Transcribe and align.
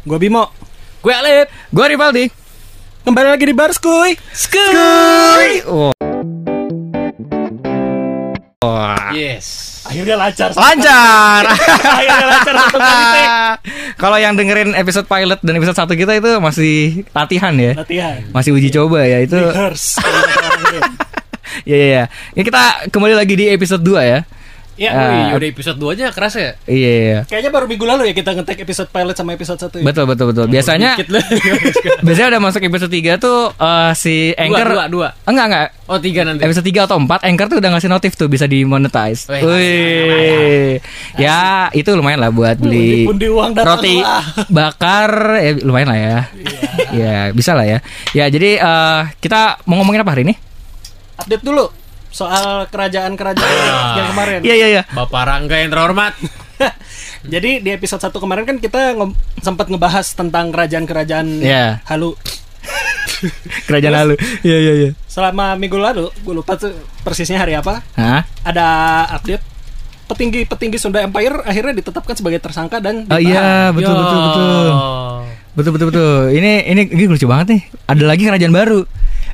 Gue 0.00 0.16
Bimo. 0.16 0.48
Gue 1.04 1.12
Alip. 1.12 1.52
Gue 1.68 1.84
Rivaldi. 1.92 2.24
Kembali 3.04 3.36
lagi 3.36 3.44
di 3.44 3.52
Bar 3.52 3.68
Skuy. 3.76 4.16
Skuy. 4.32 5.60
Oh. 5.68 5.92
Wah. 8.64 9.12
Yes. 9.12 9.80
Akhirnya 9.84 10.16
lancar. 10.16 10.56
Lancar. 10.56 11.42
Akhirnya 12.00 12.26
lancar 12.32 12.54
satu 12.64 12.78
kali 12.80 13.04
take. 13.12 13.32
Kalau 14.02 14.16
yang 14.16 14.32
dengerin 14.40 14.72
episode 14.72 15.04
pilot 15.04 15.40
dan 15.44 15.54
episode 15.60 15.76
satu 15.76 15.92
kita 15.92 16.16
itu 16.16 16.30
masih 16.40 17.04
latihan 17.12 17.52
ya. 17.60 17.72
Latihan. 17.76 18.24
Masih 18.32 18.56
uji 18.56 18.72
coba 18.72 19.04
ya 19.04 19.20
itu. 19.20 19.36
Rehearse. 19.36 20.00
Ya 21.68 21.76
ya 21.76 21.88
ya. 21.92 22.04
Ini 22.32 22.46
kita 22.46 22.88
kembali 22.88 23.12
lagi 23.12 23.34
di 23.36 23.50
episode 23.50 23.82
2 23.84 24.00
ya. 24.00 24.24
Ya, 24.80 24.96
Ah. 24.96 25.08
Wih, 25.12 25.36
udah 25.36 25.48
episode 25.52 25.76
2 25.76 25.92
aja 25.92 26.08
keras 26.08 26.40
ya? 26.40 26.56
Iya 26.64 26.72
iya. 26.72 26.88
iya. 27.04 27.18
kayaknya 27.28 27.52
baru 27.52 27.68
minggu 27.68 27.84
lalu 27.84 28.08
ya 28.08 28.14
kita 28.16 28.32
ngetek 28.32 28.64
episode 28.64 28.88
pilot 28.88 29.12
sama 29.12 29.36
episode 29.36 29.60
1 29.60 29.76
ya. 29.76 29.84
Betul 29.84 30.04
betul 30.08 30.26
betul. 30.32 30.46
Biasanya 30.48 30.96
biasanya 32.08 32.28
udah 32.32 32.40
masuk 32.40 32.64
episode 32.64 32.88
3 32.88 33.20
tuh 33.20 33.52
eh, 33.60 33.92
si 33.92 34.32
Dua, 34.32 34.40
Anchor 34.40 34.68
dua, 34.72 34.84
dua. 34.88 35.08
Enggak 35.28 35.46
enggak. 35.52 35.68
Oh, 35.84 36.00
tiga 36.00 36.24
nanti. 36.24 36.48
Episode 36.48 36.64
3 36.64 36.88
atau 36.88 36.96
4 36.96 37.28
Anchor 37.28 37.46
tuh 37.52 37.58
udah 37.60 37.70
ngasih 37.76 37.90
notif 37.92 38.12
tuh 38.16 38.32
bisa 38.32 38.48
dimonetize. 38.48 39.28
Wih, 39.28 39.44
Wih. 39.44 40.72
Ya, 41.20 41.68
itu 41.76 41.92
lumayan 41.92 42.24
lah 42.24 42.32
buat 42.32 42.56
beli 42.56 43.04
uang 43.04 43.52
roti 43.60 44.00
lah. 44.00 44.24
bakar 44.56 45.44
ya 45.44 45.60
lumayan 45.60 45.92
lah 45.92 45.98
ya. 46.00 46.18
ya, 46.96 47.16
bisa 47.36 47.52
lah 47.52 47.68
ya. 47.68 47.84
Ya, 48.16 48.32
jadi 48.32 48.56
eh, 48.56 49.00
kita 49.20 49.60
mau 49.68 49.76
ngomongin 49.84 50.00
apa 50.00 50.16
hari 50.16 50.24
ini? 50.24 50.34
Update 51.20 51.44
dulu 51.44 51.68
soal 52.10 52.44
kerajaan-kerajaan 52.66 53.56
Ah. 53.64 53.94
yang 53.96 54.08
kemarin. 54.10 54.40
Iya, 54.40 54.54
iya, 54.56 54.68
iya. 54.70 54.82
Bapak 54.88 55.22
Rangga 55.24 55.56
yang 55.56 55.70
terhormat. 55.70 56.12
Jadi 57.32 57.60
di 57.60 57.70
episode 57.70 58.00
1 58.00 58.12
kemarin 58.14 58.44
kan 58.44 58.56
kita 58.56 58.92
ngom- 58.92 59.14
sempat 59.38 59.66
ngebahas 59.66 60.06
tentang 60.10 60.50
kerajaan-kerajaan 60.50 61.26
Iya. 61.40 61.80
halu. 61.84 62.12
Kerajaan 63.66 63.94
lalu. 63.94 64.14
Iya, 64.40 64.56
iya, 64.58 64.72
iya. 64.78 64.90
Selama 65.06 65.52
minggu 65.54 65.76
lalu, 65.76 66.08
gue 66.10 66.34
lupa 66.34 66.56
tuh 66.56 66.72
persisnya 67.00 67.36
hari 67.36 67.52
apa, 67.52 67.84
Hah? 67.94 68.24
ada 68.42 68.66
update 69.14 69.44
petinggi-petinggi 70.06 70.74
Sunda 70.74 70.98
Empire 71.00 71.38
akhirnya 71.40 71.70
ditetapkan 71.72 72.12
sebagai 72.12 72.40
tersangka 72.40 72.78
dan 72.78 73.06
Oh 73.06 73.14
ditahan. 73.14 73.22
iya, 73.22 73.48
betul 73.70 73.92
Yo. 73.92 74.00
betul 74.00 74.20
betul. 74.20 74.66
Betul 75.50 75.70
betul 75.72 75.86
betul. 75.88 76.10
Ini 76.32 76.52
ini 76.66 76.82
ini 76.88 77.04
lucu 77.06 77.26
banget 77.26 77.46
nih. 77.50 77.62
Ada 77.86 78.04
lagi 78.04 78.22
kerajaan 78.24 78.50
baru. 78.50 78.80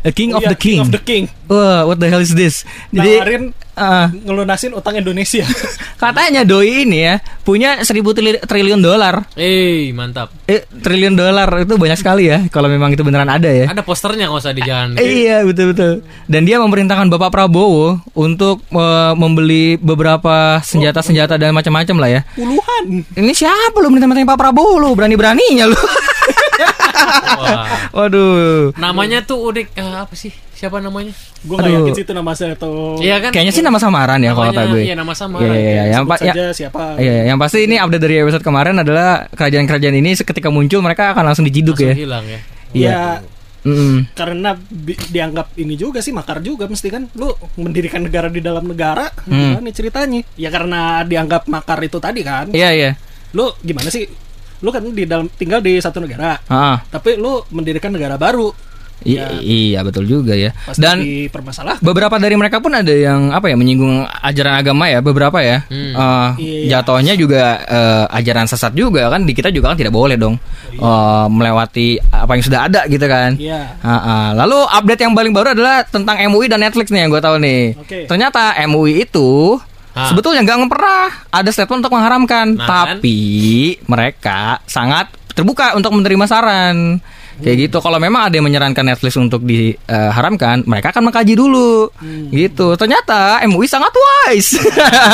A 0.06 0.14
King 0.14 0.30
Oh 0.30 0.38
of 0.38 0.46
iya, 0.46 0.54
the 0.54 0.58
King. 0.58 0.78
of 0.78 0.94
the 0.94 1.02
King. 1.02 1.26
Wah, 1.50 1.82
what 1.82 1.98
the 1.98 2.06
hell 2.06 2.22
is 2.22 2.30
this? 2.30 2.62
Jadi 2.90 3.10
Nawarin 3.18 3.44
ah, 3.74 4.06
ngelunasin 4.10 4.70
utang 4.70 4.94
Indonesia. 4.94 5.42
katanya 6.02 6.46
doi 6.46 6.86
ini 6.86 7.02
ya 7.02 7.14
punya 7.42 7.82
seribu 7.82 8.14
trili- 8.14 8.38
triliun 8.38 8.78
dolar. 8.78 9.26
Eh, 9.34 9.90
mantap. 9.90 10.30
Eh, 10.46 10.62
triliun 10.62 11.14
dolar 11.14 11.50
itu 11.58 11.74
banyak 11.74 11.98
sekali 11.98 12.30
ya 12.30 12.46
kalau 12.48 12.70
memang 12.70 12.94
itu 12.94 13.02
beneran 13.02 13.26
ada 13.26 13.50
ya. 13.50 13.66
Ada 13.66 13.82
posternya 13.82 14.30
nggak 14.30 14.42
usah 14.42 14.54
di 14.54 14.62
jalan. 14.62 14.94
Eh, 14.94 15.26
iya 15.26 15.42
betul 15.42 15.74
betul. 15.74 15.92
Dan 16.30 16.46
dia 16.46 16.62
memerintahkan 16.62 17.10
Bapak 17.10 17.34
Prabowo 17.34 17.98
untuk 18.14 18.62
eh, 18.70 19.12
membeli 19.18 19.74
beberapa 19.76 20.62
senjata-senjata 20.62 21.34
dan 21.34 21.50
macam-macam 21.50 21.96
lah 21.98 22.10
ya. 22.10 22.20
Puluhan. 22.38 23.02
Ini 23.10 23.32
siapa 23.34 23.74
lu 23.82 23.90
minta-mintain 23.90 24.22
Pak 24.22 24.38
Prabowo 24.38 24.78
lu? 24.78 24.94
Berani-beraninya 24.94 25.66
lu. 25.66 25.78
Wah. 26.96 27.66
Waduh. 27.92 28.72
Namanya 28.74 29.20
tuh 29.20 29.38
udah 29.42 29.62
eh, 29.62 29.96
apa 29.98 30.12
sih? 30.12 30.32
Siapa 30.50 30.78
namanya? 30.78 31.12
Gue 31.42 31.54
gak 31.54 31.68
yakin 31.68 31.92
sih 31.92 32.02
itu 32.02 32.12
nama 32.12 32.32
saya 32.32 32.52
atau 32.52 32.96
Iya 32.96 33.20
kan? 33.20 33.30
Kayaknya 33.30 33.52
sih 33.52 33.60
nama 33.60 33.76
samaran 33.76 34.18
ya 34.18 34.32
kalau 34.32 34.48
Namanya- 34.48 34.60
kata 34.62 34.72
gue. 34.72 34.82
Iya, 34.82 34.94
nama 34.94 35.12
sama. 35.12 35.36
Iya, 35.38 35.52
iya, 35.52 35.60
iya. 35.60 35.82
Yang, 35.92 36.04
pa- 36.06 36.18
ya, 36.18 36.32
siapa. 36.50 36.82
iya, 36.96 37.14
yang 37.26 37.36
pasti 37.36 37.58
ini 37.62 37.76
update 37.76 38.00
dari 38.00 38.16
episode 38.18 38.40
kemarin 38.40 38.76
adalah 38.78 39.08
kerajaan-kerajaan 39.30 39.94
ini 39.94 40.10
seketika 40.12 40.48
muncul 40.48 40.80
mereka 40.80 41.12
akan 41.12 41.24
langsung 41.26 41.44
diciduk 41.44 41.76
Langsung 41.76 41.92
ya. 41.92 41.94
hilang 41.94 42.24
ya. 42.24 42.40
Iya. 42.72 42.88
Ya, 42.88 43.00
Mm-mm. 43.62 44.06
karena 44.12 44.54
bi- 44.54 44.94
dianggap 45.06 45.50
ini 45.54 45.74
juga 45.74 45.98
sih 45.98 46.10
makar 46.10 46.38
juga 46.38 46.64
mesti 46.64 46.86
kan 46.86 47.10
lu 47.12 47.28
mendirikan 47.56 47.98
negara 48.00 48.26
di 48.26 48.38
dalam 48.38 48.62
negara 48.62 49.10
Hmm. 49.24 49.58
gimana 49.58 49.70
ceritanya 49.70 50.22
ya 50.34 50.48
karena 50.48 51.02
dianggap 51.02 51.44
makar 51.46 51.82
itu 51.82 51.98
tadi 51.98 52.22
kan 52.22 52.46
Iya, 52.48 52.70
iya. 52.70 52.90
lu 53.32 53.50
gimana 53.60 53.90
sih 53.90 54.06
lu 54.66 54.74
kan 54.74 54.82
di 54.82 55.06
dalam 55.06 55.30
tinggal 55.30 55.62
di 55.62 55.78
satu 55.78 56.02
negara 56.02 56.42
Ah, 56.44 56.82
tapi 56.84 57.14
lu 57.14 57.38
mendirikan 57.48 57.88
negara 57.88 58.18
baru 58.18 58.50
i- 58.98 59.14
Ya. 59.14 59.28
iya 59.38 59.80
betul 59.80 60.02
juga 60.04 60.32
ya. 60.32 60.50
pasti 60.58 60.80
Dan 60.80 61.04
beberapa 61.78 62.16
dari 62.16 62.32
mereka 62.32 62.58
pun 62.58 62.72
ada 62.72 62.88
yang 62.88 63.28
apa 63.28 63.46
ya 63.46 63.54
menyinggung 63.54 63.92
ajaran 64.02 64.56
agama 64.56 64.88
ya 64.88 64.98
beberapa 64.98 65.38
ya 65.38 65.62
Hmm. 65.68 65.92
Eh, 65.92 66.28
Iya. 66.64 66.80
jatuhnya 66.80 67.14
juga 67.14 67.42
eh, 67.60 68.04
ajaran 68.10 68.44
sesat 68.44 68.72
juga 68.72 69.06
kan 69.06 69.22
di 69.22 69.30
kita 69.30 69.48
juga 69.48 69.70
kan 69.70 69.78
tidak 69.78 69.92
boleh 69.92 70.16
dong 70.16 70.40
eh, 70.72 71.26
melewati 71.28 72.00
apa 72.02 72.32
yang 72.32 72.42
sudah 72.42 72.60
ada 72.64 72.80
gitu 72.86 73.04
kan 73.04 73.36
Iya. 73.36 73.78
Ah, 73.78 73.92
ah. 73.92 74.26
lalu 74.34 74.58
update 74.66 75.02
yang 75.02 75.12
paling 75.12 75.30
baru 75.30 75.52
adalah 75.52 75.84
tentang 75.84 76.16
MUI 76.26 76.48
dan 76.48 76.58
Netflix 76.58 76.88
nih 76.88 77.00
yang 77.00 77.12
gue 77.12 77.20
tahu 77.20 77.36
nih 77.38 77.62
Oke. 77.76 77.98
ternyata 78.06 78.56
MUI 78.64 79.04
itu 79.04 79.60
Ah. 79.96 80.06
sebetulnya 80.06 80.44
nggak 80.44 80.68
pernah 80.68 81.08
ada 81.26 81.48
statement 81.48 81.80
untuk 81.80 81.96
mengharamkan 81.96 82.52
Nah, 82.52 82.68
tapi 82.68 83.18
mereka 83.82 84.60
sangat 84.64 85.08
terbuka 85.32 85.72
untuk 85.72 85.90
menerima 85.90 86.24
saran 86.24 87.00
Hmm. 87.36 87.44
kayak 87.44 87.68
gitu 87.68 87.80
kalau 87.80 87.96
memang 87.96 88.24
ada 88.24 88.32
yang 88.32 88.44
menyarankan 88.44 88.80
Netflix 88.82 89.12
untuk 89.14 89.44
diharamkan 89.44 90.64
mereka 90.64 90.88
akan 90.88 91.04
mengkaji 91.04 91.32
dulu 91.32 91.92
Hmm. 91.92 92.28
gitu 92.28 92.72
ternyata 92.74 93.44
MUI 93.44 93.64
sangat 93.66 93.92
wise 93.92 94.56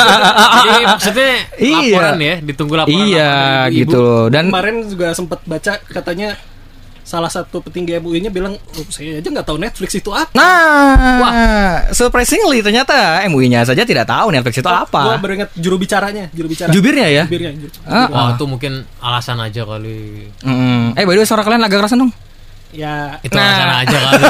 Jadi 0.63 0.81
maksudnya 0.85 1.31
Iya. 1.57 1.75
laporan 1.75 2.17
ya, 2.17 2.35
ditunggu 2.39 2.73
laporan. 2.77 2.95
iya 2.97 3.31
laporan 3.31 3.75
gitu 3.75 4.05
dan 4.29 4.43
kemarin 4.47 4.75
juga 4.85 5.07
sempat 5.11 5.39
baca 5.43 5.73
katanya 5.81 6.29
salah 7.03 7.27
satu 7.27 7.59
petinggi 7.59 7.99
MUI-nya 7.99 8.27
bilang 8.27 8.55
oh, 8.55 8.85
saya 8.87 9.19
aja 9.19 9.27
nggak 9.27 9.43
tahu 9.43 9.57
Netflix 9.57 9.91
itu 9.93 10.07
apa 10.09 10.31
Nah, 10.33 11.91
surprisingly 11.91 12.59
ternyata 12.59 13.19
MUI-nya 13.25 13.61
saja 13.61 13.83
tidak 13.83 14.05
tahu 14.05 14.31
Netflix 14.31 14.55
itu 14.55 14.65
Gua 14.65 14.83
apa. 14.83 15.19
baru 15.19 15.33
ingat 15.37 15.51
juru 15.53 15.75
bicaranya 15.75 16.31
juru 16.31 16.47
bicara 16.47 16.71
Jubirnya 16.71 17.07
ya? 17.07 17.23
jubirnya 17.23 17.51
juru- 17.53 17.75
Ah, 17.83 18.07
Wah, 18.07 18.27
itu 18.33 18.45
mungkin 18.45 18.73
alasan 18.97 19.35
aja 19.37 19.61
kali. 19.61 20.31
Mm. 20.39 20.95
Eh, 20.95 21.03
by 21.03 21.13
the 21.13 21.19
way, 21.19 21.27
suara 21.27 21.41
kalian 21.41 21.59
agak 21.59 21.77
kerasan 21.77 21.99
dong. 21.99 22.11
ya 22.71 23.19
Itu 23.19 23.35
Nah. 23.35 23.43
alasan 23.43 23.69
aja 23.83 23.97
kali. 23.99 24.23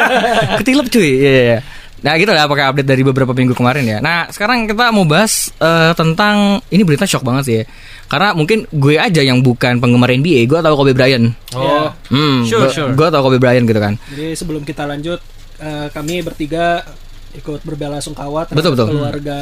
Ketilep 0.64 0.86
cuy. 0.88 1.06
Iya, 1.06 1.30
iya, 1.30 1.42
iya. 1.44 1.58
Nah, 1.96 2.12
gitu 2.20 2.28
lah 2.28 2.44
pakai 2.44 2.68
update 2.68 2.88
dari 2.88 3.00
beberapa 3.00 3.32
minggu 3.32 3.56
kemarin 3.56 3.84
ya. 3.88 3.98
Nah, 4.04 4.28
sekarang 4.28 4.68
kita 4.68 4.92
mau 4.92 5.08
bahas 5.08 5.48
eh, 5.56 5.92
tentang 5.96 6.60
ini 6.68 6.82
berita 6.84 7.08
shock 7.08 7.24
banget 7.24 7.42
sih 7.44 7.54
ya. 7.60 7.64
Karena 8.06 8.36
mungkin 8.36 8.68
gue 8.68 9.00
aja 9.00 9.18
yang 9.24 9.40
bukan 9.40 9.80
penggemar 9.80 10.12
NBA, 10.12 10.46
gue 10.46 10.60
tahu 10.60 10.74
Kobe 10.76 10.92
Bryant. 10.92 11.32
Oh. 11.56 11.90
Hmm, 12.12 12.44
Sure, 12.46 12.68
gue, 12.68 12.70
sure. 12.70 12.92
gue 12.94 13.08
tahu 13.08 13.22
Kobe 13.24 13.38
Bryant 13.40 13.64
gitu 13.64 13.80
kan. 13.80 13.96
Jadi 14.12 14.36
sebelum 14.36 14.62
kita 14.62 14.84
lanjut, 14.84 15.18
eh, 15.58 15.88
kami 15.90 16.20
bertiga 16.20 16.84
ikut 17.32 17.60
berbela 17.64 17.98
sungkawa 17.98 18.44
terhadap 18.44 18.60
Betul, 18.60 18.72
betul. 18.76 18.86
keluarga 18.92 19.38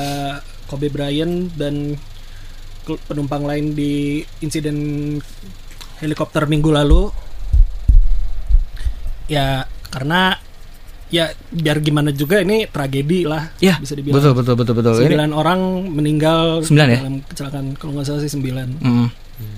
Kobe 0.64 0.88
Bryant 0.88 1.52
dan 1.54 1.98
penumpang 2.84 3.44
lain 3.44 3.72
di 3.72 4.20
insiden 4.40 4.76
helikopter 5.98 6.46
minggu 6.46 6.70
lalu. 6.70 7.10
Ya 9.24 9.64
karena 9.88 10.36
ya 11.14 11.30
biar 11.54 11.78
gimana 11.78 12.10
juga 12.10 12.42
ini 12.42 12.66
tragedi 12.66 13.22
lah 13.22 13.54
Ya, 13.62 13.78
bisa 13.78 13.94
dibilang. 13.94 14.18
betul 14.18 14.32
betul 14.34 14.54
betul 14.58 14.74
betul. 14.74 14.92
Ini 14.98 15.14
Sembilan 15.14 15.30
orang 15.30 15.60
meninggal 15.94 16.66
Sembilan 16.66 16.88
ya? 16.90 16.98
dalam 16.98 17.16
kecelakaan 17.22 17.64
kalau 17.78 17.92
nggak 17.94 18.06
salah 18.10 18.20
sih 18.26 18.32
sembilan. 18.34 18.68
Mm. 18.82 19.08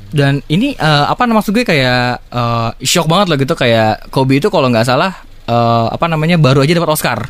Dan 0.06 0.40
ini 0.48 0.72
eh, 0.72 1.04
apa 1.08 1.24
maksud 1.24 1.52
gue 1.52 1.64
kayak 1.64 2.28
eh, 2.28 2.70
shock 2.84 3.08
banget 3.08 3.26
loh 3.32 3.38
gitu 3.40 3.54
kayak 3.56 4.12
Kobe 4.12 4.36
itu 4.36 4.52
kalau 4.52 4.68
nggak 4.68 4.84
salah 4.84 5.12
eh, 5.48 5.86
apa 5.88 6.04
namanya 6.06 6.36
baru 6.36 6.60
aja 6.60 6.76
dapat 6.76 6.92
Oscar. 6.92 7.20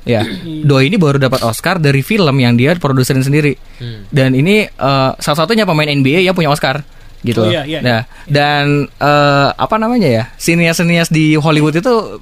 Ya, 0.00 0.24
Doi 0.64 0.88
ini 0.88 0.96
baru 0.96 1.20
dapat 1.20 1.44
Oscar 1.44 1.76
dari 1.76 2.00
film 2.00 2.32
yang 2.40 2.56
dia 2.56 2.72
produserin 2.74 3.20
sendiri. 3.20 3.52
Hmm. 3.78 4.08
Dan 4.08 4.32
ini 4.34 4.66
eh, 4.66 5.10
salah 5.14 5.38
satunya 5.38 5.62
pemain 5.62 5.86
NBA 5.86 6.26
yang 6.26 6.34
punya 6.34 6.50
Oscar 6.50 6.82
gitu. 7.20 7.44
Oh, 7.44 7.52
iya, 7.52 7.68
iya. 7.68 7.80
Nah, 7.84 8.00
dan 8.24 8.88
eh, 8.88 9.48
apa 9.52 9.76
namanya 9.76 10.08
ya? 10.08 10.24
Sinias-sinias 10.40 11.12
di 11.12 11.36
Hollywood 11.36 11.76
itu 11.76 12.16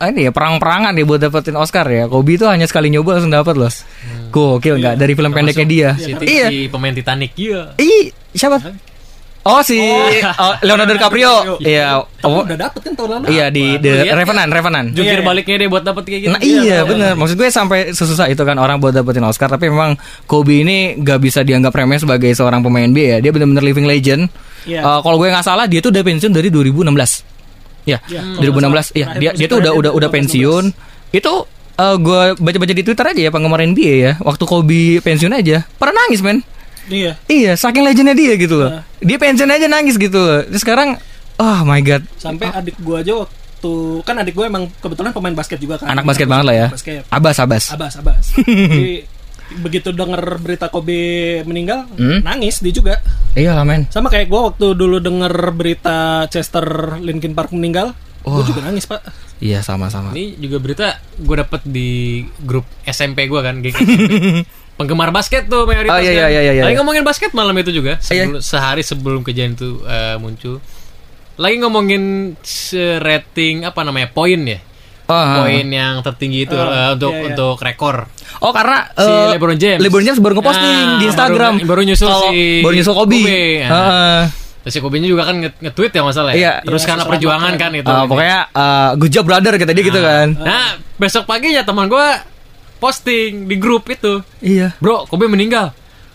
ini 0.00 0.26
ya 0.26 0.32
perang-perangan 0.34 0.92
ya 0.92 1.04
buat 1.06 1.20
dapetin 1.22 1.54
Oscar 1.54 1.86
ya. 1.86 2.04
Kobe 2.06 2.34
itu 2.34 2.44
hanya 2.44 2.66
sekali 2.66 2.90
nyoba 2.90 3.18
langsung 3.18 3.30
dapat 3.30 3.54
loh. 3.54 3.72
Gokil 4.30 4.82
nggak 4.82 4.94
dari 4.98 5.12
film 5.14 5.30
pendeknya 5.30 5.66
dia. 5.66 5.88
Si, 5.94 6.10
Iya. 6.12 6.46
si 6.50 6.58
pemain 6.66 6.90
Titanic 6.90 7.32
iya. 7.38 7.72
Ih, 7.78 8.10
siapa? 8.34 8.58
Oh 9.44 9.60
si 9.60 9.76
oh, 9.76 10.54
Leonardo 10.64 10.96
DiCaprio. 10.96 11.60
Iya. 11.60 12.00
Oh, 12.24 12.40
udah 12.48 12.56
dapet 12.56 12.80
kan 12.80 12.96
tahun 12.96 13.10
lalu. 13.20 13.24
iya 13.28 13.52
di 13.52 13.76
The 13.76 14.08
lihat 14.08 14.16
Revenant, 14.16 14.48
Revenant. 14.48 14.88
Jungkir 14.96 15.20
Iya, 15.20 15.20
iya. 15.20 15.28
baliknya 15.28 15.56
dia 15.60 15.68
buat 15.68 15.84
dapet 15.84 16.02
kayak 16.08 16.20
gitu. 16.24 16.32
Nah 16.32 16.40
iya 16.40 16.78
bener 16.82 17.12
Maksud 17.12 17.36
gue 17.36 17.48
sampai 17.52 17.92
sesusah 17.92 18.32
itu 18.32 18.40
kan 18.40 18.56
Orang 18.56 18.80
buat 18.80 18.96
dapetin 18.96 19.20
Oscar 19.20 19.52
Tapi 19.52 19.68
memang 19.68 20.00
Kobe 20.24 20.64
ini 20.64 20.96
Gak 20.96 21.20
bisa 21.20 21.44
dianggap 21.44 21.76
remeh 21.76 22.00
Sebagai 22.00 22.32
seorang 22.32 22.64
pemain 22.64 22.88
NBA 22.88 23.06
ya 23.06 23.18
Dia 23.20 23.36
bener-bener 23.36 23.60
living 23.60 23.84
legend 23.84 24.32
Iya. 24.64 24.80
Eh, 24.80 24.98
Kalau 25.04 25.20
gue 25.20 25.28
nggak 25.28 25.44
salah 25.44 25.68
Dia 25.68 25.84
tuh 25.84 25.92
udah 25.92 26.00
pensiun 26.00 26.32
dari 26.32 26.48
2016 26.48 27.33
Ya 27.84 27.98
Iya, 28.04 28.20
kalau 28.34 28.42
2016 28.42 28.64
nggak 28.64 28.86
Iya 28.90 29.04
salah. 29.04 29.14
dia, 29.14 29.28
Terakhir 29.28 29.36
dia 29.36 29.46
tuh 29.46 29.58
udah 29.60 29.72
udah 29.74 29.90
udah 29.92 30.08
2016. 30.08 30.16
pensiun 30.16 30.64
Itu 31.10 31.32
eh, 31.74 31.96
Gue 31.96 32.22
baca-baca 32.34 32.72
di 32.72 32.82
Twitter 32.82 33.06
aja 33.06 33.20
ya 33.20 33.30
Penggemar 33.30 33.60
NBA 33.60 33.94
ya 33.94 34.12
Waktu 34.18 34.44
Kobe 34.44 34.84
pensiun 34.98 35.30
aja 35.30 35.68
Pernah 35.70 35.94
nangis 36.00 36.20
men 36.20 36.40
Iya. 36.84 37.16
Iya, 37.26 37.56
saking 37.56 37.80
legendnya 37.80 38.12
dia 38.12 38.36
gitu 38.36 38.60
loh. 38.60 38.68
Nah. 38.70 38.84
Dia 39.00 39.16
pensiun 39.16 39.48
aja 39.48 39.64
nangis 39.64 39.96
gitu 39.96 40.20
loh. 40.20 40.44
Terus 40.44 40.60
sekarang, 40.60 41.00
oh 41.34 41.58
my 41.64 41.80
god, 41.80 42.04
Sampai 42.14 42.52
adik 42.52 42.76
gua 42.78 43.00
aja 43.00 43.16
waktu 43.16 43.72
kan 44.04 44.20
adik 44.20 44.36
gua 44.36 44.44
emang 44.44 44.68
kebetulan 44.76 45.08
pemain 45.10 45.32
basket 45.32 45.56
juga 45.56 45.80
kan. 45.80 45.88
anak 45.88 46.04
basket 46.04 46.28
banget 46.28 46.44
lah 46.44 46.52
ya. 46.54 46.66
Basket. 46.68 47.08
Abas, 47.08 47.40
abas. 47.40 47.64
Abas, 47.72 47.92
abas. 47.96 48.24
Jadi 48.76 49.00
begitu 49.54 49.90
denger 49.90 50.38
berita 50.38 50.66
Kobe 50.66 50.96
meninggal, 51.42 51.84
Hmm? 51.94 52.20
nangis 52.20 52.58
dia 52.58 52.70
juga. 52.70 52.94
Iya 53.32 53.52
lah 53.52 53.62
men. 53.62 53.86
Sama 53.88 54.08
kayak 54.08 54.26
gua 54.26 54.50
waktu 54.50 54.72
dulu 54.72 54.98
denger 54.98 55.30
berita 55.50 55.96
Chester 56.26 56.64
Linkin 56.98 57.32
Park 57.32 57.50
meninggal, 57.50 57.92
gua 58.20 58.40
Wah. 58.40 58.42
juga 58.42 58.64
nangis, 58.64 58.84
Pak. 58.84 59.04
Iya 59.38 59.60
sama-sama. 59.60 60.10
Ini 60.10 60.38
juga 60.38 60.56
berita 60.56 60.86
gue 61.14 61.36
dapet 61.36 61.60
di 61.64 61.90
grup 62.38 62.64
SMP 62.82 63.26
gue 63.26 63.36
kan, 63.36 63.60
geng 63.60 63.74
SMP. 63.74 64.12
Penggemar 64.78 65.10
basket 65.10 65.46
tuh 65.46 65.64
mayoritas 65.64 65.92
Oh, 65.92 66.00
iya, 66.00 66.10
kan. 66.16 66.30
iya, 66.30 66.40
iya, 66.40 66.52
iya, 66.52 66.62
Lagi 66.62 66.72
iya. 66.72 66.80
ngomongin 66.80 67.02
basket 67.02 67.30
malam 67.30 67.52
itu 67.54 67.70
juga, 67.70 67.94
Iya. 67.94 68.26
sebelum, 68.26 68.32
sehari 68.40 68.82
sebelum 68.82 69.20
kejadian 69.20 69.54
itu 69.54 69.78
eh, 69.84 70.16
muncul. 70.16 70.58
Lagi 71.34 71.56
ngomongin 71.58 72.34
rating 72.98 73.62
apa 73.62 73.82
namanya 73.82 74.08
poin 74.08 74.38
ya, 74.40 74.58
Oh, 75.04 75.12
poin 75.38 75.66
yang 75.66 76.00
tertinggi 76.00 76.44
itu 76.44 76.52
Oh, 76.52 76.64
eh, 76.64 76.92
untuk 76.92 77.12
iya, 77.12 77.20
iya. 77.20 77.28
untuk 77.28 77.56
rekor. 77.58 78.08
oh 78.40 78.50
karena 78.50 78.88
Si 78.90 79.04
eh, 79.04 79.26
LeBron 79.32 79.56
James. 79.56 79.78
LeBron 79.78 80.00
James 80.02 80.16
baru 80.18 80.34
ngeposting 80.34 80.64
Nah, 80.82 80.96
di 80.96 81.04
Instagram. 81.06 81.52
baru- 81.54 81.68
baru 81.68 81.80
nyusul 81.82 82.08
Kalau- 82.08 82.24
si 82.26 82.40
baru 82.60 82.74
nyusul 82.74 82.94
Kobe. 82.94 83.18
Kobe, 83.18 83.40
nah. 83.60 83.68
Heeh. 83.70 84.20
Terus 84.58 84.72
si 84.72 84.80
Kobe-nya 84.80 85.04
juga 85.06 85.22
kan 85.22 85.36
nge- 85.36 85.60
nge-tweet 85.60 85.92
ya 85.92 86.02
masalah 86.02 86.30
ya. 86.30 86.34
Iya. 86.34 86.52
Terus 86.62 86.80
Iya, 86.80 86.88
karena 86.88 87.04
perjuangan 87.04 87.52
kan. 87.52 87.68
kan 87.68 87.70
itu. 87.74 87.84
Eh, 87.86 88.04
pokoknya 88.06 88.38
eh, 88.50 88.90
good 88.96 89.12
job 89.12 89.24
brother 89.24 89.52
kata 89.54 89.70
dia 89.70 89.84
gitu 89.84 90.00
kan. 90.00 90.28
Nah, 90.34 90.66
besok 90.96 91.22
paginya 91.24 91.60
teman 91.60 91.84
gue 91.86 92.06
posting 92.78 93.44
di 93.44 93.56
grup 93.56 93.84
itu. 93.86 94.24
Iya. 94.40 94.72
Bro, 94.78 95.04
Kobe 95.06 95.26
meninggal. 95.26 95.72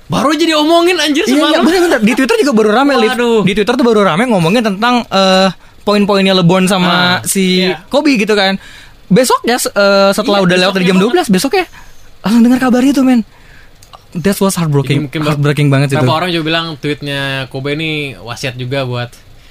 Baru 0.08 0.34
aja 0.34 0.42
diomongin 0.42 0.98
anjir 0.98 1.22
Iya, 1.24 1.30
iya 1.30 1.38
semalam. 1.46 1.62
bener-bener. 1.62 2.00
Di 2.02 2.14
Twitter 2.16 2.36
juga 2.42 2.54
baru 2.56 2.70
rame. 2.74 2.98
Waduh. 2.98 3.46
Di 3.46 3.54
Twitter 3.54 3.74
tuh 3.76 3.86
baru 3.86 4.02
rame 4.04 4.26
ngomongin 4.26 4.66
tentang 4.66 5.06
eh, 5.06 5.48
poin-poinnya 5.90 6.38
LeBron 6.38 6.66
sama 6.66 6.86
Ah, 6.88 7.18
si 7.24 7.66
iya. 7.66 7.82
Kobe 7.88 8.14
gitu 8.14 8.32
kan. 8.32 8.62
Besoknya 9.08 9.58
eh, 9.58 10.10
setelah 10.14 10.40
Iya, 10.40 10.46
udah 10.46 10.58
lewat 10.62 10.74
dari 10.76 10.86
jam 10.86 10.96
besoknya 10.96 11.26
12, 11.26 11.34
besoknya 11.34 11.66
langsung 12.20 12.42
dengar 12.44 12.60
kabarnya 12.60 12.94
tuh, 12.94 13.04
men. 13.04 13.22
That 14.12 14.38
was 14.38 14.54
Jadi 14.54 14.60
heartbreaking. 14.60 15.00
mungkin 15.04 15.22
heartbreaking 15.24 15.68
banget 15.68 15.88
itu. 15.92 16.02
Orang 16.04 16.30
juga 16.30 16.46
bilang 16.46 16.66
tweetnya 16.76 17.20
Kobe 17.48 17.74
ini 17.74 17.92
wasiat 18.16 18.54
juga 18.54 18.82
buat 18.84 19.10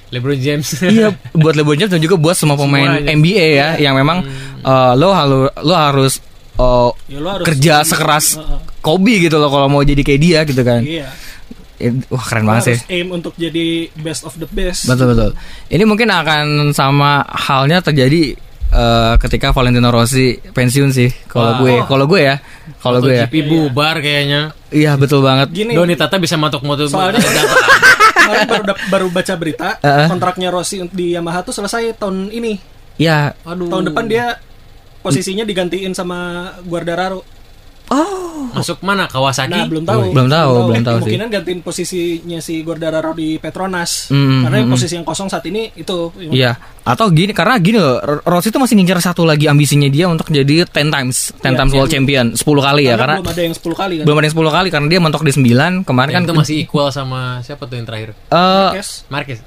LeBron 0.09 0.35
James. 0.37 0.67
iya, 0.85 1.11
buat 1.33 1.53
LeBron 1.53 1.75
James 1.77 1.91
dan 1.91 1.99
juga 1.99 2.15
buat 2.15 2.33
semua 2.33 2.55
pemain 2.55 2.99
Semuanya. 2.99 3.13
NBA 3.13 3.45
ya 3.53 3.69
yang 3.77 3.95
memang 3.95 4.23
eh, 4.57 4.93
lo 4.95 5.11
harus 5.11 5.47
lo 5.59 5.73
harus 5.73 6.13
eh, 6.55 6.89
Ya, 7.07 7.19
lo 7.19 7.29
harus 7.31 7.45
kerja 7.45 7.83
sekeras 7.83 8.35
Heeh. 8.35 8.59
Kobe 8.79 9.19
gitu 9.19 9.35
loh 9.35 9.47
kalau 9.47 9.67
mau 9.67 9.79
jadi 9.81 9.99
kayak 10.01 10.19
dia 10.19 10.39
gitu 10.43 10.59
kan. 10.61 10.81
Iya. 10.81 11.07
Wah 12.11 12.23
keren 12.23 12.43
banget 12.43 12.63
sih. 12.63 12.77
harus 12.77 12.91
aim 12.91 13.07
untuk 13.09 13.33
jadi 13.35 13.87
best 13.95 14.27
of 14.27 14.35
the 14.35 14.47
best. 14.51 14.85
Betul 14.85 15.15
betul. 15.15 15.31
Ini 15.71 15.83
mungkin 15.87 16.11
akan 16.11 16.75
sama 16.75 17.23
halnya 17.23 17.79
terjadi 17.79 18.35
eh, 18.69 19.13
ketika 19.17 19.55
Valentino 19.55 19.87
Rossi 19.87 20.35
pensiun 20.35 20.91
sih. 20.91 21.07
Kalau 21.25 21.63
gue, 21.63 21.79
kalau 21.87 22.05
gue 22.05 22.21
ya, 22.21 22.35
kalau 22.79 22.99
gue 22.99 23.15
ya. 23.15 23.25
GP 23.25 23.47
bubar 23.47 24.03
kayaknya. 24.03 24.51
Iya 24.69 24.99
betul 24.99 25.23
banget. 25.23 25.49
Gini, 25.55 25.73
Doni 25.73 25.95
Tata 25.95 26.19
bisa 26.19 26.35
matok-motok 26.35 26.91
Soalnya- 26.91 27.23
kemarin 28.19 28.45
baru, 28.45 28.63
baru 28.91 29.07
baca 29.09 29.33
berita 29.39 29.69
kontraknya 29.81 30.53
Rossi 30.53 30.83
di 30.91 31.15
Yamaha 31.17 31.41
tuh 31.41 31.55
selesai 31.55 31.95
tahun 31.97 32.29
ini. 32.29 32.59
Ya. 32.99 33.33
Aduh. 33.47 33.71
Tahun 33.71 33.89
depan 33.89 34.05
dia 34.05 34.37
posisinya 34.99 35.47
digantiin 35.47 35.95
sama 35.95 36.51
Guardararo. 36.67 37.38
Oh. 37.89 38.17
masuk 38.49 38.81
mana 38.81 39.05
Kawasaki? 39.05 39.51
Nah, 39.51 39.65
belum 39.65 39.83
tahu. 39.83 40.09
Belum 40.09 40.25
tahu, 40.27 40.53
belum 40.65 40.81
tahu 40.81 40.97
sih. 40.99 41.13
Kemungkinan 41.13 41.27
gantiin 41.31 41.59
posisinya 41.61 42.39
si 42.39 42.59
Guardararo 42.59 43.13
di 43.13 43.37
Petronas. 43.37 44.09
Hmm, 44.09 44.41
Karena 44.41 44.57
hmm, 44.59 44.69
posisi 44.69 44.93
yang 44.93 45.03
kosong 45.03 45.27
saat 45.27 45.45
ini 45.45 45.69
itu. 45.73 46.09
Iya. 46.19 46.57
Atau 46.81 47.09
gini 47.09 47.29
karena 47.29 47.57
gini 47.57 47.77
loh, 47.77 47.97
Rossi 48.23 48.49
itu 48.49 48.57
masih 48.57 48.73
ngincar 48.73 48.97
satu 48.99 49.21
lagi 49.21 49.45
ambisinya 49.45 49.85
dia 49.85 50.05
untuk 50.05 50.27
jadi 50.27 50.65
10 50.65 50.89
times, 50.89 51.29
10 51.31 51.45
Iya, 51.45 51.49
times 51.55 51.69
iya. 51.69 51.77
world 51.77 51.91
champion, 51.91 52.25
10 52.33 52.41
kali 52.59 52.81
ya 52.83 52.95
karena 52.95 53.15
belum 53.17 53.29
ada 53.29 53.41
yang 53.43 53.53
10 53.53 53.61
kali 53.75 53.93
kan. 53.95 54.05
belum 54.05 54.17
ada 54.17 54.25
yang 54.25 54.35
10 54.35 54.49
kali 54.51 54.67
karena 54.69 54.87
dia 54.87 54.99
mentok 54.99 55.21
di 55.21 55.31
9 55.31 55.45
kemarin 55.83 56.09
Yang 56.09 56.17
kan 56.17 56.25
itu 56.25 56.33
masih 56.35 56.55
equal 56.59 56.87
sama 56.89 57.21
siapa 57.41 57.63
tuh 57.63 57.75
yang 57.75 57.85
terakhir? 57.85 58.09
eh 58.11 58.33
Marquez. 58.33 58.89
Marquez. 59.07 59.39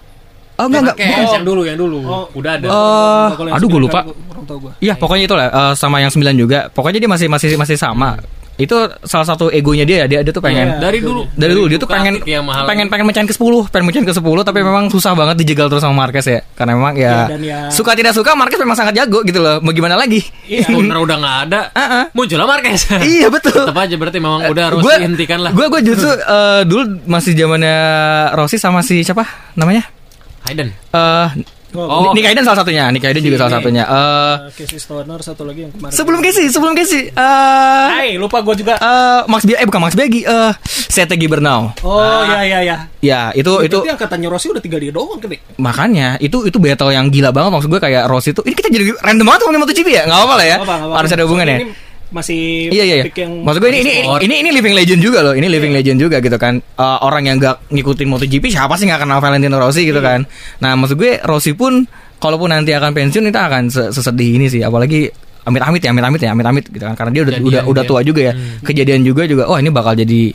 Oh 0.62 0.68
enggak 0.68 0.82
enggak 0.84 0.96
bukan. 0.96 1.34
yang 1.34 1.44
dulu 1.44 1.62
yang 1.62 1.78
dulu. 1.78 1.98
Oh, 2.02 2.24
Udah 2.32 2.50
ada. 2.54 2.66
Eh, 2.66 3.28
Kalau 3.32 3.48
yang 3.50 3.56
aduh, 3.56 3.66
gue 3.66 3.72
sembilan 3.72 3.82
lupa. 3.84 4.00
kan. 4.00 4.74
Iya, 4.78 4.94
pokoknya 4.96 5.24
itu 5.24 5.34
lah 5.34 5.46
eh, 5.48 5.72
sama 5.74 5.96
yang 5.98 6.10
9 6.10 6.22
juga. 6.36 6.58
Pokoknya 6.68 6.98
dia 6.98 7.08
masih 7.08 7.26
masih 7.26 7.54
masih 7.54 7.74
sama. 7.74 8.18
Itu 8.52 8.76
salah 9.02 9.24
satu 9.24 9.48
egonya 9.48 9.82
dia 9.82 10.04
ya. 10.04 10.06
Dia 10.06 10.20
dia 10.20 10.28
tuh 10.30 10.44
pengen 10.44 10.76
Iya. 10.76 10.78
dari 10.78 11.00
dulu. 11.00 11.24
dari 11.32 11.52
dulu 11.52 11.66
dia 11.66 11.80
tuh 11.80 11.88
pengen 11.88 12.20
pengen 12.68 12.86
pengen 12.86 13.06
mencahin 13.08 13.24
ke 13.24 13.32
10, 13.32 13.64
pengen 13.66 13.88
mencahin 13.88 14.04
ke 14.04 14.12
10 14.12 14.20
tapi 14.44 14.60
memang 14.60 14.86
susah 14.86 15.16
banget 15.16 15.40
dijegal 15.40 15.66
terus 15.66 15.80
sama 15.80 15.96
Marquez 15.96 16.28
ya. 16.28 16.44
Karena 16.52 16.76
memang 16.76 16.92
ya, 16.92 17.32
Iya, 17.32 17.36
ya- 17.40 17.72
suka 17.72 17.96
tidak 17.96 18.12
suka 18.12 18.36
Marquez 18.36 18.60
memang 18.60 18.76
sangat 18.76 18.92
jago 18.94 19.24
gitu 19.24 19.40
loh. 19.40 19.56
Mau 19.58 19.72
gimana 19.72 19.96
lagi? 19.96 20.20
Iya. 20.44 20.68
Udah 21.00 21.16
nggak 21.16 21.36
ada. 21.48 21.60
Heeh. 21.72 22.04
Muncullah 22.12 22.44
Marquez. 22.46 22.92
iya 23.16 23.32
betul. 23.32 23.56
Tetap 23.56 23.78
aja 23.78 23.94
berarti 23.96 24.18
memang 24.20 24.44
udah 24.44 24.64
harus 24.68 24.84
Gue 24.84 24.94
dihentikan 25.00 25.38
lah. 25.40 25.50
Gue 25.50 25.66
gue 25.70 25.80
justru 25.82 26.12
eh, 26.12 26.62
dulu 26.68 26.82
masih 27.08 27.32
zamannya 27.32 27.76
Rossi 28.36 28.60
sama 28.60 28.84
si 28.84 29.00
siapa 29.00 29.24
namanya? 29.54 29.88
Hayden. 30.44 30.68
Eh 30.92 31.28
Oh. 31.72 32.12
Nick 32.12 32.20
Hayden 32.22 32.44
salah 32.44 32.60
satunya. 32.60 32.92
Nick 32.92 33.00
Hayden 33.00 33.24
juga 33.24 33.40
salah 33.40 33.56
satunya. 33.56 33.80
Eh 33.82 33.96
Uh, 34.44 34.52
Casey 34.52 34.76
Stoner 34.76 35.16
satu 35.18 35.40
lagi 35.42 35.64
yang 35.64 35.72
kemarin. 35.72 35.88
sebelum 35.90 36.20
Casey, 36.20 36.44
sebelum 36.46 36.76
Casey. 36.76 37.08
Eh 37.08 37.86
Hai, 37.88 38.20
lupa 38.20 38.44
gue 38.44 38.60
juga. 38.60 38.76
eh 38.76 39.20
Max 39.24 39.40
Biaggi 39.42 39.56
eh 39.56 39.66
bukan 39.66 39.80
Max 39.80 39.96
Biaggi, 39.96 40.20
eh 40.20 40.52
Sete 40.62 41.16
Gibernau. 41.16 41.72
Oh, 41.80 41.96
ya 42.28 42.44
ya 42.44 42.60
ya. 42.60 42.76
Ya, 43.00 43.20
itu 43.32 43.48
itu 43.64 43.72
Berarti 43.74 43.88
angkatannya 43.88 44.28
Rossi 44.28 44.52
udah 44.52 44.60
tinggal 44.60 44.78
dia 44.78 44.92
doang 44.92 45.16
kan, 45.16 45.32
makanya 45.56 46.20
itu 46.20 46.44
itu 46.44 46.54
battle 46.56 46.92
yang 46.92 47.08
gila 47.08 47.32
banget 47.32 47.50
maksud 47.50 47.66
gue 47.66 47.80
kayak 47.80 48.04
Rossi 48.04 48.30
itu 48.30 48.44
ini 48.44 48.52
kita 48.52 48.68
jadi 48.68 48.84
random 48.94 49.24
banget 49.24 49.40
ngomongin 49.42 49.60
MotoGP 49.64 49.88
ya 49.90 50.02
nggak 50.04 50.18
apa-apa 50.18 50.34
lah 50.36 50.44
ya 50.44 50.56
Nggak 50.56 50.62
apa, 50.62 50.74
nggak 50.76 50.86
apa. 50.86 50.96
harus 51.00 51.10
ada 51.10 51.22
hubungannya 51.24 51.56
Soalnya 51.56 51.72
ini 51.72 51.90
masih 52.12 52.68
iya 52.68 52.84
iya 52.84 52.96
iya. 53.00 53.04
yang 53.08 53.40
maksud 53.40 53.58
gue 53.58 53.70
ini 53.72 53.80
ini, 53.80 53.92
sport. 54.04 54.20
ini 54.20 54.34
ini 54.38 54.50
living 54.52 54.74
legend 54.76 55.00
juga 55.00 55.18
loh 55.20 55.32
ini 55.32 55.48
living 55.48 55.72
legend 55.72 55.98
juga 55.98 56.20
gitu 56.20 56.36
kan. 56.36 56.60
Eh, 56.60 56.98
orang 57.00 57.24
yang 57.24 57.36
gak 57.36 57.66
ngikutin 57.68 58.06
MotoGP 58.06 58.44
siapa 58.48 58.76
sih 58.76 58.84
nggak 58.84 59.02
kenal 59.02 59.18
Valentino 59.18 59.56
Rossi 59.56 59.82
gitu 59.82 59.98
kan? 59.98 60.22
Nah 60.60 60.76
maksud 60.76 60.94
gue 60.94 61.18
Rossi 61.24 61.52
pun 61.52 61.88
kalaupun 62.20 62.52
nanti 62.52 62.70
akan 62.70 62.92
pensiun 62.92 63.26
itu 63.26 63.34
akan 63.34 63.62
se- 63.66 63.90
sesedih 63.90 64.36
ini 64.36 64.46
sih. 64.46 64.60
Apalagi 64.60 65.08
amit-amit 65.42 65.80
ya 65.80 65.90
amit-amit 65.90 66.20
ya 66.20 66.30
amit-amit 66.30 66.64
gitu 66.68 66.84
kan. 66.84 66.94
Karena 66.94 67.10
dia 67.10 67.22
udah 67.24 67.32
Kejadian 67.34 67.50
udah 67.50 67.62
udah 67.66 67.82
tua 67.82 68.00
juga 68.00 68.20
ya. 68.28 68.32
Kejadian 68.60 69.00
juga 69.02 69.22
juga 69.24 69.48
oh 69.48 69.56
ini 69.56 69.72
bakal 69.72 69.96
jadi 69.96 70.30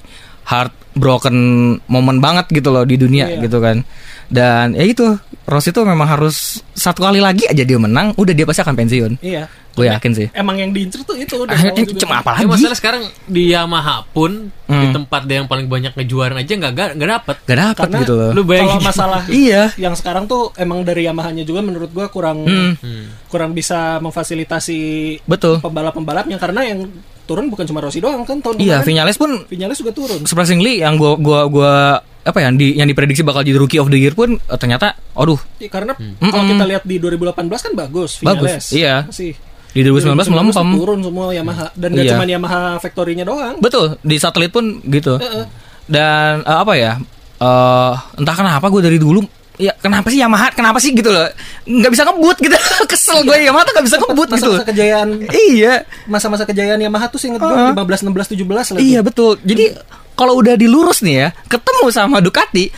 heartbroken 0.48 1.38
moment 1.86 2.20
banget 2.20 2.48
gitu 2.52 2.72
loh 2.72 2.84
di 2.84 2.96
dunia 2.96 3.28
Iya. 3.30 3.40
gitu 3.46 3.60
kan. 3.60 3.84
Dan 4.28 4.76
ya 4.76 4.84
itu 4.84 5.06
Rossi 5.48 5.72
tuh 5.72 5.88
memang 5.88 6.08
harus 6.08 6.60
satu 6.74 7.00
kali 7.02 7.24
lagi 7.24 7.48
aja 7.48 7.64
dia 7.64 7.80
menang 7.80 8.12
udah 8.16 8.34
dia 8.36 8.44
pasti 8.44 8.60
akan 8.60 8.76
pensiun. 8.76 9.12
Iya. 9.24 9.48
Gue 9.78 9.86
yakin 9.88 10.12
sih 10.12 10.28
Emang 10.32 10.56
yang 10.56 10.70
diincer 10.70 11.00
tuh 11.02 11.14
itu 11.14 11.38
udah 11.38 11.54
Ah, 11.54 11.70
cuma 11.96 12.16
apa 12.18 12.30
Ya, 12.32 12.36
lagi 12.40 12.48
masalah 12.50 12.76
sekarang 12.76 13.02
di 13.24 13.44
Yamaha 13.50 14.02
pun 14.08 14.50
di 14.50 14.74
Hmm. 14.84 14.92
tempat 14.92 15.22
dia 15.24 15.38
yang 15.38 15.46
paling 15.46 15.66
banyak 15.66 15.94
ngejuaran 15.94 16.36
aja 16.36 16.52
nggak 16.52 16.72
nggak 16.74 16.90
nggak 16.96 17.10
dapet. 17.14 17.36
gak 17.42 17.58
dapet 17.62 17.86
Karena 17.86 17.98
gitu 18.02 18.14
loh 18.14 18.30
Lu 18.32 18.42
kalau 18.44 18.82
masalah 18.82 19.22
iya 19.46 19.72
yang 19.76 19.94
sekarang 19.94 20.26
tuh 20.26 20.50
emang 20.56 20.82
dari 20.82 21.04
Yamahanya 21.04 21.42
juga 21.42 21.62
menurut 21.62 21.88
gua 21.90 22.08
kurang 22.08 22.44
Hmm. 22.44 23.06
kurang 23.28 23.54
bisa 23.54 24.02
memfasilitasi 24.02 24.80
betul 25.24 25.60
pembalap-pembalapnya 25.60 26.36
karena 26.36 26.66
yang 26.66 26.90
turun 27.24 27.48
bukan 27.48 27.64
cuma 27.64 27.80
Rossi 27.80 28.00
doang 28.00 28.24
kan 28.24 28.40
tahun 28.40 28.56
iya 28.58 28.80
Vinales 28.82 29.16
pun 29.16 29.46
Vinales 29.46 29.78
juga 29.78 29.92
turun. 29.92 30.24
surprisingly 30.24 30.80
yang 30.80 30.96
gua 30.96 31.16
gua 31.16 31.40
gua 31.46 31.74
apa 32.22 32.38
ya 32.38 32.46
yang 32.46 32.56
di 32.56 32.68
yang 32.74 32.86
diprediksi 32.86 33.22
bakal 33.22 33.40
jadi 33.40 33.56
rookie 33.56 33.78
of 33.78 33.88
the 33.88 33.96
year 33.96 34.12
pun 34.12 34.36
eh, 34.36 34.58
ternyata 34.58 34.96
aduh 35.14 35.40
Iya, 35.58 35.70
karena 35.70 35.94
Hmm. 35.94 36.20
kalau 36.24 36.44
kita 36.46 36.64
lihat 36.66 36.84
di 36.84 36.96
2018 36.98 37.32
kan 37.62 37.74
bagus 37.74 38.12
Bagus, 38.20 38.52
Vinales. 38.52 38.66
iya. 38.72 38.96
Sih. 39.10 39.32
Di 39.78 39.88
2019 39.88 40.34
melempem 40.34 40.68
turun 40.74 41.00
semua 41.00 41.26
Yamaha 41.30 41.68
dan 41.74 41.90
gak 41.92 42.04
Iya. 42.04 42.12
cuma 42.14 42.24
Yamaha 42.26 42.62
factory-nya 42.78 43.24
doang. 43.24 43.56
betul 43.58 43.96
di 44.02 44.16
satelit 44.16 44.50
pun 44.50 44.82
gitu 44.84 45.16
Heeh. 45.16 45.46
dan 45.86 46.42
eh, 46.42 46.58
apa 46.58 46.74
ya 46.74 46.98
eh 47.38 47.94
entah 48.18 48.36
kenapa 48.36 48.66
gue 48.68 48.82
dari 48.82 48.98
dulu 48.98 49.22
ya 49.58 49.74
kenapa 49.76 50.08
sih 50.08 50.18
Yamaha 50.18 50.54
kenapa 50.54 50.78
sih 50.78 50.94
gitu 50.94 51.10
loh 51.10 51.26
nggak 51.66 51.90
bisa 51.90 52.06
ngebut 52.06 52.38
gitu 52.38 52.54
kesel 52.92 53.22
gue 53.22 53.36
Yamaha 53.42 53.64
tuh 53.64 53.74
nggak 53.74 53.86
bisa 53.86 53.98
ngebut 53.98 54.28
gitu 54.30 54.38
Masa-masa 54.54 54.66
kejayaan 54.66 55.08
iya 55.50 55.74
masa-masa 56.06 56.44
kejayaan 56.46 56.78
Yamaha 56.78 57.10
tuh 57.10 57.18
sih 57.18 57.28
inget 57.28 57.42
Heeh. 57.42 57.74
gue 57.74 57.82
15 57.82 58.06
16 58.06 58.38
17 58.38 58.46
lah. 58.46 58.80
iya 58.80 59.00
betul 59.02 59.42
jadi 59.42 59.74
kalau 60.14 60.34
udah 60.36 60.54
dilurus 60.54 61.02
nih 61.02 61.16
ya 61.16 61.30
ketemu 61.46 61.90
sama 61.90 62.18
Ducati 62.18 62.74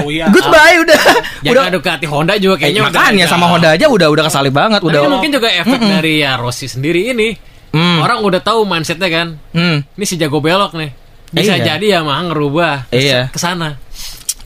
Oh 0.00 0.08
iya. 0.08 0.28
goodbye 0.28 0.76
udah 0.78 1.00
udah 1.44 1.52
Jangan 1.64 1.72
Ducati 1.72 2.04
Honda 2.04 2.34
juga 2.36 2.54
Eh, 2.56 2.68
kayaknya 2.68 2.80
udah 2.82 2.92
makanya 2.92 3.24
sama 3.26 3.46
Honda 3.48 3.68
aja 3.70 3.88
udah 3.88 4.08
udah 4.08 4.24
kesalip 4.28 4.52
banget 4.52 4.80
Tapi 4.80 4.88
udah 4.88 5.00
kan 5.00 5.10
mungkin 5.10 5.30
juga 5.30 5.48
efek 5.48 5.80
dari 5.80 6.20
ya 6.20 6.36
Rossi 6.36 6.64
sendiri 6.64 7.08
ini. 7.08 7.32
Hmm. 7.72 7.96
Orang 7.98 8.20
udah 8.20 8.36
tahu 8.38 8.68
mindsetnya 8.68 9.08
kan. 9.08 9.40
Hmm. 9.50 9.80
Ini 9.90 10.04
si 10.04 10.20
jago 10.20 10.36
belok 10.38 10.76
nih. 10.76 10.92
Bisa 11.32 11.56
Iya. 11.56 11.64
jadi 11.74 11.86
Yamaha 11.96 12.28
ngerubah 12.28 12.92
Iya. 12.92 13.32
ke 13.32 13.40
sana. 13.40 13.80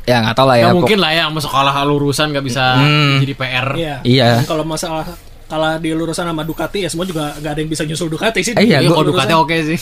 Ya 0.07 0.23
nggak 0.23 0.35
tahu 0.35 0.47
lah 0.47 0.57
ya 0.57 0.65
pok- 0.67 0.77
mungkin 0.79 0.99
lah 0.99 1.11
ya 1.11 1.25
masuk 1.27 1.51
kalah 1.51 1.75
lurusan 1.83 2.31
nggak 2.31 2.45
bisa 2.45 2.65
Hmm. 2.77 3.19
jadi 3.21 3.35
PR. 3.35 3.67
Iya. 3.75 3.95
Iya. 4.03 4.29
Kalau 4.43 4.63
masalah 4.63 5.03
kalah 5.47 5.77
di 5.77 5.91
lurusan 5.91 6.25
sama 6.25 6.43
Ducati 6.43 6.83
ya 6.83 6.89
semua 6.89 7.03
juga 7.03 7.31
nggak 7.35 7.53
ada 7.53 7.61
yang 7.61 7.69
bisa 7.69 7.83
nyusul 7.83 8.07
Ducati 8.09 8.41
sih. 8.41 8.53
Eh, 8.53 8.65
iya, 8.65 8.79
Iya, 8.79 8.89
gua- 8.89 9.03
kalau 9.03 9.11
Ducati 9.11 9.33
oke 9.33 9.57
sih. 9.65 9.79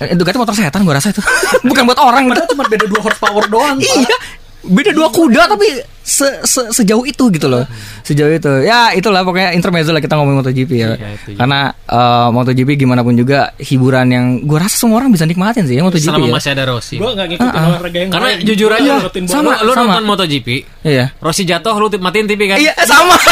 Eh, 0.00 0.14
Ducati 0.14 0.36
motor 0.36 0.52
setan 0.52 0.82
gue 0.82 0.92
rasa 0.92 1.08
itu. 1.08 1.22
Bukan 1.68 1.82
buat 1.84 1.98
orang. 1.98 2.26
Padahal 2.28 2.48
cuma 2.48 2.64
beda 2.64 2.84
dua 2.84 3.00
horsepower 3.00 3.44
doang. 3.46 3.78
Iya. 3.78 4.16
Beda 4.60 4.90
dua 4.90 5.08
kuda 5.08 5.46
tapi 5.46 5.70
se, 6.00 6.24
se- 6.42 6.72
sejauh 6.72 7.04
itu 7.04 7.28
gitu 7.28 7.46
loh. 7.46 7.62
Sejauh 8.00 8.26
itu. 8.28 8.48
Ya, 8.62 8.90
itulah 8.90 9.20
pokoknya 9.20 9.52
intermezzo 9.52 9.90
lah 9.90 9.98
kita 9.98 10.14
ngomongin 10.14 10.40
MotoGP 10.40 10.70
ya. 10.72 10.88
Iya. 10.92 11.36
Karena 11.36 11.60
eh, 11.70 12.28
MotoGP 12.28 12.74
gimana 12.76 13.00
pun 13.00 13.12
juga 13.12 13.52
hiburan 13.56 14.08
yang 14.08 14.24
gue 14.40 14.56
rasa 14.56 14.74
semua 14.78 14.98
orang 14.98 15.10
bisa 15.10 15.22
nikmatin 15.22 15.62
sih 15.62 15.74
ya 15.74 15.82
MotoGP 15.82 16.08
Selama 16.08 16.26
ya. 16.26 16.34
masih 16.34 16.50
ada 16.52 16.64
Rossi. 16.66 16.96
Gue 16.96 17.06
nggak 17.08 17.26
ngikutin 17.30 17.60
olahraga 17.62 17.98
yang 17.98 18.10
Karena 18.10 18.28
jujur 18.40 18.70
aja, 18.72 18.92
ngikutin 18.98 19.22
sama- 19.26 19.60
lu 19.60 19.72
sama. 19.72 19.84
nonton 19.86 20.04
MotoGP, 20.06 20.48
Iya. 20.82 21.04
Rossi 21.18 21.42
jatuh 21.44 21.74
lu 21.76 21.86
matiin 21.94 22.26
TV 22.26 22.40
kan? 22.46 22.56
Iya, 22.58 22.72
sama. 22.82 23.14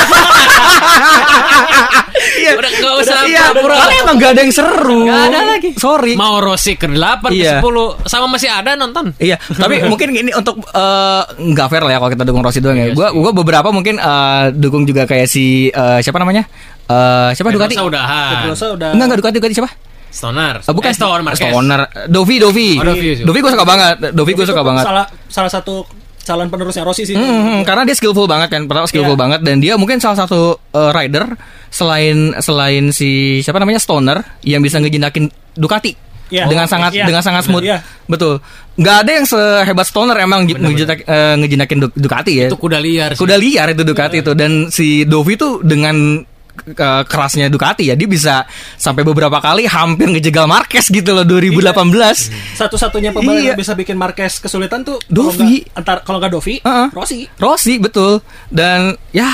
Iya. 2.36 2.52
Udah 2.54 2.70
nggak 2.70 2.94
usah 3.00 3.16
Iya, 3.24 3.44
pura-pura. 3.50 3.74
karena 3.76 3.94
emang 3.98 4.16
gak 4.16 4.30
ada 4.30 4.40
yang 4.40 4.52
seru. 4.54 4.98
Nggak 5.04 5.22
ada 5.26 5.40
lagi. 5.46 5.70
Sorry. 5.76 6.12
Mau 6.14 6.36
Rossi 6.38 6.72
ke 6.74 6.86
8 6.86 7.32
Iya. 7.32 7.60
ke 7.60 7.64
10 7.64 8.08
sama 8.08 8.26
masih 8.28 8.48
ada 8.48 8.72
nonton. 8.74 9.12
Iya, 9.16 9.36
tapi 9.50 9.82
mungkin 9.90 10.08
ini 10.12 10.30
untuk 10.32 10.60
eh, 10.64 11.22
nggak 11.34 11.66
fair 11.66 11.82
lah 11.82 11.92
ya 11.92 11.98
kalau 11.98 12.10
kita 12.10 12.24
dukung 12.24 12.40
Rossi 12.40 12.60
doang 12.60 12.74
ya. 12.74 12.86
Iya 12.86 12.94
Gua 12.94 13.08
sih. 13.08 13.18
gua 13.18 13.32
beberapa 13.32 13.68
mungkin 13.68 13.96
eh, 13.96 14.44
dukung 14.52 14.82
juga 14.82 15.04
kayak 15.04 15.26
si 15.26 15.68
eh, 15.68 15.98
siapa 15.98 16.16
namanya? 16.16 16.46
Eh 16.86 17.30
siapa 17.32 17.50
Ducati? 17.50 17.74
Pedrosa 17.74 17.88
udahan. 17.88 18.32
Pedrosa 18.40 18.66
udah 18.72 18.88
Enggak 18.90 19.04
enggak 19.04 19.18
Ducati 19.20 19.36
Ducati 19.36 19.54
siapa? 19.54 19.70
Stoner. 20.06 20.54
Eh, 20.60 20.72
bukan 20.72 20.90
Eh, 20.90 20.96
Stoner 20.96 21.20
Marquez. 21.20 21.44
Stoner. 21.44 21.80
Dovi 22.06 22.36
Dovi. 22.38 22.70
Oh, 22.76 22.84
Dovi, 22.86 23.08
Dovi. 23.20 23.38
Gue 23.40 23.52
suka 23.52 23.64
banget. 23.64 23.94
Dovi 24.10 24.32
gue 24.32 24.46
suka 24.46 24.62
banget. 24.62 24.84
Salah 24.86 25.06
salah 25.26 25.50
satu 25.50 25.84
calon 26.22 26.48
penerusnya 26.48 26.82
Rossi 26.82 27.04
sih. 27.04 27.14
Hmm, 27.14 27.22
hmm, 27.22 27.60
karena 27.62 27.86
dia 27.86 27.94
skillful 27.94 28.26
banget 28.26 28.50
kan, 28.50 28.66
pertama 28.66 28.86
skillful 28.86 29.14
Iya. 29.14 29.22
banget 29.22 29.40
dan 29.42 29.62
dia 29.62 29.74
mungkin 29.76 30.02
salah 30.02 30.18
satu 30.18 30.58
eh, 30.72 30.90
rider 30.90 31.38
selain 31.68 32.34
selain 32.40 32.90
si 32.90 33.42
siapa 33.42 33.58
namanya 33.58 33.78
Stoner 33.78 34.18
yang 34.40 34.58
bisa 34.58 34.78
ngejinakin 34.78 35.30
Ducati 35.52 35.94
Iya. 36.26 36.44
dengan 36.46 36.66
sangat 36.66 36.90
Iya. 36.90 37.04
dengan 37.04 37.22
sangat 37.22 37.42
smooth. 37.44 37.62
Iya. 37.62 37.78
Betul. 38.04 38.42
Nggak 38.76 38.96
ada 38.98 39.10
yang 39.12 39.24
sehebat 39.24 39.86
Stoner 39.86 40.16
emang 40.18 40.44
ngejinak- 40.44 41.02
eh, 41.02 41.34
ngejinakin 41.36 41.78
Du- 41.80 41.94
Ducati 41.96 42.32
ya. 42.36 42.46
Itu 42.46 42.56
kuda 42.56 42.76
liar 42.76 43.14
sih. 43.14 43.20
Kuda 43.20 43.34
liar 43.34 43.70
itu 43.70 43.82
Ducati 43.82 44.20
itu 44.20 44.32
dan 44.32 44.68
si 44.68 45.02
Dovi 45.02 45.34
tuh 45.34 45.60
dengan 45.60 46.20
eh, 46.56 47.02
kerasnya 47.04 47.46
Ducati 47.46 47.84
ya 47.84 47.92
dia 47.92 48.08
bisa 48.08 48.48
sampai 48.74 49.04
beberapa 49.04 49.36
kali 49.38 49.68
hampir 49.68 50.08
ngejegal 50.08 50.44
Marquez 50.44 50.88
gitu 50.88 51.12
loh 51.12 51.20
2018. 51.22 52.32
Satu-satunya 52.56 53.12
pembalap 53.12 53.38
Iya. 53.38 53.48
yang 53.52 53.60
bisa 53.60 53.72
bikin 53.72 53.92
Marquez 53.94 54.40
kesulitan 54.40 54.80
tuh 54.80 54.96
Dovi. 55.04 55.36
kalau 55.36 55.44
nggak- 55.52 55.76
antar 55.76 55.96
kalau 56.00 56.18
nggak 56.18 56.32
Dovi, 56.32 56.54
Heeh. 56.58 56.86
Rossi. 56.90 57.28
Rossi 57.36 57.76
betul 57.76 58.24
dan 58.48 58.96
ya 59.10 59.28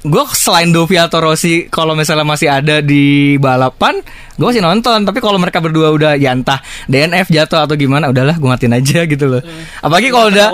gue 0.00 0.24
selain 0.32 0.72
Dovi 0.72 0.96
atau 0.96 1.20
Rossi 1.20 1.68
kalau 1.68 1.92
misalnya 1.92 2.24
masih 2.24 2.48
ada 2.48 2.80
di 2.80 3.36
balapan 3.36 4.00
gue 4.40 4.46
masih 4.48 4.64
nonton 4.64 5.04
tapi 5.04 5.20
kalau 5.20 5.36
mereka 5.36 5.60
berdua 5.60 5.92
udah 5.92 6.16
ya 6.16 6.32
entah 6.32 6.56
DNF 6.88 7.28
jatuh 7.28 7.68
atau 7.68 7.76
gimana 7.76 8.08
udahlah 8.08 8.40
gue 8.40 8.48
matiin 8.48 8.72
aja 8.72 9.04
gitu 9.12 9.28
loh 9.28 9.44
apalagi 9.84 10.08
kalau 10.08 10.32
udah 10.32 10.48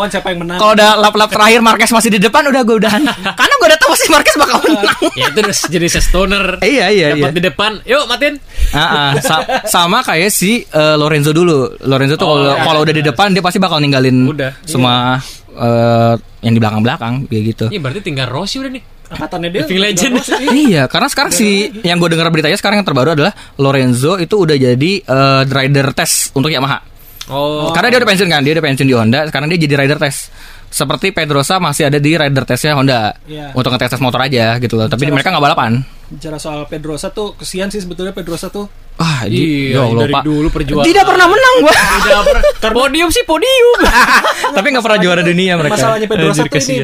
kalau 0.59 0.73
udah 0.75 0.91
lap-lap 0.99 1.31
terakhir 1.31 1.63
Marquez 1.63 1.95
masih 1.95 2.11
di 2.11 2.19
depan 2.19 2.43
udah 2.51 2.67
gue 2.67 2.77
udahan 2.83 3.07
karena 3.39 3.55
gue 3.55 3.67
udah 3.71 3.79
tahu 3.79 3.91
pasti 3.95 4.09
Marquez 4.11 4.35
bakal 4.35 4.59
menang 4.67 4.99
Ya 5.17 5.27
itu 5.33 5.39
udah 5.41 5.55
jadi 5.71 5.87
Stoner. 5.97 6.45
Iya, 6.61 6.87
iya, 6.93 7.07
Dapat 7.17 7.31
iya. 7.33 7.37
di 7.41 7.43
depan. 7.43 7.73
Yuk 7.89 8.05
matiin. 8.05 8.37
Ah, 8.77 8.81
ah. 8.85 9.11
Sa- 9.25 9.47
sama 9.65 10.05
kayak 10.05 10.29
si 10.29 10.61
eh, 10.61 10.97
Lorenzo 10.99 11.33
dulu 11.33 11.73
Lorenzo 11.89 12.21
tuh 12.21 12.27
Oh, 12.27 12.37
kalau 12.37 12.53
iya. 12.53 12.65
kalau 12.69 12.81
udah 12.85 12.95
di 12.95 13.03
depan 13.07 13.33
dia 13.33 13.41
pasti 13.41 13.57
bakal 13.57 13.81
ninggalin 13.81 14.29
Udah. 14.29 14.53
semua 14.67 15.17
eh, 15.57 16.15
yang 16.45 16.53
di 16.53 16.61
belakang-belakang 16.61 17.31
kayak 17.31 17.43
gitu 17.55 17.65
Ini 17.73 17.81
berarti 17.81 18.01
tinggal 18.05 18.29
Rossi 18.29 18.61
udah 18.61 18.69
nih. 18.69 18.83
Angkatannya 19.11 19.49
dia. 19.53 19.61
Living 19.67 19.81
legend. 19.83 20.15
Iya, 20.51 20.83
karena 20.91 21.09
sekarang 21.11 21.33
si 21.33 21.71
yang 21.87 21.97
gue 22.03 22.11
dengar 22.11 22.29
beritanya 22.31 22.59
sekarang 22.59 22.83
yang 22.83 22.87
terbaru 22.89 23.15
adalah 23.15 23.33
Lorenzo 23.59 24.19
itu 24.19 24.35
udah 24.43 24.57
jadi 24.59 24.93
eh, 25.03 25.43
rider 25.47 25.95
test 25.95 26.35
untuk 26.35 26.51
Yamaha. 26.51 26.83
Oh. 27.27 27.75
Karena 27.75 27.91
dia 27.91 27.99
udah 27.99 28.09
pensiun 28.15 28.29
kan, 28.31 28.43
dia 28.47 28.55
udah 28.55 28.65
pensiun 28.71 28.87
di 28.87 28.95
Honda, 28.95 29.21
sekarang 29.27 29.51
dia 29.51 29.59
jadi 29.59 29.75
rider 29.83 29.99
test. 29.99 30.31
Seperti 30.67 31.15
Pedrosa 31.15 31.63
masih 31.63 31.87
ada 31.87 32.03
di 32.03 32.19
rider 32.19 32.43
testnya 32.43 32.75
Honda 32.75 33.15
Iya. 33.23 33.55
untuk 33.55 33.71
ngetes 33.71 33.97
tes 33.97 34.03
motor 34.03 34.19
aja 34.19 34.59
gitu 34.59 34.75
loh. 34.75 34.91
Tapi 34.91 35.07
Bicara 35.07 35.15
mereka 35.15 35.29
nggak 35.35 35.45
balapan. 35.47 35.73
Bicara 36.11 36.39
soal 36.43 36.67
Pedrosa 36.67 37.11
tuh 37.15 37.39
kesian 37.39 37.71
sih 37.71 37.79
sebetulnya 37.83 38.11
Pedrosa 38.11 38.51
tuh. 38.51 38.67
Ah, 38.99 39.27
di, 39.31 39.71
Iya, 39.71 39.79
ya 39.79 39.81
Allah, 39.87 40.07
dari 40.11 40.15
dulu 40.27 40.49
perjuangan. 40.51 40.87
Tidak 40.87 41.05
pernah 41.07 41.27
menang, 41.31 41.55
gua. 41.63 41.75
Tidak 41.75 42.23
pernah. 42.27 42.43
podium 42.83 43.09
sih 43.15 43.23
podium. 43.23 43.79
Tapi 44.59 44.67
nggak 44.75 44.85
pernah 44.85 44.99
juara 44.99 45.23
dunia 45.23 45.53
mereka. 45.55 45.75
Masalahnya 45.79 46.07
Pedrosa 46.11 46.43
tuh 46.47 46.61
ini 46.67 46.77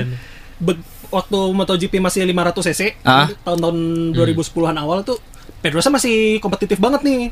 waktu 1.12 1.36
MotoGP 1.52 2.00
masih 2.00 2.24
500 2.24 2.64
cc 2.64 2.80
Ah. 3.02 3.28
tahun-tahun 3.42 3.78
2010-an 4.12 4.74
awal 4.74 5.04
tuh 5.04 5.20
Pedrosa 5.60 5.88
masih 5.88 6.40
kompetitif 6.40 6.76
banget 6.76 7.04
nih. 7.04 7.30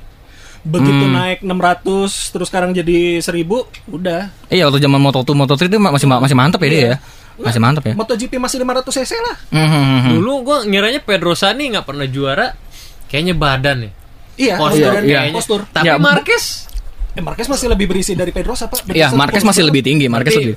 Begitu 0.61 0.93
Hmm. 1.03 1.17
naik 1.17 1.41
600 1.41 2.31
terus 2.31 2.47
sekarang 2.47 2.71
jadi 2.71 3.19
1000 3.19 3.65
udah. 3.89 4.29
Iya, 4.47 4.69
waktu 4.69 4.79
zaman 4.79 5.01
Moto2, 5.01 5.33
Moto3 5.33 5.67
itu 5.67 5.81
masih 5.81 6.07
masih 6.07 6.37
mantep 6.37 6.61
ya 6.61 6.69
dia 6.69 6.83
ya. 6.85 6.97
Masih 7.41 7.59
mantep 7.59 7.83
ya. 7.83 7.95
MotoGP 7.97 8.37
masih 8.37 8.61
500 8.61 8.93
cc 8.95 9.13
lah. 9.17 9.37
Hmm, 9.49 9.59
hmm, 9.59 9.73
hmm, 9.73 9.99
hmm. 9.99 10.11
Dulu 10.13 10.33
gua 10.43 10.59
ngiranya 10.63 11.01
Pedrosa 11.01 11.51
nih 11.51 11.75
nggak 11.75 11.87
pernah 11.87 12.05
juara. 12.05 12.53
Kayaknya 13.09 13.35
badan 13.35 13.77
nih. 13.81 13.93
Iya, 14.39 14.55
Postur 14.57 14.93
iya. 15.01 15.19
kayaknya. 15.19 15.35
postur. 15.35 15.61
Tapi 15.67 15.85
Ya, 15.85 15.95
Marquez 15.97 16.45
Eh, 17.11 17.19
Marquez 17.19 17.51
masih 17.51 17.67
lebih 17.67 17.91
berisi 17.91 18.15
dari 18.15 18.31
Pedrosa, 18.31 18.71
Pak. 18.71 18.87
Iya, 18.87 19.11
Pedrosa 19.11 19.19
Marquez 19.19 19.43
postur. 19.43 19.51
masih 19.51 19.63
lebih 19.67 19.83
tinggi, 19.83 20.07
Marquez 20.07 20.31
lebih. 20.33 20.55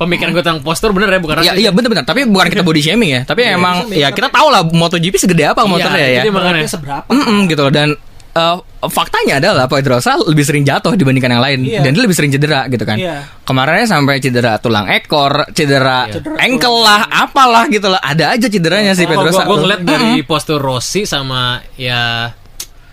Pemikiran 0.00 0.32
gue 0.32 0.40
tentang 0.40 0.60
postur 0.60 0.90
bener 0.90 1.12
ya 1.12 1.20
bukan 1.20 1.34
Iya, 1.40 1.52
iya 1.54 1.70
benar-benar. 1.70 2.02
Tapi 2.02 2.24
bukan 2.24 2.48
kita 2.48 2.64
body 2.64 2.80
shaming 2.80 3.10
ya. 3.12 3.20
Tapi 3.22 3.44
emang 3.44 3.84
shaming, 3.84 4.00
ya 4.00 4.08
kita 4.08 4.28
tahu 4.28 4.48
lah 4.48 4.64
MotoGP 4.64 5.14
segede 5.14 5.44
apa 5.44 5.62
motornya 5.62 6.00
itu 6.00 6.16
ya. 6.16 6.22
dia 6.24 6.32
makanya. 6.32 6.64
Seberapa? 6.64 7.04
Mm-mm, 7.06 7.44
gitu 7.46 7.60
loh 7.60 7.68
dan 7.68 7.88
eh, 8.30 8.56
faktanya 8.82 9.36
adalah 9.36 9.66
Pedrosa 9.66 10.16
lebih 10.16 10.40
sering 10.40 10.64
jatuh 10.64 10.94
dibandingkan 10.94 11.28
yang 11.30 11.44
lain 11.44 11.58
Iya. 11.62 11.80
dan 11.82 11.90
dia 11.92 12.00
lebih 12.00 12.16
sering 12.16 12.30
cedera 12.30 12.64
gitu 12.66 12.80
kan. 12.82 12.96
Iya. 12.96 13.28
Kemarinnya 13.44 13.84
sampai 13.84 14.16
cedera 14.18 14.56
tulang 14.56 14.88
ekor, 14.88 15.52
cedera 15.52 16.08
Cedera 16.08 16.40
ankle 16.40 16.80
lah, 16.80 17.04
apalah 17.04 17.68
gitu 17.68 17.86
loh. 17.86 18.00
Ada 18.00 18.32
aja 18.32 18.48
cederanya 18.48 18.96
si 18.96 19.04
Oh, 19.04 19.12
Pedrosa. 19.12 19.44
tuh. 19.44 19.60
ngeliat 19.60 19.82
dari 19.82 20.24
postur 20.24 20.56
Rossi 20.56 21.04
sama 21.04 21.60
ya 21.74 22.32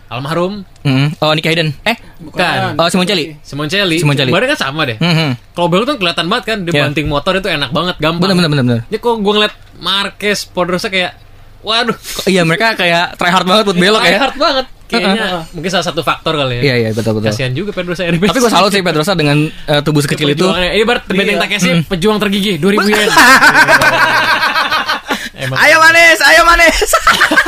almarhum 0.08 0.64
Mm. 0.88 1.20
Oh, 1.20 1.36
Nicky 1.36 1.52
Hayden. 1.52 1.76
Eh, 1.84 2.00
Bukan. 2.24 2.80
oh 2.80 2.88
Simoncelli. 2.88 3.36
Simoncelli. 3.44 4.00
Simoncelli. 4.00 4.32
Badannya 4.32 4.56
kan 4.56 4.60
sama 4.72 4.88
deh. 4.88 4.96
Mhm. 4.96 5.52
Kalau 5.52 5.84
tuh 5.84 6.00
kelihatan 6.00 6.32
banget 6.32 6.44
kan 6.48 6.58
dia 6.64 6.72
Iya. 6.72 6.84
banting 6.88 7.08
motor 7.12 7.36
itu 7.36 7.52
enak 7.52 7.76
banget, 7.76 8.00
gampang. 8.00 8.24
Bener 8.24 8.36
bener 8.40 8.50
bener 8.50 8.64
bener. 8.64 8.80
Ini 8.88 8.98
kok 8.98 9.20
gue 9.20 9.34
ngeliat 9.36 9.54
Marquez, 9.84 10.48
Pedrosa 10.48 10.88
kayak 10.88 11.12
waduh, 11.60 11.98
Iya, 12.24 12.48
mereka 12.48 12.72
kayak 12.74 13.20
try 13.20 13.28
hard 13.28 13.44
banget 13.44 13.64
buat 13.68 13.76
belok 13.76 14.00
ya. 14.02 14.20
hard 14.24 14.38
banget. 14.40 14.66
Kayaknya 14.88 15.20
Heeh. 15.20 15.42
mungkin 15.52 15.68
salah 15.68 15.84
satu 15.84 16.00
faktor 16.00 16.40
kali 16.40 16.64
ya. 16.64 16.72
Iya, 16.72 16.76
iya, 16.80 16.90
betul 16.96 17.20
betul. 17.20 17.28
Kasihan 17.28 17.52
juga 17.52 17.76
Pedrosa 17.76 18.08
Tapi 18.08 18.24
gue 18.24 18.48
salut 18.48 18.72
sih 18.72 18.80
Pedrosa 18.80 19.12
dengan 19.12 19.44
eh, 19.44 19.82
tubuh 19.84 20.00
sekecil 20.00 20.32
itu. 20.32 20.48
Ini 20.48 20.88
bar 20.88 21.04
Benteng 21.04 21.36
Iya. 21.36 21.44
Takeshi 21.44 21.84
pejuang 21.84 22.16
tergigih 22.24 22.56
2000 22.64 22.88
yen. 22.88 23.12
Emang. 25.38 25.58
Ayo 25.62 25.78
manis, 25.78 26.20
ayo 26.26 26.42
manis. 26.44 26.78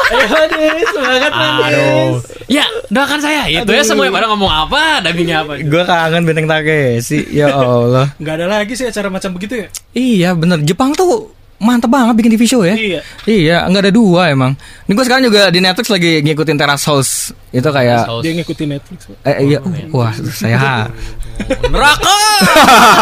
Eh, 0.10 0.26
manis, 0.26 0.90
semangat 0.90 1.32
manis. 1.38 1.70
Aduh. 1.70 2.10
Ya, 2.50 2.66
doakan 2.90 3.22
saya. 3.22 3.46
Itu 3.46 3.70
ya 3.70 3.86
semua 3.86 4.10
pada 4.10 4.26
ngomong 4.34 4.50
apa, 4.50 5.06
dagingnya 5.06 5.46
apa. 5.46 5.62
gue 5.62 5.84
kangen 5.86 6.26
benteng 6.26 6.50
Takeshi. 6.50 7.30
Ya 7.30 7.54
Allah. 7.54 8.10
Nggak 8.18 8.36
ada 8.42 8.46
lagi 8.50 8.74
sih 8.74 8.90
acara 8.90 9.14
macam 9.14 9.38
begitu 9.38 9.66
ya. 9.66 9.68
Iya 9.94 10.30
bener 10.34 10.66
Jepang 10.66 10.98
tuh 10.98 11.30
mantep 11.60 11.88
banget 11.88 12.16
bikin 12.16 12.32
TV 12.34 12.44
show 12.44 12.62
ya 12.62 12.72
Iya. 12.74 13.00
Iya 13.24 13.58
nggak 13.66 13.84
ada 13.84 13.92
dua 13.92 14.22
emang 14.28 14.56
Ini 14.84 14.92
gue 14.92 15.04
sekarang 15.04 15.24
juga 15.24 15.48
di 15.48 15.60
Netflix 15.60 15.88
lagi 15.88 16.20
ngikutin 16.22 16.56
Terrace 16.56 16.86
House 16.86 17.12
Itu 17.50 17.68
kayak 17.68 18.06
House. 18.06 18.22
Dia 18.22 18.32
ngikutin 18.34 18.68
Netflix. 18.70 19.00
Eh, 19.22 19.36
iya 19.46 19.60
Wah 19.90 20.10
saya 20.30 20.88
Neraka. 21.74 22.16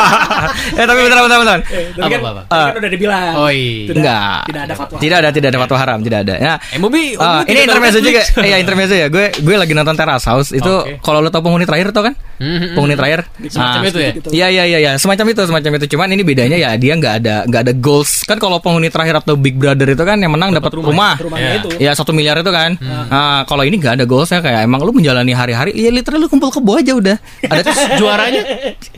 Eh 0.74 0.86
tapi 0.86 1.00
bentar 1.02 1.20
bentar 1.20 1.40
bentar 1.40 1.60
Eh, 1.66 1.90
tapi 1.92 2.14
Apa, 2.14 2.22
kan, 2.22 2.22
apa, 2.22 2.42
apa? 2.48 2.66
kan 2.70 2.78
udah 2.78 2.92
dibilang. 2.92 3.34
Oh, 3.36 3.50
iya. 3.50 3.82
Tidak, 3.84 3.98
Enggak 3.98 4.40
Tidak 4.46 4.62
ada 4.62 4.74
fatwa. 4.74 4.98
Tidak 4.98 5.18
ada 5.18 5.30
tidak 5.32 5.50
ada 5.50 5.60
fatwa 5.60 5.78
haram 5.78 6.00
Tidak 6.00 6.20
ada 6.22 6.36
ya 6.36 6.54
Eh, 6.70 6.78
Mobi, 6.78 7.14
Ah, 7.16 7.42
Mobi 7.42 7.50
ini 7.50 7.60
intermezzo 7.64 8.00
juga, 8.00 8.22
eh, 8.24 8.48
ya 8.48 8.58
intermezzo 8.58 8.94
ya. 8.94 9.08
Gue 9.08 9.34
gue 9.34 9.56
lagi 9.56 9.74
nonton 9.74 9.94
Terrace 9.94 10.26
House 10.26 10.50
itu 10.52 10.70
Oke. 10.70 11.02
kalau 11.02 11.20
lo 11.20 11.30
tau 11.30 11.42
penghuni 11.42 11.64
terakhir 11.64 11.90
tau 11.92 12.06
kan? 12.06 12.14
Hmm, 12.38 12.74
Penghuni 12.74 12.94
terakhir. 12.94 13.26
Semacam 13.44 13.80
Ah, 13.80 13.88
itu 13.88 14.00
ya? 14.00 14.12
Iya 14.30 14.48
iya 14.48 14.64
iya 14.68 14.78
iya 14.80 14.92
semacam 14.96 15.26
itu 15.28 15.42
semacam 15.44 15.72
itu 15.76 15.86
cuman 15.90 16.08
ini 16.10 16.24
bedanya 16.24 16.56
ya 16.56 16.70
dia 16.76 16.94
nggak 16.94 17.14
ada 17.18 17.36
nggak 17.44 17.62
ada 17.64 17.74
goals 17.76 18.22
kan 18.24 18.38
kalau 18.48 18.58
penghuni 18.58 18.88
terakhir 18.88 19.20
atau 19.20 19.36
Big 19.36 19.54
Brother 19.54 19.84
itu 19.86 20.00
kan 20.00 20.16
yang 20.16 20.32
menang 20.32 20.50
dapat 20.50 20.72
rumah, 20.74 21.14
Rumahnya 21.16 21.44
Iya. 21.46 21.60
itu. 21.60 21.68
ya 21.78 21.92
satu 21.92 22.12
miliar 22.12 22.36
itu 22.36 22.48
kan. 22.50 22.80
Nah 22.80 23.44
kalau 23.44 23.62
ini 23.62 23.76
nggak 23.76 24.00
ada 24.00 24.06
goalsnya 24.06 24.40
kayak 24.40 24.64
emang 24.64 24.80
lu 24.80 24.90
menjalani 24.90 25.32
hari-hari 25.32 25.72
ya 25.72 25.90
literally 25.90 26.18
lu 26.18 26.28
kumpul 26.28 26.48
kebo 26.48 26.76
aja 26.76 26.94
udah. 26.94 27.18
Ada 27.44 27.62
terus 27.62 27.80
Juaranya? 28.00 28.42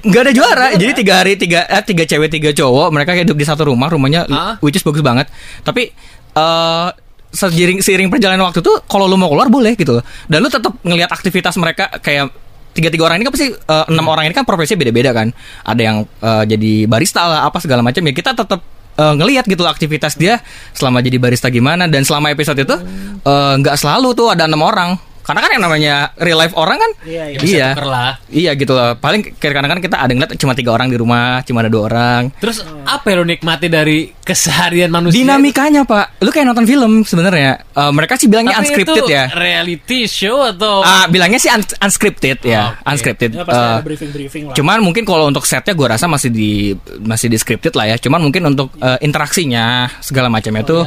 Nggak 0.02 0.22
ada 0.22 0.32
juara. 0.32 0.66
Jadi 0.74 0.92
tiga 0.96 1.14
hari 1.18 1.34
tiga 1.34 1.66
eh, 1.66 1.82
tiga 1.82 2.06
cewek 2.06 2.30
tiga 2.30 2.50
cowok 2.52 2.88
mereka 2.90 3.12
hidup 3.12 3.34
di 3.34 3.44
satu 3.44 3.66
rumah 3.66 3.90
rumahnya 3.90 4.24
Ah. 4.26 4.56
which 4.60 4.74
is 4.74 4.84
bagus 4.84 5.02
banget. 5.02 5.26
Tapi 5.60 5.90
eh 6.32 6.90
seiring 7.30 7.80
seiring 7.80 8.08
perjalanan 8.08 8.42
waktu 8.44 8.60
tuh 8.60 8.82
kalau 8.84 9.06
lu 9.06 9.14
mau 9.14 9.28
keluar 9.28 9.48
boleh 9.48 9.74
gitu 9.74 10.02
dan 10.26 10.40
lu 10.40 10.48
tetap 10.48 10.74
ngelihat 10.82 11.10
aktivitas 11.10 11.54
mereka 11.56 11.86
kayak 11.96 12.34
tiga 12.70 12.90
tiga 12.90 13.04
orang 13.04 13.18
ini 13.18 13.26
kan 13.26 13.34
pasti 13.34 13.48
eh, 13.50 13.86
enam 13.88 14.06
orang 14.06 14.26
ini 14.26 14.34
kan 14.34 14.44
profesinya 14.44 14.80
beda 14.80 14.92
beda 14.92 15.12
kan. 15.12 15.28
Ada 15.64 15.82
yang 15.84 15.98
eh, 16.06 16.44
jadi 16.48 16.72
barista 16.86 17.22
lah 17.24 17.42
apa 17.44 17.58
segala 17.58 17.82
macam 17.82 18.02
ya 18.02 18.12
kita 18.12 18.34
tetap 18.34 18.62
eh, 19.00 19.14
ngelihat 19.16 19.48
gitu 19.48 19.64
aktivitas 19.64 20.20
dia 20.20 20.44
selama 20.76 21.00
jadi 21.00 21.16
barista 21.16 21.48
gimana. 21.48 21.88
Dan 21.88 22.04
selama 22.04 22.36
episode 22.36 22.60
itu 22.60 22.76
eh, 23.24 23.54
nggak 23.64 23.76
selalu 23.80 24.12
tuh 24.12 24.36
ada 24.36 24.46
enam 24.46 24.60
orang 24.60 25.00
karena 25.22 25.40
kan 25.40 25.52
yang 25.52 25.64
namanya 25.64 25.96
real 26.16 26.38
life 26.38 26.54
orang 26.54 26.78
kan 26.78 26.92
Iya, 27.02 27.24
iya. 27.30 27.40
Iya. 27.40 27.68
Lah. 27.80 28.14
iya 28.28 28.52
gitu 28.54 28.72
loh. 28.72 28.96
Paling 28.96 29.34
kadang-kadang 29.34 29.72
kan 29.72 29.82
kita 29.82 29.98
ada 29.98 30.12
ngeliat 30.12 30.32
cuma 30.36 30.54
tiga 30.54 30.72
orang 30.72 30.88
di 30.88 30.96
rumah 30.96 31.42
cuma 31.42 31.60
ada 31.60 31.70
dua 31.70 31.84
orang. 31.86 32.22
Terus 32.36 32.62
apa 32.84 33.06
yang 33.08 33.18
lo 33.18 33.26
nikmati 33.26 33.68
dari 33.68 33.98
keseharian 34.20 34.90
manusia? 34.90 35.18
dinamikanya 35.18 35.84
pak. 35.84 36.20
Lu 36.20 36.30
kayak 36.30 36.46
nonton 36.46 36.64
film 36.64 37.02
sebenarnya. 37.04 37.62
Eh, 37.66 37.92
mereka 37.92 38.16
sih 38.16 38.26
bilangnya 38.26 38.54
Tapi 38.54 38.64
unscripted 38.66 38.96
itu 39.00 39.10
ya. 39.10 39.26
reality 39.30 40.00
show 40.06 40.44
atau 40.44 40.82
Ah, 40.82 41.06
bilangnya 41.06 41.38
sih 41.38 41.50
uns- 41.50 41.76
unscripted 41.76 42.38
ya 42.42 42.76
Oke. 42.76 42.90
unscripted. 42.90 43.32
Ya, 43.32 43.44
pasti 43.44 43.58
Eh, 43.60 43.70
ada 43.72 43.84
briefing-briefing 43.84 44.44
lah. 44.46 44.56
Cuman 44.56 44.78
mungkin 44.80 45.04
kalau 45.04 45.26
untuk 45.26 45.44
setnya 45.44 45.72
gue 45.72 45.88
rasa 45.88 46.06
masih 46.06 46.30
di 46.30 46.74
masih 47.00 47.28
di 47.28 47.38
scripted 47.38 47.74
lah 47.74 47.86
ya. 47.86 47.98
Cuman 47.98 48.20
mungkin 48.20 48.46
untuk 48.48 48.74
eh, 48.76 48.98
interaksinya 49.02 49.66
segala 50.00 50.28
macamnya 50.28 50.64
tuh, 50.64 50.84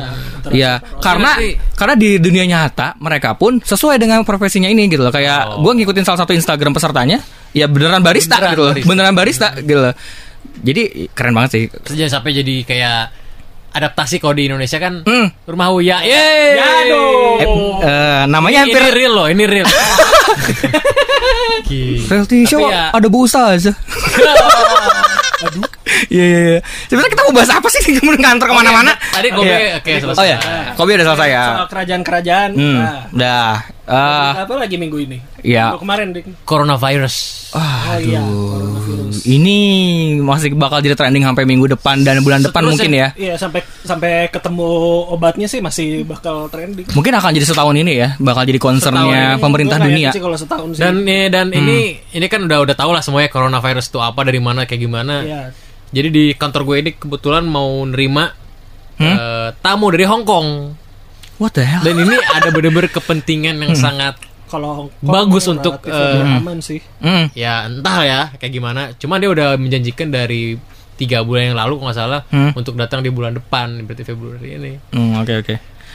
ya 0.50 0.78
karena 0.98 1.34
Berarti- 1.34 1.56
karena 1.74 1.94
di 1.94 2.10
dunia 2.16 2.44
nyata 2.44 2.94
mereka 2.98 3.34
pun 3.34 3.58
sesuai 3.58 3.96
dengan 3.96 4.22
profesinya 4.32 4.66
ini 4.66 4.88
gitu 4.88 5.00
loh. 5.00 5.10
Kayak 5.10 5.52
Oh. 5.52 5.60
gue 5.60 5.72
ngikutin 5.76 6.02
salah 6.02 6.18
satu 6.18 6.32
Instagram 6.32 6.72
pesertanya, 6.72 7.20
ya 7.50 7.66
beneran 7.66 8.00
barista 8.00 8.36
Beneran 8.36 8.50
gitu 8.50 8.62
loh, 8.62 8.72
barista. 8.72 8.88
beneran 8.88 9.12
barista 9.12 9.48
gitu 9.54 9.76
loh. 9.78 9.94
Jadi 10.58 10.82
keren 11.10 11.32
banget 11.32 11.50
sih. 11.52 11.64
Terus 11.68 11.96
jangan 11.98 12.12
sampai 12.18 12.30
jadi 12.34 12.54
kayak 12.62 12.98
adaptasi 13.72 14.16
kalau 14.16 14.32
di 14.32 14.44
Indonesia 14.44 14.76
kan 14.76 15.00
Hmm. 15.00 15.28
rumah 15.42 15.68
Uya. 15.70 16.00
Yeay. 16.00 16.56
Aduh. 16.56 17.36
Eh, 17.38 17.46
eh, 17.82 18.22
namanya 18.26 18.62
ini, 18.62 18.68
hampir 18.68 18.82
ini 18.82 18.90
real 18.90 19.12
loh, 19.14 19.26
ini 19.26 19.44
real. 19.44 19.68
Reality 22.04 22.44
show 22.44 22.60
ya- 22.62 22.90
ada 22.90 23.06
Bu 23.06 23.24
Ustaz. 23.24 23.64
Aduh. 25.42 25.64
Iya 26.08 26.24
iya 26.24 26.38
iya. 26.46 26.60
Sebenarnya 26.86 27.10
kita 27.10 27.22
mau 27.24 27.34
bahas 27.34 27.50
apa 27.50 27.66
sih 27.66 27.82
ngantor 27.98 28.46
ke 28.46 28.54
mana-mana? 28.54 28.92
Tadi 29.10 29.28
Kobe 29.28 29.50
Iya. 29.50 29.76
oke 29.76 29.92
selesai. 29.98 30.20
Oh 30.20 30.24
ya, 30.24 30.36
Kobe 30.72 30.90
udah 30.94 31.06
selesai 31.08 31.28
ya. 31.28 31.44
Soal 31.48 31.68
kerajaan-kerajaan. 31.68 32.50
Hmm, 32.52 32.76
Nah, 32.78 32.94
dah. 33.10 33.54
Eh, 33.82 34.32
apa 34.38 34.54
lagi 34.54 34.78
minggu 34.78 34.94
ini? 34.96 35.18
ya. 35.42 35.74
Minggu 35.74 35.82
kemarin, 35.82 36.06
Dik. 36.10 36.46
Coronavirus. 36.46 37.16
Oh 37.52 37.60
iya, 37.98 38.22
coronavirus. 38.22 39.26
ini 39.26 39.56
masih 40.16 40.54
bakal 40.54 40.78
jadi 40.78 40.94
trending 40.94 41.20
sampai 41.20 41.42
minggu 41.42 41.66
depan 41.68 42.00
dan 42.00 42.22
bulan 42.22 42.40
depan 42.40 42.62
Seterusnya, 42.62 42.78
mungkin 42.78 42.90
ya. 42.94 43.08
Iya, 43.12 43.34
sampai 43.36 43.60
sampai 43.82 44.30
ketemu 44.30 44.70
obatnya 45.10 45.44
sih 45.44 45.58
masih 45.58 46.06
bakal 46.06 46.46
trending. 46.46 46.86
Mungkin 46.88 47.10
akan 47.12 47.30
jadi 47.32 47.42
setahun 47.44 47.74
ini 47.74 47.92
ya, 47.92 48.08
bakal 48.16 48.42
jadi 48.44 48.56
concernnya 48.56 49.36
pemerintah 49.36 49.76
nggak 49.76 49.90
dunia. 49.90 50.10
sih 50.10 50.22
kalau 50.22 50.38
setahun 50.38 50.68
sih. 50.72 50.80
Dan 50.80 50.94
eh, 51.02 51.26
dan 51.26 51.50
Hmm. 51.50 51.58
ini 51.58 51.78
ini 52.08 52.26
kan 52.26 52.40
udah 52.40 52.62
udah 52.62 52.74
tahu 52.74 52.90
lah 52.90 53.02
semuanya 53.02 53.28
coronavirus 53.28 53.86
itu 53.88 53.98
apa 53.98 54.22
dari 54.22 54.38
mana 54.38 54.62
kayak 54.62 54.78
gimana. 54.80 55.14
Iya. 55.20 55.42
Jadi 55.90 56.08
di 56.08 56.24
kantor 56.32 56.62
gue 56.64 56.76
ini 56.78 56.90
kebetulan 56.94 57.42
mau 57.42 57.82
nerima 57.82 58.30
Hmm? 58.94 59.08
eh, 59.10 59.48
tamu 59.58 59.90
dari 59.90 60.06
Hong 60.06 60.22
Kong. 60.22 60.48
What 61.42 61.58
the 61.58 61.66
hell? 61.66 61.82
Dan 61.82 61.98
ini 61.98 62.14
ada 62.14 62.54
bener-bener 62.54 62.86
kepentingan 62.86 63.58
yang 63.58 63.74
sangat 63.74 64.14
Kalau 64.46 64.92
Bagus 65.02 65.48
untuk, 65.48 65.82
lebih 65.82 65.90
eh, 65.90 66.38
aman 66.38 66.60
sih. 66.62 66.78
Hmm. 67.02 67.32
ya 67.34 67.66
entah 67.66 67.98
ya 68.04 68.20
kayak 68.38 68.52
gimana. 68.52 68.92
Cuma 68.94 69.18
dia 69.18 69.26
udah 69.26 69.58
menjanjikan 69.58 70.12
dari 70.12 70.54
tiga 70.94 71.24
bulan 71.26 71.50
yang 71.50 71.58
lalu 71.58 71.80
kalau 71.80 71.86
nggak 71.88 71.98
salah 71.98 72.20
Hmm. 72.30 72.52
untuk 72.54 72.78
datang 72.78 73.02
di 73.02 73.10
bulan 73.10 73.34
depan 73.34 73.82
berarti 73.82 74.04
Februari 74.06 74.54
ini. 74.54 74.72
Hmm, 74.92 75.18
oke 75.18 75.32
oke. 75.42 75.54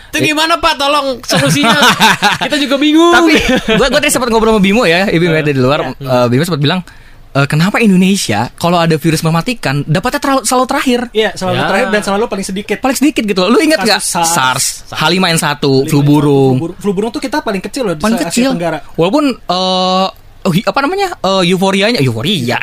Itu 0.10 0.18
gimana 0.20 0.58
Pak? 0.58 0.74
Tolong 0.76 1.22
solusinya. 1.22 1.80
Kita 2.44 2.58
juga 2.58 2.76
bingung. 2.76 3.14
Tapi 3.14 3.38
gua 3.78 3.88
gua 3.88 4.00
tadi 4.02 4.10
sempat 4.10 4.34
ngobrol 4.34 4.58
sama 4.58 4.62
Bimo 4.64 4.84
ya, 4.84 5.06
Ibu 5.06 5.24
ada 5.30 5.48
di 5.48 5.62
luar. 5.62 5.94
Eh, 5.94 6.26
Bimo 6.28 6.44
sempat 6.44 6.60
bilang 6.60 6.82
"Eh, 7.30 7.46
kenapa 7.46 7.78
Indonesia 7.78 8.48
kalau 8.54 8.78
ada 8.78 8.96
virus 8.96 9.22
mematikan 9.22 9.82
dapatnya 9.84 10.18
terlalu, 10.18 10.42
selalu 10.44 10.66
terakhir 10.66 11.00
Iya, 11.12 11.32
selalu 11.34 11.56
Ya. 11.56 11.66
terakhir 11.66 11.88
dan 11.90 12.02
selalu 12.04 12.24
paling 12.28 12.46
sedikit. 12.46 12.78
paling 12.78 12.98
sedikit 12.98 13.24
gitu 13.24 13.40
loh. 13.40 13.50
Lu 13.50 13.60
ingat 13.60 13.80
nggak 13.80 14.00
Kasus 14.00 14.14
SARS. 14.28 14.32
SARS, 14.34 14.66
H5N1, 14.92 15.56
flu 15.86 16.00
burung, 16.02 16.56
Flu, 16.56 16.64
bur- 16.64 16.78
flu 16.78 16.92
burung 16.92 17.12
tuh 17.12 17.20
kita 17.20 17.40
paling 17.40 17.60
kecil 17.60 17.84
loh 17.84 17.94
di 17.94 18.02
paling 18.02 18.18
Asia 18.18 18.28
kecil. 18.28 18.50
Tenggara. 18.54 18.80
Walaupun 18.94 19.26
eh 19.34 20.08
oh, 20.48 20.52
hi- 20.52 20.64
apa 20.64 20.80
namanya 20.80 21.08
eh, 21.14 21.44
euforianya 21.46 22.00
euforia 22.00 22.56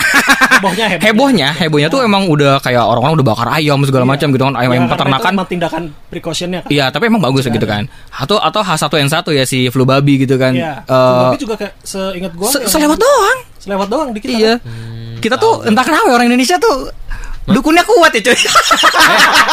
Hebohnya, 0.55 0.87
hebohnya. 0.89 1.05
hebohnya 1.05 1.49
hebohnya 1.55 1.89
tuh 1.89 2.01
emang 2.01 2.25
udah 2.25 2.57
kayak 2.59 2.81
orang-orang 2.81 3.21
udah 3.21 3.27
bakar 3.27 3.49
ayam 3.53 3.77
segala 3.83 4.05
macam 4.05 4.31
gitu 4.31 4.43
kan 4.43 4.55
ayam 4.55 4.71
Ya, 4.71 4.75
ayam 4.75 4.83
karena 4.83 4.87
itu 4.87 4.95
peternakan 4.97 5.33
emang 5.35 5.47
tindakan 5.47 5.83
precautionnya 6.09 6.61
kan. 6.63 6.71
iya 6.71 6.85
tapi 6.89 7.05
emang 7.07 7.21
bagus 7.21 7.45
gitu 7.45 7.63
kan 7.63 7.85
atau 8.11 8.39
atau 8.39 8.61
H1N1 8.61 9.13
ya 9.31 9.45
si 9.45 9.69
flu 9.69 9.85
babi 9.85 10.17
gitu 10.19 10.35
kan 10.35 10.51
Iya. 10.51 10.81
Eh, 10.81 10.89
Flu 10.89 11.23
babi 11.23 11.39
juga 11.39 11.55
kayak 11.55 11.75
seingat 11.81 12.33
gua 12.33 12.49
se- 12.49 12.65
selewat 12.65 12.97
doang 12.97 13.39
selewat 13.57 13.87
doang 13.87 14.09
di 14.11 14.19
kita. 14.19 14.33
iya 14.33 14.53
kan. 14.57 15.21
kita 15.21 15.37
tuh 15.37 15.65
entah 15.65 15.83
kenapa 15.83 16.07
ya, 16.07 16.15
orang 16.15 16.29
Indonesia 16.29 16.57
tuh 16.57 16.89
dukunnya 17.47 17.83
kuat 17.83 18.09
ya 18.11 18.21
cuy 18.23 18.41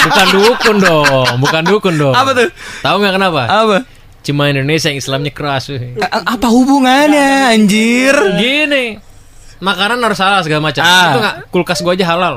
bukan 0.01 0.27
dukun 0.31 0.77
dong, 0.79 1.35
bukan 1.37 1.63
dukun 1.65 1.93
dong. 1.97 2.13
Apa 2.13 2.31
tuh? 2.31 2.47
Tahu 2.79 2.95
nggak 2.97 3.13
kenapa? 3.15 3.41
apa 3.45 3.77
Cuma 4.21 4.47
Indonesia 4.47 4.87
yang 4.87 4.97
Islamnya 4.97 5.31
keras. 5.31 5.73
apa 6.05 6.47
hubungannya 6.47 7.27
anjir 7.51 8.13
Gini, 8.37 8.93
makanan 9.57 9.97
harus 9.97 10.17
halal 10.17 10.41
segala 10.41 10.61
macam. 10.63 10.81
Ah. 10.81 11.09
Itu 11.09 11.19
nggak 11.19 11.35
kulkas 11.49 11.79
gua 11.79 11.93
aja 11.93 12.05
halal. 12.07 12.35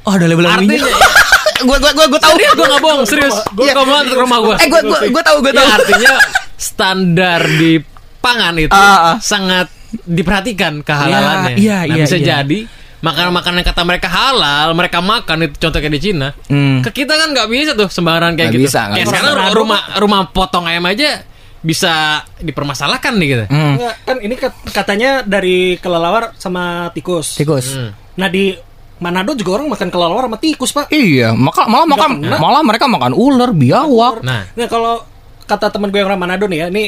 oh 0.00 0.12
ada 0.14 0.24
label 0.24 0.46
Artinya, 0.46 0.78
gua 1.66 1.76
gua 1.76 1.90
gua 1.92 2.06
gua 2.06 2.20
tahu 2.20 2.32
serius 2.32 2.54
gua 2.54 2.66
nggak 2.68 2.80
bohong, 2.80 3.02
serius. 3.04 3.36
Gua 3.50 3.64
Iya. 3.64 3.74
ngomong 3.74 4.02
ke 4.04 4.14
rumah 4.16 4.38
gua. 4.40 4.54
eh 4.56 4.68
gua 4.68 4.80
gua 4.80 4.98
gua 5.10 5.22
tahu 5.24 5.36
gua 5.40 5.50
Ya, 5.50 5.58
tahu 5.58 5.68
artinya 5.74 6.12
standar 6.70 7.40
di 7.42 7.72
pangan 8.16 8.54
itu 8.56 8.70
Ah, 8.70 8.94
ah. 9.04 9.16
sangat 9.18 9.66
diperhatikan 10.02 10.82
kehalalannya. 10.82 11.54
Iya, 11.56 11.78
Nah, 11.82 11.94
iya, 11.94 12.04
bisa 12.04 12.16
iya. 12.16 12.26
jadi 12.42 12.58
makanan-makanan 13.06 13.62
kata 13.62 13.82
mereka 13.82 14.08
halal, 14.08 14.68
mereka 14.72 14.98
makan 14.98 15.46
itu 15.46 15.56
contoh 15.56 15.78
kayak 15.78 15.94
di 15.94 16.02
Cina. 16.02 16.28
Hmm. 16.46 16.82
Ke 16.82 16.90
kita 16.92 17.14
kan 17.14 17.30
nggak 17.30 17.46
bisa 17.46 17.72
tuh 17.72 17.86
sembarangan 17.86 18.34
kayak 18.34 18.50
Nggak 18.50 18.56
gitu. 18.56 18.66
bisa, 18.66 18.80
nggak 18.82 18.90
kayak 18.92 19.06
bisa. 19.06 19.14
sekarang 19.14 19.32
Orang 19.36 19.54
rumah 19.54 19.80
rumah 19.96 20.20
potong 20.26 20.64
ayam 20.64 20.84
aja 20.84 21.22
bisa 21.58 21.92
dipermasalahkan 22.38 23.12
nih 23.14 23.28
gitu. 23.28 23.44
Hmm. 23.48 23.74
Enggak, 23.74 23.94
kan 24.02 24.16
ini 24.18 24.34
kat- 24.34 24.62
katanya 24.70 25.10
dari 25.20 25.58
kelelawar 25.76 26.34
sama 26.36 26.90
tikus. 26.90 27.34
tikus 27.34 27.74
Hmm. 27.74 27.90
Nah 28.16 28.26
di 28.26 28.54
Manado 28.96 29.36
juga 29.36 29.60
orang 29.60 29.68
makan 29.68 29.88
kelelawar 29.88 30.24
sama 30.24 30.38
tikus 30.38 30.72
pak. 30.72 30.88
Iya, 30.88 31.30
maka 31.32 31.68
malah 31.68 31.84
makan 31.84 32.10
kena. 32.18 32.36
malah 32.38 32.62
mereka 32.62 32.88
makan 32.88 33.12
ular, 33.12 33.52
biawak. 33.52 34.24
Nah, 34.24 34.48
Nah 34.48 34.66
kalau 34.66 35.04
kata 35.44 35.68
temen 35.68 35.92
gue 35.92 36.00
yang 36.00 36.08
orang 36.08 36.16
Manado 36.18 36.48
nih 36.48 36.58
ya, 36.58 36.66
ini 36.68 36.84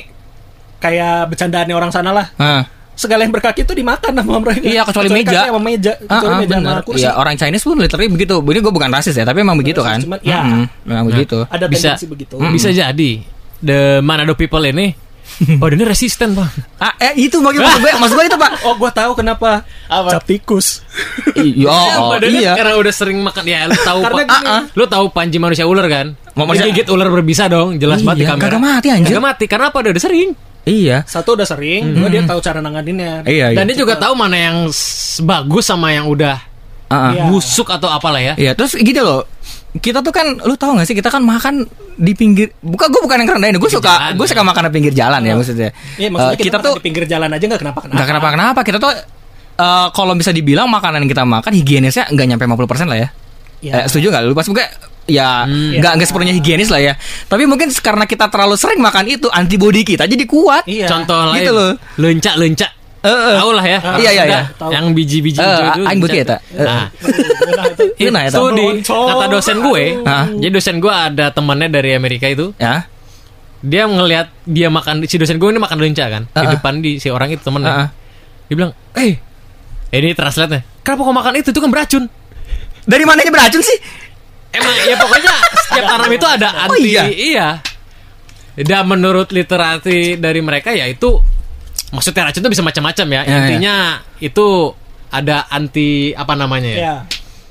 kayak 0.79 1.29
bercandaannya 1.29 1.75
orang 1.75 1.91
sana 1.91 2.11
lah. 2.11 2.27
Nah, 2.35 2.65
Segala 2.99 3.23
yang 3.23 3.31
berkaki 3.31 3.63
itu 3.63 3.71
dimakan 3.73 4.11
sama 4.11 4.43
mereka. 4.43 4.67
Iya, 4.67 4.83
kecuali 4.83 5.09
meja. 5.09 5.39
kaki 5.39 5.49
sama 5.49 5.61
meja, 5.63 5.93
ah, 6.03 6.19
kecuali 6.19 6.35
ah, 6.35 6.41
meja 6.43 6.55
sama 6.59 6.67
benar. 6.67 6.83
kursi. 6.83 6.99
Iya, 6.99 7.11
orang 7.15 7.35
Chinese 7.39 7.63
pun 7.63 7.77
literally 7.79 8.11
begitu. 8.11 8.35
Ini 8.37 8.59
gue 8.59 8.73
bukan 8.75 8.91
rasis 8.91 9.15
ya, 9.15 9.23
tapi 9.23 9.39
emang 9.41 9.55
begitu 9.55 9.79
kan. 9.79 10.03
Cuman, 10.03 10.19
ya. 10.21 10.43
Mm-mm, 10.43 10.65
memang 10.83 11.05
begitu. 11.07 11.47
Ada 11.47 11.71
bisa 11.71 11.95
begitu. 12.05 12.35
bisa 12.51 12.69
jadi 12.69 13.11
the 13.59 14.03
Manado 14.03 14.35
people 14.35 14.63
ini 14.63 14.95
oh 15.63 15.69
ini 15.69 15.85
resisten 15.85 16.33
bang 16.33 16.49
Ah, 16.81 16.97
eh 16.99 17.13
itu 17.21 17.39
maksud 17.39 17.61
maksud 17.61 17.79
gue, 17.79 17.93
maksud 17.95 18.15
gue 18.17 18.27
itu, 18.27 18.39
Pak. 18.41 18.53
Oh, 18.65 18.75
gue 18.75 18.91
tahu 18.91 19.13
kenapa. 19.15 19.63
Apa? 19.87 20.19
Cap 20.19 20.25
tikus. 20.25 20.83
Iya, 21.37 21.69
oh, 22.01 22.17
iya. 22.19 22.57
karena 22.57 22.75
udah 22.75 22.91
sering 22.91 23.21
makan 23.21 23.45
ya 23.45 23.69
lu 23.69 23.77
tahu 23.77 24.01
Karena 24.03 24.17
Pak. 24.19 24.27
gini. 24.27 24.47
Ah, 24.49 24.57
ah. 24.57 24.63
lu 24.73 24.85
tahu 24.89 25.05
panji 25.13 25.39
manusia 25.39 25.63
ular 25.63 25.87
kan 25.87 26.17
Mau 26.33 26.43
manusia- 26.43 26.67
gigit 26.67 26.89
ular 26.89 27.07
berbisa 27.07 27.47
dong 27.47 27.77
jelas 27.77 28.01
banget 28.01 28.19
di 28.19 28.25
Iya, 28.25 28.31
kamera 28.35 28.47
kagak 28.49 28.63
mati, 28.63 28.87
anjir. 28.89 29.15
kagak 29.15 29.25
mati 29.25 29.45
karena 29.47 29.65
apa 29.69 29.77
udah 29.79 29.93
sering 29.95 30.31
Iya. 30.69 30.99
Satu 31.03 31.33
udah 31.33 31.43
sering, 31.43 31.97
dua 31.97 32.07
dia 32.07 32.21
tahu 32.23 32.39
cara 32.39 32.61
nanganinnya. 32.61 33.25
Iya, 33.25 33.51
iya. 33.51 33.57
dan 33.57 33.65
dia 33.65 33.77
juga 33.77 33.97
tahu 33.97 34.13
mana 34.13 34.37
yang 34.37 34.57
bagus 35.23 35.65
sama 35.65 35.91
yang 35.91 36.05
udah 36.05 36.37
Ah, 36.89 36.95
ah. 36.95 37.13
Iya. 37.13 37.23
busuk 37.29 37.69
atau 37.69 37.89
apalah 37.89 38.17
ya 38.17 38.33
Iya, 38.37 38.53
terus 38.53 38.73
gitu 38.73 39.01
loh. 39.01 39.25
Kita 39.77 40.01
tuh 40.01 40.09
kan, 40.09 40.25
lu 40.41 40.57
tahu 40.57 40.81
gak 40.81 40.89
sih 40.89 40.97
kita 40.97 41.13
kan 41.13 41.21
makan 41.21 41.69
di 41.97 42.17
pinggir. 42.17 42.49
Bukan, 42.61 42.89
gue 42.89 43.01
bukan 43.05 43.17
yang 43.21 43.29
rendahin. 43.37 43.61
Gue 43.61 43.69
suka, 43.69 43.93
jalan, 43.93 44.17
gue 44.17 44.25
ya. 44.25 44.31
suka 44.33 44.43
makan 44.45 44.63
di 44.65 44.73
pinggir 44.73 44.93
jalan 44.97 45.21
ya 45.21 45.33
maksudnya. 45.37 45.71
Iya, 46.01 46.09
maksudnya 46.09 46.33
Eh, 46.33 46.41
kita, 46.41 46.47
kita 46.49 46.57
makan 46.57 46.65
tuh 46.65 46.75
di 46.77 46.85
pinggir 46.85 47.05
jalan 47.05 47.29
aja 47.29 47.45
nggak 47.45 47.61
kenapa 47.61 47.79
kenapa. 47.85 47.93
nggak 47.97 48.09
kenapa-kenapa. 48.09 48.61
Kita 48.65 48.79
tuh 48.81 48.93
eh, 49.59 49.87
kalau 49.93 50.13
bisa 50.17 50.31
dibilang 50.33 50.69
makanan 50.73 51.05
yang 51.05 51.11
kita 51.13 51.25
makan 51.29 51.53
higienisnya 51.53 52.09
nggak 52.09 52.27
nyampe 52.33 52.45
50% 52.49 52.89
lah 52.89 52.97
ya. 52.97 53.09
Iya. 53.61 53.73
Eh, 53.77 53.87
setuju 53.93 54.07
nggak 54.09 54.23
lu? 54.25 54.33
Pas 54.33 54.49
gue 54.49 54.65
ya 55.09 55.43
Hmm. 55.43 55.73
nggak 55.75 55.93
nggak 55.97 56.07
sepenuhnya 56.07 56.35
higienis 56.35 56.69
lah 56.69 56.79
ya. 56.79 56.95
Tapi 57.25 57.45
mungkin 57.45 57.73
karena 57.73 58.05
kita 58.05 58.29
terlalu 58.29 58.55
sering 58.55 58.79
makan 58.79 59.09
itu 59.09 59.27
antibody 59.29 59.83
kita 59.83 60.05
jadi 60.05 60.25
kuat. 60.25 60.63
Iya. 60.65 60.87
contoh 60.87 61.33
lain 61.33 61.41
gitu 61.41 61.53
loh. 61.53 61.73
lencak 61.97 62.37
lencak 62.37 62.71
Eh, 62.99 63.07
eh. 63.07 63.39
tahu 63.39 63.55
lah 63.55 63.63
ya 63.63 63.79
Iya, 63.95 64.11
iya, 64.11 64.25
iya. 64.27 64.41
Tahu. 64.53 64.71
yang 64.71 64.91
biji-biji 64.91 65.39
Eh, 65.39 65.47
hijau 65.47 65.71
itu 65.71 65.87
aing. 65.87 66.03
Eh. 66.03 66.27
nah 66.59 66.83
itu. 66.91 67.85
Iya, 67.97 68.11
nah, 68.11 68.23
itu 68.27 68.43
di 68.53 68.67
kata 68.85 69.27
dosen 69.29 69.57
gue 69.61 69.85
Hah? 70.03 70.27
jadi 70.35 70.51
dosen 70.51 70.77
gue 70.77 70.91
ada 70.91 71.31
temannya 71.31 71.71
dari 71.71 71.95
Amerika 71.95 72.27
itu 72.27 72.51
Ya. 72.59 72.91
dia 73.59 73.87
ngelihat 73.87 74.35
dia 74.45 74.67
makan 74.69 75.07
si 75.07 75.15
dosen 75.15 75.39
gue 75.39 75.47
ini 75.47 75.59
makan 75.59 75.79
lenca 75.79 76.05
kan 76.07 76.27
di 76.27 76.35
Uh-uh. 76.37 76.53
depan 76.53 76.75
di 76.79 76.99
si 76.99 77.07
orang 77.07 77.31
itu 77.31 77.41
temennya 77.41 77.71
Uh-uh. 77.71 77.89
dia 78.45 78.55
bilang 78.57 78.73
eh 78.95 79.15
ini 79.91 80.11
translate 80.13 80.51
nya 80.51 80.61
kenapa 80.81 81.01
kau 81.01 81.11
makan 81.13 81.33
itu 81.37 81.49
itu 81.49 81.59
kan 81.59 81.71
beracun 81.71 82.05
Dari 82.83 83.05
mananya 83.05 83.29
beracun 83.29 83.61
sih? 83.61 83.79
Emang 84.53 84.75
ya 84.85 84.95
pokoknya 84.97 85.35
setiap 85.67 85.85
tanam 85.87 86.11
itu 86.13 86.27
ada 86.27 86.49
Oh, 86.49 86.63
anti 86.73 86.89
iya? 86.89 87.05
iya. 87.09 87.49
Dan 88.59 88.91
menurut 88.91 89.31
literasi 89.31 90.19
dari 90.19 90.43
mereka 90.43 90.75
ya 90.75 90.89
itu 90.91 91.23
maksudnya 91.95 92.27
racun 92.29 92.43
itu 92.43 92.51
bisa 92.59 92.65
macam-macam 92.67 93.07
ya. 93.07 93.21
Ya, 93.23 93.35
intinya 93.39 93.75
itu 94.19 94.75
ada 95.09 95.47
anti 95.49 96.11
apa 96.13 96.35
namanya 96.35 96.71
ya? 96.71 96.79
Ya, 96.79 96.95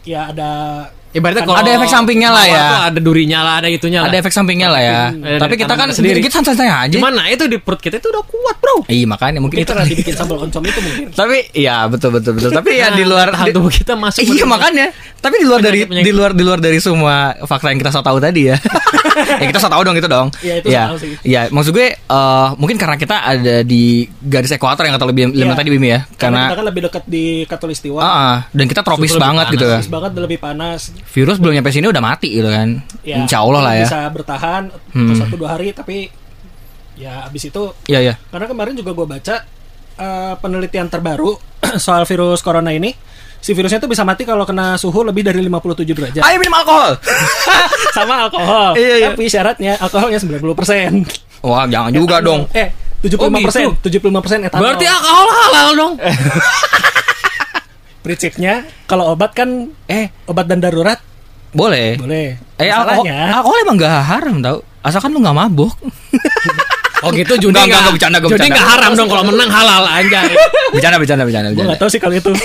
ya 0.03 0.21
ada 0.35 0.51
Ibaratnya 1.17 1.43
kalau 1.43 1.57
ada 1.57 1.71
efek 1.73 1.89
sampingnya 1.89 2.29
lah 2.29 2.45
ya. 2.45 2.65
ada 2.87 2.99
durinya 3.01 3.39
lah, 3.41 3.53
ada 3.59 3.67
itunya 3.67 3.99
lah. 4.05 4.09
Ada 4.09 4.17
efek 4.21 4.33
sampingnya 4.33 4.69
lah 4.69 4.81
ya. 4.81 4.99
Tapi 5.37 5.55
kita 5.57 5.73
kan 5.73 5.89
sendiri. 5.89 6.21
kita 6.21 6.37
santai-santai 6.37 6.69
aja. 6.69 6.93
Cuman 6.93 7.17
nah 7.17 7.25
itu 7.25 7.49
di 7.49 7.57
perut 7.57 7.81
kita 7.81 7.97
itu 7.97 8.07
udah 8.07 8.23
kuat, 8.23 8.55
Bro. 8.57 8.85
Iya 8.85 9.05
makanya 9.05 9.39
mungkin 9.41 9.57
Itu 9.57 9.65
itu. 9.65 9.71
pernah 9.73 9.85
dibikin 9.85 10.13
sambal 10.13 10.37
oncom 10.39 10.61
itu 10.61 10.79
mungkin. 10.79 11.05
Tapi 11.11 11.37
iya 11.51 11.89
betul 11.89 12.13
betul 12.13 12.37
betul. 12.37 12.51
Tapi 12.53 12.69
ya 12.75 12.93
di 12.93 13.03
luar 13.03 13.33
di- 13.33 13.51
tubuh 13.51 13.73
kita 13.73 13.97
masuk. 13.97 14.21
Iya 14.21 14.45
makanya. 14.45 14.93
Tapi 15.17 15.35
di 15.41 15.45
luar 15.49 15.59
dari 15.59 15.79
di 15.83 16.11
luar 16.13 16.31
di 16.31 16.43
luar 16.45 16.59
dari 16.61 16.77
semua 16.77 17.33
fakta 17.41 17.73
yang 17.73 17.81
kita 17.81 17.89
so 17.89 17.99
tahu 17.99 18.21
tadi 18.21 18.53
ya. 18.53 18.55
ya 19.41 19.45
kita 19.45 19.57
so 19.57 19.67
tahu 19.67 19.81
dong 19.81 19.97
itu 19.97 20.05
dong. 20.05 20.29
Iya, 20.39 20.53
itu 20.61 20.67
Iya. 20.69 20.83
sih. 20.95 21.11
Iya, 21.25 21.41
maksud 21.49 21.73
gue 21.73 21.87
eh, 21.89 22.47
mungkin 22.55 22.77
karena 22.77 22.95
kita 22.95 23.17
ada 23.17 23.55
di 23.65 24.05
garis 24.21 24.53
ekuator 24.53 24.85
yang 24.85 24.93
kata 24.93 25.09
lebih 25.09 25.33
lebih 25.33 25.55
tadi 25.55 25.69
Bimi 25.69 25.89
ya. 25.89 26.05
Karena 26.15 26.47
kita 26.47 26.55
kan 26.55 26.65
lebih 26.65 26.81
dekat 26.85 27.03
di 27.07 27.25
Katulistiwa. 27.43 28.01
Dan 28.53 28.65
kita 28.67 28.81
tropis 28.81 29.17
banget 29.17 29.45
gitu 29.51 29.65
ya. 29.65 29.79
Panas 29.79 29.89
banget 29.89 30.11
lebih 30.15 30.37
panas. 30.37 30.81
Virus 31.07 31.37
belum 31.37 31.53
nyampe 31.53 31.69
sini 31.69 31.85
udah 31.85 31.99
mati 31.99 32.29
gitu 32.31 32.47
kan. 32.47 32.83
Ya, 33.01 33.17
Insya 33.17 33.39
Allah 33.39 33.61
lah 33.61 33.73
ya. 33.75 33.85
Bisa 33.85 33.99
bertahan 34.07 34.63
Hmm. 34.91 35.13
satu 35.13 35.35
dua 35.35 35.55
hari 35.55 35.71
tapi 35.71 36.11
ya 36.93 37.23
abis 37.23 37.47
itu 37.47 37.63
Iya 37.85 37.99
iya. 38.01 38.13
karena 38.27 38.45
kemarin 38.45 38.73
juga 38.73 38.89
gue 38.91 39.05
baca 39.05 39.35
eh, 39.95 40.33
penelitian 40.35 40.87
terbaru 40.87 41.37
soal 41.77 42.03
virus 42.03 42.39
corona 42.39 42.69
ini 42.69 42.89
si 43.37 43.53
virusnya 43.53 43.77
tuh 43.77 43.85
bisa 43.85 44.01
mati 44.01 44.25
kalau 44.25 44.43
kena 44.43 44.75
suhu 44.75 45.01
lebih 45.03 45.21
dari 45.21 45.37
57 45.39 45.85
derajat 45.87 46.21
Ayo 46.21 46.37
minum 46.37 46.53
alkohol. 46.55 46.97
sama 47.93 48.25
alkohol 48.25 48.73
Iya, 48.73 48.95
iya. 48.97 49.07
tapi 49.11 49.25
syaratnya 49.25 49.77
alkoholnya 49.77 50.17
90% 50.17 51.05
Wah, 51.39 51.65
jangan 51.65 51.91
juga 51.91 52.17
dong. 52.17 52.49
eh 52.51 52.73
75 52.97 53.45
persen 53.45 53.63
Oh, 53.63 53.77
75 53.79 54.09
persen 54.19 54.39
etanol 54.41 54.61
Berarti 54.65 54.85
alkohol 54.85 55.27
halal 55.29 55.69
dong. 55.71 55.93
prinsipnya 58.07 58.53
kalau 58.85 59.11
obat 59.11 59.31
kan 59.31 59.49
eh 59.85 60.07
obat 60.23 60.47
dan 60.47 60.57
darurat 60.57 60.95
Boleh. 61.49 61.95
boleh 61.95 62.39
Eh, 62.55 62.67
alkohol, 62.67 63.03
masalahnya 63.03 63.19
alkohol 63.33 63.57
emang 63.61 63.75
gak 63.77 63.95
haram 64.05 64.35
tau. 64.39 64.57
Asalkan 64.79 65.11
lu 65.11 65.19
gak 65.19 65.35
mabuk. 65.35 65.73
Oh 66.97 67.13
gitu 67.13 67.29
judi 67.37 67.53
Enggak, 67.53 67.61
enggak, 67.61 67.69
nggak 67.69 67.77
enggak, 67.77 67.93
bercanda, 67.93 68.17
gua 68.17 68.25
Judi 68.25 68.35
bercanda. 68.41 68.55
nggak 68.55 68.69
haram 68.73 68.91
dong 68.91 69.05
kalau 69.07 69.23
menang 69.23 69.49
halal 69.51 69.83
anjay. 69.85 70.29
bercanda, 70.73 70.97
bercanda, 70.97 71.23
bercanda, 71.23 71.47
gue 71.47 71.53
bercanda. 71.53 71.69
nggak 71.69 71.79
tahu 71.79 71.89
sih 71.89 71.99
kalau 71.99 72.15
itu 72.15 72.31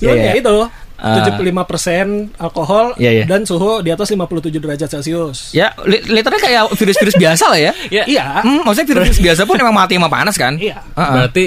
Cuman 0.02 0.16
iya. 0.16 0.26
ya 0.26 0.34
itu 0.36 0.56
Ah. 1.00 1.16
75% 1.24 2.36
alkohol 2.36 2.92
Iya, 2.94 3.10
iya. 3.10 3.24
dan 3.24 3.40
suhu 3.42 3.80
di 3.80 3.88
atas 3.88 4.12
57 4.12 4.52
derajat 4.52 4.84
celcius 4.90 5.48
Ya, 5.50 5.72
li- 5.82 6.04
literally 6.06 6.36
kayak 6.38 6.68
virus-virus 6.70 7.16
biasa 7.16 7.44
lah 7.48 7.56
ya. 7.58 7.72
Ya, 7.88 8.04
iya 8.04 8.26
Hmm, 8.38 8.60
maksudnya 8.62 8.84
virus 8.92 9.16
biasa 9.16 9.48
pun 9.48 9.56
emang 9.56 9.72
mati 9.72 9.96
sama 9.96 10.12
panas 10.12 10.36
kan? 10.36 10.60
Iya. 10.60 10.76
Heeh. 10.92 11.12
Berarti 11.16 11.44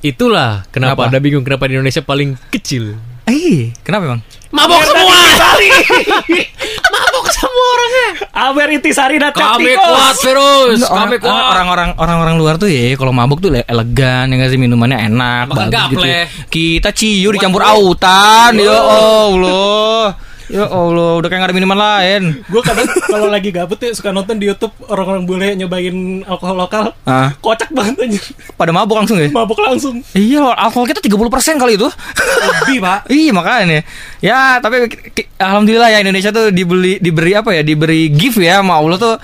itulah 0.00 0.64
kenapa, 0.68 1.06
Kenapa? 1.06 1.12
ada 1.12 1.18
bingung 1.18 1.42
kenapa 1.42 1.64
di 1.64 1.74
Indonesia 1.74 2.00
paling 2.00 2.36
kecil. 2.48 2.96
Eh, 3.24 3.70
kenapa 3.80 4.04
emang? 4.08 4.20
Mabok 4.50 4.82
semua. 4.82 5.14
Mabok 6.90 7.26
semua 7.30 7.66
orangnya. 7.70 8.08
Aber 8.32 8.66
intisari 8.68 9.16
dan 9.16 9.30
Kami 9.30 9.72
kuat 9.72 10.16
virus, 10.18 10.82
Enggak, 10.82 10.90
kami 10.90 11.16
kuat. 11.18 11.44
Orang-orang 11.54 11.88
orang-orang 11.94 12.34
luar 12.34 12.54
tuh 12.56 12.66
ya 12.66 12.90
kalau 12.94 13.12
mabuk 13.12 13.38
tuh 13.38 13.52
le- 13.52 13.62
elegan 13.64 14.26
ya 14.26 14.34
nggak 14.34 14.50
sih 14.50 14.58
minumannya 14.58 14.98
enak 15.06 15.44
Makan 15.46 15.56
bagus 15.68 15.82
gitu. 15.88 16.02
gaple. 16.02 16.18
Kita 16.48 16.88
ciu 16.90 17.28
dicampur 17.30 17.62
autan 17.62 18.52
ya 18.56 18.74
Allah. 18.74 20.04
Ya 20.50 20.66
Allah, 20.66 21.16
udah 21.16 21.28
kayak 21.30 21.40
gak 21.40 21.48
ada 21.48 21.56
minuman 21.56 21.78
lain. 21.78 22.42
Gue 22.44 22.58
kadang 22.60 22.90
kalau 23.06 23.30
lagi 23.30 23.48
gabut 23.48 23.78
ya 23.78 23.94
suka 23.94 24.10
nonton 24.10 24.34
di 24.34 24.50
YouTube 24.50 24.74
orang-orang 24.90 25.22
bule 25.22 25.48
nyobain 25.54 25.94
alkohol 26.26 26.58
lokal. 26.58 26.84
Ah, 27.06 27.30
Kocak 27.38 27.70
banget 27.70 27.94
anjir. 28.02 28.22
pada 28.58 28.74
mabuk 28.74 28.98
langsung 28.98 29.16
ya? 29.16 29.30
Mabuk 29.30 29.62
langsung. 29.62 30.02
Iya, 30.10 30.50
alkohol 30.52 30.90
kita 30.90 30.98
30% 31.00 31.16
kali 31.56 31.78
itu. 31.78 31.86
Lebih, 31.86 32.78
Pak. 32.82 32.98
Iya 33.10 33.30
makanya 33.30 33.82
ya 34.18 34.58
tapi 34.58 34.88
alhamdulillah 35.36 35.88
ya 35.92 35.98
Indonesia 36.00 36.30
tuh 36.30 36.48
dibeli 36.50 36.96
diberi 36.98 37.32
apa 37.32 37.52
ya 37.52 37.60
diberi 37.60 38.08
gift 38.08 38.40
ya 38.40 38.60
sama 38.60 38.76
Allah 38.76 38.96
tuh 38.96 39.14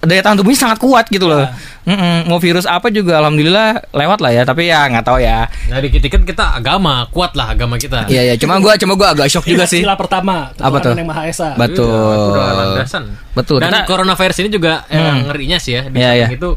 daya 0.00 0.20
tahan 0.20 0.36
tubuhnya 0.36 0.56
sangat 0.58 0.78
kuat 0.78 1.06
gitu 1.06 1.24
loh. 1.24 1.44
Mm-mm. 1.82 2.24
Mau 2.24 2.36
virus 2.36 2.64
apa 2.64 2.88
juga 2.88 3.18
alhamdulillah 3.18 3.88
lewat 3.90 4.18
lah 4.18 4.30
ya 4.30 4.42
tapi 4.42 4.66
ya 4.66 4.84
nggak 4.86 5.02
tahu 5.02 5.18
ya. 5.18 5.44
Nah, 5.68 5.78
dikit-dikit 5.78 6.24
kita 6.24 6.54
agama, 6.54 7.04
kuat 7.08 7.32
lah 7.32 7.52
agama 7.52 7.76
kita. 7.76 8.04
Iya 8.06 8.32
ya 8.32 8.34
cuma 8.36 8.56
gua 8.58 8.76
cuma 8.76 8.94
gua 8.94 9.12
agak 9.12 9.28
shock 9.28 9.44
juga 9.44 9.64
sih. 9.64 9.80
Sila 9.80 9.94
pertama, 9.94 10.52
Apa 10.54 10.78
tuh? 10.78 10.92
yang 10.92 11.04
Maha 11.04 11.24
Esa. 11.26 11.52
Betul. 11.54 11.88
Iya, 11.88 12.32
udah 12.32 12.52
landasan. 12.54 13.04
Betul, 13.30 13.60
Dan 13.60 13.70
kita- 13.70 13.86
coronavirus 13.86 14.38
ini 14.40 14.48
juga 14.50 14.84
eh, 14.86 14.96
Hmm. 14.96 15.26
ngerinya 15.26 15.58
sih 15.58 15.72
ya. 15.74 15.82
Di 15.84 15.96
Iya, 15.96 16.10
iya. 16.14 16.26
itu 16.30 16.48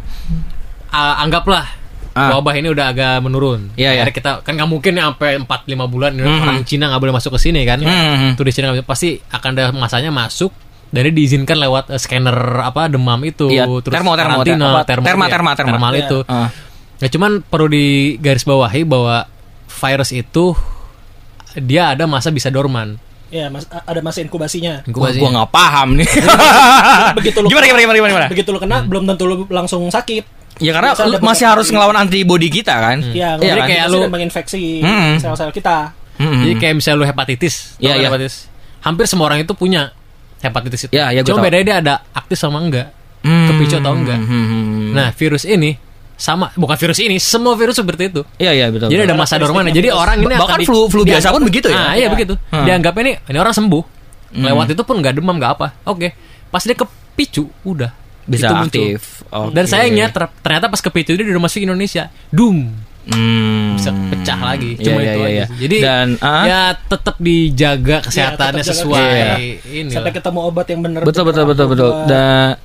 ah, 0.89 1.19
anggaplah 1.19 1.65
Ah. 2.13 2.29
wabah 2.31 2.53
ini 2.53 2.69
udah 2.69 2.85
agak 2.87 3.15
menurun. 3.19 3.73
Iya, 3.73 3.89
iya. 3.91 4.01
Akhirnya 4.05 4.13
kita 4.13 4.31
kan 4.39 4.53
nggak 4.53 4.69
mungkin 4.69 4.93
ya 4.93 5.09
sampai 5.09 5.33
4 5.35 5.65
5 5.65 5.89
bulan 5.89 6.13
Hmm. 6.13 6.45
orang 6.45 6.61
Cina 6.61 6.85
nggak 6.85 7.01
boleh 7.01 7.11
masuk 7.11 7.33
ke 7.33 7.39
sini 7.41 7.65
kan. 7.65 7.81
Hmm. 7.81 8.37
Turis 8.37 8.53
Cina 8.53 8.69
nggak 8.69 8.85
bisa- 8.85 8.87
pasti 8.87 9.09
akan 9.27 9.49
ada 9.51 9.65
masanya 9.73 10.13
masuk 10.13 10.53
dan 10.93 11.01
dia 11.03 11.11
diizinkan 11.11 11.57
lewat 11.57 11.89
eh, 11.89 11.97
scanner 11.97 12.37
apa 12.61 12.85
demam 12.85 13.17
itu 13.23 13.49
Iya, 13.49 13.65
terus 13.81 13.89
termo, 13.89 14.13
termo, 14.13 14.39
karantina, 14.39 14.65
apa, 14.69 14.81
termo, 14.85 15.03
terma, 15.03 15.25
iya, 15.25 15.33
terma, 15.33 15.51
terma. 15.51 15.69
termal 15.73 15.91
Iya. 15.91 16.01
itu. 16.05 16.19
Ah. 16.29 16.49
Ya 17.01 17.07
cuman 17.09 17.41
perlu 17.41 17.67
digarisbawahi 17.67 18.85
bahwa 18.85 19.25
virus 19.67 20.13
itu 20.13 20.53
dia 21.55 21.91
ada 21.91 22.05
masa 22.05 22.29
bisa 22.29 22.47
dorman. 22.47 23.01
Ya, 23.27 23.49
mas, 23.49 23.65
ada 23.65 23.97
masa 23.99 24.21
inkubasinya. 24.21 24.85
Gua, 24.85 25.09
Inkubasinya. 25.09 25.19
gua 25.19 25.29
nggak 25.33 25.49
paham 25.51 25.89
nih. 25.97 26.05
Begitu 27.17 27.37
lu 27.41 27.47
gimana, 27.49 27.65
gimana, 27.65 27.81
gimana, 27.81 27.97
gimana, 27.97 28.11
gimana? 28.13 28.27
Begitu 28.29 28.49
lu 28.49 28.59
kena 28.61 28.77
belum 28.85 29.03
tentu 29.05 29.23
lu 29.25 29.35
langsung 29.49 29.81
sakit. 29.89 30.23
Ya 30.61 30.69
karena 30.69 30.93
lu 30.93 31.17
masih 31.17 31.49
harus 31.49 31.67
ngelawan 31.67 31.97
antibody 31.97 32.47
kita 32.47 32.77
kan. 32.77 33.01
Ya, 33.09 33.33
Iya 33.33 33.57
jadi 33.57 33.59
kan? 33.59 33.67
kayak 33.67 33.85
lu 33.89 33.99
menginfeksi 34.05 34.63
Hmm. 34.79 35.17
sel-sel 35.17 35.49
kita. 35.49 35.97
Mm-mm. 36.13 36.45
Jadi 36.45 36.53
kayak 36.61 36.73
misalnya 36.77 36.97
lu 37.01 37.07
hepatitis, 37.09 37.73
Iya, 37.81 37.97
tau 37.97 37.99
iya. 37.99 38.07
hepatitis. 38.07 38.35
Hampir 38.79 39.09
semua 39.09 39.25
orang 39.25 39.41
itu 39.41 39.57
punya 39.57 39.89
hepatitis 40.43 40.85
itu. 40.85 40.93
Iya, 40.93 41.09
gua 41.15 41.23
Cuma 41.23 41.37
tahu. 41.39 41.45
bedanya 41.47 41.63
dia 41.63 41.75
ada 41.79 41.93
aktif 42.11 42.35
sama 42.35 42.59
enggak. 42.59 42.91
Hmm. 43.23 43.47
kepicu 43.47 43.79
atau 43.79 43.95
enggak. 43.95 44.19
Hmm. 44.19 44.91
Nah, 44.91 45.15
virus 45.15 45.47
ini 45.47 45.79
sama 46.13 46.51
bukan 46.53 46.75
virus 46.75 46.99
ini, 46.99 47.15
semua 47.17 47.55
virus 47.55 47.75
seperti 47.75 48.11
itu. 48.11 48.21
Iya 48.35 48.51
iya 48.51 48.65
betul. 48.67 48.91
Jadi 48.91 49.01
ada 49.01 49.15
betul. 49.15 49.23
masa 49.23 49.35
dorman. 49.39 49.63
Jadi 49.65 49.89
orang 49.89 50.19
ini 50.19 50.35
Bahkan 50.35 50.59
di- 50.59 50.67
flu 50.67 50.85
flu 50.85 51.01
biasa 51.01 51.31
pun 51.31 51.41
begitu 51.41 51.67
ya. 51.67 51.73
Nah, 51.73 51.93
iya 51.93 52.05
Iya. 52.05 52.07
begitu. 52.11 52.33
Hmm. 52.51 52.67
Dianggap 52.67 52.93
ini 52.99 53.11
ini 53.17 53.37
orang 53.37 53.51
sembuh. 53.51 53.83
Lewat 54.33 54.67
itu 54.69 54.83
pun 54.83 54.95
nggak 54.99 55.13
demam 55.15 55.35
nggak 55.35 55.51
apa. 55.55 55.67
Oke. 55.85 56.11
Pas 56.49 56.61
dia 56.61 56.73
kepicu 56.73 57.47
udah 57.63 57.91
Bisa 58.23 58.45
itu 58.45 58.53
muncul. 58.53 58.83
aktif. 58.83 59.01
Oke. 59.25 59.51
Dan 59.51 59.65
sayangnya 59.65 60.05
ter- 60.09 60.33
ternyata 60.39 60.67
pas 60.67 60.79
kepicu 60.79 61.11
dia 61.11 61.23
udah 61.23 61.41
masuk 61.41 61.59
Indonesia. 61.59 62.11
Doom 62.27 62.75
Hmm. 63.03 63.75
bisa 63.75 63.91
pecah 63.91 64.39
lagi. 64.39 64.79
Iya, 64.79 64.85
Cuma 64.87 64.99
iya, 64.99 65.03
itu 65.03 65.19
iya, 65.19 65.27
aja. 65.27 65.33
iya. 65.33 65.45
sih. 65.45 65.57
Jadi 65.67 65.77
Dan, 65.83 66.07
ah? 66.23 66.45
ya 66.47 66.61
tetap 66.77 67.15
dijaga 67.19 67.97
kesehatannya 68.07 68.63
tetap 68.63 68.63
jaga 68.63 68.71
sesuai 68.71 69.03
kesehatan. 69.03 69.39
ini. 69.67 69.91
Sampai 69.91 70.11
ketemu 70.15 70.39
obat 70.39 70.65
yang 70.71 70.81
benar. 70.81 71.01
Betul 71.03 71.23
betul 71.27 71.43
betul 71.51 71.67
betul. 71.67 71.91
Dan 72.07 72.55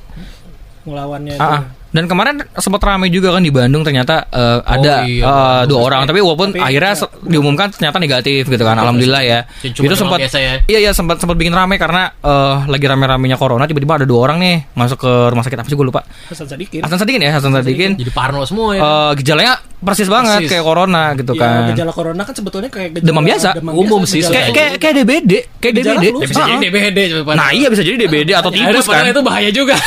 ngelawannya 0.87 1.35
ah. 1.43 1.61
Dan 1.89 2.05
kemarin 2.05 2.45
sempat 2.55 2.85
ramai 2.85 3.09
juga 3.09 3.33
kan 3.33 3.41
di 3.41 3.49
Bandung 3.49 3.81
ternyata 3.81 4.29
eh, 4.29 4.61
ada 4.61 5.09
iya, 5.09 5.25
eh, 5.25 5.29
bagus. 5.29 5.69
dua 5.69 5.81
orang 5.83 6.01
tapi 6.05 6.21
walaupun 6.21 6.49
Tapi, 6.53 6.61
akhirnya 6.61 6.93
ya. 6.93 7.01
se- 7.01 7.13
diumumkan 7.25 7.73
ternyata 7.73 7.97
negatif 7.97 8.45
gitu 8.45 8.61
kan 8.61 8.77
alhamdulillah 8.77 9.23
ya 9.25 9.39
cuma 9.73 9.89
itu 9.89 9.95
demam 9.97 9.97
sempat 9.97 10.19
biasa 10.21 10.39
ya. 10.39 10.55
iya 10.69 10.79
iya 10.85 10.93
sempat 10.93 11.17
sempat 11.17 11.37
bikin 11.37 11.57
ramai 11.57 11.81
karena 11.81 12.13
eh, 12.13 12.57
lagi 12.69 12.85
rame-ramenya 12.85 13.37
corona 13.37 13.65
tiba-tiba 13.65 14.05
ada 14.05 14.07
dua 14.07 14.21
orang 14.29 14.37
nih 14.37 14.57
masuk 14.77 15.01
ke 15.01 15.13
rumah 15.33 15.41
sakit 15.41 15.59
apa 15.59 15.69
sih 15.69 15.77
gue 15.77 15.87
lupa 15.89 16.05
Hasan 16.29 16.45
Sadikin. 16.45 16.81
Hasan 16.85 16.99
Sadikin 17.01 17.21
ya 17.25 17.31
Hasan 17.33 17.53
Sadikin 17.57 17.91
Jadi 17.97 18.13
parno 18.13 18.45
semua 18.45 18.77
ya. 18.77 18.81
Eh, 18.85 19.13
gejalanya 19.19 19.57
persis 19.79 20.11
banget 20.11 20.43
Persis. 20.43 20.51
kayak 20.51 20.65
corona 20.67 21.15
gitu 21.15 21.33
Ya, 21.39 21.41
kan 21.41 21.71
gejala 21.71 21.93
corona 21.95 22.23
kan 22.27 22.35
sebetulnya 22.35 22.69
kayak 22.69 22.99
gejala 22.99 23.09
Demam 23.09 23.25
biasa. 23.25 23.49
Umum 23.63 24.03
sih, 24.05 24.21
gejala 24.21 24.35
kayak 24.35 24.49
kayak 24.53 24.73
kayak 24.77 24.95
DBD 25.01 25.33
kayak 25.63 25.75
DBD. 25.79 26.05
Ya, 26.05 26.27
bisa 26.27 26.43
jadi. 26.45 26.59
DBD 26.67 26.99
nah 27.33 27.49
iya 27.55 27.69
bisa 27.71 27.83
jadi 27.87 27.97
DBD 27.97 28.31
atau 28.35 28.51
tipus 28.51 28.85
kan 28.85 29.07
itu 29.07 29.23
bahaya 29.23 29.51
juga. 29.55 29.79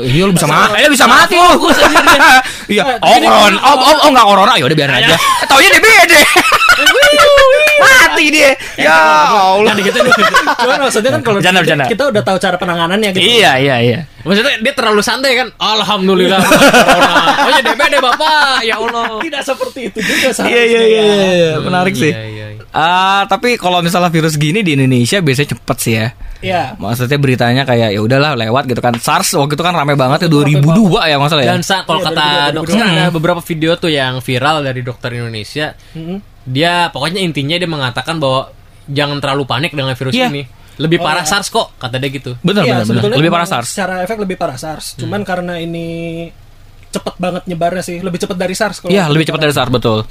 Iya 0.00 0.22
lu 0.26 0.32
bisa 0.34 0.46
mati. 0.46 0.74
Eh, 0.78 0.86
lu 0.86 0.94
bisa 0.94 1.06
mati 1.06 1.34
lu. 1.36 1.52
Iya. 2.70 2.82
Oh 3.02 3.16
corona. 3.18 3.58
Oh 3.62 3.76
oh, 3.76 3.94
oh 4.06 4.08
enggak 4.10 4.26
corona. 4.26 4.52
Ya 4.58 4.64
udah 4.66 4.76
biarin 4.76 4.96
aja. 5.02 5.16
Taunya 5.50 5.70
DBD. 5.74 6.12
Mati 7.80 8.24
dia. 8.30 8.50
Ya 8.78 8.96
Allah. 9.30 9.74
gitu 9.78 9.98
Cuman 10.60 10.78
maksudnya 10.86 11.10
kan 11.18 11.22
kalau 11.22 11.38
kita 11.42 12.02
udah 12.10 12.22
tahu 12.22 12.36
cara 12.38 12.56
penanganannya 12.58 13.10
gitu. 13.14 13.22
Iya 13.22 13.52
iya 13.58 13.76
iya. 13.82 13.98
Maksudnya 14.22 14.60
dia 14.60 14.72
terlalu 14.76 15.00
santai 15.02 15.34
kan. 15.38 15.48
Alhamdulillah. 15.58 16.40
Oh 17.40 17.48
ya 17.48 17.60
DBD 17.64 17.94
Bapak. 17.98 18.62
Ya 18.62 18.76
Allah. 18.78 19.18
Tidak 19.18 19.42
seperti 19.42 19.80
itu 19.90 19.98
juga. 19.98 20.28
Iya 20.44 20.62
iya 20.62 20.80
iya. 20.84 21.02
iya. 21.02 21.50
Menarik 21.58 21.94
sih. 21.96 22.12
Iya, 22.12 22.22
iya, 22.28 22.46
iya. 22.54 22.62
Ah, 22.70 23.26
tapi 23.26 23.58
kalau 23.58 23.82
misalnya 23.82 24.12
virus 24.12 24.38
gini 24.38 24.62
di 24.62 24.78
Indonesia 24.78 25.18
biasanya 25.18 25.56
cepet 25.56 25.76
sih 25.80 25.94
ya. 25.98 26.08
Iya. 26.40 26.74
Maksudnya 26.74 27.16
beritanya 27.16 27.62
kayak 27.62 27.92
ya 27.92 28.00
udahlah 28.00 28.32
lewat 28.34 28.64
gitu 28.64 28.80
kan. 28.80 28.96
SARS 28.96 29.32
waktu 29.34 29.52
itu 29.52 29.60
kan 29.60 29.72
rame 29.72 29.92
banget 29.92 30.24
ya 30.24 30.28
2002 30.28 30.64
ya 31.04 31.16
masalah 31.16 31.42
ya. 31.42 31.52
Dan 31.52 31.62
sa- 31.62 31.84
kalau 31.84 32.00
Iya, 32.00 32.08
kata 32.08 32.24
2022. 32.50 32.56
dokter 32.56 32.76
ada 32.82 33.04
beberapa 33.10 33.40
video 33.40 33.70
tuh 33.74 33.90
yang 33.90 34.18
viral 34.18 34.56
dari 34.62 34.80
dokter 34.80 35.10
Indonesia. 35.12 35.76
Mm-mm. 35.92 36.18
Dia 36.42 36.88
pokoknya 36.88 37.20
intinya 37.20 37.54
dia 37.54 37.68
mengatakan 37.68 38.16
bahwa 38.16 38.50
jangan 38.86 39.18
terlalu 39.18 39.44
panik 39.44 39.70
dengan 39.70 39.92
virus 39.92 40.12
Iya. 40.12 40.28
ini. 40.28 40.42
Lebih 40.76 40.96
Oh, 40.96 41.04
parah 41.04 41.22
iya. 41.22 41.30
SARS 41.30 41.48
kok 41.48 41.76
kata 41.76 41.96
dia 41.96 42.08
gitu. 42.10 42.32
Benar 42.40 42.64
Iya, 42.64 42.80
benar 42.82 43.12
Lebih 43.12 43.28
parah 43.28 43.44
SARS. 43.44 43.68
Secara 43.70 44.00
efek 44.00 44.16
lebih 44.18 44.34
parah 44.34 44.56
SARS. 44.56 44.96
Hmm. 44.96 45.04
Cuman 45.04 45.20
karena 45.22 45.54
ini 45.56 46.24
cepet 46.90 47.14
banget 47.18 47.44
nyebarnya 47.46 47.84
sih, 47.84 48.00
lebih 48.00 48.18
cepet 48.18 48.34
dari 48.34 48.50
SARS 48.50 48.80
kalau 48.80 48.90
Iya, 48.90 49.06
lebih 49.06 49.28
cepat 49.28 49.40
dari 49.40 49.52
SARS 49.52 49.68
betul. 49.68 50.02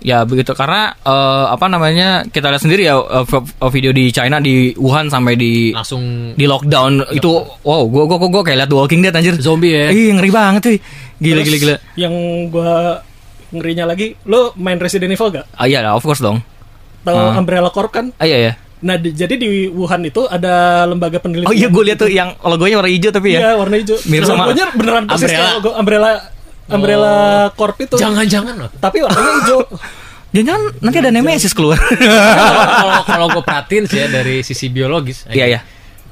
Ya 0.00 0.24
begitu 0.24 0.52
karena 0.52 0.96
eh, 0.96 1.44
apa 1.46 1.66
namanya 1.66 2.08
kita 2.24 2.48
lihat 2.48 2.58
sendiri 2.58 2.82
ya 2.82 2.96
v- 3.22 3.44
video 3.70 3.90
di 3.90 4.08
China 4.08 4.38
di 4.38 4.72
Wuhan 4.74 5.06
sampai 5.06 5.34
di 5.34 5.70
langsung 5.70 6.32
di 6.32 6.44
lockdown 6.44 7.12
itu 7.12 7.28
wow 7.60 7.84
gua 7.84 8.04
gua 8.06 8.16
gua, 8.16 8.28
gua 8.30 8.42
kayak 8.42 8.58
lihat 8.58 8.68
The 8.68 8.78
Walking 8.78 9.00
Dead 9.00 9.12
anjir. 9.12 9.36
zombie 9.38 9.70
ya 9.70 9.88
Ih 9.88 10.12
ngeri 10.12 10.30
banget 10.30 10.60
cuy. 10.62 10.76
Gila 11.18 11.34
Terus 11.34 11.46
gila 11.46 11.58
gila. 11.58 11.76
Yang 11.94 12.14
gua 12.48 12.72
ngerinya 13.50 13.84
lagi, 13.84 14.16
lo 14.24 14.54
main 14.54 14.78
Resident 14.78 15.10
Evil 15.10 15.28
gak? 15.32 15.46
Ah 15.52 15.66
iya 15.66 15.80
lah 15.80 15.92
of 15.92 16.00
course 16.00 16.18
dong. 16.18 16.40
Tahu 17.00 17.12
Ah. 17.12 17.36
Umbrella 17.36 17.68
Corp 17.68 17.90
kan? 17.90 18.08
Ah 18.14 18.24
iya 18.24 18.38
ya. 18.40 18.52
Nah, 18.80 18.96
di- 18.96 19.12
jadi 19.12 19.34
di 19.34 19.48
Wuhan 19.66 20.00
itu 20.02 20.24
ada 20.24 20.86
lembaga 20.86 21.18
penelitian. 21.18 21.44
Oh 21.44 21.52
iya 21.52 21.66
gue 21.66 21.82
lihat 21.82 21.98
tuh 21.98 22.08
yang 22.08 22.32
logonya 22.40 22.78
warna 22.78 22.88
hijau 22.88 23.10
tapi 23.10 23.36
ya. 23.36 23.40
Iya, 23.42 23.50
warna 23.54 23.76
hijau. 23.76 24.00
Mirip 24.06 24.24
sama- 24.24 24.46
Logonya 24.46 24.64
beneran 24.72 25.04
persis 25.04 25.20
Umbrella. 25.20 25.36
kayak 25.36 25.52
logo 25.54 25.70
Umbrella 25.74 26.10
Umbrella 26.72 27.14
Corp 27.52 27.76
itu. 27.78 27.96
jangan-jangan 27.96 28.54
loh 28.56 28.70
Tapi 28.72 28.96
warnanya 29.00 29.32
hijau. 29.40 29.60
Jangan 30.30 30.60
nanti 30.78 30.96
ada 30.96 31.10
Nemesis 31.10 31.50
keluar. 31.50 31.74
kalau 32.78 33.02
kalau 33.02 33.26
gue 33.28 33.42
perhatiin 33.42 33.84
sih 33.84 33.98
ya 33.98 34.06
dari 34.08 34.40
sisi 34.40 34.66
biologis 34.66 35.26
Iya 35.26 35.46
iya. 35.48 35.60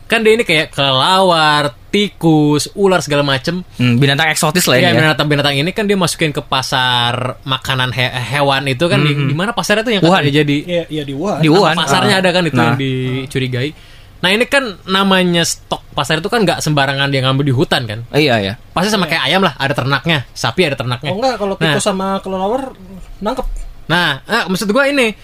kan 0.05 0.21
dia 0.21 0.33
ini 0.33 0.43
kayak 0.43 0.73
kelelawar 0.73 1.71
tikus 1.89 2.67
ular 2.75 2.99
segala 2.99 3.23
macem 3.23 3.63
Hmm, 3.75 3.95
binatang 3.95 4.27
eksotis 4.27 4.65
lah 4.65 4.75
Ya, 4.75 4.89
ini 4.89 4.97
ya. 4.97 5.01
binatang-binatang 5.05 5.55
ini 5.55 5.71
kan 5.71 5.85
dia 5.85 5.95
masukin 5.95 6.31
ke 6.31 6.41
pasar 6.41 7.39
makanan 7.43 7.93
he- 7.93 8.11
hewan 8.11 8.67
itu 8.67 8.85
kan 8.85 8.99
di, 8.99 9.15
di 9.15 9.33
mana 9.33 9.53
pasarnya 9.53 9.83
tuh 9.83 9.93
yang 9.93 10.03
Wuhan. 10.03 10.27
jadi 10.27 10.57
Iya, 10.59 10.83
iya 10.89 11.03
di 11.05 11.13
Wuhan. 11.13 11.39
Di 11.39 11.49
Wuhan. 11.49 11.73
nama 11.73 11.81
pasarnya 11.81 12.15
Ah. 12.17 12.21
ada 12.21 12.31
kan 12.31 12.43
itu 12.43 12.57
Nah. 12.57 12.67
yang 12.67 12.77
dicurigai. 12.77 13.71
Nah 14.19 14.29
ini 14.29 14.45
kan 14.45 14.83
namanya 14.85 15.47
stok 15.47 15.95
pasar 15.95 16.19
itu 16.19 16.27
kan 16.27 16.43
nggak 16.43 16.59
sembarangan 16.59 17.07
dia 17.07 17.23
ngambil 17.23 17.45
di 17.47 17.55
hutan 17.55 17.87
kan. 17.87 18.03
Iya 18.11 18.35
iya. 18.43 18.55
Pasti 18.75 18.91
sama 18.91 19.07
kayak 19.07 19.25
ayam 19.25 19.43
lah, 19.43 19.55
ada 19.55 19.75
ternaknya, 19.75 20.27
sapi 20.33 20.67
ada 20.67 20.75
ternaknya. 20.75 21.11
Oh 21.15 21.19
enggak, 21.19 21.35
kalau 21.39 21.55
Nah. 21.55 21.63
tikus 21.63 21.85
sama 21.85 22.19
kelelawar 22.19 22.75
nangkep. 23.19 23.47
Nah, 23.87 24.21
eh, 24.27 24.45
maksud 24.45 24.69
gua 24.69 24.85
ini, 24.85 25.15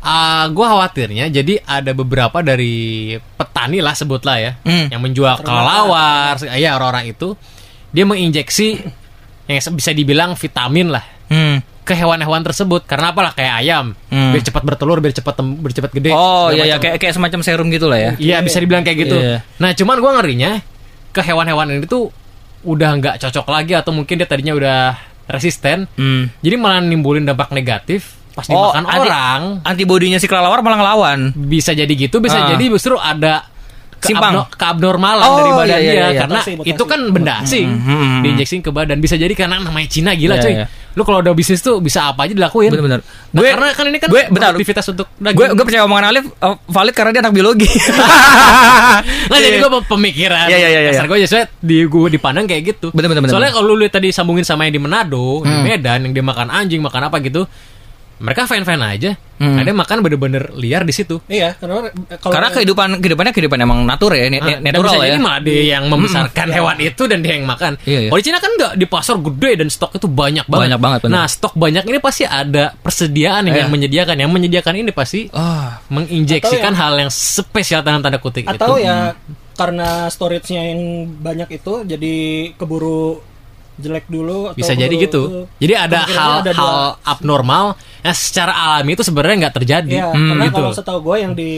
ah 0.00 0.48
gua 0.48 0.72
khawatirnya 0.72 1.28
jadi 1.28 1.60
ada 1.60 1.92
beberapa 1.92 2.40
dari 2.40 3.12
petani 3.36 3.78
lah 3.78 3.92
sebutlah 3.92 4.36
ya, 4.36 4.52
Hmm. 4.64 4.88
yang 4.88 5.00
menjual 5.00 5.44
kelelawar, 5.44 6.40
ya 6.56 6.74
orang-orang 6.74 7.12
itu 7.12 7.36
dia 7.92 8.04
menginjeksi 8.04 8.68
yang 9.46 9.60
bisa 9.74 9.90
dibilang 9.92 10.32
vitamin 10.32 10.88
lah 10.88 11.04
Hmm. 11.28 11.60
Ke 11.90 11.94
hewan-hewan 11.96 12.38
tersebut 12.40 12.86
karena 12.86 13.10
apalah 13.10 13.34
kayak 13.34 13.54
ayam 13.58 13.98
Hmm. 14.06 14.30
biar 14.30 14.42
cepat 14.42 14.62
bertelur 14.62 14.98
biar 14.98 15.10
cepat 15.10 15.34
biar 15.42 15.74
cepat 15.74 15.90
gede 15.90 16.10
Oh 16.10 16.46
iya 16.48 16.62
iya 16.64 16.64
macam. 16.72 16.86
kayak 16.86 16.96
kayak 17.02 17.14
semacam 17.16 17.40
serum 17.42 17.66
gitu 17.68 17.90
lah 17.90 17.98
ya. 17.98 18.10
Iya 18.14 18.36
bisa 18.40 18.56
dibilang 18.56 18.80
kayak 18.80 18.98
gitu. 19.00 19.18
Iya. 19.18 19.42
Nah 19.56 19.74
cuman 19.74 19.96
gua 19.98 20.10
ngerinya 20.14 20.62
ke 21.10 21.20
hewan-hewan 21.20 21.66
ini 21.72 21.84
tuh 21.84 22.14
udah 22.62 22.90
nggak 22.94 23.14
cocok 23.18 23.46
lagi 23.48 23.74
atau 23.74 23.90
mungkin 23.90 24.14
dia 24.14 24.24
tadinya 24.24 24.54
udah 24.54 24.78
resisten. 25.26 25.90
Hmm. 25.92 26.30
Jadi 26.38 26.54
malah 26.54 26.78
nimbulin 26.78 27.24
dampak 27.24 27.50
negatif 27.50 28.14
pas 28.30 28.46
Oh, 28.46 28.70
dimakan 28.70 28.84
anti- 28.86 29.00
orang. 29.04 29.40
Antibodinya 29.64 30.16
si 30.16 30.26
kelelawar 30.26 30.60
malah 30.60 30.78
ngelawan. 30.78 31.18
Bisa 31.34 31.72
jadi 31.72 31.90
gitu, 31.90 32.18
bisa 32.18 32.38
Ah. 32.38 32.48
jadi 32.48 32.64
justru 32.68 32.94
ada 32.94 33.50
Simpang. 34.02 34.32
keabno- 34.32 34.48
keabnormalan 34.50 35.22
Oh, 35.22 35.36
dari 35.36 35.50
badan 35.52 35.68
iya, 35.68 35.78
iya, 35.78 35.84
dia 35.84 36.00
iya. 36.06 36.20
karena 36.20 36.34
Mutasi, 36.36 36.52
mutasi. 36.54 36.70
itu 36.70 36.82
kan 36.84 37.00
benda 37.06 37.34
asing 37.38 37.66
hmm. 37.68 38.20
diinjeksi 38.20 38.54
ke 38.58 38.70
badan 38.70 38.96
bisa 38.96 39.14
jadi 39.14 39.28
karena 39.30 39.56
namanya 39.58 39.86
Cina 39.86 40.12
gila 40.12 40.34
Iya, 40.34 40.42
cuy 40.42 40.52
iya. 40.54 40.66
lu 40.90 41.02
kalau 41.02 41.20
udah 41.20 41.32
bisnis 41.32 41.60
tuh 41.60 41.78
bisa 41.78 42.08
apa 42.08 42.24
aja 42.24 42.32
dilakuin 42.32 42.68
Bener-bener. 42.68 43.00
Nah, 43.00 43.36
Gue- 43.36 43.52
karena 43.52 43.66
kan 43.70 43.84
ini 43.86 43.98
kan 43.98 44.08
gue- 44.08 44.26
bentar. 44.26 44.50
aktivitas 44.50 44.84
untuk 44.88 45.06
daging 45.14 45.36
Gue 45.36 45.46
gue 45.52 45.64
percaya 45.64 45.82
omongan 45.84 46.04
Alif 46.08 46.24
eh, 46.26 46.56
valid 46.66 46.92
karena 46.92 47.10
dia 47.10 47.20
anak 47.20 47.32
biologi. 47.32 47.68
Nah 49.22 49.38
jadi 49.38 49.56
gue 49.58 49.70
pemikiran 49.84 50.46
Iya, 50.46 50.56
iya, 50.56 50.68
iya, 50.68 50.80
iya. 50.80 50.90
Dasar 50.90 51.06
gue 51.06 51.16
aja 51.18 51.28
di 51.56 51.76
gue 51.82 52.08
dipandang 52.10 52.44
kayak 52.44 52.62
gitu 52.68 52.86
Bener, 52.90 53.06
bener, 53.06 53.22
bener, 53.22 53.32
Soalnya 53.32 53.52
kalau 53.52 53.70
lu 53.70 53.78
lihat 53.78 53.94
tadi 53.94 54.10
sambungin 54.10 54.42
sama 54.42 54.64
yang 54.64 54.74
di 54.74 54.82
Manado 54.82 55.40
Di 55.40 55.48
Hmm. 55.50 55.62
Medan 55.62 55.98
Yang 56.04 56.12
dia 56.14 56.24
makan 56.24 56.48
anjing 56.48 56.80
Makan 56.80 57.02
apa 57.04 57.16
gitu 57.20 57.44
Mereka 58.20 58.44
fine-fine 58.44 58.84
aja 58.84 59.12
Hmm. 59.40 59.56
Ada 59.56 59.72
yang 59.72 59.80
makan 59.80 60.04
bener-bener 60.04 60.52
liar 60.52 60.84
di 60.84 60.92
situ 60.92 61.16
Iya, 61.24 61.56
karena 61.56 61.88
kalau 62.20 62.28
karena 62.28 62.52
kehidupan 62.52 63.00
kehidupannya 63.00 63.32
kehidupan 63.32 63.56
emang 63.58 63.88
natur 63.88 64.12
ya, 64.12 64.28
Ah, 64.28 64.36
dan 64.52 64.60
natural 64.60 65.00
ya. 65.00 65.08
jadi 65.08 65.16
malah 65.16 65.40
dia 65.40 65.62
yang 65.72 65.88
membesarkan 65.88 66.52
hewan 66.52 66.76
itu 66.76 67.02
dan 67.08 67.24
dia 67.24 67.40
yang 67.40 67.48
makan. 67.48 67.80
Iya, 67.80 67.98
iya. 68.04 68.08
Kalau 68.12 68.20
di 68.20 68.26
Cina 68.28 68.36
kan 68.36 68.52
enggak 68.52 68.72
di 68.76 68.84
pasar 68.84 69.16
gede 69.16 69.50
dan 69.56 69.68
stok 69.72 69.96
itu 69.96 70.04
banyak 70.04 70.44
banget. 70.44 70.64
Banyak 70.68 70.78
banget, 70.78 70.98
bener. 71.00 71.14
Nah, 71.16 71.24
stok 71.24 71.56
banyak 71.56 71.88
ini 71.88 71.98
pasti 71.98 72.28
ada 72.28 72.76
persediaan 72.76 73.48
yang, 73.48 73.56
Iya. 73.56 73.62
yang 73.64 73.72
menyediakan. 73.72 74.16
Yang 74.20 74.30
menyediakan 74.30 74.74
ini 74.76 74.90
pasti 74.92 75.20
Ah, 75.32 75.80
menginjeksikan 75.88 76.72
Atau 76.72 76.80
hal 76.84 76.92
yang 77.00 77.10
spesial 77.10 77.80
dalam 77.80 78.04
tanda 78.04 78.20
kutip 78.20 78.44
atau 78.44 78.76
itu. 78.76 78.84
ya 78.84 79.16
karena 79.56 79.88
storage-nya 80.06 80.62
yang 80.68 80.80
banyak 81.16 81.48
itu 81.50 81.84
jadi 81.86 82.14
keburu 82.54 83.24
jelek 83.80 84.04
dulu 84.06 84.38
atau 84.46 84.56
bisa 84.56 84.72
jadi 84.72 84.92
gitu. 84.92 85.48
Jadi 85.56 85.72
ada 85.74 86.04
kemungkinannya 86.04 86.14
hal 86.14 86.30
ada 86.38 86.52
dua. 86.52 86.60
hal 86.60 86.74
abnormal 87.02 87.64
yang 88.00 88.14
secara 88.14 88.52
alami 88.52 88.90
itu 88.92 89.02
sebenarnya 89.02 89.36
nggak 89.40 89.54
terjadi. 89.56 89.90
Iya, 89.90 90.06
Hmm, 90.10 90.28
karena 90.30 90.44
gitu. 90.46 90.56
kalau 90.56 90.70
setahu 90.72 90.98
gue 91.02 91.16
yang 91.18 91.32
di 91.32 91.52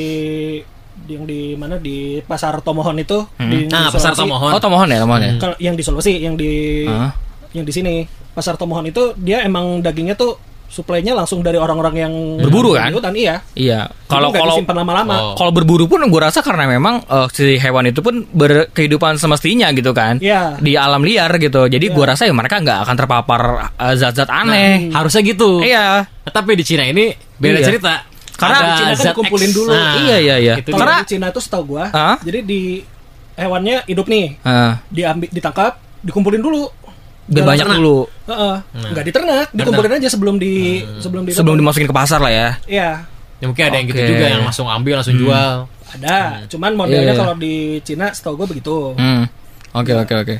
yang 1.04 1.24
di 1.24 1.54
mana 1.54 1.76
di 1.76 2.22
pasar 2.22 2.58
Tomohon 2.58 2.94
itu 2.96 3.26
di, 3.36 3.66
Nah, 3.66 3.90
di 3.90 3.92
pasar. 3.92 4.14
Tomohon. 4.14 4.50
oh 4.50 4.60
tomohon 4.60 4.86
ya, 4.86 4.98
tomohon 4.98 5.20
ya. 5.20 5.32
Kalau 5.36 5.56
yang 5.58 5.74
di 5.74 5.82
Sulawesi, 5.82 6.14
yang 6.16 6.34
di 6.34 6.86
Hah? 6.86 7.10
yang 7.52 7.66
di 7.66 7.72
sini 7.74 7.94
pasar 8.32 8.54
Tomohon 8.54 8.86
itu 8.86 9.12
dia 9.18 9.42
emang 9.42 9.82
dagingnya 9.82 10.14
tuh 10.14 10.38
suplainya 10.72 11.12
langsung 11.12 11.44
dari 11.44 11.54
orang-orang 11.54 11.94
yang 11.94 12.12
Berburu, 12.40 12.72
kan? 12.72 12.88
hutan, 12.90 13.12
iya. 13.12 13.44
Iya. 13.52 13.92
Kalau 14.08 14.32
Kalau 14.32 14.56
lama-lama. 14.64 15.14
Oh. 15.14 15.34
kalau 15.36 15.52
berburu 15.52 15.84
pun 15.84 16.00
gue 16.02 16.16
rasa 16.18 16.40
karena 16.40 16.64
memang 16.66 17.00
eh, 17.02 17.26
si 17.28 17.56
hewan 17.56 17.84
itu 17.86 18.00
pun 18.00 18.24
berkehidupan 18.26 19.16
semestinya 19.16 19.68
gitu 19.70 19.92
kan 19.92 20.16
Iya. 20.16 20.56
di 20.56 20.72
alam 20.74 21.00
liar 21.00 21.28
gitu 21.36 21.64
jadi 21.66 21.86
gue 21.86 22.04
rasa 22.06 22.24
ya 22.24 22.32
mereka 22.32 22.56
nggak 22.58 22.78
akan 22.82 22.96
terpapar 22.96 23.40
eh, 23.70 23.94
zat-zat 23.94 24.26
aneh 24.26 24.88
Harusnya 24.90 25.20
gitu. 25.22 25.60
iya 25.60 26.08
Nah, 26.08 26.30
tapi 26.30 26.54
di 26.54 26.62
Cina 26.62 26.82
ini 26.82 27.10
beda 27.34 27.58
Iya. 27.58 27.66
cerita. 27.66 27.92
Karena 28.32 28.56
Ada 28.56 28.64
di 28.64 28.72
Cina 28.72 28.92
kan 28.94 29.04
dikumpulin 29.12 29.50
X. 29.50 29.54
dulu. 29.54 29.70
Nah, 29.70 29.92
Iya, 29.98 30.16
iya, 30.18 30.36
iya. 30.38 30.54
itu 30.56 30.70
Kalau 30.70 30.86
dia. 30.88 30.98
di 30.98 31.08
Cina 31.08 31.26
itu 31.28 31.40
setahu 31.40 31.62
gua, 31.68 31.84
Hah? 31.88 32.16
jadi 32.18 32.38
di 32.40 32.62
hewannya 33.34 33.76
hidup 33.84 34.06
nih, 34.06 34.26
Eh, 34.38 34.72
diambil 34.88 35.28
ditangkap, 35.28 35.72
dikumpulin 36.00 36.40
dulu. 36.40 36.70
Biar 37.34 37.46
banyak 37.46 37.64
ternak. 37.64 37.78
dulu 37.78 37.98
Heeh. 38.24 38.56
Nggak 38.88 39.04
diternak, 39.04 39.46
dikumpulin 39.50 39.92
aja 39.94 40.08
sebelum 40.08 40.36
di 40.36 40.54
sebelum 40.98 41.22
di 41.22 41.30
Hmm. 41.30 41.38
sebelum 41.38 41.56
dimasukin 41.58 41.86
ke 41.86 41.94
pasar 41.94 42.18
lah 42.18 42.28
ya 42.28 42.48
Iya, 42.64 42.90
Ya, 43.38 43.44
mungkin 43.44 43.64
ada 43.64 43.74
yang 43.74 43.86
gitu 43.86 44.02
juga 44.06 44.24
yang 44.28 44.42
langsung 44.42 44.66
ambil 44.66 44.94
langsung 44.96 45.16
jual. 45.16 45.66
ada. 45.66 46.40
Cuman 46.46 46.72
modelnya 46.72 47.10
iya. 47.10 47.18
kalau 47.18 47.34
di 47.34 47.54
Cina 47.80 48.08
setahu 48.08 48.34
gua 48.34 48.46
begitu. 48.46 48.94
Hmm. 48.94 49.26
oke 49.72 49.92
oke 49.98 50.14
oke 50.18 50.36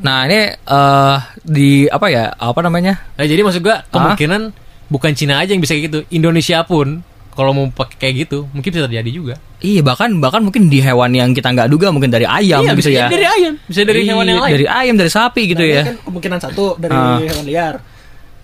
nah 0.00 0.24
ini 0.24 0.48
eh 0.48 1.16
di 1.40 1.70
apa 1.86 2.08
ya 2.08 2.32
apa 2.32 2.56
namanya 2.58 3.04
Nah, 3.14 3.24
jadi 3.24 3.40
maksud 3.40 3.60
gua 3.60 3.84
kemungkinan 3.86 4.42
bukan 4.86 5.12
Cina 5.12 5.38
aja 5.38 5.50
yang 5.50 5.60
bisa 5.60 5.72
kayak 5.72 5.84
gitu, 5.86 5.98
Indonesia 6.10 6.60
pun 6.62 7.00
kalau 7.34 7.50
mau 7.50 7.66
pakai 7.68 7.96
kayak 8.00 8.14
gitu 8.24 8.46
mungkin 8.48 8.70
bisa 8.70 8.84
terjadi 8.84 9.10
juga. 9.10 9.34
iya 9.58 9.80
bahkan 9.80 10.08
bahkan 10.16 10.40
mungkin 10.40 10.66
di 10.66 10.78
hewan 10.78 11.10
yang 11.10 11.30
kita 11.30 11.50
nggak 11.50 11.66
duga 11.66 11.88
mungkin 11.88 12.08
dari 12.08 12.24
ayam 12.24 12.60
iya, 12.60 12.70
gitu 12.70 12.78
bisa 12.78 12.90
ya 12.90 13.06
dari 13.06 13.26
ayam, 13.26 13.52
bisa 13.60 13.80
dari 13.82 14.00
Iya, 14.00 14.10
hewan 14.12 14.24
yang 14.26 14.40
lain. 14.40 14.52
dari 14.54 14.66
ayam 14.66 14.94
dari 14.94 15.10
sapi 15.10 15.42
gitu 15.46 15.58
Nah, 15.58 15.66
ini 15.66 15.74
ya 15.74 15.82
kan 15.84 15.96
kemungkinan 16.04 16.38
satu 16.40 16.64
dari 16.76 16.92
Ah. 16.92 17.18
hewan 17.18 17.44
liar. 17.44 17.74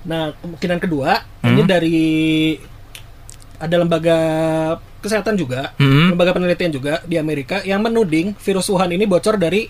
Nah, 0.03 0.22
kemungkinan 0.35 0.79
kedua 0.79 1.11
ini 1.42 1.61
Hmm. 1.61 1.68
dari 1.68 2.00
ada 3.57 3.76
lembaga 3.76 4.18
kesehatan 4.98 5.35
juga, 5.35 5.72
Hmm. 5.76 6.12
lembaga 6.12 6.33
penelitian 6.33 6.72
juga 6.72 7.05
di 7.05 7.16
Amerika 7.16 7.61
yang 7.62 7.81
menuding 7.81 8.33
virus 8.35 8.68
Wuhan 8.68 8.88
ini 8.90 9.05
bocor 9.05 9.37
dari 9.37 9.68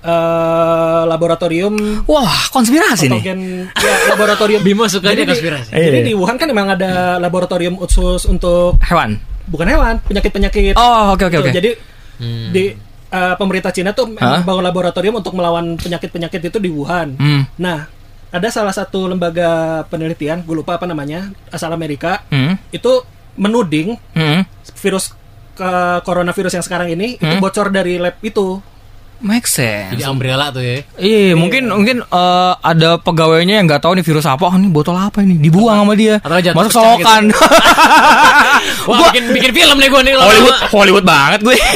eh, 0.00 1.02
laboratorium 1.04 1.74
wah 2.04 2.32
konspirasi 2.48 3.06
nih 3.06 3.18
patogen 3.18 3.40
ya 3.72 3.94
laboratorium 4.08 4.60
Bimo 4.66 4.84
sukanya 4.84 5.12
Jadi 5.12 5.22
di- 5.22 5.30
konspirasi. 5.30 5.70
Jadi 5.70 5.98
Iya. 5.98 6.06
di 6.06 6.14
Wuhan 6.14 6.36
kan 6.36 6.46
memang 6.46 6.68
ada 6.70 6.90
laboratorium 7.18 7.74
khusus 7.76 8.24
untuk 8.24 8.78
hewan 8.82 9.18
bukan 9.44 9.64
hewan, 9.66 9.94
penyakit-penyakit. 10.04 10.74
oh 10.74 11.12
oke 11.12 11.24
oke 11.24 11.36
oke 11.38 11.50
Jadi 11.50 11.70
Hmm. 12.18 12.50
di 12.50 12.74
eh, 13.08 13.34
pemerintah 13.34 13.70
Cina 13.70 13.90
tuh 13.92 14.10
Hah? 14.12 14.42
membangun 14.42 14.64
laboratorium 14.64 15.14
untuk 15.16 15.32
melawan 15.32 15.78
penyakit-penyakit 15.78 16.44
itu 16.44 16.58
di 16.58 16.68
Wuhan. 16.68 17.14
Hmm. 17.14 17.46
Nah, 17.56 17.86
ada 18.28 18.48
salah 18.48 18.68
satu 18.70 19.06
lembaga 19.06 19.80
penelitian, 19.86 20.42
gue 20.42 20.52
lupa 20.52 20.76
apa 20.76 20.84
namanya, 20.84 21.30
asal 21.48 21.70
Amerika, 21.70 22.26
Hmm. 22.26 22.60
itu 22.68 23.00
menuding 23.34 23.96
Hmm. 24.12 24.42
virus 24.76 25.14
ke 25.54 25.70
coronavirus 26.02 26.52
yang 26.52 26.62
sekarang 26.62 26.90
ini 26.90 27.16
itu 27.16 27.24
Hmm? 27.24 27.40
bocor 27.40 27.70
dari 27.70 27.96
lab 27.96 28.18
itu. 28.20 28.60
Make 29.18 29.46
sense 29.50 29.98
Jadi 29.98 30.06
umbrella 30.06 30.54
tuh 30.54 30.62
ya. 30.62 30.82
Iya, 30.98 31.34
mungkin 31.34 31.66
mungkin 31.70 31.96
eh, 32.06 32.52
ada 32.62 32.98
pegawainya 33.02 33.58
yang 33.58 33.66
nggak 33.66 33.82
tahu 33.82 33.98
nih 33.98 34.04
virus 34.06 34.26
apa, 34.26 34.46
oh, 34.46 34.54
ini 34.54 34.70
botol 34.70 34.94
apa 34.94 35.22
ini, 35.22 35.38
dibuang 35.38 35.82
sama 35.86 35.94
dia, 35.98 36.22
Atau 36.22 36.38
jatuh 36.38 36.56
masuk 36.56 36.70
pecah 36.70 36.78
solokan. 36.78 37.22
Wah, 38.88 38.98
bikin 39.10 39.24
bikin 39.34 39.52
film 39.54 39.76
nih 39.82 39.88
gua 39.90 40.02
nih. 40.02 40.14
Hollywood, 40.14 40.58
Hollywood 40.70 41.06
banget 41.06 41.40
gue. 41.42 41.56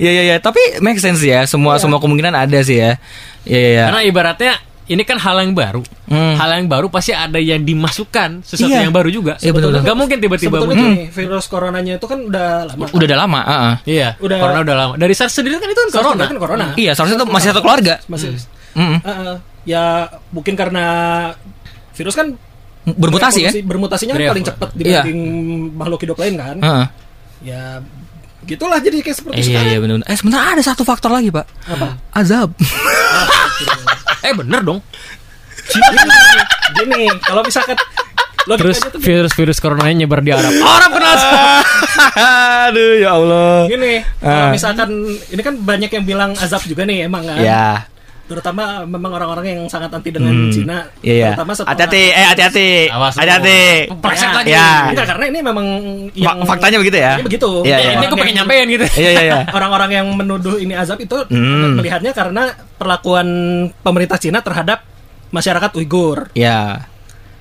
Iya 0.00 0.10
iya 0.16 0.22
iya, 0.32 0.36
tapi 0.40 0.80
make 0.80 0.96
sense 0.96 1.20
ya, 1.20 1.44
semua 1.44 1.76
semua 1.76 2.00
kemungkinan 2.00 2.32
ada 2.32 2.58
sih 2.64 2.80
ya. 2.80 2.96
Iya 3.44 3.60
iya. 3.60 3.68
iya. 3.68 3.84
Karena 3.92 4.02
ibaratnya 4.08 4.52
ini 4.90 5.06
kan 5.06 5.16
hal 5.16 5.38
yang 5.38 5.54
baru. 5.54 5.86
Hmm. 6.10 6.34
Hal 6.34 6.58
yang 6.58 6.66
baru 6.66 6.90
pasti 6.90 7.14
ada 7.14 7.38
yang 7.38 7.62
dimasukkan 7.62 8.42
sesuatu 8.42 8.74
Iya. 8.74 8.82
yang 8.82 8.90
baru 8.90 9.06
juga. 9.08 9.38
Iya, 9.38 9.54
betul. 9.54 9.70
Gak 9.78 9.94
mungkin 9.94 10.18
tiba-tiba 10.18 10.58
Sebetulnya 10.58 10.76
gini, 10.76 11.06
virus 11.08 11.46
coronanya 11.46 11.94
itu 11.94 12.06
kan 12.10 12.18
udah 12.26 12.48
lama. 12.66 12.84
Udah 12.90 13.06
udah 13.06 13.18
lama, 13.18 13.40
heeh. 13.40 13.74
Iya, 13.86 14.08
Udah- 14.18 14.38
corona 14.42 14.60
udah 14.60 14.76
lama. 14.76 14.92
Dari 14.98 15.14
SARS 15.14 15.32
sendiri 15.32 15.56
kan 15.56 15.70
itu 15.70 15.78
kan 15.78 15.88
SARS 15.88 16.02
corona. 16.02 16.24
kan 16.26 16.36
corona. 16.36 16.66
Iya, 16.74 16.90
seharusnya 16.92 17.16
itu 17.16 17.26
masih 17.28 17.48
satu 17.54 17.62
keluarga. 17.62 17.94
Masih 18.04 18.28
Mm-mm. 18.70 18.98
Eh, 18.98 19.10
eh, 19.10 19.36
ya 19.66 19.84
mungkin 20.30 20.54
karena 20.54 20.84
virus 21.92 22.14
kan 22.14 22.34
bermutasi 22.84 23.40
ya. 23.40 23.50
Bermutasinya 23.62 24.12
kan 24.12 24.18
Berevo- 24.18 24.32
paling 24.34 24.46
cepat 24.46 24.68
Iya. 24.74 25.02
dibanding 25.02 25.20
makhluk 25.74 26.00
hidup 26.02 26.18
lain 26.18 26.34
kan. 26.34 26.56
Heeh. 26.58 26.86
Ya 27.40 27.62
gitulah 28.40 28.80
jadi 28.80 28.98
kayak 29.00 29.16
seperti 29.16 29.36
Iya 29.36 29.46
sekarang. 29.46 29.68
iya 29.68 29.78
benar. 29.78 29.96
Eh 30.02 30.16
sebenarnya 30.16 30.50
ada 30.56 30.62
satu 30.64 30.82
faktor 30.82 31.10
lagi 31.10 31.30
pak. 31.30 31.46
Apa? 31.68 31.88
Azab. 32.10 32.50
Eh 34.20 34.32
bener 34.32 34.60
dong. 34.60 34.80
Gini, 35.70 35.98
gini, 36.74 37.00
kalau 37.20 37.40
misalkan 37.40 37.76
Terus 38.40 38.80
virus-virus 38.98 39.60
coronanya 39.60 40.02
nyebar 40.02 40.24
di 40.24 40.32
Arab. 40.32 40.50
Arab 40.50 40.90
kena 40.90 41.08
asap. 41.12 41.32
Aduh 42.66 42.92
ya 42.96 43.10
Allah. 43.12 43.68
gini, 43.68 44.00
kalau 44.16 44.48
Ah. 44.48 44.50
misalkan 44.50 44.88
ini 45.06 45.40
kan 45.40 45.54
banyak 45.54 45.90
yang 45.92 46.04
bilang 46.04 46.30
azab 46.34 46.64
juga 46.64 46.82
nih 46.82 47.04
emang 47.04 47.22
kan. 47.22 47.36
Ya. 47.38 47.84
Terutama 48.30 48.86
memang 48.86 49.10
orang-orang 49.10 49.42
yang 49.50 49.60
sangat 49.66 49.90
anti 49.90 50.14
dengan 50.14 50.30
Hmm. 50.30 50.54
Cina. 50.54 50.86
Iya 51.02 51.12
iya. 51.12 51.28
Terutama 51.34 51.50
setelah 51.50 51.74
Hati-hati. 51.74 52.02
Eh 52.08 52.24
hati-hati. 52.24 52.68
Hati-hati. 52.94 53.60
Pleset 53.98 54.30
lagi. 54.30 54.54
Ya. 54.54 54.70
Enggak, 54.86 55.06
karena 55.10 55.24
ini 55.26 55.38
memang 55.42 55.66
Fa- 56.14 56.38
faktanya 56.46 56.78
begitu 56.78 56.96
ya? 56.96 57.18
Ini 57.18 57.24
begitu. 57.26 57.50
Iya, 57.66 57.74
Eh, 57.74 57.82
iya. 57.82 57.90
Ini 57.92 58.04
gue 58.06 58.16
pengen 58.16 58.34
nyampein 58.38 58.66
gitu. 58.70 58.86
Iya 58.94 59.10
iya 59.10 59.22
iya. 59.26 59.38
Orang-orang 59.58 59.90
yang 59.92 60.06
menuduh 60.14 60.56
ini 60.56 60.72
azab 60.72 60.96
itu 60.96 61.18
Hmm. 61.26 61.74
melihatnya 61.74 62.14
karena 62.14 62.48
perlakuan 62.78 63.26
pemerintah 63.82 64.14
Cina 64.16 64.38
terhadap 64.38 64.86
masyarakat 65.28 65.70
Uighur. 65.74 66.30
Ya. 66.32 66.86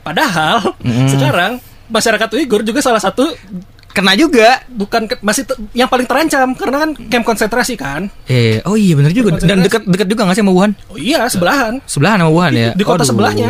Padahal 0.02 0.74
Hmm. 0.82 1.06
sekarang 1.06 1.62
masyarakat 1.86 2.30
Uighur 2.34 2.62
juga 2.62 2.82
salah 2.82 2.98
satu 3.00 3.30
Kena 4.00 4.14
juga. 4.16 4.50
bukan 4.66 5.02
ke- 5.06 5.20
masih 5.20 5.44
te- 5.44 5.60
yang 5.74 5.86
paling 5.86 6.04
terancam 6.04 6.52
karena 6.54 6.78
kan 6.80 6.90
camp 7.08 7.26
konsentrasi 7.26 7.76
kan. 7.76 8.08
Eh, 8.26 8.64
oh 8.64 8.74
iya 8.74 8.96
benar 8.96 9.12
juga. 9.12 9.36
Dan 9.38 9.60
dekat 9.60 9.84
dekat 9.84 10.08
juga 10.08 10.24
nggak 10.24 10.36
sih 10.36 10.44
sama 10.44 10.52
Wuhan? 10.52 10.72
Oh 10.88 10.96
iya, 10.96 11.28
sebelahan. 11.28 11.84
Sebelahan 11.84 12.18
sama 12.20 12.32
Wuhan 12.32 12.54
ya. 12.54 12.70
Di 12.72 12.84
kota 12.84 13.04
Aduh. 13.04 13.08
sebelahnya. 13.08 13.50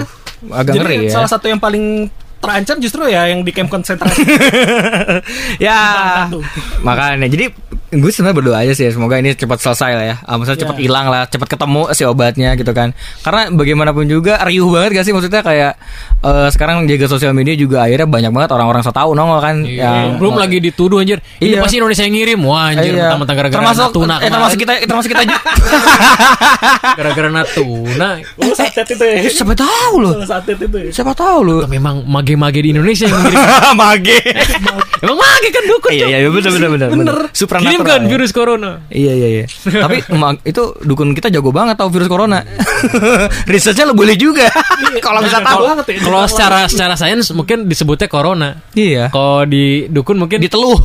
Agak 0.50 0.74
Jadi 0.74 0.80
ngeri 0.82 0.98
ya. 1.06 1.12
salah 1.12 1.30
satu 1.30 1.46
yang 1.46 1.60
paling 1.60 2.10
terancam 2.40 2.80
justru 2.80 3.04
ya 3.06 3.28
yang 3.28 3.44
di 3.44 3.52
camp 3.52 3.68
konsentrasi. 3.68 4.24
ya. 5.60 5.80
Makanya 6.82 7.28
jadi 7.28 7.52
gue 7.91 8.08
sebenarnya 8.08 8.38
berdoa 8.38 8.58
aja 8.60 8.71
sih 8.71 8.86
semoga 8.88 9.17
ini 9.17 9.34
cepat 9.34 9.58
selesai 9.60 9.91
lah 9.91 10.06
ya. 10.06 10.15
Ah, 10.21 10.36
maksudnya 10.36 10.60
cepat 10.60 10.75
Ya. 10.75 10.82
hilang 10.84 11.08
lah, 11.08 11.25
cepat 11.25 11.49
ketemu 11.49 11.82
si 11.91 12.04
obatnya 12.04 12.54
gitu 12.54 12.69
kan. 12.69 12.93
Karena 13.19 13.49
bagaimanapun 13.49 14.06
juga 14.06 14.38
riuh 14.41 14.67
banget 14.67 14.93
gak 14.93 15.06
sih 15.06 15.12
maksudnya 15.12 15.41
kayak 15.41 15.73
eh, 16.19 16.47
sekarang 16.49 16.86
jaga 16.86 17.06
sosial 17.08 17.32
media 17.32 17.54
juga 17.54 17.82
akhirnya 17.82 18.06
banyak 18.06 18.30
banget 18.30 18.49
orang-orang 18.52 18.80
so 18.80 18.89
tahu 18.89 19.12
nongol 19.12 19.39
kan 19.39 19.62
Iya, 19.62 20.15
belum 20.15 20.36
lagi 20.36 20.58
dituduh 20.60 20.97
anjir. 20.97 21.17
Ini 21.38 21.49
Iya. 21.52 21.60
pasti 21.60 21.75
Indonesia 21.78 22.04
yang 22.04 22.13
ngirim. 22.13 22.39
Wah 22.41 22.63
anjir, 22.69 22.91
Iya. 22.91 23.02
mentang-mentang 23.08 23.36
gara-gara 23.38 23.58
termasuk 23.58 23.84
Natuna. 23.89 24.15
eh, 24.17 24.30
termasuk 24.30 24.58
kita 24.60 24.73
termasuk 24.84 25.10
kita 25.10 25.23
juga. 25.25 25.41
Gara-gara 26.95 27.30
Natuna. 27.32 28.10
Oh, 28.38 28.54
satet 28.54 28.88
itu 28.88 29.04
ya. 29.04 29.17
Siapa 29.25 29.54
tahu 29.56 29.93
loh. 29.99 30.13
Salah 30.15 30.30
satet 30.38 30.58
itu 30.58 30.78
ya. 30.80 30.89
Siapa 30.91 31.13
tahu 31.13 31.39
loh. 31.41 31.58
Memang 31.65 32.06
mage-mage 32.06 32.60
di 32.62 32.69
Indonesia 32.69 33.06
yang 33.06 33.19
ngirim. 33.19 33.39
Mage. 33.80 34.17
Emang 35.04 35.15
mage 35.15 35.47
kan 35.49 35.63
dukun. 35.63 35.91
Iya 35.91 36.06
iya 36.12 36.28
benar 36.28 36.52
benar 36.52 36.69
benar. 36.69 36.88
Bener. 36.91 37.17
Supranatural. 37.32 37.79
Kirim 37.82 37.88
kan 37.88 38.02
ya. 38.04 38.10
virus 38.12 38.32
corona. 38.32 38.72
Iya 38.88 39.13
iya 39.15 39.28
iya. 39.32 39.46
Tapi 39.63 39.98
emang 40.15 40.36
itu 40.44 40.63
dukun 40.82 41.12
kita 41.12 41.30
jago 41.30 41.50
banget 41.50 41.80
tahu 41.80 41.89
virus 41.89 42.08
corona. 42.08 42.44
Researchnya 43.52 43.88
lo 43.88 43.96
boleh 43.96 44.13
juga. 44.13 44.52
Kalau 45.06 45.20
bisa 45.24 45.39
tahu. 45.39 45.63
banget 45.72 45.86
ya. 45.88 45.98
Kalau 46.04 46.22
secara 46.26 46.60
secara 46.68 46.94
sains 46.94 47.32
mungkin 47.32 47.65
disebutnya 47.65 48.06
corona. 48.06 48.60
Iya. 48.74 49.10
Kalau 49.10 49.44
di 49.44 49.88
dukun 49.88 50.20
mungkin 50.20 50.39
Diteluh. 50.39 50.80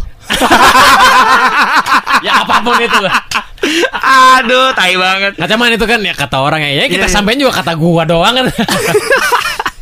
ya 2.24 2.40
apa 2.40 2.64
pun 2.64 2.78
itu 2.80 2.98
lah. 3.00 3.12
Aduh, 4.40 4.72
tai 4.72 4.92
banget. 4.94 5.36
Cuman 5.36 5.72
itu 5.72 5.84
kan 5.84 6.00
ya 6.00 6.12
kata 6.12 6.36
orang 6.36 6.60
ya, 6.60 6.84
ya 6.84 6.84
kita 6.84 7.04
Iya, 7.04 7.08
iya. 7.08 7.12
sampein 7.12 7.40
juga 7.40 7.60
kata 7.60 7.72
gua 7.76 8.04
doang 8.04 8.32
kan. 8.36 8.46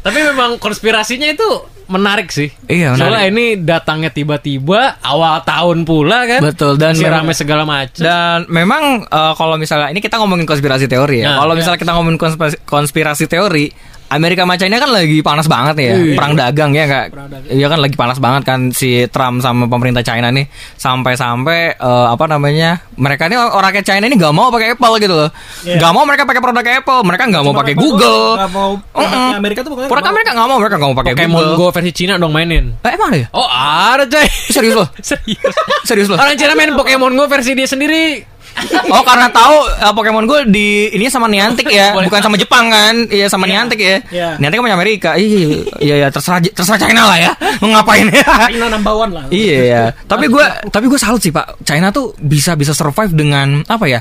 Tapi 0.03 0.19
memang 0.19 0.59
konspirasinya 0.59 1.31
itu 1.31 1.47
menarik 1.87 2.33
sih. 2.33 2.51
Iya, 2.67 2.95
menarik. 2.95 3.01
Soalnya 3.01 3.23
ini 3.29 3.47
datangnya 3.63 4.11
tiba-tiba 4.11 4.99
awal 5.03 5.43
tahun 5.47 5.85
pula 5.87 6.27
kan. 6.27 6.41
Betul, 6.43 6.81
dan 6.81 6.97
si 6.97 7.05
rame 7.07 7.37
segala 7.37 7.63
macam. 7.63 8.03
Dan 8.03 8.49
memang 8.51 9.07
eh, 9.07 9.33
kalau 9.39 9.55
misalnya 9.55 9.95
ini 9.95 10.01
kita 10.03 10.19
ngomongin 10.19 10.49
konspirasi 10.49 10.91
teori 10.91 11.23
ya. 11.23 11.37
Nah, 11.37 11.47
kalau 11.47 11.55
misalnya 11.55 11.79
kita 11.79 11.93
ngomongin 11.95 12.19
konspirasi, 12.19 12.57
konspirasi 12.67 13.25
teori, 13.31 13.67
Amerika 14.13 14.45
sama 14.45 14.55
China 14.55 14.77
kan 14.77 14.91
lagi 14.91 15.19
panas 15.21 15.47
banget 15.47 15.75
ya, 15.79 15.93
Iya. 15.95 16.15
perang 16.15 16.33
dagang 16.35 16.71
ya 16.71 16.85
kak. 16.85 17.07
Iya 17.49 17.67
kan 17.67 17.79
lagi 17.79 17.97
panas 17.97 18.19
banget 18.19 18.43
kan 18.45 18.61
si 18.71 19.09
Trump 19.09 19.41
sama 19.41 19.65
pemerintah 19.67 20.01
China 20.01 20.29
nih, 20.29 20.47
sampai-sampai 20.77 21.61
eh, 21.75 22.07
apa 22.09 22.25
namanya 22.27 22.85
mereka 22.95 23.27
ini 23.27 23.37
orang 23.37 23.71
kayak 23.71 23.87
China 23.87 24.05
ini 24.05 24.15
nggak 24.15 24.31
mau 24.31 24.49
pakai 24.49 24.75
Apple 24.75 24.95
gitu 24.99 25.15
loh, 25.17 25.31
Iya. 25.65 25.81
nggak 25.81 25.93
mau 25.93 26.05
mereka 26.05 26.23
pakai 26.23 26.41
produk 26.41 26.65
Apple, 26.65 27.01
mereka 27.03 27.23
nggak 27.27 27.43
mau 27.43 27.55
pakai 27.55 27.75
Google. 27.75 28.25
nggak 28.37 28.51
mau 28.51 28.71
produknya 28.77 29.11
Mm-mm. 29.23 29.41
Amerika 29.41 29.61
tuh 29.63 29.71
pokoknya 29.73 29.89
Produk 29.89 30.03
nggak 30.03 30.13
mau. 30.13 30.13
Amerika 30.13 30.31
nggak 30.33 30.47
mau, 30.47 30.59
mereka 30.59 30.75
nggak 30.77 30.89
mau 30.89 30.99
pakai 30.99 31.13
Pokemon 31.15 31.41
Google. 31.43 31.57
Go 31.57 31.67
versi 31.71 31.93
Cina 31.93 32.15
dong 32.17 32.33
mainin. 32.33 32.65
Eh, 32.79 32.91
emang 32.93 33.09
ada 33.09 33.19
ya? 33.19 33.27
Oh 33.33 33.49
ada 33.49 34.05
coy. 34.05 34.27
Serius 34.49 34.75
loh? 34.75 34.89
Serius. 35.01 35.55
Serius 35.83 36.09
loh? 36.09 36.19
Orang 36.19 36.37
Cina 36.37 36.53
main 36.53 36.73
Pokemon 36.73 37.13
Go 37.13 37.25
versi 37.27 37.53
dia 37.53 37.65
sendiri. 37.65 38.32
Oh 38.95 39.03
karena 39.03 39.27
tahu 39.33 39.57
uh, 39.81 39.93
Pokemon 39.93 40.25
Go 40.29 40.43
di 40.45 40.93
ini 40.93 41.09
sama 41.09 41.27
Niantic 41.27 41.69
ya, 41.69 41.93
bukan 42.07 42.21
sama 42.21 42.37
Jepang 42.37 42.69
kan? 42.69 42.95
Iya 43.09 43.27
sama 43.29 43.49
Iya. 43.49 43.53
Niantic 43.65 43.79
ya. 43.81 43.97
Iya. 44.09 44.29
Niantic 44.39 44.57
kan 44.61 44.65
punya 44.69 44.77
Amerika. 44.77 45.11
Iya 45.17 45.65
iya 45.81 45.95
iya 46.05 46.09
terserah 46.09 46.39
terserah 46.41 46.79
China 46.81 47.09
lah 47.09 47.19
ya. 47.19 47.33
Mau 47.63 47.73
ngapain 47.73 48.07
ya? 48.09 48.25
China 48.53 48.67
number 48.69 48.95
one 48.95 49.13
lah. 49.13 49.25
Iya 49.29 49.59
ya. 49.65 49.83
Tapi 50.05 50.29
gue 50.29 50.45
tapi 50.69 50.87
gue 50.87 50.99
salut 51.01 51.21
sih 51.21 51.33
Pak. 51.33 51.65
China 51.65 51.89
tuh 51.91 52.13
bisa 52.19 52.53
bisa 52.55 52.73
survive 52.77 53.13
dengan 53.13 53.65
apa 53.67 53.85
ya? 53.89 54.01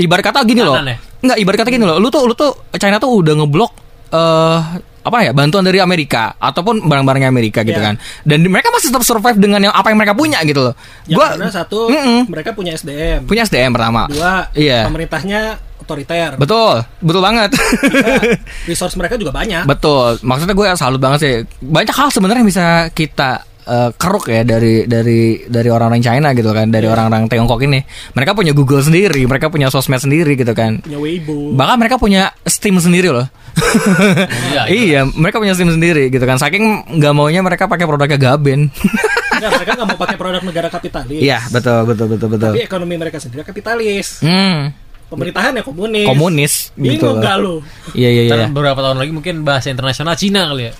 Ibarat 0.00 0.24
kata 0.32 0.44
gini 0.48 0.64
loh. 0.64 0.76
Ya? 0.80 0.96
Enggak, 1.20 1.36
ibarat 1.36 1.58
kata 1.60 1.70
gini 1.70 1.84
loh. 1.84 1.96
Lu 2.00 2.08
tuh 2.08 2.24
lu 2.24 2.32
tuh 2.32 2.52
China 2.80 2.96
tuh 2.96 3.12
udah 3.20 3.34
ngeblok 3.36 3.72
eh 4.10 4.58
apa 5.00 5.16
ya 5.22 5.32
bantuan 5.32 5.62
dari 5.62 5.78
Amerika 5.78 6.36
ataupun 6.36 6.82
barang-barangnya 6.82 7.26
Amerika 7.26 7.60
gitu 7.60 7.74
Iya. 7.74 7.86
kan 7.86 7.94
dan 8.22 8.38
mereka 8.42 8.68
masih 8.68 8.88
tetap 8.88 9.00
survive 9.00 9.36
dengan 9.36 9.60
yang 9.62 9.72
apa 9.72 9.88
yang 9.88 9.96
mereka 9.96 10.12
punya 10.12 10.38
gitu 10.42 10.60
loh 10.62 10.74
Ya, 11.04 11.16
gua 11.16 11.26
karena 11.32 11.48
satu 11.48 11.88
Mm-mm. 11.88 12.28
mereka 12.28 12.52
punya 12.52 12.72
SDM. 12.72 13.24
punya 13.24 13.42
SDM 13.42 13.70
pertama 13.70 14.04
Dua, 14.06 14.46
Iya. 14.52 14.84
pemerintahnya 14.84 15.40
otoriter. 15.80 16.36
betul 16.36 16.84
betul 16.98 17.18
banget 17.18 17.50
Tiga, 17.50 18.20
resource 18.68 18.94
mereka 18.94 19.16
juga 19.16 19.32
banyak. 19.32 19.64
Betul, 19.64 20.20
maksudnya 20.22 20.52
gue 20.52 20.66
salut 20.74 21.00
banget 21.00 21.18
sih. 21.18 21.34
Banyak 21.58 21.90
hal 21.90 22.08
sebenarnya 22.08 22.40
yang 22.40 22.50
bisa 22.50 22.66
kita 22.92 23.42
eh, 23.66 23.90
keruk 23.96 24.30
ya 24.30 24.42
dari 24.42 24.84
dari 24.84 25.44
dari 25.44 25.68
orang-orang 25.68 26.00
China 26.00 26.32
gitu 26.32 26.50
kan, 26.52 26.68
dari 26.68 26.86
orang-orang 26.86 27.28
Tiongkok 27.28 27.60
ini. 27.64 27.80
Mereka 28.12 28.32
punya 28.32 28.52
Google 28.52 28.80
sendiri, 28.80 29.24
mereka 29.24 29.48
punya 29.48 29.68
sosmed 29.68 30.00
sendiri 30.00 30.36
gitu 30.36 30.52
kan. 30.52 30.80
punya 30.80 30.98
Weibo. 31.00 31.52
Bahkan 31.56 31.76
mereka 31.76 31.96
punya 31.96 32.32
Steam 32.44 32.76
sendiri 32.80 33.10
loh. 33.12 33.26
Iya, 34.52 34.62
iya, 34.86 35.00
mereka 35.04 35.42
punya 35.42 35.52
Steam 35.52 35.70
sendiri 35.70 36.08
gitu 36.08 36.24
kan. 36.24 36.38
Saking 36.38 36.96
nggak 37.00 37.12
maunya 37.12 37.40
mereka 37.42 37.66
pakai 37.66 37.84
produknya 37.84 38.18
Gaben. 38.18 38.70
Enggak, 39.40 39.50
mereka 39.56 39.72
nggak 39.72 39.88
mau 39.88 39.98
pakai 39.98 40.16
produk 40.20 40.42
negara 40.44 40.68
kapitalis. 40.68 41.20
Iya, 41.20 41.40
betul 41.48 41.88
betul 41.88 42.06
betul 42.12 42.28
betul. 42.28 42.52
Tapi 42.52 42.60
ekonomi 42.60 42.94
mereka 43.00 43.16
sendiri 43.16 43.40
kapitalis. 43.40 44.20
Hmm, 44.20 44.68
Pemerintahan 45.10 45.58
ya 45.58 45.62
komunis. 45.66 46.06
komunis 46.06 46.54
gitu. 46.78 47.02
Bingung 47.02 47.18
nggak 47.18 47.36
lu? 47.42 47.54
Iya 47.98 48.08
iya 48.14 48.22
iya. 48.30 48.46
Beberapa 48.46 48.78
tahun 48.78 49.02
lagi 49.02 49.10
mungkin 49.10 49.42
bahasa 49.42 49.66
internasional 49.72 50.14
Cina 50.14 50.46
kali 50.46 50.70
ya. 50.70 50.72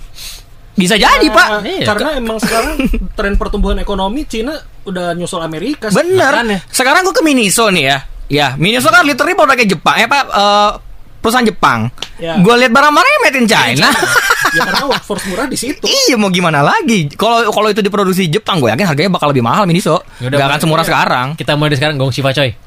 Bisa 0.81 0.95
jadi, 0.95 1.21
Nah, 1.23 1.31
Pak. 1.31 1.47
Iya. 1.61 1.85
Karena 1.85 2.09
emang 2.15 2.37
sekarang 2.37 2.75
tren 3.17 3.33
pertumbuhan 3.35 3.77
ekonomi 3.77 4.25
Cina 4.25 4.57
udah 4.81 5.13
nyusul 5.13 5.39
Amerika. 5.39 5.87
sih. 5.87 5.95
Bener. 5.95 6.33
Makanya. 6.33 6.59
Sekarang 6.67 7.01
gue 7.03 7.13
ke 7.13 7.21
Miniso 7.21 7.69
nih 7.69 7.83
ya. 7.85 7.97
Ya, 8.27 8.47
Miniso 8.55 8.87
kan 8.87 9.03
literally 9.03 9.31
produknya 9.31 9.67
Jepang. 9.69 9.95
Eh, 9.95 10.05
apa 10.05 10.19
eh, 10.23 10.71
perusahaan 11.19 11.43
Jepang. 11.43 11.91
Ya. 12.17 12.33
Gue 12.37 12.55
lihat 12.57 12.71
barang-barangnya 12.71 13.19
made 13.21 13.37
in 13.37 13.45
China. 13.45 13.87
ya 14.57 14.61
karena 14.63 14.85
workforce 14.85 15.25
murah 15.27 15.45
di 15.45 15.53
situ. 15.53 15.85
iya, 15.85 16.15
mau 16.15 16.27
gimana 16.27 16.59
lagi? 16.59 17.05
Kalau 17.11 17.45
kalau 17.47 17.67
itu 17.67 17.79
diproduksi 17.79 18.25
Jepang, 18.25 18.57
gue 18.57 18.67
yakin 18.67 18.87
harganya 18.87 19.11
bakal 19.11 19.29
lebih 19.29 19.43
mahal 19.43 19.63
Miniso. 19.63 20.01
Yaudah, 20.17 20.33
Gak 20.33 20.47
akan 20.47 20.57
Pak. 20.57 20.61
semurah 20.61 20.83
sekarang. 20.83 21.27
Kita 21.35 21.53
mulai 21.53 21.75
sekarang 21.75 21.95
gong 21.95 22.09
Shiva 22.09 22.31
coy. 22.31 22.49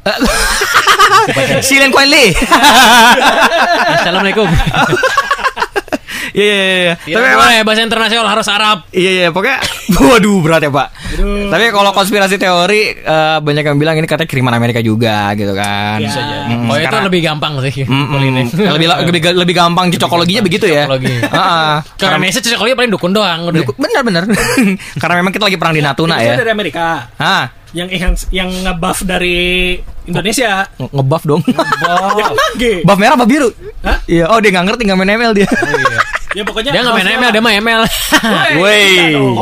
Silen 1.64 1.88
Kuan 1.88 2.06
Li. 2.06 2.30
Assalamualaikum. 3.96 4.44
Iya, 6.34 6.42
iya, 6.50 6.74
iya. 6.74 6.94
Tidak 6.98 7.14
Tapi 7.14 7.24
emang 7.24 7.38
boleh 7.40 7.58
bahasa 7.62 7.80
internasional 7.80 8.26
harus 8.26 8.46
Arab. 8.46 8.78
Iya 8.90 9.10
iya 9.14 9.28
pokoknya 9.30 9.58
waduh 10.02 10.38
berat 10.42 10.60
ya 10.60 10.70
pak. 10.70 10.88
Aduh. 11.14 11.46
Tapi 11.46 11.64
kalau 11.70 11.90
konspirasi 11.90 12.34
teori 12.36 12.80
eh, 12.92 13.38
banyak 13.38 13.62
yang 13.62 13.78
bilang 13.78 13.94
ini 13.94 14.04
katanya 14.04 14.26
kiriman 14.26 14.50
Amerika 14.52 14.82
juga 14.82 15.30
gitu 15.32 15.54
kan. 15.54 16.02
Bisa. 16.02 16.18
Mm, 16.50 16.66
oh 16.66 16.74
itu 16.74 16.96
lebih 17.06 17.20
gampang 17.22 17.52
sih. 17.62 17.86
Mm, 17.86 18.06
mm. 18.10 18.18
Lebih, 18.50 18.86
lebih 19.06 19.20
lebih 19.32 19.54
gampang 19.54 19.94
cocokologinya 19.94 20.42
begitu 20.42 20.66
ya. 20.66 20.84
Heeh. 20.90 21.72
Karena 21.94 22.16
Indonesia 22.18 22.42
cocokologi 22.42 22.74
paling 22.74 22.90
dukun 22.90 23.12
doang 23.14 23.38
udah. 23.46 23.62
benar 23.78 24.02
benar. 24.02 24.22
Karena 25.00 25.14
memang 25.22 25.30
kita 25.30 25.46
lagi 25.46 25.54
perang 25.54 25.72
di 25.72 25.82
Natuna 25.82 26.18
Itu 26.18 26.34
ya. 26.34 26.36
dari 26.36 26.50
Amerika. 26.50 27.14
Hah, 27.14 27.46
Yang 27.70 27.88
yang 27.94 28.12
yang 28.30 28.50
nge-buff 28.62 29.02
dari 29.02 29.74
Indonesia. 30.04 30.62
nge- 30.78 30.92
ngebuff 30.94 31.22
dong. 31.24 31.42
Ya 31.46 32.26
lagi. 32.30 32.72
buff 32.82 32.98
merah 32.98 33.14
apa 33.14 33.26
biru? 33.26 33.50
Hah? 33.82 33.98
Iya, 34.06 34.30
oh 34.30 34.38
dia 34.38 34.50
nggak 34.50 34.64
ngerti 34.70 34.82
nggak 34.84 34.98
main 34.98 35.12
ML 35.14 35.32
dia. 35.34 35.48
Ya 36.34 36.42
pokoknya 36.42 36.70
Dia 36.70 36.82
nggak 36.82 36.94
main 36.94 37.08
ML, 37.14 37.30
dia 37.30 37.38
mah 37.40 37.54
ML. 37.54 37.82
Woi. 38.58 38.86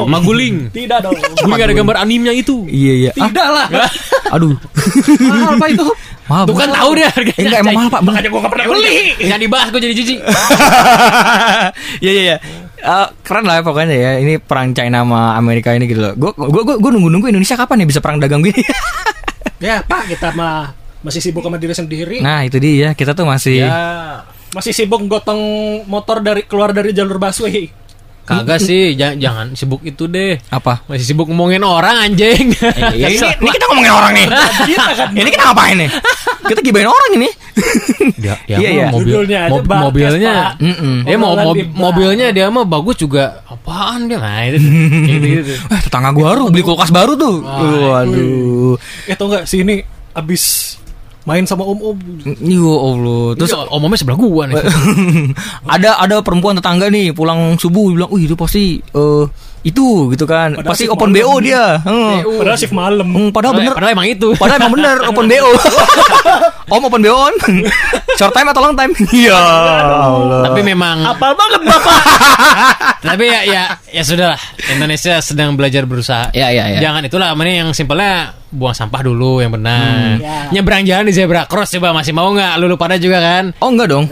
Maguling. 0.04 0.56
Tidak 0.68 0.98
dong. 1.00 1.16
Guling 1.40 1.62
ada 1.62 1.72
gambar 1.72 1.96
animnya 1.98 2.30
itu. 2.30 2.68
Iya 2.68 2.92
iya. 2.94 3.10
Ah, 3.16 3.26
Tidak 3.26 3.48
lah. 3.48 3.66
aduh. 4.30 4.52
Mahal 5.18 5.56
apa 5.56 5.66
itu? 5.68 5.86
Mahal. 6.22 6.44
Tuh 6.44 6.54
kan 6.54 6.68
tahu 6.70 6.90
deh 6.92 7.02
Eh, 7.02 7.10
harganya. 7.10 7.40
enggak 7.42 7.60
emang 7.60 7.74
mahal 7.74 7.88
Pak. 7.88 8.00
Makanya 8.02 8.28
gua 8.28 8.40
gak 8.40 8.52
pernah 8.52 8.66
beli. 8.68 8.96
Jangan 9.18 9.40
dibahas 9.40 9.68
gue 9.68 9.80
jadi 9.80 9.94
jijik. 9.94 10.18
Iya 12.02 12.10
iya 12.10 12.22
iya. 12.22 12.36
Eh, 12.82 13.06
keren 13.22 13.44
lah 13.46 13.54
ya 13.56 13.62
pokoknya 13.62 13.94
ya. 13.94 14.10
Ini 14.18 14.34
perang 14.38 14.72
China 14.72 15.02
sama 15.02 15.34
Amerika 15.34 15.72
ini 15.72 15.86
gitu 15.86 16.00
loh. 16.00 16.12
Gue 16.14 16.30
gue 16.34 16.62
gue 16.76 16.90
nunggu-nunggu 16.92 17.28
Indonesia 17.28 17.56
kapan 17.56 17.82
ya 17.82 17.86
bisa 17.88 18.00
perang 18.00 18.18
dagang 18.18 18.42
gini. 18.42 18.60
Ya 19.58 19.80
Pak, 19.80 20.10
kita 20.10 20.34
mah 20.34 20.74
masih 21.00 21.18
sibuk 21.20 21.40
sama 21.40 21.56
diri 21.56 21.70
sendiri. 21.70 22.18
nah, 22.18 22.42
itu 22.42 22.58
dia. 22.58 22.92
Kita 22.92 23.14
tuh 23.14 23.22
masih 23.22 23.62
Ya, 23.64 24.22
masih 24.52 24.72
sibuk 24.72 25.00
gotong 25.04 25.40
motor 25.84 26.20
dari 26.20 26.42
keluar 26.42 26.70
dari 26.70 26.90
jalur 26.90 27.16
busway. 27.16 27.68
Kagak 28.22 28.62
sih, 28.62 28.94
jangan, 28.94 29.18
jangan 29.18 29.46
sibuk 29.52 29.82
itu 29.82 30.06
deh. 30.06 30.38
apa? 30.46 30.86
Masih 30.86 31.02
sibuk 31.04 31.26
ngomongin 31.26 31.58
orang 31.58 32.06
anjing. 32.06 32.54
Ya, 32.94 33.10
ini, 33.10 33.18
ini 33.18 33.50
kita 33.50 33.66
ngomongin 33.66 33.90
orang 33.90 34.12
nih. 34.14 34.26
ini 35.10 35.26
kita 35.26 35.42
ngapain 35.42 35.74
nih? 35.74 35.90
Kita 36.46 36.60
gibain 36.62 36.86
orang 36.86 37.18
ini. 37.18 37.28
Ya, 38.16 38.38
ya 38.46 38.56
Iya, 38.56 38.68
iya. 38.70 38.86
mobil, 38.88 39.10
Judulnya 39.10 39.38
aja 39.42 39.52
mob- 39.52 39.66
Bagas, 39.66 39.82
mobilnya. 39.84 40.34
Mm-mm. 40.56 40.96
Dia 41.02 41.16
mau 41.18 41.34
mob- 41.34 41.70
mobilnya 41.74 42.26
dia 42.30 42.46
mah 42.46 42.62
bagus 42.62 42.94
juga. 42.96 43.42
Apaan 43.42 44.06
dia 44.06 44.22
nah 44.22 44.38
itu. 44.46 44.58
Kayak 45.02 45.18
gitu. 45.20 45.52
Eh, 45.74 45.80
tetangga 45.82 46.10
gua 46.12 46.24
baru 46.30 46.42
beli 46.46 46.62
kulkas 46.62 46.94
baru 46.94 47.18
tuh. 47.18 47.42
Waduh. 47.42 48.74
Eh 49.04 49.16
tau 49.16 49.26
nggak 49.28 49.44
sih 49.44 49.60
ini 49.60 49.82
abis 50.12 50.76
main 51.22 51.44
sama 51.46 51.62
om-om. 51.62 51.94
Ya 52.42 52.74
Allah. 52.74 53.38
Terus 53.38 53.50
Terus 53.54 53.68
omongnya 53.70 53.98
sebelah 54.02 54.18
gua 54.18 54.42
nih. 54.50 54.58
ada 55.74 55.90
ada 56.02 56.16
perempuan 56.20 56.58
tetangga 56.58 56.90
nih 56.90 57.14
pulang 57.14 57.54
subuh 57.58 57.94
bilang, 57.94 58.10
"Wih, 58.10 58.26
itu 58.26 58.34
pasti 58.34 58.82
eh 58.82 59.24
itu 59.62 59.86
gitu 60.10 60.24
kan. 60.24 60.54
Padahal 60.54 60.70
pasti 60.70 60.84
open 60.86 61.08
malam. 61.08 61.22
BO 61.22 61.34
dia." 61.38 61.64
Heeh. 61.80 62.14
Padahal 62.36 62.56
shift 62.56 62.72
malam. 62.72 63.06
Hmm, 63.06 63.30
padahal 63.30 63.54
bener 63.54 63.72
Padahal 63.72 63.92
emang 63.92 64.06
itu. 64.06 64.28
Padahal 64.34 64.58
emang 64.60 64.74
bener 64.74 64.96
open 65.04 65.26
BO. 65.26 65.50
Om 66.72 66.82
open 66.84 67.00
BO 67.00 67.16
on. 67.16 67.34
Short 68.18 68.32
time 68.32 68.48
atau 68.48 68.60
long 68.60 68.74
time? 68.74 68.92
Ya 69.12 69.36
Allah. 69.36 70.48
Tapi 70.48 70.60
memang 70.62 71.04
Apal 71.04 71.32
banget 71.32 71.60
bapak. 71.62 71.96
tapi 73.02 73.24
ya 73.24 73.40
ya 73.44 73.62
ya 73.88 74.02
sudah 74.02 74.34
Indonesia 74.68 75.18
sedang 75.18 75.52
belajar 75.52 75.84
berusaha. 75.84 76.30
Ya, 76.32 76.48
ya, 76.48 76.66
ya. 76.68 76.78
Jangan 76.80 77.02
itulah 77.04 77.32
mana 77.32 77.50
yang 77.52 77.70
simpelnya 77.72 78.32
buang 78.48 78.72
sampah 78.72 79.00
dulu 79.00 79.38
yang 79.38 79.50
benar. 79.50 80.16
Ya. 80.18 80.48
Nyebrang 80.50 80.82
jalan 80.82 81.04
di 81.04 81.12
zebra 81.12 81.44
cross 81.44 81.72
coba 81.72 81.92
masih 81.92 82.12
mau 82.12 82.30
nggak? 82.30 82.56
Lu, 82.56 82.66
lu 82.66 82.76
pada 82.76 82.96
juga 82.96 83.18
kan? 83.18 83.44
Oh 83.58 83.68
enggak 83.68 83.88
dong. 83.88 84.04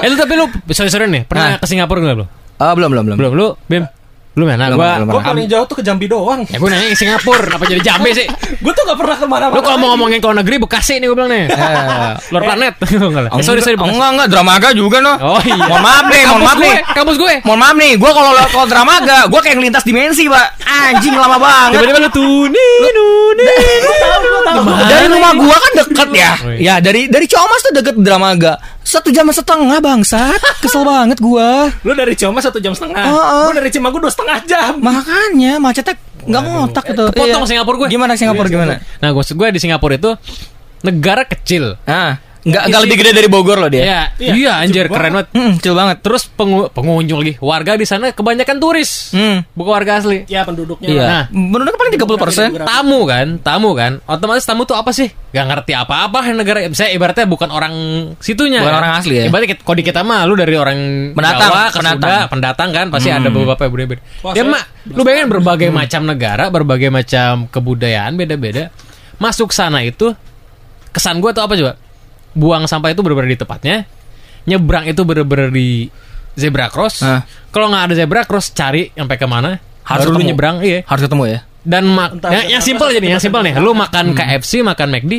eh 0.00 0.08
lu 0.08 0.16
tapi 0.16 0.32
lu 0.34 0.44
sorry 0.70 0.88
sorry 0.88 1.06
nih 1.08 1.22
pernah 1.24 1.56
Nah. 1.56 1.58
ke 1.58 1.66
Singapura 1.66 2.00
nggak 2.00 2.16
lu? 2.16 2.26
Ah, 2.60 2.76
belum 2.76 2.92
belum 2.92 3.04
belum. 3.08 3.16
Belum 3.16 3.32
lu 3.32 3.48
Bim? 3.66 3.88
Belum 4.30 4.46
ya? 4.46 4.54
Nah, 4.54 4.68
Belum, 4.70 4.78
gua, 4.78 5.18
Gue 5.18 5.22
paling 5.26 5.46
jauh 5.50 5.66
tuh 5.66 5.74
ke 5.74 5.82
Jambi 5.82 6.06
doang. 6.06 6.46
ya 6.46 6.54
gua 6.54 6.70
nanya 6.70 6.86
ke 6.86 6.94
Singapura, 6.94 7.42
kenapa 7.42 7.66
jadi 7.66 7.82
Jambi 7.82 8.14
sih? 8.14 8.26
Gue 8.62 8.70
tuh 8.70 8.86
gak 8.86 8.94
pernah 8.94 9.16
ke 9.18 9.26
mana-mana. 9.26 9.56
Lu 9.56 9.60
kalau 9.60 9.74
mau 9.74 9.88
ngomongin 9.90 10.22
ke 10.22 10.26
luar 10.28 10.38
negeri 10.38 10.56
Bekasi 10.60 11.02
nih 11.02 11.10
gua 11.10 11.16
bilang 11.18 11.30
nih. 11.34 11.44
Eh, 11.48 12.12
Luar 12.32 12.42
planet. 12.46 12.74
Enggak 12.78 13.22
lah. 13.26 13.30
Eh, 13.34 13.42
sorry 13.42 13.58
sorry 13.58 13.74
Bekasi. 13.74 13.90
enggak 13.90 14.10
enggak 14.14 14.28
dramaga 14.30 14.68
juga 14.70 15.02
no. 15.02 15.12
Oh 15.18 15.40
iya. 15.42 15.66
Mohon 15.66 15.82
maaf 15.82 16.04
nih, 16.06 16.22
mohon 16.28 16.42
maaf 16.46 16.58
nih. 16.60 16.76
kampus 16.94 17.16
gue. 17.18 17.34
Mohon 17.42 17.58
maaf 17.58 17.76
nih, 17.80 17.92
gua 17.98 18.10
kalau 18.12 18.30
kalau 18.46 18.66
dramaga, 18.70 19.18
gua 19.26 19.40
kayak 19.42 19.56
ngelintas 19.58 19.82
dimensi, 19.82 20.24
Pak. 20.30 20.46
Anjing 20.62 21.14
lama 21.16 21.36
banget. 21.36 21.70
Tiba-tiba 21.74 21.98
lu 21.98 22.10
tuni 22.14 22.66
nuni. 22.94 23.46
dari 24.94 25.06
rumah 25.10 25.32
gua 25.34 25.56
kan 25.58 25.72
deket 25.74 26.08
ya. 26.12 26.32
Oh, 26.38 26.52
iya. 26.52 26.60
Ya, 26.60 26.74
dari 26.78 27.10
dari 27.10 27.26
Comas 27.26 27.60
tuh 27.64 27.72
deket 27.74 27.98
Dramaga. 27.98 28.62
Satu 28.80 29.12
jam 29.12 29.28
setengah 29.30 29.78
bangsat. 29.78 30.40
Kesel 30.64 30.82
banget 30.82 31.20
gua. 31.20 31.70
Lu 31.86 31.92
dari 31.92 32.16
Ciamis 32.16 32.42
satu 32.42 32.58
jam 32.58 32.74
setengah. 32.74 33.04
Oh, 33.06 33.18
oh. 33.18 33.44
Gue 33.52 33.62
dari 33.62 33.70
Cimagu 33.70 34.00
dua 34.00 34.10
setengah 34.10 34.42
jam. 34.44 34.80
Makanya 34.80 35.60
macetnya 35.60 35.94
nggak 36.20 36.42
ngotak 36.42 36.84
gitu. 36.92 37.04
Kepotong 37.14 37.44
Iya. 37.44 37.48
Singapura 37.48 37.76
gue. 37.86 37.88
Gimana 37.92 38.12
Singapura 38.16 38.48
gimana? 38.48 38.74
Nah, 39.00 39.10
maksud 39.14 39.36
gue 39.36 39.46
di 39.52 39.60
Singapura 39.62 39.94
itu 39.96 40.10
negara 40.80 41.22
kecil. 41.24 41.76
Ah, 41.84 42.18
nggak 42.40 42.62
nggak 42.62 42.72
Isi- 42.72 42.84
lebih 42.84 42.96
gede 42.96 43.10
dari 43.12 43.28
Bogor 43.28 43.56
loh 43.56 43.68
dia. 43.68 43.82
Iya, 43.82 44.00
Iya, 44.16 44.32
iya 44.32 44.52
anjir 44.58 44.86
keren 44.86 45.12
banget. 45.12 45.28
Hmm, 45.30 45.52
kecil 45.56 45.74
banget. 45.74 45.96
Terus 46.00 46.22
pengu- 46.26 46.68
pengunjung 46.68 47.20
lagi, 47.20 47.34
warga 47.36 47.72
di 47.74 47.84
sana 47.84 48.10
kebanyakan 48.10 48.56
turis, 48.56 49.12
Hmm. 49.12 49.44
bukan 49.52 49.72
warga 49.74 50.00
asli. 50.00 50.24
Ya 50.24 50.40
penduduknya. 50.42 50.88
Iya. 50.88 51.04
Nah. 51.04 51.24
Menurut 51.30 51.74
paling 51.74 51.92
30%. 51.92 52.56
Tamu 52.56 53.04
kan, 53.04 53.26
tamu 53.38 53.70
kan, 53.72 54.00
otomatis 54.04 54.42
tamu 54.42 54.64
tuh 54.64 54.72
apa 54.72 54.88
sih? 54.90 55.12
Gak 55.30 55.46
ngerti 55.46 55.72
apa-apa 55.74 56.32
negara. 56.32 56.64
Saya 56.70 56.90
ibaratnya 56.90 57.22
bukan 57.24 57.48
orang 57.48 57.74
situnya. 58.18 58.60
Bukan 58.60 58.72
kan? 58.72 58.80
orang 58.80 58.92
asli 58.98 59.14
ya? 59.14 59.24
Ibaratnya 59.26 59.60
kalau 59.60 59.76
di 59.76 59.84
kita 59.84 60.00
mah, 60.00 60.24
lu 60.24 60.34
dari 60.34 60.54
orang 60.54 60.78
Pendatang, 61.12 61.40
Jawa 61.46 61.62
ke 61.66 61.76
pendatang. 61.76 62.00
Sunda, 62.00 62.16
pendatang 62.26 62.68
kan, 62.70 62.86
pasti 62.88 63.08
ada 63.08 63.20
Hmm. 63.22 63.36
beberapa 63.36 63.62
yang 63.62 63.72
berbeda. 63.72 64.02
Wah, 64.22 64.32
Ya 64.32 64.42
mak, 64.42 64.64
lu 64.86 65.02
bayangin 65.02 65.28
berbagai 65.28 65.68
macam 65.68 66.02
negara, 66.02 66.48
berbagai 66.48 66.88
macam 66.88 67.46
kebudayaan 67.46 68.16
beda-beda. 68.16 68.72
Masuk 69.16 69.50
sana 69.50 69.80
itu, 69.80 70.16
kesan 70.90 71.20
gua 71.20 71.30
tuh 71.30 71.44
apa 71.44 71.54
coba? 71.54 71.72
Buang 72.32 72.64
sampah 72.64 72.88
itu 72.88 73.00
bener-bener 73.00 73.30
di 73.30 73.38
tempatnya, 73.38 73.76
nyebrang 74.44 74.86
itu 74.86 75.02
bener-bener 75.02 75.48
di 75.48 75.90
zebra 76.32 76.66
cross. 76.66 77.00
Ah. 77.00 77.26
Kalau 77.48 77.66
nggak 77.66 77.82
ada 77.84 77.94
zebra 77.96 78.22
cross, 78.22 78.50
cari 78.50 78.88
sampai 78.88 79.14
ke 79.14 79.26
mana? 79.26 79.58
Harus 79.82 80.04
baru 80.04 80.10
lu 80.10 80.16
ketemu. 80.16 80.28
nyebrang, 80.28 80.56
iya 80.60 80.78
Harus 80.84 81.02
ketemu 81.02 81.24
ya. 81.26 81.38
dan 81.60 81.84
mak 81.84 82.08
Entah 82.14 82.30
yang, 82.40 82.62
simpel 82.62 82.86
aja 82.86 82.98
nih 82.98 83.10
yang 83.10 83.20
simpel 83.20 83.42
nih 83.42 83.52
lu 83.54 83.74
makan 83.74 84.14
KFC 84.14 84.62
makan 84.62 84.88
McD 84.90 85.12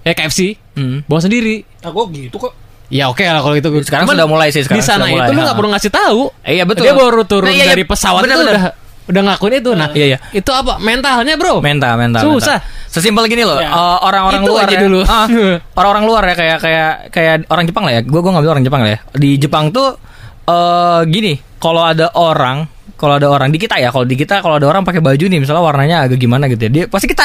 eh 0.00 0.12
KFC 0.12 0.54
Hmm. 0.72 1.02
bawa 1.02 1.18
sendiri 1.18 1.64
Aku 1.80 2.06
gitu 2.08 2.36
kok. 2.38 2.52
ya 2.86 3.08
oke 3.08 3.20
lah 3.20 3.40
kalau 3.40 3.52
itu 3.52 3.66
Sekarang 3.82 4.06
sudah 4.06 4.24
mulai 4.24 4.48
sih, 4.48 4.60
sekarang 4.60 4.78
di 4.78 4.84
sana 4.84 5.04
mulai, 5.04 5.26
itu 5.26 5.32
lu 5.32 5.40
ha. 5.40 5.44
nggak 5.44 5.56
perlu 5.56 5.68
ngasih 5.70 5.90
tahu 5.90 6.20
Eh, 6.42 6.52
iya, 6.54 6.64
betul. 6.64 6.84
dia 6.84 6.92
baru 6.92 7.22
turun 7.24 7.44
Nah, 7.44 7.52
iya, 7.52 7.64
iya. 7.64 7.72
dari 7.72 7.82
pesawat 7.82 8.20
Bener, 8.20 8.30
itu 8.30 8.42
bener. 8.42 8.54
udah 8.54 8.64
udah 9.12 9.22
ngakuin 9.28 9.60
itu 9.60 9.70
nah 9.72 9.88
Iya, 9.92 10.06
iya. 10.16 10.18
itu 10.32 10.48
apa 10.48 10.80
mentalnya 10.80 11.36
bro 11.36 11.60
Mental, 11.60 11.94
mental. 11.94 12.20
Susah. 12.24 12.58
mental. 12.58 12.80
Sesimpel 12.88 13.24
gini 13.24 13.44
loh, 13.44 13.56
Ya. 13.56 13.72
eh, 13.72 13.98
orang-orang 14.04 14.42
luar 14.44 14.64
aja 14.68 14.76
ya. 14.76 14.80
dulu. 14.84 15.00
Ah, 15.04 15.24
orang-orang 15.80 16.04
luar 16.04 16.22
ya 16.28 16.34
kayak 16.34 16.58
kayak 16.60 16.90
kayak 17.08 17.34
orang 17.48 17.64
Jepang 17.64 17.84
lah 17.84 17.92
ya. 17.96 18.00
Gue 18.04 18.20
gue 18.20 18.28
ngambil 18.28 18.50
orang 18.52 18.64
Jepang 18.64 18.80
lah 18.84 18.90
ya. 18.92 18.98
Di 19.12 19.30
Jepang 19.36 19.68
tuh 19.68 19.96
eh 20.42 21.00
gini, 21.08 21.32
kalau 21.56 21.88
ada 21.88 22.12
orang, 22.12 22.68
kalau 22.96 23.16
ada 23.16 23.28
orang 23.28 23.48
di 23.48 23.56
kita 23.56 23.80
ya, 23.80 23.88
kalau 23.88 24.04
di 24.04 24.12
kita 24.12 24.40
kalau 24.40 24.60
ada 24.60 24.68
orang 24.68 24.84
pakai 24.84 25.00
baju 25.00 25.24
nih 25.24 25.40
misalnya 25.40 25.62
warnanya 25.62 25.96
agak 26.04 26.20
gimana 26.20 26.52
gitu 26.52 26.68
ya. 26.68 26.70
Dia 26.70 26.84
pasti 26.84 27.08
kita 27.08 27.24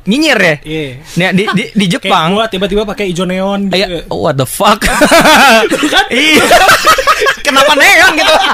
nyinyir 0.00 0.38
ya. 0.38 0.54
Iya. 0.62 0.84
Nih, 1.18 1.28
di, 1.34 1.44
di, 1.50 1.64
di 1.74 1.86
Kayak 1.88 1.92
Jepang 2.00 2.28
gua 2.32 2.46
tiba-tiba 2.46 2.82
pakai 2.84 3.10
hijau 3.10 3.26
neon 3.26 3.66
gitu. 3.66 3.82
Iya, 3.82 3.86
oh, 4.08 4.22
what 4.22 4.38
the 4.38 4.46
fuck? 4.46 4.78
Iya. 6.10 6.44
Kenapa 7.50 7.72
neon 7.74 8.12
gitu? 8.14 8.34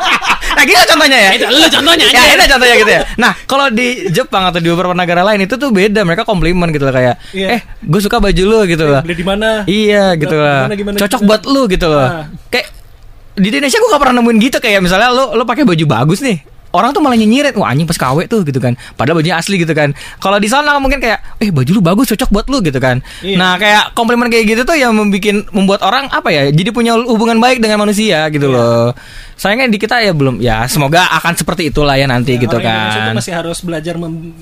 Nah, 0.57 0.65
gitu 0.65 0.79
contohnya 0.89 1.19
ya. 1.21 1.31
itu 1.37 1.45
lu 1.45 1.69
contohnya 1.69 2.07
Ya, 2.09 2.17
aja 2.17 2.33
itu 2.33 2.45
contohnya 2.49 2.77
gitu 2.81 2.93
ya. 2.97 3.01
Nah, 3.21 3.33
kalau 3.45 3.67
di 3.69 4.09
Jepang 4.09 4.49
atau 4.49 4.57
di 4.57 4.73
beberapa 4.73 4.97
negara 4.97 5.21
lain 5.21 5.45
itu 5.45 5.61
tuh 5.61 5.69
beda. 5.69 6.01
Mereka 6.01 6.25
komplimen 6.25 6.73
gitu 6.73 6.89
loh 6.89 6.95
kayak, 6.97 7.21
Iya. 7.37 7.49
eh, 7.51 7.61
gue 7.85 8.01
suka 8.01 8.17
baju 8.17 8.41
lu 8.41 8.59
gitu 8.65 8.89
loh. 8.89 9.05
Beli 9.05 9.21
di 9.21 9.27
mana? 9.27 9.69
Iya 9.69 10.17
gitu 10.17 10.33
lah. 10.33 10.65
Cocok 10.73 11.21
buat 11.29 11.43
lu 11.45 11.69
gitu 11.69 11.93
loh. 11.93 12.01
Ah. 12.01 12.25
Kayak 12.49 12.73
di 13.37 13.53
Indonesia 13.53 13.77
gue 13.77 13.91
gak 13.93 14.01
pernah 14.01 14.17
nemuin 14.17 14.39
gitu 14.49 14.57
kayak 14.57 14.81
misalnya 14.81 15.13
lu 15.13 15.37
lu 15.37 15.45
pakai 15.45 15.69
baju 15.69 15.85
bagus 15.85 16.25
nih. 16.25 16.41
Orang 16.77 16.93
tuh 16.93 17.01
malah 17.01 17.17
nyinyirin, 17.17 17.57
wah 17.57 17.73
anjing 17.73 17.89
pas 17.89 17.97
KW 17.97 18.29
tuh 18.29 18.45
gitu 18.45 18.61
kan. 18.61 18.77
Padahal 18.95 19.17
bajunya 19.19 19.41
asli 19.41 19.57
gitu 19.57 19.73
kan. 19.73 19.97
Kalau 20.21 20.37
di 20.37 20.47
sana 20.47 20.77
mungkin 20.77 21.01
kayak, 21.01 21.41
eh 21.41 21.49
baju 21.49 21.71
lu 21.73 21.81
bagus 21.81 22.13
cocok 22.13 22.29
buat 22.29 22.47
lu 22.53 22.61
gitu 22.61 22.77
kan. 22.77 23.01
Iya. 23.25 23.37
Nah 23.41 23.57
kayak 23.57 23.97
komplimen 23.97 24.29
kayak 24.29 24.45
gitu 24.45 24.63
tuh 24.63 24.77
yang 24.77 24.93
membuat 24.93 25.49
membuat 25.51 25.81
orang 25.81 26.13
apa 26.13 26.29
ya, 26.29 26.53
jadi 26.53 26.69
punya 26.71 26.93
hubungan 26.95 27.41
baik 27.41 27.65
dengan 27.65 27.81
manusia 27.81 28.29
gitu 28.29 28.53
Iya. 28.53 28.57
loh. 28.61 28.87
Sayangnya 29.37 29.69
di 29.69 29.77
kita 29.77 30.01
ya 30.01 30.11
belum, 30.11 30.41
ya 30.41 30.65
semoga 30.65 31.13
akan 31.13 31.37
seperti 31.37 31.69
itulah 31.69 31.93
ya 31.93 32.05
nanti 32.05 32.35
gitu 32.35 32.57
Indonesia 32.57 32.89
tuh 32.91 33.05
kan. 33.05 33.15
masih 33.15 33.33
harus 33.33 33.59
belajar 33.61 33.95
mem- 33.95 34.33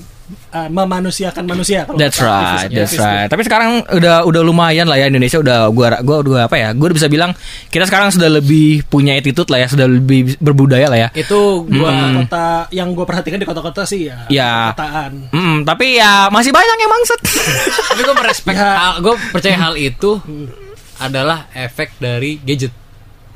uh, 0.49 0.69
memanusiakan 0.71 1.43
manusia. 1.43 1.83
kalau 1.83 1.99
That's 1.99 2.15
right, 2.17 2.71
aktivis- 2.71 2.71
that's 2.71 2.95
aktivis 2.95 3.03
right. 3.03 3.27
Tapi 3.27 3.41
sekarang 3.43 3.69
udah 3.85 4.23
udah 4.23 4.41
lumayan 4.41 4.87
lah 4.87 4.95
ya 4.95 5.05
Indonesia 5.05 5.35
udah 5.37 5.67
gua 5.69 5.99
gua 5.99 6.17
udah 6.23 6.47
apa 6.47 6.55
ya? 6.55 6.71
Gua 6.71 6.87
udah 6.87 6.97
bisa 6.97 7.11
bilang 7.11 7.35
kita 7.67 7.83
sekarang 7.83 8.07
sudah 8.09 8.31
lebih 8.31 8.87
punya 8.87 9.13
attitude 9.13 9.51
lah 9.51 9.59
ya, 9.61 9.67
sudah 9.67 9.83
lebih 9.83 10.39
berbudaya 10.39 10.87
lah 10.87 10.99
ya. 11.01 11.09
itu 11.11 11.39
gua 11.67 11.91
Kota 12.17 12.47
yang 12.71 12.91
gue 12.91 13.03
perhatikan 13.03 13.35
di 13.35 13.43
kota-kota 13.43 13.83
sih 13.83 14.07
ya. 14.07 14.23
Ya. 14.27 14.71
Perkataan. 14.71 15.11
Hmm, 15.29 15.57
tapi 15.61 15.99
ya 15.99 16.31
masih 16.31 16.49
banyak 16.49 16.77
yang 16.77 16.87
bangsat. 16.89 17.19
tapi 17.85 17.99
gue 18.01 18.15
merespek 18.15 18.55
Ya. 18.63 18.71
hal 18.73 18.93
gue 19.01 19.13
percaya 19.29 19.59
hal 19.59 19.75
itu 19.75 20.23
adalah 20.97 21.51
efek 21.51 21.99
dari 21.99 22.39
gadget 22.39 22.71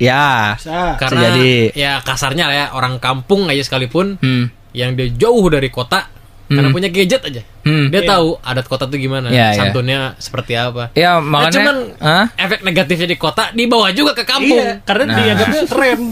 ya. 0.00 0.56
Bisa. 0.56 0.96
karena 0.96 1.20
jadi. 1.28 1.52
ya 1.76 1.92
kasarnya 2.00 2.44
lah 2.48 2.56
ya 2.56 2.66
orang 2.72 2.96
kampung 2.96 3.46
aja 3.46 3.60
sekalipun 3.60 4.16
Hmm. 4.16 4.48
yang 4.72 4.96
dia 4.96 5.12
jauh 5.12 5.46
dari 5.46 5.68
kota 5.68 6.08
karena 6.46 6.66
Hmm. 6.66 6.74
punya 6.74 6.88
gadget 6.88 7.22
aja 7.22 7.42
Hmm. 7.62 7.92
dia 7.92 8.02
Iya. 8.02 8.10
tahu 8.10 8.28
adat 8.40 8.66
kota 8.66 8.84
tuh 8.84 8.96
gimana 8.96 9.30
Iya, 9.30 9.52
iya. 9.52 9.58
santunnya 9.60 10.00
seperti 10.16 10.56
apa 10.56 10.90
Ya 10.92 11.14
Nah, 11.14 11.22
makanya 11.22 11.54
cuman 11.54 11.76
Hah? 12.00 12.26
efek 12.34 12.60
negatifnya 12.62 13.06
di 13.06 13.14
kota 13.14 13.52
dibawa 13.52 13.92
juga 13.92 14.16
ke 14.16 14.24
kampung 14.24 14.58
Iya, 14.58 14.82
karena 14.82 15.04
Nah. 15.06 15.16
dianggapnya 15.16 15.62
keren. 15.68 16.02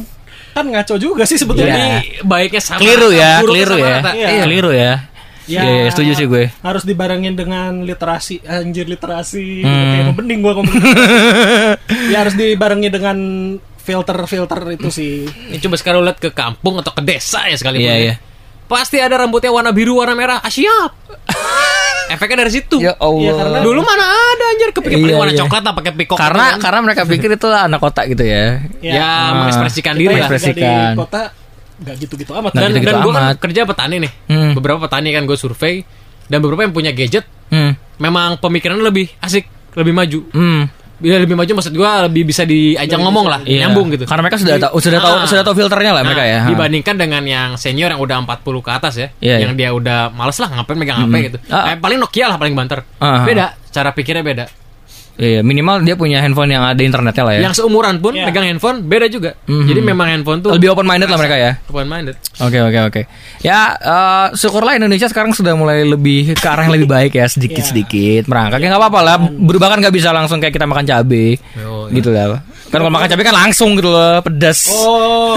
Kan 0.48 0.64
ngaco 0.68 0.94
juga 0.96 1.22
sih 1.22 1.38
sebetulnya. 1.38 1.70
Jadi 2.02 2.22
baiknya 2.22 2.58
sama 2.58 2.82
keliru 2.82 3.08
ya, 3.10 3.38
keliru 3.40 3.76
ya. 3.78 3.96
Iya. 4.10 4.26
Iya. 4.28 4.42
Keliru 4.42 4.70
ya. 4.70 4.92
Ya, 5.48 5.64
Iya, 5.64 5.72
iya, 5.80 5.88
setuju 5.88 6.12
sih 6.12 6.26
gue. 6.26 6.44
Harus 6.60 6.82
dibarengin 6.82 7.32
dengan 7.32 7.80
literasi, 7.80 8.42
anjir 8.44 8.84
literasi. 8.84 9.62
Hmm. 9.64 10.12
Kayak 10.12 10.38
gua 10.38 10.52
ngomong. 10.58 10.74
ya 12.12 12.16
harus 12.20 12.34
dibarengi 12.34 12.90
dengan 12.90 13.16
filter-filter 13.88 14.60
itu 14.70 14.88
sih. 14.88 15.24
Ini 15.24 15.56
coba 15.58 15.74
sekarang 15.74 16.00
lihat 16.02 16.18
ke 16.18 16.28
kampung 16.30 16.76
atau 16.76 16.92
ke 16.92 17.00
desa 17.00 17.40
ya 17.42 17.56
sekalipun 17.56 17.82
Iya, 17.82 17.94
ya. 17.94 18.04
iya. 18.04 18.14
pasti 18.68 18.96
ada 18.96 19.16
rambutnya 19.16 19.48
warna 19.48 19.72
biru 19.72 19.96
warna 19.96 20.12
merah 20.12 20.38
ah, 20.38 20.52
siap 20.52 20.92
efeknya 22.12 22.44
dari 22.44 22.52
situ 22.52 22.76
Ya 22.78 22.92
Allah. 22.94 23.16
Iya, 23.18 23.32
karena 23.34 23.58
dulu 23.62 23.80
mana 23.80 24.04
ada 24.04 24.44
anjir 24.46 24.68
kepikir 24.70 24.98
Iya, 25.02 25.16
warna 25.16 25.32
iya. 25.32 25.40
coklat 25.40 25.62
lah 25.62 25.72
pakai 25.72 25.92
pikok 25.94 26.16
karena 26.16 26.36
gitu 26.36 26.52
kan. 26.52 26.60
karena 26.60 26.78
mereka 26.82 27.02
pikir 27.04 27.30
itu 27.32 27.48
anak 27.48 27.80
kota 27.80 28.04
gitu 28.04 28.20
ya. 28.22 28.60
ya, 28.78 29.00
Ah. 29.00 29.28
mengekspresikan 29.38 29.92
Kita 29.92 30.00
diri 30.02 30.08
lah 30.10 30.28
tinggal 30.28 30.28
Ekspresikan. 30.30 30.92
di 30.92 30.98
kota 30.98 31.22
nggak 31.78 31.94
gitu-gitu 31.96 32.32
amat 32.34 32.50
Nggak 32.50 32.58
dan 32.58 32.68
gitu-gitu 32.68 32.90
dan 32.90 32.98
gue 32.98 33.12
kan 33.14 33.24
kerja 33.38 33.60
petani 33.64 33.96
nih 33.98 34.12
Hmm. 34.26 34.52
beberapa 34.52 34.78
petani 34.82 35.08
kan 35.10 35.22
gue 35.24 35.38
survei 35.38 35.74
dan 36.26 36.38
beberapa 36.38 36.60
yang 36.60 36.74
punya 36.74 36.92
gadget 36.92 37.24
Hmm. 37.48 37.72
memang 37.96 38.36
pemikirannya 38.36 38.84
lebih 38.84 39.08
asik 39.18 39.48
lebih 39.72 39.92
maju 39.92 40.20
Hmm. 40.28 40.68
Bila 40.98 41.14
lebih 41.16 41.34
maju 41.34 41.52
maksud 41.54 41.70
gue 41.70 41.90
lebih 42.04 42.22
bisa 42.26 42.42
diajak 42.42 42.98
ngomong 42.98 43.26
lah 43.26 43.40
Iya. 43.42 43.64
nyambung 43.64 43.88
gitu 43.90 44.02
Karena 44.02 44.22
mereka 44.22 44.36
sudah 44.36 44.58
tahu 44.58 44.76
sudah 44.76 44.98
tahu 44.98 45.14
Ah. 45.14 45.26
sudah 45.26 45.42
tahu 45.42 45.54
filternya 45.54 45.92
lah 45.94 46.02
mereka 46.02 46.20
Nah, 46.20 46.28
ya. 46.28 46.40
Dibandingkan 46.50 46.94
dengan 46.94 47.22
yang 47.22 47.48
senior 47.54 47.88
yang 47.88 48.00
udah 48.00 48.18
40 48.18 48.42
ke 48.58 48.70
atas 48.70 48.94
ya, 48.96 49.08
Iya, 49.18 49.46
yang 49.46 49.54
dia 49.54 49.70
udah 49.70 50.10
males 50.10 50.34
lah 50.36 50.50
ngapain 50.50 50.74
megang 50.74 50.98
HP 51.00 51.14
gitu. 51.24 51.38
Ah. 51.46 51.70
Eh, 51.70 51.76
paling 51.76 51.98
Nokia 51.98 52.26
lah 52.26 52.36
paling 52.36 52.52
banter. 52.52 52.82
Ah. 52.98 53.22
Beda, 53.22 53.54
cara 53.68 53.90
pikirnya 53.90 54.22
beda. 54.22 54.44
Iya, 55.18 55.42
minimal 55.42 55.82
dia 55.82 55.98
punya 55.98 56.22
handphone 56.22 56.54
yang 56.54 56.62
ada 56.62 56.78
internetnya 56.78 57.26
lah 57.26 57.34
ya. 57.34 57.40
Yang 57.42 57.58
seumuran 57.58 57.98
pun 57.98 58.14
Iya. 58.14 58.22
megang 58.24 58.46
handphone 58.46 58.86
beda 58.86 59.10
juga. 59.10 59.34
Mhm. 59.44 59.66
Jadi 59.66 59.80
memang 59.82 60.06
handphone 60.06 60.38
tuh 60.38 60.54
lebih 60.54 60.70
open 60.70 60.86
minded 60.86 61.10
lah 61.10 61.18
mereka 61.18 61.34
ya. 61.34 61.52
open 61.66 61.90
minded. 61.90 62.14
Oke 62.38 62.58
oke 62.62 62.78
oke. 62.86 63.00
Ya 63.42 63.74
eh, 63.74 64.26
syukurlah 64.32 64.78
Indonesia 64.78 65.10
sekarang 65.10 65.34
sudah 65.34 65.58
mulai 65.58 65.82
lebih 65.82 66.38
ke 66.38 66.46
arah 66.46 66.64
yang 66.64 66.78
lebih 66.78 66.86
baik 66.86 67.12
ya 67.12 67.26
sedikit 67.34 67.66
sedikit 67.66 68.30
merangkak. 68.30 68.62
Ya 68.62 68.70
nggak 68.70 68.78
apa-apa 68.78 69.00
lah. 69.02 69.16
Berubah 69.26 69.74
kan 69.74 69.82
nggak 69.82 69.90
bisa 69.92 70.14
langsung 70.14 70.38
kayak 70.38 70.54
kita 70.54 70.70
makan 70.70 70.86
cabe, 70.86 71.34
Yo, 71.58 71.90
gitu 71.90 72.14
lah. 72.14 72.38
Kan 72.70 72.78
kalau 72.78 72.92
makan 72.92 73.08
cabe 73.08 73.24
kan 73.24 73.34
langsung 73.34 73.74
gitu 73.74 73.88
loh, 73.88 74.20
pedas. 74.22 74.68
oh 74.70 75.34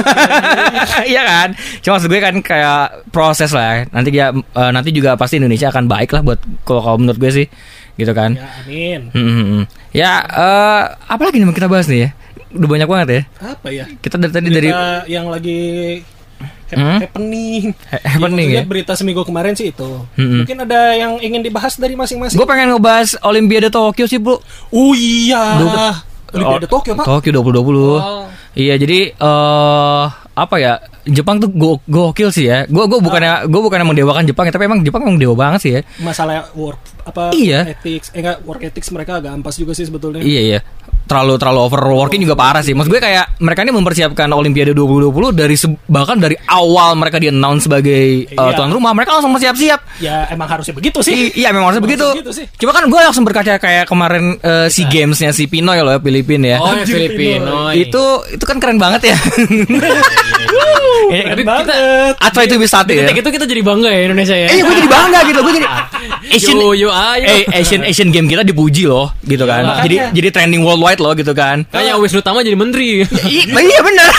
Iya 1.12 1.22
kan. 1.24 1.48
Cuma 1.82 1.98
maksud 1.98 2.10
gue 2.12 2.22
kan 2.22 2.36
kayak 2.38 2.82
proses 3.10 3.50
lah. 3.50 3.88
Nanti 3.90 4.14
dia 4.14 4.30
eh, 4.32 4.72
nanti 4.72 4.94
juga 4.94 5.16
pasti 5.16 5.40
Indonesia 5.40 5.74
akan 5.74 5.90
baik 5.90 6.12
lah 6.12 6.22
buat 6.22 6.40
kalau 6.62 6.82
kalau 6.84 6.98
menurut 7.00 7.18
gue 7.18 7.32
sih, 7.34 7.46
gitu 7.94 8.12
kan. 8.12 8.34
ya 8.34 8.48
amin 8.60 9.02
Hmm, 9.10 9.24
hmm, 9.26 9.46
hmm. 9.46 9.64
Ya, 9.92 10.12
eh 10.22 10.82
apa 11.06 11.22
lagi 11.22 11.38
nih 11.38 11.52
kita 11.52 11.68
bahas 11.68 11.86
nih 11.86 12.00
ya? 12.02 12.10
Udah 12.52 12.68
banyak 12.70 12.88
banget 12.88 13.08
ya. 13.10 13.22
apa 13.42 13.68
ya 13.70 13.86
Kita 13.98 14.16
dari 14.16 14.32
tadi 14.32 14.48
dari 14.50 14.70
yang 15.06 15.28
lagi 15.28 15.60
Hmm? 16.72 17.04
happening 17.04 17.76
Ha- 17.86 18.16
happening 18.16 18.48
Ya, 18.50 18.56
ya? 18.56 18.64
berita 18.64 18.96
seminggu 18.96 19.22
kemarin 19.22 19.52
sih 19.52 19.70
itu 19.70 20.08
Mm-mm. 20.16 20.40
mungkin 20.40 20.56
ada 20.62 20.96
yang 20.96 21.20
ingin 21.20 21.44
dibahas 21.44 21.76
dari 21.76 21.94
masing-masing 21.94 22.34
gue 22.34 22.48
pengen 22.48 22.72
ngebahas 22.72 23.20
Olimpiade 23.22 23.68
Tokyo 23.68 24.08
sih, 24.08 24.16
Bro. 24.16 24.40
oh 24.70 24.96
iya 24.96 25.60
Olimpiade 26.32 26.64
Oh, 26.64 26.72
Tokyo 26.72 26.96
pak 26.96 27.04
Tokyo 27.04 27.44
2020. 27.44 28.32
Iya, 28.54 28.76
jadi 28.78 29.00
eh 29.12 30.06
apa 30.32 30.56
ya? 30.58 30.74
Jepang 31.04 31.38
tuh 31.38 31.50
go 31.50 31.82
gokil 31.86 32.30
sih 32.30 32.46
ya. 32.46 32.64
Gue 32.66 32.86
gue 32.86 32.98
bukannya 32.98 33.46
gue 33.46 33.62
bukannya 33.62 33.86
mendewakan 33.86 34.24
Jepang 34.24 34.46
ya, 34.46 34.54
tapi 34.54 34.66
emang 34.66 34.80
Jepang 34.82 35.02
emang 35.02 35.18
dewa 35.18 35.34
banget 35.34 35.60
sih 35.60 35.72
ya. 35.76 35.82
masalah 36.00 36.48
work 36.54 36.78
apa 37.02 37.34
Iya. 37.34 37.66
ethics 37.68 38.14
eh 38.14 38.22
enggak 38.22 38.46
work 38.46 38.62
ethics 38.62 38.90
mereka 38.90 39.18
agak 39.18 39.34
ampas 39.34 39.58
juga 39.58 39.74
sih 39.74 39.84
sebetulnya 39.84 40.22
Iya 40.22 40.42
iya. 40.42 40.60
Terlalu 41.12 41.36
terlalu 41.36 41.60
overworking 41.62 42.24
juga 42.24 42.40
parah 42.40 42.64
sih. 42.64 42.72
Maksud 42.72 42.88
gue 42.88 43.04
kayak 43.04 43.36
mereka 43.38 43.62
ini 43.62 43.76
mempersiapkan 43.76 44.32
Olimpiade 44.32 44.72
2020 44.72 45.12
dari 45.36 45.56
bahkan 45.86 46.16
dari 46.16 46.40
awal 46.48 46.96
mereka 46.96 47.20
di 47.20 47.28
announce 47.28 47.68
sebagai 47.68 48.32
Iya. 48.32 48.56
tuan 48.56 48.72
rumah, 48.72 48.96
mereka 48.96 49.20
langsung 49.20 49.36
siap-siap. 49.36 49.84
ya 50.00 50.24
emang 50.30 50.48
harusnya 50.48 50.72
begitu 50.72 51.04
sih 51.04 51.12
I- 51.30 51.34
iya 51.38 51.52
memang 51.52 51.68
harus 51.70 51.84
Emang 51.84 51.92
begitu. 51.92 52.08
begitu 52.16 52.32
sih. 52.32 52.46
Cuma 52.56 52.72
kan 52.72 52.88
gue 52.88 52.96
langsung 52.96 53.22
berkaca 53.22 53.60
kayak 53.60 53.86
kemarin 53.86 54.40
eh, 54.40 54.68
si 54.68 54.88
gamesnya 54.88 55.36
si 55.36 55.46
Pinoy 55.46 55.84
loh 55.84 56.00
Filipina 56.00 56.48
ya. 56.48 56.58
Oh, 56.58 56.72
ya 56.72 56.82
Anjir, 56.82 56.96
Filipino. 56.96 57.76
itu 57.76 58.04
itu 58.32 58.44
kan 58.48 58.58
keren 58.58 58.80
banget 58.80 59.12
ya. 59.12 59.18
banget 60.52 61.66
kita 61.68 61.76
Atau 62.20 62.40
itu 62.46 62.56
bisa 62.62 62.78
ya. 62.86 63.04
Ketika 63.06 63.20
itu 63.22 63.30
kita 63.40 63.46
jadi 63.48 63.62
bangga 63.64 63.90
ya 63.90 64.02
Indonesia 64.08 64.36
ya. 64.36 64.48
Eh, 64.52 64.60
gue 64.62 64.76
jadi 64.76 64.90
bangga 64.90 65.20
gitu. 65.28 65.40
Gue 65.44 65.54
jadi 65.60 65.68
Asian 66.36 66.58
Yo, 66.62 66.72
yo, 66.78 66.90
ayo. 66.94 67.26
Eh, 67.26 67.44
Asian 67.62 67.82
Asian 67.84 68.10
game 68.14 68.30
kita 68.30 68.46
dipuji 68.46 68.86
loh, 68.86 69.12
gitu 69.26 69.44
kan. 69.44 69.66
makanya. 69.66 69.84
jadi 69.86 69.96
jadi 70.14 70.28
trending 70.32 70.62
worldwide 70.64 71.02
loh, 71.02 71.14
gitu 71.18 71.34
kan. 71.34 71.66
Kayak 71.70 71.98
Wisnu 72.00 72.22
Tama 72.22 72.46
jadi 72.46 72.58
menteri. 72.58 73.04
Iya 73.52 73.80
benar. 73.82 74.10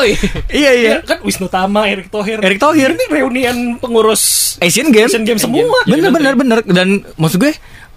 Oi. 0.00 0.10
iya 0.50 0.70
iya. 0.74 0.92
kan 1.02 1.22
Wisnu 1.22 1.46
Tama 1.48 1.86
Erick 1.88 2.10
Thohir 2.10 2.42
Erick 2.42 2.60
Thohir. 2.60 2.94
ini 2.94 3.04
reunian 3.10 3.56
pengurus 3.78 4.54
Asian 4.60 4.90
Games. 4.90 5.10
Asian 5.14 5.24
Games 5.26 5.42
semua 5.42 5.64
Bener 5.86 6.10
bener 6.10 6.34
bener 6.34 6.58
dan 6.66 7.02
maksud 7.18 7.40
gue 7.42 7.54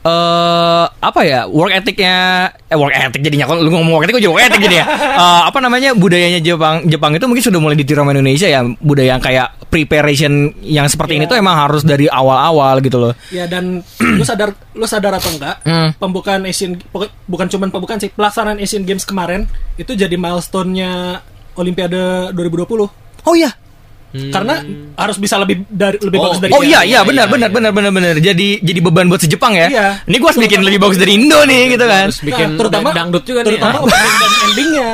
eh 0.07 0.85
apa 0.87 1.19
ya 1.21 1.43
work 1.45 1.71
ethicnya 1.73 2.15
eh 2.63 2.73
work 2.73 2.91
ethic 2.91 3.19
jadinya. 3.19 3.43
Kalau 3.45 3.59
lu 3.59 3.69
ngomong 3.69 3.91
work 3.93 4.07
ethic 4.07 4.15
gue 4.15 4.23
jadi 4.23 4.31
work 4.31 4.45
ethic 4.47 4.61
jadi 4.63 4.75
ya. 4.79 4.85
Eh, 5.17 5.41
apa 5.45 5.59
namanya 5.59 5.91
budayanya 5.91 6.39
Jepang 6.39 6.87
Jepang 6.87 7.11
itu 7.11 7.25
mungkin 7.25 7.43
sudah 7.43 7.59
mulai 7.59 7.75
ditiru 7.75 8.01
sama 8.01 8.11
Indonesia 8.11 8.47
ya. 8.47 8.63
Budaya 8.63 9.09
yang 9.09 9.21
kayak 9.21 9.47
preparation 9.67 10.33
yang 10.63 10.87
seperti 10.87 11.15
ini 11.15 11.25
Iya. 11.25 11.31
tuh 11.31 11.37
emang 11.37 11.55
harus 11.57 11.83
dari 11.83 12.07
awal-awal 12.07 12.79
gitu 12.79 12.97
loh. 12.97 13.13
Ya 13.29 13.45
dan 13.45 13.83
lu 13.99 14.23
sadar 14.23 14.55
lu 14.71 14.87
sadar 14.87 15.11
atau 15.13 15.27
enggak 15.29 15.59
Hmm. 15.61 15.91
pembukaan 15.97 16.45
Asian 16.45 16.79
bukan 17.25 17.47
cuman 17.47 17.67
pembukaan 17.67 17.97
sih 17.97 18.07
pelaksanaan 18.07 18.57
Asian 18.57 18.83
Games 18.83 19.03
kemarin 19.03 19.43
itu 19.75 19.91
jadi 19.91 20.13
milestone-nya 20.13 21.19
Olimpiade 21.53 22.31
2020 22.31 22.87
oh 23.19 23.33
iya 23.33 23.49
karena 24.27 24.55
harus 24.95 25.17
bisa 25.17 25.35
lebih 25.35 25.65
dari 25.65 25.97
lebih 25.97 26.17
Oh, 26.17 26.23
bagus 26.27 26.39
dari 26.39 26.51
Oh 26.51 26.61
iya 26.61 26.81
dia. 26.81 26.89
iya 26.89 26.99
benar 27.01 27.25
benar 27.27 27.49
benar 27.49 27.71
benar 27.71 27.91
benar. 27.91 28.13
Jadi 28.15 28.59
jadi 28.59 28.79
beban 28.79 29.07
buat 29.07 29.19
si 29.19 29.27
Jepang 29.27 29.53
ya. 29.53 29.67
Iya. 29.67 29.87
Ini 30.03 30.15
gua 30.17 30.29
harus 30.29 30.41
bikin 30.41 30.59
lebih 30.59 30.79
bagus 30.79 30.97
dari 30.97 31.13
Indo 31.13 31.39
nih 31.41 31.73
gitu 31.73 31.85
kan. 31.85 32.05
Terus 32.09 32.21
bikin 32.23 32.47
Nah, 32.47 32.57
terutama 32.57 32.87
dangdut 32.91 33.23
juga 33.23 33.39
nih. 33.41 33.47
terutama 33.53 33.77
ya. 33.77 33.83
opening 33.83 34.15
dan 34.15 34.31
endingnya 34.43 34.91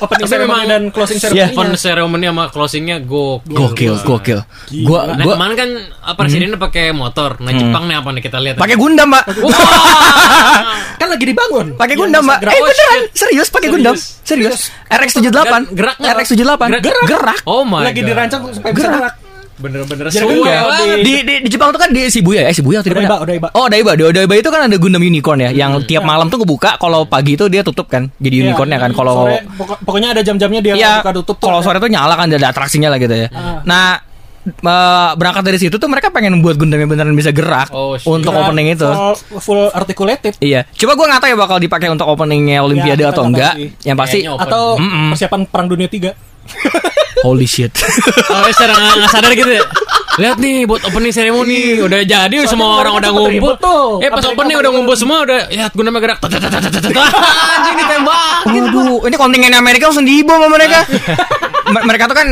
opening 0.00 0.24
Tapi 0.24 0.32
ceremony 0.32 0.64
dan 0.66 0.82
closing 0.88 1.16
Iya. 1.16 1.22
ceremony 1.22 1.52
Open 1.52 1.68
ceremony 1.74 2.24
sama 2.26 2.44
closingnya 2.48 2.96
gokil. 2.98 3.52
Gokil 3.52 3.94
gokil. 4.00 4.40
Gua 4.82 5.00
Nah 5.06 5.20
gua 5.20 5.34
kemarin 5.34 5.54
kan 5.54 5.70
apa, 6.02 6.18
presidennya 6.18 6.56
pakai 6.56 6.90
motor. 6.90 7.36
Nah 7.38 7.52
Jepang 7.52 7.84
nih 7.84 7.96
apa 7.96 8.08
nih 8.10 8.22
kita 8.22 8.38
lihat. 8.38 8.56
pakai 8.56 8.74
Gundam, 8.74 9.08
Mbak. 9.08 9.24
kan 11.00 11.08
lagi 11.08 11.24
dibangun 11.24 11.66
Pakai 11.74 11.94
Yang 11.94 12.00
Gundam, 12.02 12.22
gerak. 12.26 12.50
Eh 12.50 12.60
beneran, 12.60 13.00
serius 13.12 13.48
pakai 13.48 13.68
Gundam. 13.68 13.94
Serius. 13.96 14.72
RX78. 14.86 15.30
Gerak- 15.30 15.68
gerak 15.70 15.96
nggak? 15.96 16.14
RX78. 16.18 16.62
Gerak- 16.80 17.06
Gerak. 17.06 17.38
Oh 17.44 17.62
my 17.62 17.82
lagi 17.82 18.00
dirancang 18.00 18.42
supaya 18.50 18.72
bisa 18.72 18.88
Gerak. 18.88 19.14
Bener-bener 19.60 20.08
enggak, 20.08 20.62
banget. 20.64 20.96
Di, 20.98 21.14
di, 21.20 21.34
di 21.44 21.48
Jepang 21.48 21.68
tuh 21.68 21.78
kan 21.78 21.88
di 21.88 22.02
Shibuya 22.06 22.48
ya, 22.48 22.50
Shibuya 22.50 22.80
atau 22.80 22.88
di 22.88 22.96
mana? 22.96 23.20
Odaiba. 23.20 23.48
Oh, 23.52 23.64
Odaiba. 23.64 23.92
Di 23.92 24.02
Odaiba 24.02 24.34
itu 24.34 24.48
kan 24.48 24.64
ada 24.64 24.76
Gundam 24.76 25.00
Unicorn 25.00 25.38
ya, 25.38 25.50
yang 25.50 25.76
tiap 25.84 26.02
malam 26.02 26.26
tuh 26.26 26.40
kebuka, 26.40 26.74
kalau 26.76 27.04
pagi 27.04 27.34
itu 27.34 27.44
dia 27.46 27.60
tutup 27.60 27.86
kan. 27.86 28.08
Jadi 28.16 28.34
Iya, 28.36 28.44
unicornnya 28.48 28.78
kan 28.78 28.90
kalau 28.90 29.12
sore, 29.20 29.44
pokok- 29.54 29.80
pokoknya 29.82 30.08
ada 30.10 30.22
jam-jamnya 30.22 30.60
dia 30.60 30.74
Iya, 30.74 30.92
buka 30.98 31.12
tutup 31.14 31.36
tuh 31.36 31.46
kalau 31.46 31.60
ada. 31.60 31.66
sore 31.66 31.78
tuh 31.78 31.88
nyala 31.88 32.14
kan 32.14 32.26
ada 32.26 32.48
atraksinya 32.48 32.88
lah 32.88 32.96
gitu 32.96 33.12
ya. 33.14 33.28
Ah. 33.28 33.60
Nah, 33.62 33.86
eh, 34.40 35.10
berangkat 35.14 35.44
dari 35.44 35.58
situ 35.58 35.76
tuh 35.76 35.84
mereka 35.86 36.08
pengen 36.08 36.40
buat 36.40 36.56
Gundam 36.56 36.78
yang 36.78 36.88
beneran 36.88 37.12
bisa 37.12 37.28
gerak 37.28 37.68
Oh, 37.70 37.92
shit. 37.94 38.06
untuk 38.06 38.32
Gerak 38.32 38.48
opening 38.48 38.72
itu. 38.72 38.88
full, 38.88 39.12
full 39.38 39.62
articulated 39.70 40.32
Iya, 40.38 40.64
coba 40.66 40.92
gue 40.94 41.06
nggak 41.06 41.20
tahu 41.20 41.28
ya 41.28 41.36
bakal 41.36 41.56
dipakai 41.58 41.88
untuk 41.88 42.06
openingnya 42.06 42.60
Olimpiade 42.60 43.02
Ya, 43.02 43.10
atau 43.10 43.22
nggak 43.22 43.36
enggak. 43.52 43.54
sih. 43.54 43.68
Yang 43.84 43.96
pasti, 43.98 44.18
atau 44.24 44.62
Mm-mm. 44.76 45.12
persiapan 45.12 45.40
perang 45.44 45.68
dunia 45.68 45.86
3 45.86 46.29
holy 47.26 47.46
shit. 47.46 47.72
Oh, 48.30 48.46
secara 48.54 48.72
nggak 48.72 48.94
nggak 49.02 49.10
sadar 49.10 49.32
gitu 49.34 49.50
ya. 49.50 49.62
Lihat 50.20 50.36
nih 50.38 50.64
buat 50.64 50.80
opening 50.86 51.10
ceremony 51.10 51.82
udah 51.82 52.00
jadi 52.06 52.36
semua 52.46 52.78
orang 52.80 52.94
mereka 52.94 53.10
udah 53.10 53.10
ngumpul. 53.10 53.52
tuh. 53.58 53.84
Eh 54.00 54.08
pas 54.08 54.22
Apalagi 54.22 54.34
opening 54.34 54.56
udah 54.62 54.70
ngumpul 54.70 54.96
semua 54.96 55.18
udah 55.26 55.38
lihat 55.50 55.72
gerak. 55.74 56.18
Tat, 56.22 56.30
tat, 56.30 56.46
tat. 56.46 56.84
Anjing 56.86 57.76
ditembak. 57.76 58.38
Waduh, 58.46 58.98
ini 59.10 59.16
kontingen 59.18 59.52
Amerika 59.54 59.90
langsung 59.90 60.06
dibom 60.06 60.38
sama 60.38 60.48
mereka. 60.54 60.86
Mereka 61.90 62.10
tuh 62.10 62.16
kan 62.18 62.28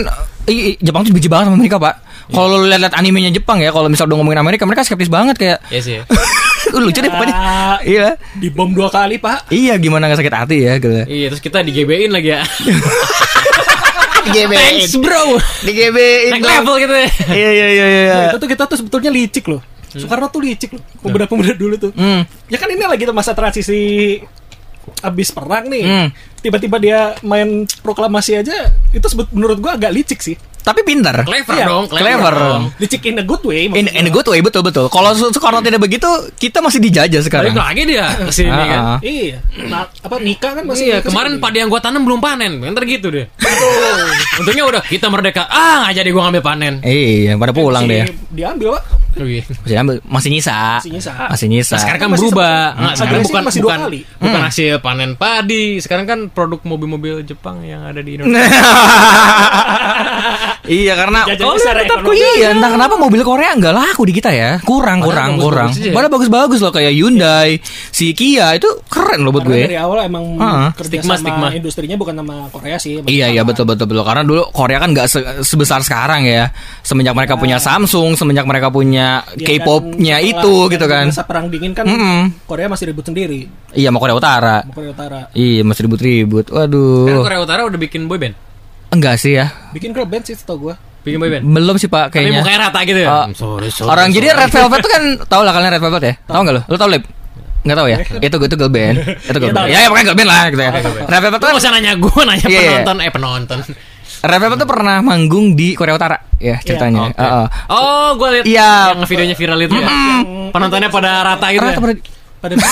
Jepang 0.83 1.07
tuh 1.07 1.13
benci 1.15 1.31
banget 1.31 1.47
sama 1.53 1.57
Amerika, 1.61 1.79
Pak. 1.79 1.95
Kalau 2.29 2.61
lu 2.61 2.67
lihat-lihat 2.69 2.95
animenya 2.99 3.31
Jepang 3.33 3.63
ya, 3.63 3.73
kalau 3.73 3.89
misal 3.89 4.05
udah 4.05 4.19
ngomongin 4.21 4.41
Amerika, 4.41 4.69
mereka 4.69 4.85
skeptis 4.85 5.09
banget 5.09 5.37
kayak 5.39 5.59
Iya 5.73 5.81
sih. 5.81 5.97
lucu 6.75 7.01
deh 7.01 7.09
pokoknya. 7.09 7.35
Iya. 7.81 8.07
di 8.37 8.53
bom 8.53 8.69
dua 8.69 8.93
kali 8.93 9.17
pak 9.17 9.49
Iya, 9.49 9.81
gimana 9.81 10.11
gak 10.11 10.21
sakit 10.21 10.35
hati 10.37 10.57
ya 10.69 10.77
gitu. 10.77 10.93
Iya, 11.09 11.27
terus 11.33 11.41
kita 11.41 11.65
di 11.65 11.73
GB-in 11.73 12.13
lagi 12.13 12.37
ya. 12.37 12.43
Di 14.29 14.41
Thanks, 14.45 14.93
bro. 14.95 15.37
Di 15.61 15.73
GB 15.73 15.97
Naik 16.31 16.43
level 16.43 16.75
gitu 16.79 16.95
ya. 16.95 17.09
Iya 17.29 17.51
iya 17.51 17.67
iya 17.69 17.87
iya. 17.87 18.05
Nah, 18.09 18.25
itu 18.29 18.37
tuh 18.39 18.49
kita 18.49 18.63
tuh 18.65 18.77
sebetulnya 18.77 19.09
licik 19.09 19.47
loh 19.47 19.63
Soekarno 19.89 20.29
tuh 20.29 20.41
licik 20.41 20.71
loh 20.71 20.83
pemuda-pemuda 21.01 21.53
dulu 21.53 21.75
tuh 21.79 21.93
Hmm. 21.93 22.21
ya 22.45 22.57
kan 22.57 22.69
ini 22.69 22.85
lagi 22.85 23.03
tuh 23.03 23.13
masa 23.13 23.33
transisi 23.33 24.21
abis 25.01 25.29
perang 25.31 25.65
nih 25.67 25.83
Hmm. 25.83 26.09
tiba-tiba 26.39 26.77
dia 26.77 26.99
main 27.21 27.49
proklamasi 27.81 28.37
aja 28.37 28.53
itu 28.89 29.05
sebut 29.05 29.29
menurut 29.31 29.57
gua 29.59 29.75
agak 29.75 29.89
licik 29.91 30.21
sih 30.21 30.37
Tapi 30.69 30.81
pintar. 30.83 31.23
Clever 31.23 31.51
Iya, 31.51 31.65
dong, 31.65 31.85
clever. 31.89 32.05
clever. 32.05 32.33
dong. 32.37 32.63
licik 32.77 33.01
in 33.03 33.17
a 33.17 33.23
good 33.23 33.41
way 33.41 33.67
In, 33.67 33.89
in 33.89 34.05
a 34.05 34.11
good 34.11 34.25
way 34.25 34.39
betul 34.39 34.61
betul. 34.61 34.87
Kalau 34.87 35.11
Soekarno 35.13 35.61
tidak 35.61 35.81
begitu, 35.81 36.07
kita 36.35 36.61
masih 36.61 36.79
dijajah 36.79 37.21
sekarang. 37.21 37.51
Balik 37.51 37.65
lagi 37.65 37.81
dia 37.87 38.05
ke 38.19 38.29
sini 38.29 38.51
Ah, 38.51 38.63
kan. 38.63 38.79
ah. 38.79 38.97
iya 39.01 39.37
nah, 39.65 39.89
apa 39.89 40.15
nikah 40.19 40.53
kan 40.53 40.63
masih 40.63 40.85
Iya, 40.87 40.97
kemarin 41.01 41.39
padi 41.39 41.59
yang 41.59 41.67
gua 41.67 41.79
tanam 41.79 42.03
belum 42.03 42.19
panen. 42.19 42.59
Ntar 42.61 42.83
gitu 42.85 43.09
deh. 43.09 43.25
Untungnya 44.37 44.63
udah 44.67 44.81
kita 44.83 45.07
merdeka. 45.09 45.47
Ah, 45.47 45.83
nggak 45.83 45.95
jadi 45.97 46.09
gua 46.11 46.21
ngambil 46.29 46.43
panen. 46.43 46.73
Iya, 46.81 47.35
pada 47.35 47.51
pulang 47.51 47.83
deh. 47.83 48.05
diambil 48.29 48.75
pak 48.75 48.83
Oh, 49.19 49.27
iya. 49.27 49.43
Masih, 49.43 49.77
ambil- 49.77 50.03
masih 50.07 50.29
nyisa. 50.31 50.79
Masih 50.79 50.91
nyisa. 50.93 51.11
Masih 51.27 51.47
nyisa. 51.49 51.71
Nah, 51.71 51.79
sekarang 51.81 51.99
kan 51.99 52.09
Masih 52.09 52.21
berubah. 52.23 52.55
Hmm. 52.71 52.95
sekarang 52.95 53.23
bukan 53.25 53.43
masih 53.43 53.59
dua 53.59 53.67
bukan 53.67 53.79
kali. 53.83 54.01
bukan 54.17 54.41
hasil 54.45 54.73
panen 54.79 55.11
padi. 55.13 55.65
Sekarang 55.81 56.05
kan 56.05 56.19
produk 56.29 56.61
mobil-mobil 56.63 57.15
Jepang 57.25 57.61
yang 57.61 57.83
ada 57.83 57.99
di 57.99 58.15
Indonesia. 58.15 58.39
Iya 60.65 60.95
karena 60.95 61.23
Jajannya 61.25 61.47
oh, 61.47 61.55
tetap 61.55 61.99
ekonomi. 62.03 62.19
iya 62.35 62.49
entah 62.51 62.71
kenapa 62.71 62.95
mobil 62.95 63.23
Korea 63.23 63.55
nggak 63.55 63.71
laku 63.71 64.03
di 64.03 64.13
kita 64.13 64.31
ya 64.31 64.59
kurang 64.61 64.99
kurang 64.99 65.39
kurang 65.39 65.71
bagus-bagus 65.71 65.79
aja 65.79 65.87
ya. 65.87 65.95
padahal 65.95 66.13
bagus-bagus 66.13 66.59
loh 66.59 66.73
kayak 66.73 66.93
Hyundai 66.93 67.51
si 67.89 68.11
Kia 68.11 68.49
itu 68.53 68.69
keren 68.85 69.23
loh 69.23 69.31
buat 69.31 69.45
Karena 69.45 69.55
dari 69.61 69.71
gue 69.71 69.81
awal 69.81 69.99
emang 70.03 70.25
kerja 70.75 70.99
stigma, 70.99 71.15
sama 71.15 71.23
stigma. 71.23 71.49
industrinya 71.53 71.95
bukan 71.95 72.15
nama 72.17 72.35
Korea 72.49 72.77
sih. 72.77 73.01
Iya 73.01 73.31
iya 73.31 73.43
betul 73.43 73.65
betul 73.65 73.87
betul 73.87 74.03
karena 74.03 74.23
dulu 74.23 74.51
Korea 74.51 74.79
kan 74.79 74.91
nggak 74.91 75.07
se- 75.07 75.27
sebesar 75.41 75.81
sekarang 75.81 76.25
ya 76.25 76.51
semenjak 76.81 77.15
mereka 77.15 77.37
punya 77.37 77.57
Samsung 77.57 78.15
semenjak 78.15 78.45
mereka 78.45 78.69
punya 78.69 79.23
Ya, 79.31 79.47
K-popnya 79.55 80.17
itu 80.19 80.55
gitu 80.67 80.85
kan 80.85 81.09
Masa 81.09 81.23
perang 81.23 81.47
dingin 81.47 81.71
kan 81.71 81.85
Mm-mm. 81.85 82.33
Korea 82.45 82.67
masih 82.67 82.89
ribut 82.89 83.05
sendiri 83.05 83.47
iya 83.73 83.89
mau 83.89 83.99
Korea 83.99 84.15
Utara 84.15 84.65
Korea 84.67 84.91
Utara. 84.91 85.21
iya 85.33 85.63
masih 85.63 85.85
ribut-ribut 85.85 86.49
waduh 86.49 87.23
Korea 87.23 87.39
Utara 87.39 87.61
udah 87.63 87.77
bikin 87.77 88.05
boyband. 88.05 88.48
Enggak 88.99 89.17
sih 89.17 89.33
ya 89.33 89.47
Bikin 89.71 89.91
girl 89.91 90.05
band 90.05 90.25
sih 90.25 90.35
tau 90.37 90.59
gue. 90.59 90.75
Bikin 90.99 91.17
boyband. 91.17 91.43
belum 91.47 91.77
sih 91.77 91.87
pak 91.87 92.11
Tapi 92.11 92.21
kayaknya 92.21 92.43
mukanya 92.43 92.59
rata 92.65 92.81
gitu 92.83 92.99
ya. 92.99 93.09
Oh, 93.09 93.25
sorry, 93.33 93.69
sorry. 93.71 93.89
Orang 93.89 94.09
sorry. 94.09 94.17
jadi 94.19 94.27
Red 94.37 94.51
Velvet 94.51 94.79
tuh 94.79 94.91
kan 94.91 95.03
tau 95.25 95.41
lah 95.41 95.53
kalian 95.53 95.71
Red 95.71 95.81
Velvet 95.81 96.03
ya? 96.03 96.15
Tahu 96.21 96.41
nggak 96.43 96.55
lo? 96.55 96.63
Lo 96.65 96.77
tau 96.77 96.89
Lip? 96.89 97.05
Nggak 97.59 97.77
tahu 97.77 97.89
ya? 97.89 97.99
itu 98.21 98.37
itu 98.37 98.55
girl 98.55 98.69
band. 98.69 98.97
Itu 99.29 99.37
girl 99.37 99.49
Iya, 99.49 99.57
band. 99.57 99.69
Ya, 99.69 99.79
ya 99.79 99.87
pokoknya 99.89 100.05
girl 100.05 100.19
band 100.19 100.29
lah 100.29 100.43
gitu 100.49 100.63
ya. 100.63 100.71
Red 101.07 101.21
Velvet 101.23 101.39
tuh 101.39 101.49
usah 101.55 101.71
nanya 101.71 101.93
gue, 101.95 102.21
nanya 102.21 102.45
Iya, 102.45 102.61
iya. 102.61 102.71
penonton. 102.77 102.97
Eh 102.99 103.11
penonton. 103.11 103.59
Red 104.19 104.39
Velvet 104.39 104.59
tuh 104.59 104.69
pernah 104.69 104.97
manggung 104.99 105.47
di 105.55 105.69
Korea 105.73 105.95
Utara 105.95 106.19
ya 106.37 106.59
ceritanya. 106.59 107.09
Oke. 107.09 107.17
Heeh. 107.17 107.47
Oh, 107.69 108.09
gue 108.15 108.29
liat 108.33 108.45
Iya. 108.45 108.71
yang 108.93 109.05
videonya 109.05 109.35
viral 109.35 109.59
itu 109.61 109.75
ya. 109.75 109.89
Penontonnya 110.51 110.89
pada 110.89 111.11
rata 111.25 111.47
gitu 111.49 111.63
ya. 111.63 111.73
Rata 111.73 111.81
pada- 111.81 112.03
Pada 112.39 112.55
Tapi 112.55 112.63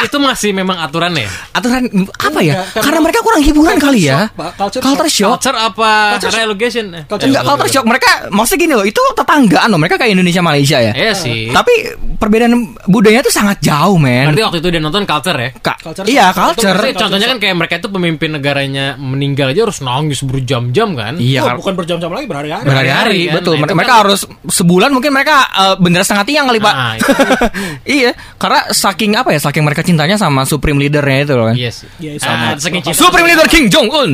itu 0.00 0.16
masih 0.16 0.50
memang 0.52 0.78
aturan 0.78 1.12
ya? 1.12 1.28
aturan 1.50 1.86
apa 2.14 2.40
ya? 2.40 2.54
Enggak, 2.54 2.66
karena 2.72 2.82
Karena 2.84 2.98
mereka 3.00 3.18
kurang 3.20 3.42
hiburan 3.42 3.76
kali 3.76 4.00
ya. 4.02 4.18
shock, 4.26 4.34
Pak. 4.34 4.50
Culture 4.56 4.82
Culture 4.82 5.10
shock. 5.10 5.30
Culture 5.34 5.56
apa 5.56 5.90
Culture- 6.14 6.34
relegation? 6.36 6.84
Culture- 7.04 7.28
Enggak 7.28 7.42
culture 7.44 7.70
shock. 7.70 7.84
Mereka 7.84 8.08
maksudnya 8.30 8.60
gini 8.60 8.72
loh, 8.72 8.84
itu 8.84 9.00
tetanggaan 9.14 9.68
loh. 9.68 9.78
Mereka 9.78 9.96
kayak 9.96 10.12
Indonesia 10.12 10.40
Malaysia 10.40 10.78
ya. 10.78 10.92
Iya 10.92 11.12
sih. 11.12 11.50
Tapi 11.50 11.72
perbedaan 12.16 12.54
budayanya 12.84 13.22
tuh 13.22 13.34
sangat 13.34 13.58
jauh, 13.60 13.96
men. 13.96 14.30
Berarti 14.30 14.42
waktu 14.44 14.58
itu 14.60 14.68
dia 14.70 14.80
nonton 14.80 15.02
culture 15.04 15.34
ya? 15.36 15.50
Kak, 15.56 15.76
Culture 15.80 16.04
iya 16.06 16.30
culture. 16.30 16.70
Maksudnya 16.70 16.94
contohnya 16.96 17.26
kan 17.28 17.38
kayak 17.38 17.54
mereka 17.56 17.74
itu 17.76 17.88
pemimpin 17.88 18.30
negaranya 18.30 18.94
meninggal 18.94 19.50
aja 19.50 19.64
harus 19.64 19.78
nangis 19.80 20.20
berjam-jam 20.20 20.94
kan? 20.94 21.14
Iya, 21.16 21.44
oh, 21.44 21.58
bukan 21.58 21.74
berjam-jam 21.74 22.08
lagi 22.08 22.26
berhari-hari. 22.26 22.64
berhari-hari 22.64 23.20
kan. 23.24 23.34
betul 23.36 23.52
Nah, 23.54 23.60
mereka, 23.64 23.74
itu 23.74 23.88
kan- 23.88 24.02
harus 24.04 24.20
sebulan 24.46 24.90
mungkin 24.90 25.10
mereka 25.10 25.36
eh, 25.46 25.74
bendera 25.76 26.02
setengah 26.02 26.24
tiang 26.24 26.44
kali 26.46 26.58
pak 26.58 26.74
Nah, 26.74 26.92
itu. 26.94 27.12
iya 27.96 28.10
karena 28.36 28.60
saking 28.68 29.14
apa 29.14 29.30
ya 29.30 29.40
saking 29.44 29.60
mereka 29.60 29.80
cintanya 29.80 30.16
sama 30.16 30.42
supreme 30.42 30.78
leadernya 30.78 31.18
itu 31.20 31.34
loh 31.34 31.46
kan 31.46 31.54
Iya 31.54 31.68
sih. 31.68 31.86
Iya, 31.98 32.16
Ah, 32.18 32.24
sama. 32.24 32.46
saking 32.56 32.80
cinta- 32.82 32.96
supreme 32.98 33.28
leader 33.28 33.44
Kim 33.46 33.68
Jong 33.68 33.88
Un 33.88 34.10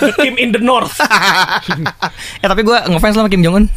The 0.00 0.12
team 0.16 0.34
in 0.34 0.50
the 0.50 0.58
north. 0.58 0.96
ya 2.40 2.46
tapi 2.50 2.62
gue 2.62 2.78
ngefans 2.88 3.14
sama 3.14 3.28
Kim 3.28 3.40
Jong 3.40 3.54
Un 3.54 3.64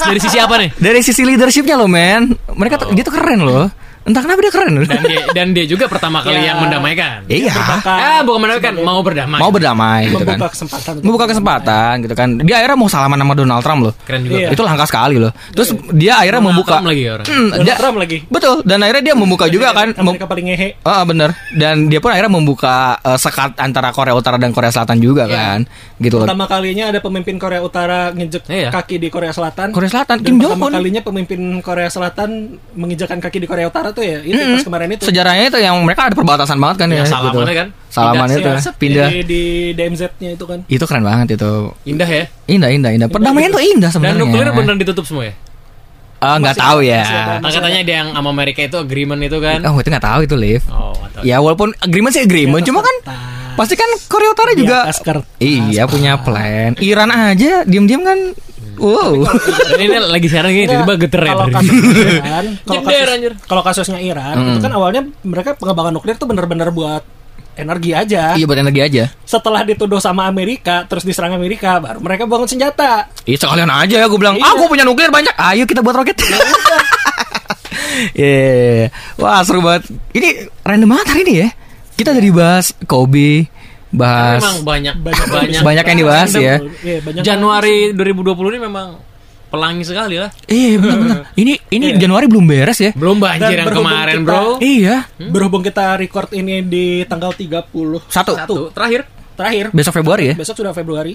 Dari 0.00 0.18
sisi 0.18 0.38
apa 0.38 0.54
nih? 0.56 0.70
dari 0.76 1.00
sisi 1.00 1.22
leadershipnya 1.22 1.74
loh 1.74 1.86
men 1.86 2.30
mereka 2.50 2.78
tuh 2.78 2.92
dia 2.92 3.02
tuh 3.02 3.10
keren 3.10 3.42
loh 3.42 3.66
entah 4.08 4.20
kenapa 4.20 4.40
dia 4.40 4.50
keren 4.50 4.72
loh 4.74 4.84
Dan 4.84 5.02
dia, 5.04 5.24
dan 5.30 5.46
dia 5.52 5.64
juga 5.64 5.84
pertama 5.86 6.18
kali 6.18 6.36
Ya. 6.38 6.50
yang 6.50 6.58
mendamaikan. 6.60 7.18
iya 7.26 7.52
Ah, 7.84 8.20
bukan 8.20 8.40
mendamaikan, 8.40 8.74
mau 8.80 9.00
berdamai. 9.00 9.38
mau 9.38 9.50
berdamai 9.50 10.02
gitu 10.08 10.24
kan 10.24 10.34
Membuka 10.34 10.50
kesempatan. 10.50 10.92
membuka 11.00 11.26
kesempatan 11.28 11.92
gitu 12.00 12.14
kan 12.14 12.28
dia 12.38 12.54
akhirnya 12.56 12.74
mau 12.74 12.88
salaman 12.88 13.18
sama 13.18 13.34
Donald 13.34 13.60
Trump 13.60 13.80
loh 13.82 13.94
Keren 14.00 14.20
juga. 14.22 14.38
Iya. 14.38 14.48
itu 14.50 14.62
langka 14.62 14.84
sekali 14.84 15.16
loh 15.16 15.32
terus 15.50 15.68
dia 15.92 16.16
akhirnya 16.16 16.38
Donald 16.38 16.56
membuka 16.56 16.72
Trump 16.74 16.88
lagi 16.88 17.02
orang. 17.06 17.26
Hmm, 17.26 17.48
Donald 17.48 17.62
dia- 17.62 17.76
Trump 17.76 17.96
lagi. 17.98 18.18
betul 18.26 18.56
dan 18.64 18.78
akhirnya 18.80 19.02
dia 19.04 19.14
membuka 19.14 19.44
juga 19.46 19.68
kan 19.70 19.88
Amerika 19.92 20.24
paling 20.24 20.46
ngehe. 20.46 20.68
Ah 20.82 21.02
bener 21.02 21.30
dan 21.52 21.74
dia 21.86 21.98
pun 21.98 22.08
akhirnya 22.08 22.32
membuka 22.32 22.76
eh, 22.98 23.18
sekat 23.18 23.54
antara 23.58 23.90
Korea 23.90 24.14
Utara 24.14 24.36
dan 24.36 24.50
Korea 24.50 24.70
Selatan 24.70 24.98
juga 24.98 25.24
Iya. 25.24 25.36
kan 25.36 25.60
gitu 25.98 26.16
loh 26.16 26.24
Pertama 26.24 26.46
kalinya 26.46 26.84
ada 26.88 26.98
pemimpin 26.98 27.36
Korea 27.36 27.60
Utara 27.60 28.10
ngejek 28.10 28.46
Iya. 28.46 28.70
kaki 28.70 28.96
di 28.96 29.08
Korea 29.08 29.30
Selatan. 29.30 29.70
Korea 29.70 29.90
Selatan, 29.90 30.16
Dan 30.16 30.24
Kim 30.24 30.36
pertama 30.38 30.54
Jong 30.56 30.62
Un. 30.64 30.72
kalinya 30.74 31.02
pemimpin 31.02 31.40
Korea 31.58 31.88
Selatan 31.88 32.30
menginjakan 32.72 33.18
kaki 33.18 33.38
di 33.38 33.46
Korea 33.46 33.66
Utara 33.66 33.90
tuh 33.98 34.04
ya 34.04 34.18
itu 34.22 34.38
pas 34.38 34.62
kemarin 34.62 34.88
itu. 34.94 35.02
sejarahnya 35.04 35.44
itu 35.46 35.58
yang 35.58 35.74
mereka 35.82 36.06
ada 36.06 36.14
perbatasan 36.14 36.56
banget 36.56 36.76
kan 36.78 36.88
ya 36.88 36.96
Yang 36.96 37.10
salamannya 37.10 37.42
gitu. 37.44 37.58
kan? 37.58 37.68
salaman 37.88 38.28
itu 38.28 38.38
Iya, 38.40 38.54
ya, 38.54 38.72
pindah 38.72 39.08
di, 39.08 39.20
di 39.24 39.42
DMZ-nya 39.74 40.30
itu 40.32 40.44
kan. 40.46 40.58
itu 40.64 40.84
keren 40.84 41.02
banget 41.02 41.26
itu 41.34 41.52
Indah 41.84 42.06
ya. 42.06 42.24
indah 42.46 42.70
indah 42.70 42.90
indah 42.92 43.08
perdamaian 43.08 43.50
tuh 43.50 43.58
indah 43.58 43.90
Dan 43.90 43.92
sebenarnya 43.92 44.22
nuklir 44.22 44.46
beneran 44.52 44.78
ditutup 44.78 45.02
semua 45.02 45.26
ya? 45.26 45.34
Ah, 46.18 46.34
nggak 46.36 46.56
tahu 46.56 46.82
ya. 46.82 47.38
Nah, 47.38 47.46
katanya 47.46 47.80
dia 47.80 47.96
yang 47.96 48.10
sama 48.10 48.30
Amerika 48.30 48.58
itu 48.60 48.74
agreement 48.74 49.22
itu 49.22 49.38
kan. 49.38 49.62
oh 49.62 49.78
itu 49.78 49.86
nggak 49.86 50.02
tahu 50.04 50.20
itu 50.24 50.34
live 50.34 50.64
Oh, 50.66 50.90
tahu. 51.08 51.22
ya 51.22 51.38
walaupun 51.38 51.70
agreement 51.78 52.10
sih 52.10 52.22
agreement 52.22 52.62
cuma 52.62 52.82
kan 52.82 52.96
pasti 53.54 53.74
kan 53.74 53.86
Korea 54.06 54.30
Utara 54.30 54.50
Di 54.50 54.58
juga 54.60 54.86
iya 55.38 55.86
punya 55.86 56.18
plan 56.18 56.74
Iran 56.78 57.10
aja 57.10 57.62
diem-diem 57.62 58.02
kan 58.02 58.18
wow 58.78 59.12
Dan 59.68 59.78
ini 59.84 59.96
lagi 60.00 60.26
siaran 60.26 60.50
gini 60.50 60.66
tiba-tiba 60.66 60.94
geter 60.98 61.20
ya. 61.20 61.32
Kalau 61.32 61.50
kasusnya 61.50 61.78
Iran, 62.08 62.44
kalau 62.66 62.80
kasus- 62.80 63.42
kalau 63.44 63.62
kasusnya 63.62 64.00
Iran 64.00 64.34
itu 64.48 64.60
kan 64.60 64.72
awalnya 64.72 65.02
mereka 65.22 65.54
pengembangan 65.54 65.92
nuklir 65.92 66.14
tuh 66.14 66.24
bener-bener 66.24 66.70
buat 66.70 67.02
energi 67.54 67.90
aja. 67.90 68.32
iya 68.32 68.46
buat 68.46 68.54
energi 68.56 68.78
aja 68.80 69.04
Setelah 69.24 69.66
dituduh 69.66 69.98
sama 69.98 70.24
Amerika, 70.24 70.86
terus 70.86 71.02
diserang 71.02 71.34
Amerika, 71.34 71.76
baru 71.76 71.98
mereka 71.98 72.22
bangun 72.24 72.46
senjata. 72.46 73.10
Iya 73.22 73.34
sekalian 73.36 73.66
aja 73.66 73.98
ya 73.98 74.06
gue 74.06 74.14
bilang, 74.14 74.38
Iya. 74.38 74.46
ah 74.46 74.52
gue 74.54 74.68
punya 74.68 74.86
nuklir 74.86 75.10
banyak, 75.10 75.34
ayo 75.34 75.66
kita 75.66 75.82
buat 75.82 75.94
roket. 75.94 76.14
Iya, 78.14 78.94
wah 79.18 79.42
seru 79.42 79.58
banget. 79.58 79.90
Ini 80.12 80.28
random 80.62 80.88
banget 80.88 81.06
hari 81.08 81.20
ini 81.24 81.34
ya. 81.36 81.48
Kita 81.98 82.14
dari 82.14 82.30
bahas 82.30 82.70
Kobe, 82.86 83.50
bahas 83.90 84.40
Memang 84.40 84.58
banyak 84.62 84.94
Banyak 85.00 85.26
banyak 85.28 85.60
Banyak 85.62 85.84
yang 85.86 85.98
dibahas 85.98 86.30
ya. 86.32 86.54
Iya, 86.84 86.98
banyak 87.00 87.22
Januari 87.24 87.76
2020 87.92 88.52
ini 88.52 88.60
memang 88.60 88.88
pelangi 89.48 89.80
sekali 89.80 90.20
lah. 90.20 90.28
Iya 90.44 90.76
benar-benar. 90.76 91.20
Ini 91.32 91.52
ini 91.72 91.86
Januari 91.96 92.28
belum 92.28 92.44
beres 92.44 92.78
ya. 92.78 92.92
Belum 92.92 93.16
banjir 93.16 93.56
Dan 93.56 93.64
yang 93.64 93.72
kemarin, 93.72 94.16
kita- 94.20 94.26
Bro. 94.28 94.44
Iya. 94.60 94.96
Berhubung 95.32 95.62
kita 95.64 95.96
record 95.96 96.28
ini 96.32 96.60
di 96.60 97.02
tanggal 97.08 97.32
30 97.32 98.04
Satu. 98.12 98.36
Satu, 98.36 98.68
terakhir. 98.70 99.08
terakhir. 99.38 99.70
Besok 99.70 99.94
Februari 99.94 100.24
ya. 100.30 100.34
Besok 100.36 100.60
sudah 100.60 100.74
Februari. 100.74 101.14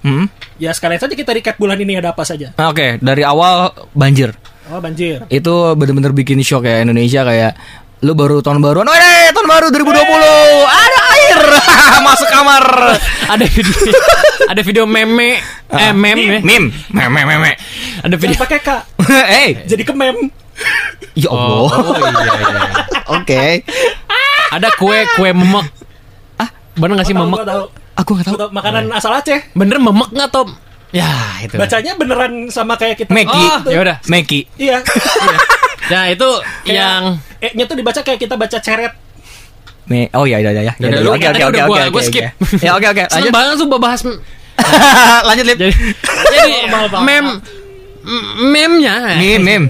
Hmm. 0.00 0.26
Ya 0.56 0.72
sekalian 0.72 0.98
saja 0.98 1.12
kita 1.12 1.30
recap 1.30 1.54
bulan 1.54 1.76
ini 1.76 1.96
ada 1.96 2.10
apa 2.10 2.24
saja. 2.24 2.50
Nah, 2.56 2.72
Oke, 2.72 2.98
dari 2.98 3.22
awal 3.22 3.70
banjir. 3.92 4.32
Oh 4.68 4.80
banjir. 4.80 5.22
Itu 5.28 5.72
bener-bener 5.74 6.10
bikin 6.10 6.40
shock 6.40 6.64
ya 6.64 6.80
Indonesia 6.80 7.22
kayak 7.22 7.52
lu 8.00 8.16
baru 8.16 8.40
tahun 8.40 8.64
baruan, 8.64 8.88
oh 8.88 8.96
tahun 9.36 9.44
baru 9.44 9.66
2020, 9.68 9.92
ada 10.64 10.98
air 11.12 11.40
masuk 12.06 12.28
kamar. 12.32 12.64
Ada 13.28 13.44
video 13.44 13.76
ada 14.48 14.60
video 14.64 14.84
meme 14.88 15.36
eh 15.68 15.92
meme 15.92 16.40
ya. 16.40 16.40
Mim, 16.40 16.72
meme, 16.88 17.20
meme. 17.28 17.52
Ada 18.00 18.16
video 18.16 18.32
Jangan 18.40 18.44
pakai 18.48 18.58
kak. 18.64 18.80
Eh, 19.44 19.48
Jadi 19.68 19.82
ke 19.84 19.92
mem. 19.92 20.16
ya 21.12 21.28
Oh, 21.28 21.68
Allah. 21.68 21.72
oh 21.76 21.96
iya 22.00 22.08
iya. 22.24 22.64
Oke. 23.20 23.44
Ada 24.48 24.72
kue 24.80 25.04
kue 25.20 25.30
memek. 25.36 25.68
Ah, 26.40 26.48
bener 26.80 27.04
gak 27.04 27.06
sih 27.06 27.12
tahu, 27.12 27.28
memek? 27.28 27.38
tahu. 27.44 27.64
Aku 28.00 28.10
gak 28.16 28.26
tahu. 28.32 28.36
tahu, 28.40 28.50
Makanan 28.50 28.84
asal 28.96 29.12
Aceh. 29.12 29.52
Bener 29.52 29.76
memek 29.76 30.08
nggak 30.08 30.32
Tom? 30.32 30.56
Ya 30.90 31.12
itu. 31.44 31.54
Bacanya 31.54 31.92
beneran 32.00 32.48
sama 32.48 32.80
kayak 32.80 33.04
kita. 33.04 33.12
Meki. 33.12 33.44
Oh, 33.44 33.60
ya 33.68 33.78
udah. 33.84 33.96
Meki. 34.08 34.48
Iya. 34.56 34.80
Ya 35.90 36.02
itu 36.08 36.28
yang 36.66 37.18
E-nya 37.38 37.64
tuh 37.64 37.74
dibaca 37.74 38.00
kayak 38.00 38.18
kita 38.18 38.34
baca 38.34 38.56
ceret. 38.56 38.92
Me 39.84 40.06
oh 40.12 40.22
iya 40.22 40.38
iya 40.38 40.50
iya. 40.54 40.72
Udah, 40.72 41.00
lu 41.00 41.10
Oke 41.10 41.24
tadi 41.24 41.40
oke 41.40 41.42
oke 41.42 41.50
udah 41.50 41.62
oke 41.62 41.68
gua- 41.68 41.88
oke. 41.90 42.00
oke. 42.06 42.22
Ya 42.60 42.70
oke 42.72 42.86
oke. 42.86 43.02
seneng 43.02 43.16
Lanjut. 43.26 43.32
banget 43.32 43.54
tuh 43.58 43.68
bahas 43.74 44.00
Lanjut 45.26 45.44
Lip. 45.44 45.56
jadi 45.58 45.72
jadi 46.30 46.52
mem 47.00 47.26
memnya 48.46 49.16
Mim 49.16 49.40
mim. 49.40 49.62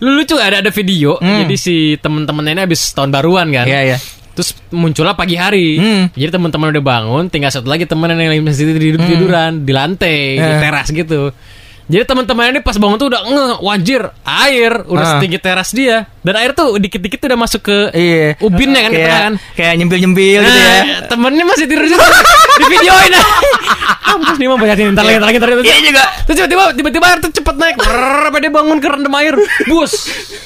lu 0.00 0.16
lucu 0.16 0.34
ada 0.34 0.58
ada 0.58 0.70
video 0.70 1.18
Hmm. 1.18 1.44
jadi 1.44 1.54
si 1.56 1.74
temen-temennya 1.96 2.52
ini 2.52 2.62
habis 2.62 2.88
tahun 2.90 3.10
baruan 3.10 3.52
kan 3.52 3.62
Iya 3.64 3.80
iya. 3.86 3.98
terus 4.32 4.56
muncullah 4.70 5.12
pagi 5.12 5.36
hari 5.36 5.76
Hmm. 5.76 6.04
jadi 6.10 6.32
teman-teman 6.32 6.70
udah 6.70 6.80
bangun 6.80 7.24
tinggal 7.26 7.52
satu 7.52 7.68
lagi 7.68 7.84
temen 7.84 8.08
yang 8.08 8.30
lagi 8.30 8.40
masih 8.40 8.64
tidur 8.70 8.96
tiduran 8.98 9.60
di 9.60 9.72
lantai 9.72 10.18
di 10.34 10.46
Eh. 10.46 10.58
teras 10.58 10.88
gitu 10.88 11.34
jadi 11.90 12.06
teman-teman 12.06 12.44
ini 12.48 12.60
pas 12.60 12.72
bangun 12.72 12.96
tuh 12.96 13.10
udah 13.10 13.20
nge 13.20 13.46
wajir 13.60 14.02
air 14.22 14.72
udah 14.84 15.02
Ah. 15.02 15.10
setinggi 15.12 15.38
teras 15.38 15.70
dia. 15.70 16.06
Dan 16.20 16.36
air 16.36 16.52
tuh 16.52 16.76
dikit-dikit 16.76 17.18
udah 17.18 17.34
masuk 17.34 17.64
ke 17.64 17.78
Iya. 17.90 18.38
ubinnya 18.38 18.80
kan 18.80 18.90
ke 18.90 19.00
tengah 19.00 19.20
kan? 19.20 19.34
Kayak 19.34 19.56
kayak 19.56 19.74
nyempil-nyempil 19.74 20.40
gitu 20.40 20.60
ya. 20.60 20.70
Nah, 20.70 20.84
temennya 21.08 21.44
masih 21.44 21.64
tidur 21.66 21.82
di 21.82 21.90
situ. 21.90 22.00
Di 22.60 22.66
videoin. 22.68 23.12
Ampus 24.10 24.36
nih 24.36 24.46
mah 24.46 24.58
banyakin 24.58 24.92
ntar 24.92 25.02
lagi 25.02 25.16
ntar 25.16 25.28
lagi 25.28 25.38
ntar 25.38 25.48
lagi. 25.50 25.66
Ini 25.66 25.80
juga. 25.82 26.04
Terus 26.22 26.36
tiba-tiba 26.38 26.62
tiba-tiba 26.72 27.04
air 27.06 27.18
tuh 27.18 27.30
cepet 27.32 27.54
naik. 27.56 27.76
Sampai 27.80 28.40
dia 28.40 28.52
bangun 28.52 28.78
kerendam 28.78 29.14
air. 29.16 29.34
Bus. 29.64 29.92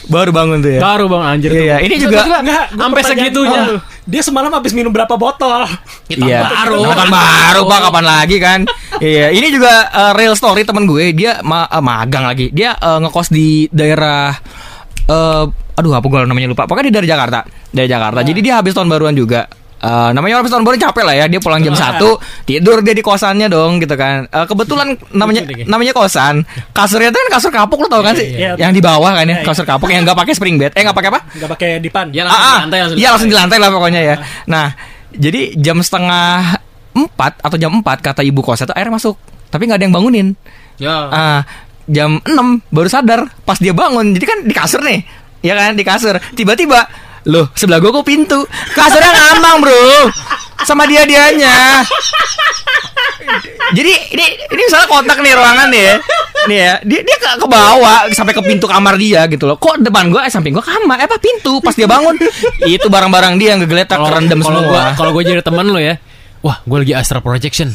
Baru 0.06 0.30
bangun 0.30 0.58
tuh 0.60 0.72
ya. 0.74 0.80
Baru 0.80 1.04
bang 1.08 1.22
anjir 1.26 1.50
tuh. 1.50 1.58
Iya, 1.60 1.76
ini 1.80 1.94
juga- 1.98 2.22
Enggak, 2.24 2.64
Sampai 2.72 3.02
segitunya 3.02 3.60
Dia 4.04 4.20
semalam 4.20 4.52
habis 4.52 4.76
minum 4.76 4.92
berapa 4.92 5.16
botol? 5.16 5.64
Iya, 6.12 6.44
baru. 6.44 6.84
Nonton 6.84 7.08
baru 7.08 7.60
pak 7.64 7.80
kapan 7.88 8.04
lagi 8.04 8.36
kan? 8.36 8.60
iya, 9.00 9.32
ini 9.32 9.48
juga 9.48 9.88
uh, 9.88 10.12
real 10.12 10.36
story 10.36 10.62
temen 10.68 10.84
gue. 10.84 11.16
Dia 11.16 11.40
ma- 11.40 11.68
uh, 11.68 11.80
magang 11.80 12.28
lagi. 12.28 12.52
Dia 12.52 12.76
uh, 12.76 13.00
ngekos 13.00 13.32
di 13.32 13.64
daerah 13.72 14.36
uh, 15.08 15.44
aduh 15.74 15.92
apa 15.96 16.06
gue 16.06 16.20
namanya 16.28 16.52
lupa. 16.52 16.68
Pokoknya 16.68 16.92
dia 16.92 16.96
dari 17.00 17.08
Jakarta, 17.08 17.38
dari 17.72 17.88
Jakarta. 17.88 18.20
Jadi 18.20 18.40
dia 18.44 18.60
habis 18.60 18.76
tahun 18.76 18.92
baruan 18.92 19.16
juga. 19.16 19.48
Eh, 19.84 20.10
namanya 20.10 20.40
orang 20.40 20.48
tahun 20.48 20.64
baru 20.64 20.76
capek 20.80 21.04
lah 21.04 21.14
ya 21.14 21.26
dia 21.28 21.36
pulang 21.38 21.60
jam 21.60 21.76
satu 21.76 22.16
tidur 22.42 22.80
dia 22.80 22.90
di 22.90 23.04
kosannya 23.04 23.46
dong 23.46 23.76
gitu 23.78 23.92
kan 23.94 24.24
Eh, 24.26 24.46
kebetulan 24.48 24.96
namanya 25.12 25.44
namanya 25.64 25.92
kosan 25.92 26.40
kasurnya 26.72 27.12
tuh 27.12 27.20
kan 27.20 27.28
kasur 27.36 27.50
kapuk 27.52 27.84
lo 27.84 27.88
tau 27.88 28.00
kan 28.00 28.16
sih 28.16 28.32
Iya, 28.32 28.56
iya. 28.56 28.64
yang 28.64 28.72
di 28.72 28.80
bawah 28.80 29.12
kan 29.12 29.22
Iya, 29.22 29.36
ya 29.36 29.36
iya. 29.40 29.46
kasur 29.46 29.62
kapuk 29.62 29.92
yang 29.92 30.02
nggak 30.02 30.16
pakai 30.16 30.32
spring 30.32 30.56
bed 30.56 30.72
eh 30.72 30.80
nggak 30.80 30.96
pakai 30.96 31.10
apa 31.12 31.20
nggak 31.28 31.50
pakai 31.52 31.70
dipan 31.78 32.06
Ya 32.10 32.24
langsung 32.24 32.40
Ah, 32.40 32.48
ah. 32.48 32.56
di 32.56 32.62
lantai 32.64 32.78
langsung. 32.80 32.98
Iya 32.98 33.08
langsung 33.12 33.28
di 33.28 33.36
lantai 33.36 33.58
lah 33.60 33.70
pokoknya 33.70 34.00
ya. 34.00 34.14
Nah, 34.46 34.66
jadi 35.10 35.40
jam 35.54 35.78
setengah 35.78 36.58
empat 36.94 37.32
atau 37.42 37.56
jam 37.58 37.70
empat 37.74 37.98
kata 38.00 38.22
ibu 38.22 38.38
kos 38.38 38.62
itu 38.62 38.70
air 38.72 38.86
masuk, 38.86 39.18
tapi 39.50 39.66
nggak 39.66 39.82
ada 39.82 39.84
yang 39.84 39.94
bangunin. 39.94 40.28
Ya. 40.78 40.94
Ah, 41.10 41.40
jam 41.84 42.22
6 42.22 42.62
baru 42.70 42.86
sadar 42.86 43.26
pas 43.42 43.58
dia 43.58 43.74
bangun. 43.74 44.14
Jadi 44.14 44.24
kan 44.24 44.38
di 44.42 44.54
kasur 44.54 44.80
nih, 44.80 45.02
ya 45.42 45.54
kan 45.54 45.74
di 45.74 45.82
kasur. 45.82 46.14
Tiba-tiba, 46.32 46.86
loh 47.24 47.48
sebelah 47.56 47.80
gua 47.80 47.90
kok 48.00 48.06
pintu, 48.06 48.44
kasurnya 48.76 49.12
ngambang 49.12 49.64
bro, 49.64 50.12
sama 50.64 50.84
dia 50.88 51.04
dianya. 51.08 51.84
Jadi 53.72 53.92
ini 54.12 54.26
ini 54.52 54.62
misalnya 54.68 54.88
kotak 54.88 55.18
nih 55.24 55.32
ruangan 55.32 55.68
nih 55.72 55.82
ya. 55.82 55.96
Nih 56.44 56.58
ya, 56.60 56.74
dia 56.84 57.00
dia 57.00 57.16
ke, 57.16 57.28
ke 57.40 57.46
bawah 57.48 58.12
sampai 58.12 58.36
ke 58.36 58.42
pintu 58.44 58.68
kamar 58.68 59.00
dia 59.00 59.24
gitu 59.26 59.48
loh. 59.48 59.56
Kok 59.56 59.80
depan 59.80 60.12
gua 60.12 60.28
eh 60.28 60.32
samping 60.32 60.52
gua 60.52 60.64
kamar, 60.64 61.00
eh 61.00 61.06
apa 61.08 61.16
pintu 61.16 61.58
pas 61.64 61.72
dia 61.72 61.88
bangun. 61.88 62.14
itu 62.68 62.86
barang-barang 62.86 63.40
dia 63.40 63.56
yang 63.56 63.64
ngegeletak 63.64 63.96
kerendam 63.96 64.44
semua. 64.44 64.62
gua 64.64 64.82
kalau 64.92 65.10
gua 65.16 65.24
jadi 65.24 65.40
teman 65.40 65.64
lo 65.64 65.80
ya. 65.80 65.96
Wah, 66.44 66.60
gua 66.68 66.84
lagi 66.84 66.92
astral 66.92 67.24
projection. 67.24 67.72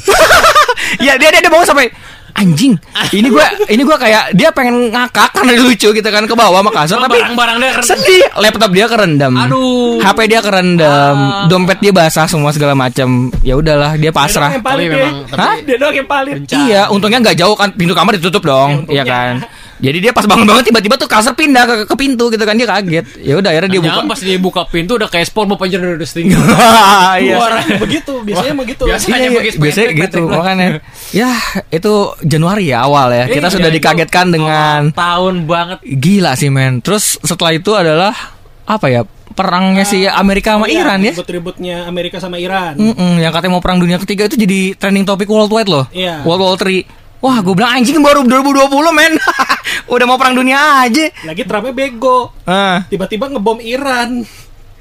ya 1.05 1.17
dia 1.17 1.29
dia, 1.33 1.41
dia 1.41 1.51
bangun 1.51 1.65
sampai 1.65 1.89
anjing. 2.33 2.73
Ini 3.09 3.27
gua 3.27 3.45
ini 3.65 3.81
gua 3.81 3.95
kayak 3.95 4.33
dia 4.33 4.49
pengen 4.49 4.89
ngakak 4.89 5.31
karena 5.31 5.51
dia 5.51 5.63
lucu 5.63 5.89
gitu 5.89 6.09
kan 6.09 6.23
ke 6.23 6.33
bawah 6.33 6.59
sama 6.59 6.71
kasur 6.71 6.97
tapi 6.99 7.17
barang-barang 7.17 7.57
dia 7.57 7.71
sedih. 7.81 8.23
Laptop 8.35 8.69
dia 8.69 8.85
kerendam. 8.85 9.33
Aduh. 9.35 9.97
HP 9.99 10.19
dia 10.27 10.39
kerendam, 10.39 11.17
Ah. 11.19 11.45
dompet 11.45 11.79
dia 11.79 11.89
basah 11.89 12.25
semua 12.25 12.49
segala 12.49 12.73
macam. 12.73 13.31
Ya 13.41 13.53
udahlah, 13.53 13.93
dia 13.93 14.09
Dia 14.09 14.11
doang 14.11 14.19
pasrah. 14.19 14.49
yang 14.51 14.63
palit 14.63 14.85
Tapi 14.85 14.91
ya. 14.91 14.97
memang 14.99 15.17
tapi 15.27 15.39
Hah? 15.39 15.55
dia 15.61 15.77
doang 15.77 15.95
yang 15.95 16.07
Bencana. 16.35 16.59
Iya, 16.61 16.81
untungnya 16.89 17.19
nggak 17.21 17.37
jauh 17.37 17.55
kan 17.55 17.69
pintu 17.71 17.93
kamar 17.93 18.13
ditutup 18.15 18.43
dong, 18.43 18.71
Ya, 18.85 18.91
iya 18.91 19.03
kan. 19.05 19.33
Jadi 19.79 19.97
dia 19.99 20.11
pas 20.11 20.23
bangun-bangun 20.23 20.61
tiba-tiba 20.61 20.95
tuh 20.95 21.07
kasur 21.07 21.33
pindah 21.33 21.63
ke, 21.63 21.75
ke 21.85 21.95
pintu 21.95 22.27
gitu 22.27 22.43
kan 22.43 22.53
dia 22.53 22.67
kaget. 22.67 23.05
Ya 23.17 23.33
udah 23.35 23.49
akhirnya 23.49 23.69
dia 23.69 23.81
buka. 23.81 23.99
Pas 24.05 24.19
dia 24.19 24.35
buka 24.37 24.61
pintu 24.65 24.91
udah 24.95 25.07
kayak 25.07 25.25
spawn 25.25 25.47
mau 25.47 25.55
panjer 25.55 25.79
dari 25.79 26.03
setinggi. 26.03 26.35
Iya. 27.19 27.35
orang 27.35 27.65
begitu 27.79 28.13
biasanya 28.21 28.53
begitu 28.55 28.83
biasa. 28.83 29.05
Iya, 29.05 29.17
iya, 29.17 29.29
pakai 29.31 29.51
biasanya 29.57 29.89
gitu 29.97 30.21
makanya 30.25 30.67
ya 31.09 31.31
itu 31.69 31.93
Januari 32.21 32.69
ya 32.69 32.83
awal 32.83 33.11
ya 33.11 33.25
kita 33.27 33.47
Iya, 33.47 33.55
sudah 33.55 33.69
dikagetkan 33.69 34.27
dengan 34.29 34.81
tahun 34.91 35.43
banget. 35.43 35.79
gila 35.81 36.35
sih 36.35 36.47
men 36.47 36.79
terus 36.79 37.17
setelah 37.19 37.51
itu 37.51 37.71
adalah 37.73 38.13
apa 38.63 38.87
ya 38.87 39.01
perangnya 39.29 39.83
si 39.83 40.03
Amerika 40.03 40.53
sama 40.53 40.67
Iya, 40.67 40.83
Iran 40.83 40.99
ya 41.01 41.11
ribut-ributnya 41.11 41.75
Amerika 41.85 42.17
sama 42.19 42.37
Iran 42.37 42.75
yang 43.17 43.31
katanya 43.31 43.51
mau 43.51 43.63
perang 43.63 43.79
dunia 43.79 43.97
ketiga 43.97 44.27
itu 44.27 44.35
jadi 44.35 44.75
trending 44.75 45.03
topik 45.03 45.27
worldwide 45.27 45.67
loh 45.67 45.85
Iya. 45.89 46.21
World 46.23 46.41
War 46.41 46.55
3 46.55 46.98
Wah 47.19 47.43
gue 47.43 47.51
bilang 47.51 47.75
anjing 47.75 47.99
baru 47.99 48.23
2020 48.23 48.71
men. 48.95 49.13
Udah 49.93 50.05
mau 50.07 50.15
perang 50.15 50.39
dunia 50.39 50.87
aja. 50.87 51.11
Lagi 51.27 51.43
Trumpnya 51.43 51.75
bego. 51.75 52.31
Ah. 52.47 52.87
tiba-tiba 52.87 53.27
ngebom 53.27 53.59
Iran 53.59 54.23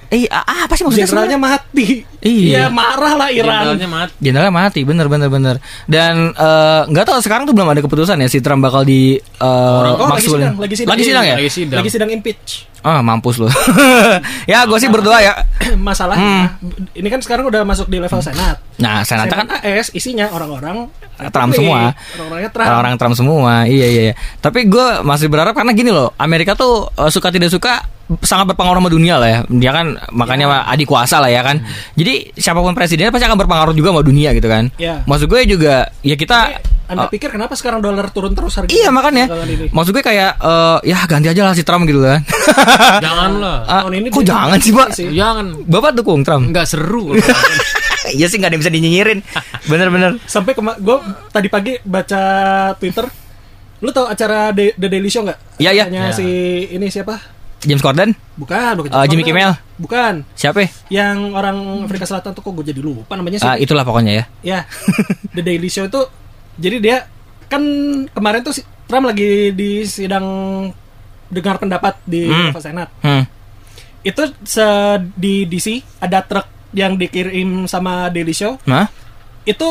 Eh 0.09 0.25
apa 0.31 0.73
sih 0.73 0.89
maksudnya 0.89 1.05
generalnya 1.05 1.37
mati 1.39 2.01
Iya. 2.19 2.67
marah 2.73 3.15
lah 3.15 3.29
Iran 3.29 3.77
Generalnya 3.77 3.89
mati. 3.89 4.13
Generalnya 4.19 4.55
mati, 4.57 4.81
bener 4.83 5.07
bener 5.07 5.29
bener. 5.29 5.57
Dan 5.85 6.33
eh, 6.33 6.83
nggak 6.89 7.05
tahu 7.05 7.21
sekarang 7.21 7.45
tuh 7.45 7.53
belum 7.53 7.69
ada 7.69 7.85
keputusan 7.85 8.17
ya 8.17 8.27
si 8.27 8.41
Trump 8.41 8.65
bakal 8.65 8.89
di 8.89 9.21
eh, 9.21 9.45
Oh, 9.45 10.09
lagi 10.09 10.25
sidang, 10.25 10.57
lagi 10.57 10.75
sidang. 10.75 10.91
Lagi 10.97 11.03
sidang 11.05 11.25
ya? 11.29 11.37
Lagi 11.37 11.51
sidang. 11.53 11.79
lagi 11.79 11.91
sidang 11.93 12.11
impeach 12.11 12.51
Ah 12.81 13.03
mampus 13.03 13.37
loh. 13.37 13.51
ya 14.51 14.65
gue 14.65 14.79
sih 14.79 14.89
berdoa 14.89 15.19
ya. 15.21 15.35
masalahnya 15.79 16.57
Hmm. 16.57 16.97
ini 16.97 17.09
kan 17.11 17.21
sekarang 17.21 17.45
udah 17.45 17.61
masuk 17.63 17.91
di 17.91 18.01
level 18.01 18.23
senat 18.23 18.57
Nah 18.79 19.03
kan 19.05 19.29
senat 19.29 19.61
AS 19.61 19.93
isinya 19.93 20.31
orang-orang 20.33 20.89
Trump 21.29 21.53
semua. 21.53 21.93
orang-orangnya 22.17 22.51
Trump 22.51 22.69
orang-orang 22.71 22.95
Trump 22.97 23.15
semua. 23.15 23.53
Iya 23.67 23.87
iya 23.87 24.03
iya. 24.11 24.15
Tapi 24.39 24.65
gue 24.65 25.03
masih 25.03 25.29
berharap 25.29 25.53
karena 25.53 25.75
gini 25.75 25.91
loh, 25.91 26.15
Amerika 26.17 26.55
tuh 26.55 26.89
eh, 26.89 27.11
suka 27.11 27.29
tidak 27.29 27.53
suka 27.53 27.83
sangat 28.21 28.53
berpengaruh 28.53 28.81
sama 28.81 28.91
dunia 28.91 29.15
lah 29.17 29.29
ya. 29.29 29.41
Dia 29.47 29.71
kan 29.71 29.87
makanya 30.11 30.47
mah 30.47 30.61
adik 30.67 30.89
kuasa 30.89 31.21
lah 31.21 31.29
ya 31.29 31.45
kan. 31.45 31.61
Jadi 31.93 32.33
siapa 32.35 32.59
pun 32.59 32.73
presidennya 32.73 33.13
pasti 33.13 33.29
akan 33.29 33.37
berpengaruh 33.37 33.73
juga 33.73 33.93
sama 33.93 34.03
dunia 34.03 34.33
gitu 34.33 34.49
kan. 34.49 34.73
Iya. 34.77 35.05
Maksud 35.05 35.29
gue 35.29 35.41
juga 35.47 35.89
ya 36.01 36.17
kita 36.17 36.39
anda 36.89 37.05
Oh. 37.05 37.13
pikir 37.13 37.29
kenapa 37.29 37.53
sekarang 37.53 37.85
dolar 37.85 38.09
turun 38.09 38.33
terus 38.33 38.57
harga 38.57 38.73
Iya 38.73 38.89
makanya. 38.89 39.29
Maksud 39.69 39.93
gue 39.93 40.01
kayak 40.01 40.41
eh, 40.41 40.79
ya 40.89 41.05
ganti 41.05 41.29
aja 41.29 41.45
lah 41.45 41.53
si 41.53 41.61
Trump 41.61 41.85
gitu 41.85 42.01
kan. 42.01 42.25
Jangan 43.05 43.31
lah. 43.37 43.57
Ah, 43.69 43.81
Tahun 43.85 43.93
ini 43.93 44.09
kok 44.09 44.25
jangan 44.25 44.57
sih, 44.57 44.73
Pak? 44.73 44.89
sih. 44.97 45.07
Jangan. 45.13 45.69
Bapak 45.69 45.93
dukung 45.93 46.25
Trump. 46.25 46.49
Enggak 46.49 46.65
seru. 46.65 47.13
Iya 48.09 48.25
sih 48.25 48.41
nggak 48.41 48.49
ada 48.49 48.55
yang 48.57 48.63
bisa 48.65 48.73
dinyinyirin. 48.73 49.19
Bener-bener. 49.69 50.17
sampai 50.25 50.57
gue 50.57 50.97
tadi 51.29 51.53
pagi 51.53 51.77
baca 51.85 52.23
Twitter 52.81 53.05
lu 53.79 53.93
tau 53.93 54.09
acara 54.09 54.49
The, 54.51 54.73
The 54.75 54.89
Daily 54.89 55.13
Show 55.13 55.29
nggak? 55.29 55.61
Iya, 55.61 55.71
iya. 55.77 55.85
Iya. 55.87 56.11
si 56.17 56.25
ini 56.73 56.89
siapa? 56.89 57.38
James 57.61 57.81
Corden, 57.81 58.15
Bukan, 58.35 58.73
bukan. 58.77 58.91
Eh, 58.93 59.07
Jimmy 59.07 59.23
bukan. 59.23 59.35
Kimmel. 59.35 59.53
Bukan. 59.77 60.15
siapa? 60.33 60.59
ya? 60.61 60.69
Yang 61.03 61.17
orang 61.33 61.57
Afrika 61.83 62.05
Selatan 62.05 62.31
tuh 62.31 62.41
kok 62.41 62.53
gue 62.53 62.67
jadi 62.67 62.79
lupa 62.79 63.15
namanya 63.15 63.39
sih. 63.39 63.45
Ah, 63.45 63.55
itulah 63.55 63.83
pokoknya 63.83 64.13
ya. 64.13 64.25
Ya, 64.41 64.59
The 65.35 65.43
Daily 65.43 65.67
Show 65.67 65.85
itu 65.85 66.01
jadi 66.55 66.77
dia 66.79 66.97
kan 67.47 67.63
kemarin 68.09 68.43
tuh 68.43 68.55
Trump 68.85 69.07
lagi 69.07 69.51
di 69.51 69.83
sidang 69.83 70.27
dengar 71.29 71.57
pendapat 71.57 71.99
di 72.05 72.25
Hmm. 72.25 72.55
Senat. 72.55 72.89
Hmm. 73.01 73.27
Itu 74.01 74.23
se 74.43 74.65
di 75.13 75.43
DC 75.45 75.67
ada 75.99 76.23
truk 76.23 76.47
yang 76.71 76.95
dikirim 76.95 77.65
sama 77.65 78.07
Daily 78.09 78.31
Show 78.31 78.55
Nah, 78.65 78.87
itu 79.43 79.69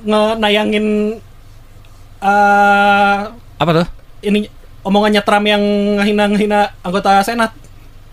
nge-nayangin 0.00 1.14
eh 2.20 3.18
apa 3.56 3.70
tuh? 3.72 3.86
ini 4.20 4.44
omongannya 4.84 5.22
Trump 5.24 5.46
yang 5.46 5.62
ngehina-ngehina 6.00 6.80
anggota 6.80 7.20
Senat. 7.24 7.52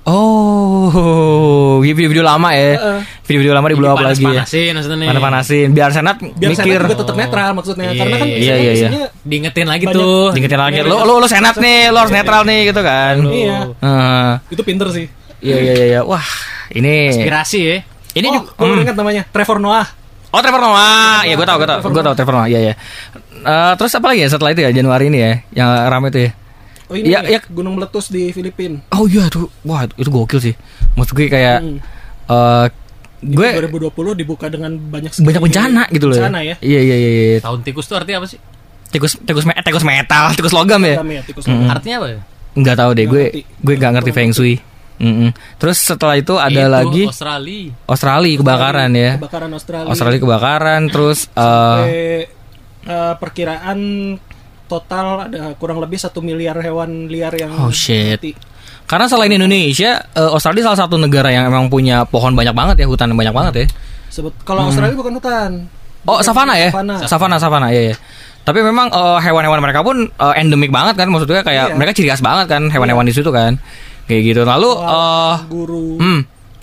Oh, 0.08 1.84
video-video 1.84 2.24
lama 2.24 2.56
ya. 2.56 3.04
Video-video 3.28 3.52
lama 3.52 3.68
di 3.68 3.76
blow 3.76 3.92
up 3.92 4.00
lagi 4.00 4.24
ya. 4.24 4.48
Panasin 4.48 4.72
maksudnya 4.72 4.98
nih. 5.04 5.08
Mana 5.12 5.20
panasin 5.20 5.68
biar 5.76 5.92
senat 5.92 6.16
Biar 6.24 6.56
mikir. 6.56 6.80
Senat 6.80 6.88
juga 6.88 6.98
tetap 7.04 7.16
netral 7.20 7.50
maksudnya 7.60 7.92
Iya, 7.92 8.00
karena 8.00 8.16
kan 8.16 8.28
iya, 8.32 8.56
iya, 8.56 8.72
iya. 8.72 8.90
Diingetin 9.28 9.68
lagi 9.68 9.84
tuh. 9.84 10.32
Diingetin 10.32 10.60
lagi. 10.64 10.80
Lo 10.88 11.04
lo 11.04 11.20
lo 11.20 11.28
senat 11.28 11.60
nih, 11.60 11.92
lo 11.92 12.00
harus 12.00 12.16
netral 12.16 12.48
nih 12.48 12.72
gitu 12.72 12.82
kan. 12.88 13.16
Iya. 13.20 13.58
Heeh. 13.84 14.30
itu 14.56 14.62
pinter 14.64 14.88
sih. 14.96 15.12
Iya 15.44 15.58
iya 15.60 15.74
iya 15.76 15.86
iya. 15.92 16.02
Wah, 16.08 16.24
ini 16.72 17.12
Inspirasi 17.12 17.60
ya. 17.60 17.78
ini 18.18 18.28
oh, 18.32 18.42
juga 18.42 18.50
gue 18.58 18.66
Hmm. 18.66 18.84
ingat 18.88 18.96
namanya 18.98 19.24
Trevor 19.30 19.60
Noah. 19.60 19.86
Oh 20.32 20.40
Trevor 20.40 20.60
Noah, 20.64 21.22
iya 21.28 21.36
gue 21.36 21.46
tau, 21.46 21.60
gue 21.60 21.68
tau, 21.70 21.80
gue 21.84 22.04
tau 22.04 22.16
Trevor 22.16 22.34
Noah, 22.42 22.48
iya 22.50 22.60
iya. 22.64 22.74
Eh, 23.38 23.74
terus 23.78 23.94
apa 23.94 24.10
lagi 24.10 24.26
ya 24.26 24.30
setelah 24.34 24.52
itu 24.56 24.66
ya 24.66 24.72
Januari 24.74 25.12
ini 25.14 25.20
ya, 25.22 25.32
yang 25.54 25.70
ramai 25.92 26.10
itu 26.10 26.20
ya? 26.26 26.32
Oh 26.88 26.96
ini 26.96 27.10
Iya, 27.10 27.20
iya. 27.28 27.40
gunung 27.46 27.76
meletus 27.76 28.08
di 28.08 28.32
Filipina. 28.32 28.80
Oh 28.90 29.04
iya 29.06 29.28
tuh, 29.28 29.52
wah 29.62 29.84
itu 29.86 30.08
gokil 30.08 30.40
sih. 30.42 30.56
Maksud 30.94 31.14
gue 31.14 31.28
kayak, 31.28 31.60
Hmm. 31.60 31.78
eh 32.26 32.66
gue 33.20 33.48
2020 33.62 33.92
dibuka 34.16 34.48
dengan 34.48 34.72
banyak 34.74 35.10
sekali 35.10 35.28
banyak 35.28 35.42
bencana 35.44 35.84
gitu 35.90 36.06
loh. 36.06 36.16
Bencana 36.16 36.40
ya. 36.42 36.56
Iya 36.60 36.80
iya 36.82 36.96
iya. 36.96 37.10
iya. 37.12 37.38
Tahun 37.40 37.60
tikus 37.62 37.86
tuh 37.86 37.98
artinya 37.98 38.22
apa 38.22 38.28
sih? 38.28 38.40
Tikus 38.88 39.20
tikus 39.20 39.44
me- 39.44 39.52
eh, 39.52 39.62
tikus 39.62 39.84
metal, 39.84 40.32
tikus 40.32 40.54
logam 40.54 40.80
ya? 40.82 40.96
Kami 40.98 41.14
ya, 41.14 41.24
tikus 41.24 41.44
Mm. 41.44 41.68
Artinya 41.68 41.96
apa 42.00 42.08
ya? 42.08 42.20
Nggak 42.56 42.76
tahu 42.76 42.90
deh, 42.90 43.04
Nggak 43.04 43.12
gue 43.12 43.24
ngerti. 43.28 43.42
gue 43.60 43.74
nggak 43.76 43.92
ngerti 43.94 44.12
feng 44.12 44.32
shui. 44.32 44.56
Mm-mm. 44.98 45.30
Terus 45.58 45.78
setelah 45.78 46.16
itu 46.16 46.34
ada 46.36 46.58
Itu 46.58 46.74
lagi 46.74 47.04
Australia. 47.06 47.70
Australia 47.86 48.34
kebakaran 48.40 48.90
ya. 48.92 49.12
Kebakaran 49.20 49.52
Australia. 49.52 49.90
Australia 49.92 50.20
kebakaran, 50.20 50.82
terus 50.88 51.20
eh 51.28 51.30
Sampai, 51.30 52.26
eh, 52.88 53.14
perkiraan 53.20 53.80
total 54.68 55.26
ada 55.26 55.56
kurang 55.56 55.80
lebih 55.80 55.96
satu 55.96 56.20
miliar 56.20 56.56
hewan 56.58 57.08
liar 57.08 57.32
yang 57.34 57.52
Oh, 57.58 57.72
shit. 57.72 58.20
mati. 58.20 58.32
Karena 58.84 59.04
selain 59.06 59.28
Indonesia, 59.30 60.00
eh, 60.06 60.30
Australia 60.30 60.64
salah 60.66 60.80
satu 60.82 60.96
negara 60.96 61.28
yang 61.28 61.48
emang 61.48 61.68
punya 61.68 62.04
pohon 62.04 62.32
banyak 62.32 62.52
banget 62.52 62.76
ya, 62.80 62.86
hutan 62.86 63.12
banyak 63.12 63.32
banget 63.32 63.54
ya. 63.56 63.66
Sebut 64.10 64.32
kalau 64.42 64.68
Australia 64.68 64.94
bukan 64.94 65.16
hutan. 65.16 65.52
Hmm. 65.66 66.06
Oh, 66.06 66.16
Bukan 66.16 66.24
savana 66.24 66.56
ya? 66.56 66.72
Savana. 66.72 66.96
Savana, 67.04 67.36
savana, 67.38 67.68
iya 67.68 67.92
ya. 67.92 67.96
Tapi 68.44 68.60
memang 68.62 68.88
eh, 68.88 69.20
hewan-hewan 69.22 69.60
mereka 69.60 69.82
pun 69.82 70.08
eh, 70.08 70.34
endemik 70.38 70.72
banget 70.72 70.96
kan, 70.96 71.08
maksudnya 71.08 71.44
kayak 71.44 71.66
Iya. 71.68 71.76
mereka 71.76 71.92
ciri 71.92 72.08
khas 72.08 72.24
banget 72.24 72.48
kan 72.48 72.64
hewan-hewan 72.68 73.04
di 73.04 73.12
situ 73.12 73.28
kan. 73.28 73.60
Kayak 74.08 74.22
gitu. 74.26 74.42
Lalu 74.44 74.70
eh 74.80 75.36
Guru. 75.48 76.00
hmm, 76.00 76.20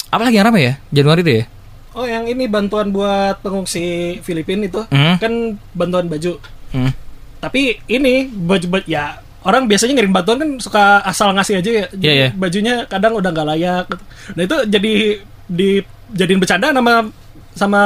apa 0.08 0.22
lagi 0.22 0.36
yang 0.36 0.48
ramai 0.48 0.62
ya? 0.64 0.72
Januari 0.90 1.20
itu 1.20 1.32
ya? 1.40 1.44
Oh, 1.92 2.02
yang 2.02 2.24
ini 2.24 2.48
bantuan 2.48 2.88
buat 2.88 3.38
pengungsi 3.38 4.16
Filipina 4.18 4.64
itu 4.64 4.80
Hmm. 4.88 5.20
kan 5.20 5.32
bantuan 5.70 6.08
baju. 6.08 6.40
Hmm. 6.72 6.90
Tapi 7.44 7.60
ini 7.86 8.14
baju 8.26 8.66
baju 8.70 8.86
ya 8.86 9.20
orang 9.42 9.68
biasanya 9.68 9.92
ngirim 9.92 10.10
bantuan 10.10 10.38
kan 10.38 10.50
suka 10.56 10.84
asal 11.02 11.28
ngasih 11.30 11.60
aja 11.60 11.70
ya. 11.70 11.84
Iya, 11.92 12.12
iya. 12.12 12.28
Bajunya 12.32 12.74
kadang 12.84 13.12
udah 13.12 13.28
nggak 13.28 13.46
layak. 13.46 13.84
gitu. 13.86 14.04
Nah 14.32 14.42
itu 14.42 14.56
jadi 14.66 14.92
dijadiin 15.44 16.40
bercanda 16.40 16.72
sama 16.72 17.12
sama 17.54 17.82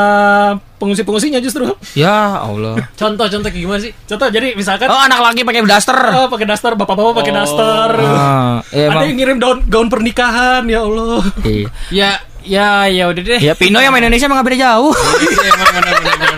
pengungsi-pengungsinya 0.78 1.42
justru. 1.42 1.68
Ya 1.92 2.40
Allah. 2.40 2.80
Contoh-contoh 3.00 3.50
kayak 3.50 3.60
gimana 3.60 3.80
sih? 3.82 3.92
Contoh 4.06 4.30
jadi 4.30 4.54
misalkan 4.54 4.88
Oh, 4.88 4.96
anak 4.96 5.20
lagi 5.20 5.44
pakai 5.44 5.60
daster. 5.62 5.98
oh, 6.14 6.26
pakai 6.26 6.46
daster, 6.46 6.72
bapak-bapak 6.72 7.20
pakai 7.20 7.32
Oh. 7.32 7.36
daster. 7.36 7.90
Ah, 8.00 8.56
iya, 8.70 8.88
Ada 8.88 9.04
yang 9.04 9.16
ngirim 9.18 9.36
gaun 9.36 9.58
gaun 9.66 9.88
pernikahan 9.88 10.64
ya 10.64 10.80
Allah. 10.80 11.20
Iya. 11.42 11.68
Ya 11.90 12.10
Ya, 12.38 12.88
ya 12.88 13.04
udah 13.04 13.20
deh. 13.20 13.40
Ya 13.42 13.52
Pino 13.52 13.76
yang 13.76 13.92
main 13.92 14.00
Indonesia 14.00 14.24
emang 14.24 14.40
gak 14.40 14.48
beda 14.48 14.58
jauh. 14.62 14.88
Iya, 15.20 15.52
emang 15.52 15.68
benar-benar. 15.68 16.36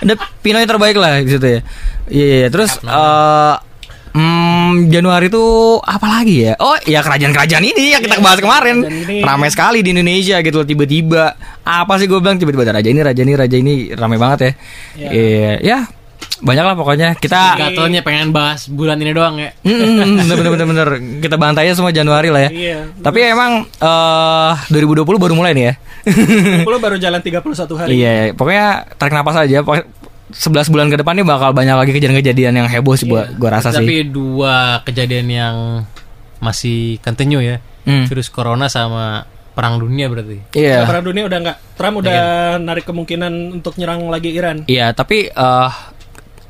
Ada 0.00 0.14
Pino 0.40 0.56
yang 0.56 0.70
terbaik 0.70 0.96
lah 0.96 1.20
di 1.20 1.28
situ 1.28 1.44
ya. 1.44 1.60
Iya, 2.10 2.26
iya. 2.44 2.48
terus 2.50 2.76
eh 2.82 3.54
hmm, 4.14 4.90
Januari 4.90 5.30
itu 5.30 5.44
apa 5.78 6.06
lagi 6.20 6.50
ya? 6.50 6.54
Oh, 6.58 6.76
ya 6.86 7.00
kerajaan-kerajaan 7.00 7.64
ini 7.64 7.94
yang 7.94 8.02
kita 8.02 8.18
bahas 8.18 8.42
kemarin. 8.42 8.82
Ramai 9.22 9.48
sekali 9.50 9.86
di 9.86 9.94
Indonesia 9.94 10.42
gitu 10.42 10.62
loh 10.62 10.66
tiba-tiba. 10.66 11.34
Apa 11.62 11.96
sih 12.02 12.10
gue 12.10 12.18
bilang 12.18 12.36
tiba-tiba 12.36 12.66
ada 12.66 12.82
raja 12.82 12.90
ini, 12.90 13.00
raja 13.00 13.22
ini, 13.22 13.32
raja 13.38 13.56
ini 13.56 13.74
ramai 13.94 14.18
banget 14.18 14.38
ya. 14.38 14.50
Iya. 14.50 15.08
Iya, 15.10 15.52
ya. 15.62 15.78
Banyak 16.40 16.64
lah 16.64 16.74
pokoknya. 16.74 17.08
Kita 17.20 17.54
Gatonya 17.60 18.00
pengen 18.00 18.32
bahas 18.32 18.64
bulan 18.72 18.96
ini 18.96 19.12
doang 19.12 19.36
ya. 19.36 19.52
Mm, 19.60 20.24
bener 20.24 20.36
bener 20.40 20.50
bener 20.56 20.66
bener 20.72 20.88
kita 21.20 21.36
bantai 21.36 21.68
aja 21.68 21.76
semua 21.76 21.92
Januari 21.92 22.32
lah 22.32 22.48
ya. 22.48 22.50
Iya. 22.50 22.78
Tapi 22.96 23.18
emang 23.28 23.68
eh 23.68 24.52
2020 24.72 25.04
baru 25.20 25.34
mulai 25.36 25.52
nih 25.52 25.64
ya. 25.68 25.74
10 26.64 26.64
baru 26.64 26.96
jalan 26.96 27.20
31 27.20 27.44
hari. 27.76 27.88
iya, 27.92 28.32
pokoknya 28.32 28.88
tarik 28.96 29.12
napas 29.12 29.36
aja. 29.36 29.60
Pokoknya 29.60 29.84
11 30.30 30.68
bulan 30.68 30.86
ke 30.88 30.96
depan 30.96 31.14
nih 31.14 31.24
bakal 31.24 31.50
banyak 31.50 31.74
lagi 31.74 31.92
kejadian-kejadian 31.92 32.54
yang 32.54 32.68
heboh 32.68 32.94
sih 32.94 33.04
buat 33.04 33.34
gua 33.34 33.58
rasa 33.58 33.70
sih. 33.70 33.80
Tapi 33.80 34.06
dua 34.06 34.80
kejadian 34.82 35.26
yang 35.26 35.56
masih 36.38 36.96
continue 37.00 37.42
ya. 37.42 37.56
Hmm. 37.84 38.06
Virus 38.06 38.28
corona 38.28 38.66
sama 38.66 39.24
perang 39.50 39.76
dunia 39.76 40.06
berarti. 40.06 40.40
Iya. 40.52 40.84
Nah, 40.84 40.88
Perang 40.88 41.04
dunia 41.04 41.24
udah 41.26 41.38
nggak. 41.42 41.56
Trump 41.74 41.94
udah 42.00 42.20
narik 42.56 42.84
kemungkinan 42.84 43.32
untuk 43.56 43.76
nyerang 43.76 44.06
lagi 44.06 44.30
Iran. 44.30 44.64
Iya, 44.64 44.92
tapi 44.92 45.26
eh 45.26 45.70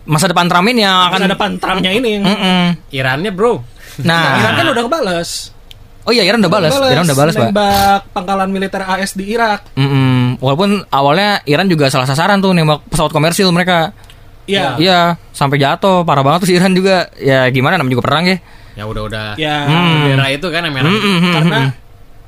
masa 0.04 0.26
depan 0.26 0.46
Trump 0.46 0.66
ini 0.66 0.82
yang 0.82 0.96
akan 1.06 1.16
Akan 1.16 1.26
ada 1.26 1.36
Trumpnya 1.56 1.90
ini. 1.92 2.18
yang- 2.18 2.26
Mm-mm. 2.26 2.64
Irannya 2.90 3.30
bro. 3.30 3.62
Nah, 4.02 4.38
Iran 4.38 4.54
kan 4.54 4.66
udah 4.70 4.82
ngebales. 4.84 5.30
Oh 6.02 6.12
iya 6.12 6.22
Iran 6.22 6.40
udah 6.40 6.48
balas, 6.50 6.72
Iran 6.72 7.04
udah 7.04 7.18
balas, 7.18 7.34
Pak. 7.34 7.48
Nembak 7.48 8.00
pangkalan 8.10 8.48
militer 8.48 8.80
AS 8.80 9.12
di 9.12 9.28
Irak. 9.28 9.72
Mm-mm. 9.74 10.38
Walaupun 10.38 10.84
awalnya 10.88 11.44
Iran 11.44 11.66
juga 11.66 11.88
salah 11.88 12.04
sasaran 12.04 12.38
tuh 12.38 12.50
nembak 12.50 12.84
pesawat 12.86 13.10
komersil 13.10 13.48
mereka. 13.50 13.92
Iya. 14.44 14.74
Iya, 14.76 15.00
sampai 15.30 15.56
jatuh, 15.56 16.02
parah 16.02 16.20
banget 16.20 16.42
tuh 16.42 16.48
si 16.48 16.56
Iran 16.56 16.72
juga. 16.72 17.06
Ya 17.16 17.46
gimana 17.48 17.76
namanya 17.76 17.94
juga 17.94 18.04
perang 18.04 18.24
ya. 18.24 18.36
Ya 18.74 18.84
udah 18.84 19.02
udah. 19.04 19.26
Ya. 19.36 19.56
Hmm. 19.64 20.08
Bendera 20.08 20.26
itu 20.28 20.46
kan 20.46 20.62
yang 20.62 20.74
merah. 20.74 20.90
Mm-mm. 20.90 21.18
Karena 21.30 21.58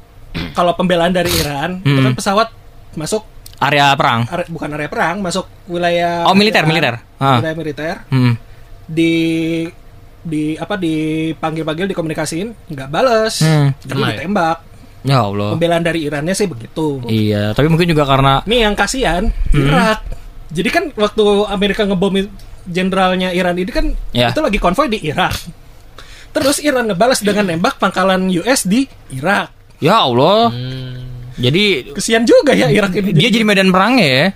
kalau 0.57 0.73
pembelaan 0.73 1.11
dari 1.11 1.33
Iran 1.33 1.81
itu 1.81 1.93
Hmm. 1.93 2.07
kan 2.07 2.15
pesawat 2.15 2.49
masuk 2.95 3.25
area 3.59 3.95
perang. 3.95 4.27
are- 4.27 4.49
bukan 4.49 4.69
area 4.73 4.87
perang, 4.87 5.19
masuk 5.19 5.47
wilayah 5.67 6.27
Oh, 6.27 6.35
militer, 6.35 6.63
Iran, 6.63 6.69
militer. 6.69 6.95
Ah. 7.17 7.39
Wilayah 7.39 7.57
militer 7.57 7.95
Hmm. 8.09 8.35
di 8.85 9.13
di 10.23 10.55
apa 10.55 10.75
dipanggil-panggil 10.77 11.87
dikomunikasiin 11.89 12.49
nggak 12.69 12.89
bales 12.89 13.41
Hmm. 13.41 13.75
jadi 13.81 13.99
ya? 13.99 14.09
ditembak 14.17 14.59
Ya 15.03 15.19
Allah. 15.21 15.51
pembelaan 15.53 15.83
dari 15.83 16.07
Irannya 16.07 16.31
sih 16.31 16.47
begitu 16.47 17.03
Iya, 17.05 17.51
tapi 17.53 17.67
mungkin 17.67 17.87
juga 17.87 18.07
karena 18.07 18.39
nih 18.43 18.61
yang 18.63 18.75
kasihan 18.75 19.27
Hmm. 19.49 19.59
Irak 19.61 19.99
jadi 20.49 20.69
kan 20.71 20.85
waktu 20.95 21.25
Amerika 21.49 21.83
ngebom 21.83 22.23
jenderalnya 22.65 23.31
Iran 23.31 23.57
ini 23.57 23.69
kan 23.69 23.91
Ya. 24.11 24.31
itu 24.31 24.39
lagi 24.39 24.57
konvoy 24.57 24.87
di 24.87 25.03
Irak 25.03 25.35
terus 26.31 26.59
Iran 26.59 26.87
ngebalas 26.87 27.21
dengan 27.21 27.45
nembak 27.47 27.77
pangkalan 27.77 28.31
US 28.33 28.63
di 28.63 28.87
Irak 29.11 29.51
ya 29.79 30.01
Allah. 30.01 30.49
Hmm. 30.49 31.11
Jadi 31.33 31.91
kesian 31.91 32.23
juga 32.23 32.53
ya 32.53 32.69
Irak 32.69 32.93
ini 32.95 33.11
dia 33.11 33.27
jadi 33.27 33.43
medan 33.43 33.69
perangnya 33.69 34.05
ya. 34.07 34.27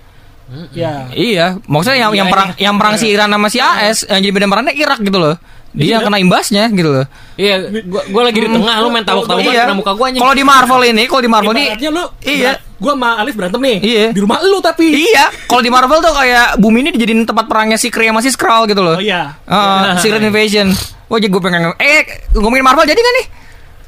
Ya 0.71 1.11
Iya, 1.11 1.45
maksudnya 1.63 1.97
yang 1.99 2.11
yang 2.13 2.27
Iya, 2.27 2.33
perang 2.33 2.49
yang 2.57 2.75
perang 2.75 2.95
si 2.95 3.07
Iran 3.07 3.27
sama 3.27 3.47
si 3.47 3.57
AS 3.57 4.03
yang 4.03 4.19
jadi 4.19 4.31
medan 4.31 4.49
perangnya 4.49 4.73
Irak 4.73 4.99
gitu 4.99 5.17
loh. 5.17 5.35
Dia 5.71 5.99
yang 5.99 6.03
kena 6.03 6.17
imbasnya 6.17 6.71
gitu 6.71 6.89
loh. 6.89 7.05
Iya, 7.35 7.69
gua, 7.85 8.01
gua 8.09 8.21
lagi 8.25 8.39
di 8.39 8.49
tengah 8.49 8.75
lu 8.79 8.89
main 8.89 9.03
tabok-tabokan 9.03 9.45
Iya. 9.47 9.63
kena 9.63 9.75
muka 9.75 9.91
gua 9.93 10.05
anjing. 10.09 10.17
Kalau 10.17 10.33
di 10.33 10.41
Marvel 10.41 10.81
ini, 10.87 11.03
kalau 11.05 11.21
di 11.21 11.29
Marvel 11.29 11.53
ini 11.53 11.65
lu 11.85 12.03
Iya. 12.23 12.51
gua 12.77 12.93
sama 12.93 13.09
Alif 13.19 13.33
berantem 13.35 13.61
nih 13.61 13.77
Iya. 13.77 14.05
di 14.09 14.19
rumah 14.19 14.39
lu 14.41 14.57
tapi 14.57 14.85
Iya, 14.89 15.29
kalau 15.45 15.61
di 15.61 15.69
Marvel 15.69 15.99
tuh 15.99 16.13
kayak 16.13 16.57
bumi 16.57 16.81
ini 16.81 16.89
dijadiin 16.91 17.21
tempat 17.23 17.45
perangnya 17.45 17.75
si 17.75 17.89
Kree 17.89 18.07
sama 18.07 18.21
si 18.21 18.31
Skrull 18.31 18.65
gitu 18.65 18.81
loh. 18.81 18.95
oh 18.95 19.03
iya 19.03 19.37
Ah, 19.45 19.99
Secret 19.99 20.23
Invasion. 20.23 20.71
Wah, 21.07 21.17
jadi 21.17 21.29
gue 21.29 21.39
pengen 21.39 21.71
eh 21.77 22.03
ngomongin 22.33 22.63
Marvel 22.63 22.83
jadi 22.83 22.97
gak 22.97 23.15
nih? 23.15 23.25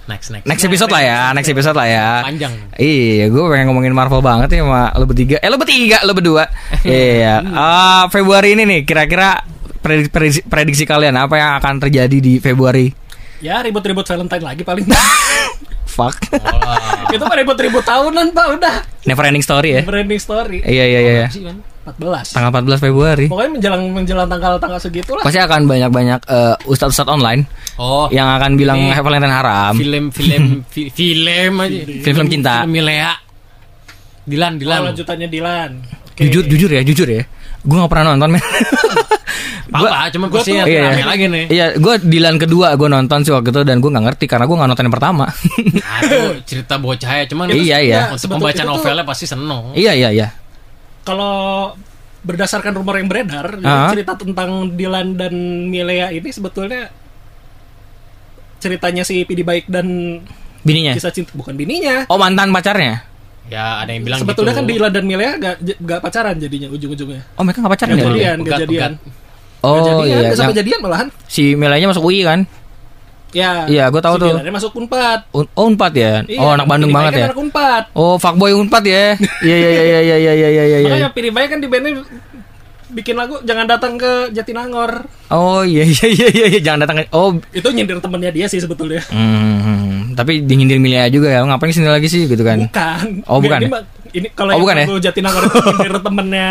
Next 0.09 0.33
next. 0.33 0.45
Next 0.49 0.63
episode 0.65 0.89
lah 0.89 1.01
ya, 1.01 1.19
next 1.31 1.47
episode 1.47 1.77
lah 1.77 1.85
ya. 1.85 2.07
Panjang. 2.25 2.53
Iya, 2.73 3.29
gue 3.29 3.43
pengen 3.45 3.69
ngomongin 3.69 3.93
Marvel 3.93 4.25
banget 4.25 4.49
ya 4.49 4.65
sama 4.65 4.89
lo 4.97 5.05
bertiga. 5.05 5.37
Eh, 5.37 5.47
lo 5.47 5.61
bertiga, 5.61 6.01
lo 6.01 6.17
berdua. 6.17 6.49
iya. 6.81 7.45
Ah, 7.45 8.09
Februari 8.09 8.57
ini 8.57 8.65
nih, 8.65 8.79
kira-kira 8.81 9.45
prediksi, 9.79 10.09
prediksi, 10.09 10.41
prediksi 10.43 10.83
kalian 10.83 11.13
apa 11.13 11.37
yang 11.37 11.51
akan 11.55 11.77
terjadi 11.79 12.17
di 12.17 12.41
Februari? 12.41 12.89
ya 13.39 13.63
ribut-ribut 13.63 14.03
Valentine 14.03 14.43
lagi 14.43 14.67
paling 14.67 14.83
Fuck. 15.95 16.19
Wah. 16.35 17.07
itu 17.07 17.23
mah 17.23 17.37
ribut-ribut 17.39 17.87
tahunan 17.87 18.35
pak 18.35 18.45
udah 18.51 18.75
Never 19.07 19.23
ending 19.23 19.39
story 19.39 19.79
ya. 19.79 19.81
branding 19.81 20.19
story 20.19 20.59
Iya, 20.59 20.83
iya, 20.85 20.99
iya. 20.99 21.13
iya. 21.23 21.53
Sih, 21.91 22.01
kan? 22.11 22.21
14 22.21 22.35
Tanggal 22.35 22.49
14 22.75 22.79
Februari. 22.81 23.25
pokoknya 23.27 23.51
menjelang 23.51 23.83
menjelang 23.89 24.27
tanggal-tanggal 24.27 24.79
segitu 24.79 25.11
lah 25.13 25.23
Pasti 25.23 25.39
akan 25.39 25.61
banyak-banyak 25.65 26.19
eh, 26.23 26.55
ustadz-ustadz 26.65 27.09
online 27.09 27.41
Oh, 27.75 28.05
yang 28.09 28.27
akan 28.29 28.53
bilang 28.53 28.77
Have 28.87 29.01
Valentine 29.01 29.31
haram. 29.31 29.73
film 29.73 30.05
film 30.09 30.43
fi- 30.73 30.89
film 30.89 31.53
aja. 31.57 31.79
Film-film 32.01 32.27
cinta. 32.27 32.53
Film 32.61 32.71
Milea. 32.73 33.11
Dilan, 34.23 34.51
oh, 34.51 34.59
Dilan. 34.59 34.79
lanjutannya 34.85 35.27
Dilan 35.27 35.71
Oke. 36.05 36.27
Jujur, 36.27 36.43
jujur 36.45 36.69
ya, 36.69 36.81
jujur 36.81 37.07
ya. 37.07 37.23
Gue 37.59 37.75
gak 37.75 37.87
pernah 37.87 38.13
nonton, 38.13 38.29
men. 38.31 38.43
Apa, 39.69 40.09
cuma 40.09 40.25
tuh- 40.27 40.41
ada 40.41 40.65
Iya, 40.65 40.81
rame 40.83 40.97
iya. 40.97 41.05
lagi 41.05 41.25
nih. 41.27 41.45
Iya, 41.47 41.65
gue 41.77 41.93
Dilan 42.01 42.35
kedua 42.35 42.73
gue 42.73 42.89
nonton 42.89 43.21
sih 43.21 43.29
waktu 43.29 43.49
itu 43.49 43.61
dan 43.61 43.77
gue 43.77 43.87
nggak 43.87 44.01
ngerti 44.03 44.25
karena 44.25 44.43
gue 44.43 44.57
nggak 44.57 44.69
nonton 44.69 44.83
yang 44.83 44.95
pertama. 44.95 45.25
Aduh, 45.95 46.41
cerita 46.49 46.75
bocah 46.75 47.11
ya, 47.15 47.25
cuman 47.25 47.45
Iya, 47.49 47.77
iya. 47.79 47.99
Untuk 48.09 48.19
Sebetulnya 48.19 48.49
pembaca 48.51 48.63
novelnya 48.65 49.05
pasti 49.05 49.25
seneng. 49.25 49.71
iya, 49.71 49.93
iya, 49.93 50.09
iya. 50.11 50.27
Kalau 51.09 51.73
berdasarkan 52.19 52.75
rumor 52.75 52.95
yang 52.95 53.07
beredar 53.07 53.57
Ah. 53.59 53.89
cerita 53.89 54.13
tentang 54.13 54.49
Dilan 54.69 55.15
dan 55.15 55.33
Milea 55.65 56.11
ini 56.11 56.29
sebetulnya 56.29 56.91
ceritanya 58.59 59.01
si 59.01 59.23
Pidi 59.23 59.41
Baik 59.41 59.65
dan 59.65 59.87
Bininya. 60.59 60.91
kisah 60.91 61.09
cinta 61.09 61.31
bukan 61.31 61.55
bininya 61.55 62.03
Oh 62.05 62.19
mantan 62.19 62.51
pacarnya? 62.51 63.07
Ya, 63.47 63.81
ada 63.81 63.89
yang 63.89 64.03
bilang 64.03 64.19
sebetulnya 64.19 64.51
gitu. 64.51 64.59
kan 64.59 64.65
Dilan 64.67 64.91
dan 64.91 65.03
Milea 65.03 65.31
gak, 65.37 65.55
gak 65.79 65.99
pacaran 65.99 66.35
jadinya 66.37 66.67
ujung-ujungnya 66.67 67.23
Oh 67.33 67.41
mereka 67.41 67.63
nggak 67.63 67.73
pacaran 67.73 67.89
Gak 67.89 67.97
ya? 67.97 68.05
jadian, 68.05 68.35
gak 68.35 68.45
Pegat, 68.45 68.59
jadian. 68.61 68.91
Oh 69.59 69.73
Gak 69.73 69.83
jadian, 69.87 70.05
iya. 70.13 70.27
gak 70.27 70.37
sampai 70.37 70.55
jadian 70.55 70.79
malahan. 70.79 71.07
si 71.25 71.43
Melanya 71.53 71.87
masuk 71.87 72.03
UI 72.03 72.21
kan? 72.21 72.43
Ya. 73.31 73.65
Iya, 73.65 73.83
gua 73.87 74.01
tahu 74.01 74.15
si 74.15 74.21
tuh. 74.21 74.29
Dilannya 74.33 74.53
masuk 74.53 74.71
Unpad. 74.75 75.19
Un- 75.31 75.51
Oh 75.53 75.65
Unpad 75.65 75.93
ya? 75.93 76.13
Iya, 76.23 76.39
oh 76.39 76.49
anak 76.49 76.65
Bandung 76.65 76.89
banget 76.89 77.11
kan 77.11 77.19
ya? 77.19 77.27
Anak 77.29 77.39
Unpad. 77.39 77.83
Oh 77.93 78.15
fuckboy 78.15 78.51
Unpad 78.51 78.83
ya? 78.83 79.13
Iya 79.45 79.55
iya 79.55 79.69
iya 79.69 79.83
iya 79.83 79.99
iya 80.01 80.33
iya 80.33 80.47
iya 80.49 80.63
iya. 80.65 80.87
Makanya 80.87 81.09
Pidi 81.11 81.29
Baik 81.29 81.49
kan 81.49 81.59
di 81.59 81.67
bandnya 81.67 82.01
bikin 82.89 83.13
lagu 83.13 83.37
jangan 83.43 83.65
datang 83.65 83.93
ke 83.95 84.33
Jatinangor. 84.33 85.05
Oh 85.29 85.61
iya 85.61 85.85
iya 85.85 86.07
iya 86.07 86.27
iya 86.27 86.45
iya. 86.47 86.59
jangan 86.59 86.83
datang 86.83 86.97
ke 86.97 87.13
Oh 87.13 87.37
Itu 87.51 87.69
nyindir 87.69 88.01
temennya 88.01 88.33
dia 88.33 88.45
sih 88.45 88.57
sebetulnya. 88.57 89.05
hmm, 89.05 90.17
tapi 90.17 90.41
dinyindir 90.41 90.81
Milea 90.81 91.05
juga 91.07 91.29
ya. 91.29 91.45
Ngapain 91.45 91.69
sini 91.69 91.85
lagi 91.85 92.09
sih 92.09 92.25
gitu 92.25 92.41
kan? 92.41 92.65
Bukan. 92.65 93.21
Oh, 93.29 93.37
bukan 93.37 93.59
Ini, 93.61 93.69
ya? 93.69 93.81
ini 94.11 94.27
kalau 94.33 94.49
Oh, 94.49 94.53
yang 94.57 94.63
bukan 94.65 94.75
ya? 94.75 94.85
Jatinangor 95.05 95.45
itu 95.45 95.57
nyindir 95.61 95.93
temennya 96.01 96.49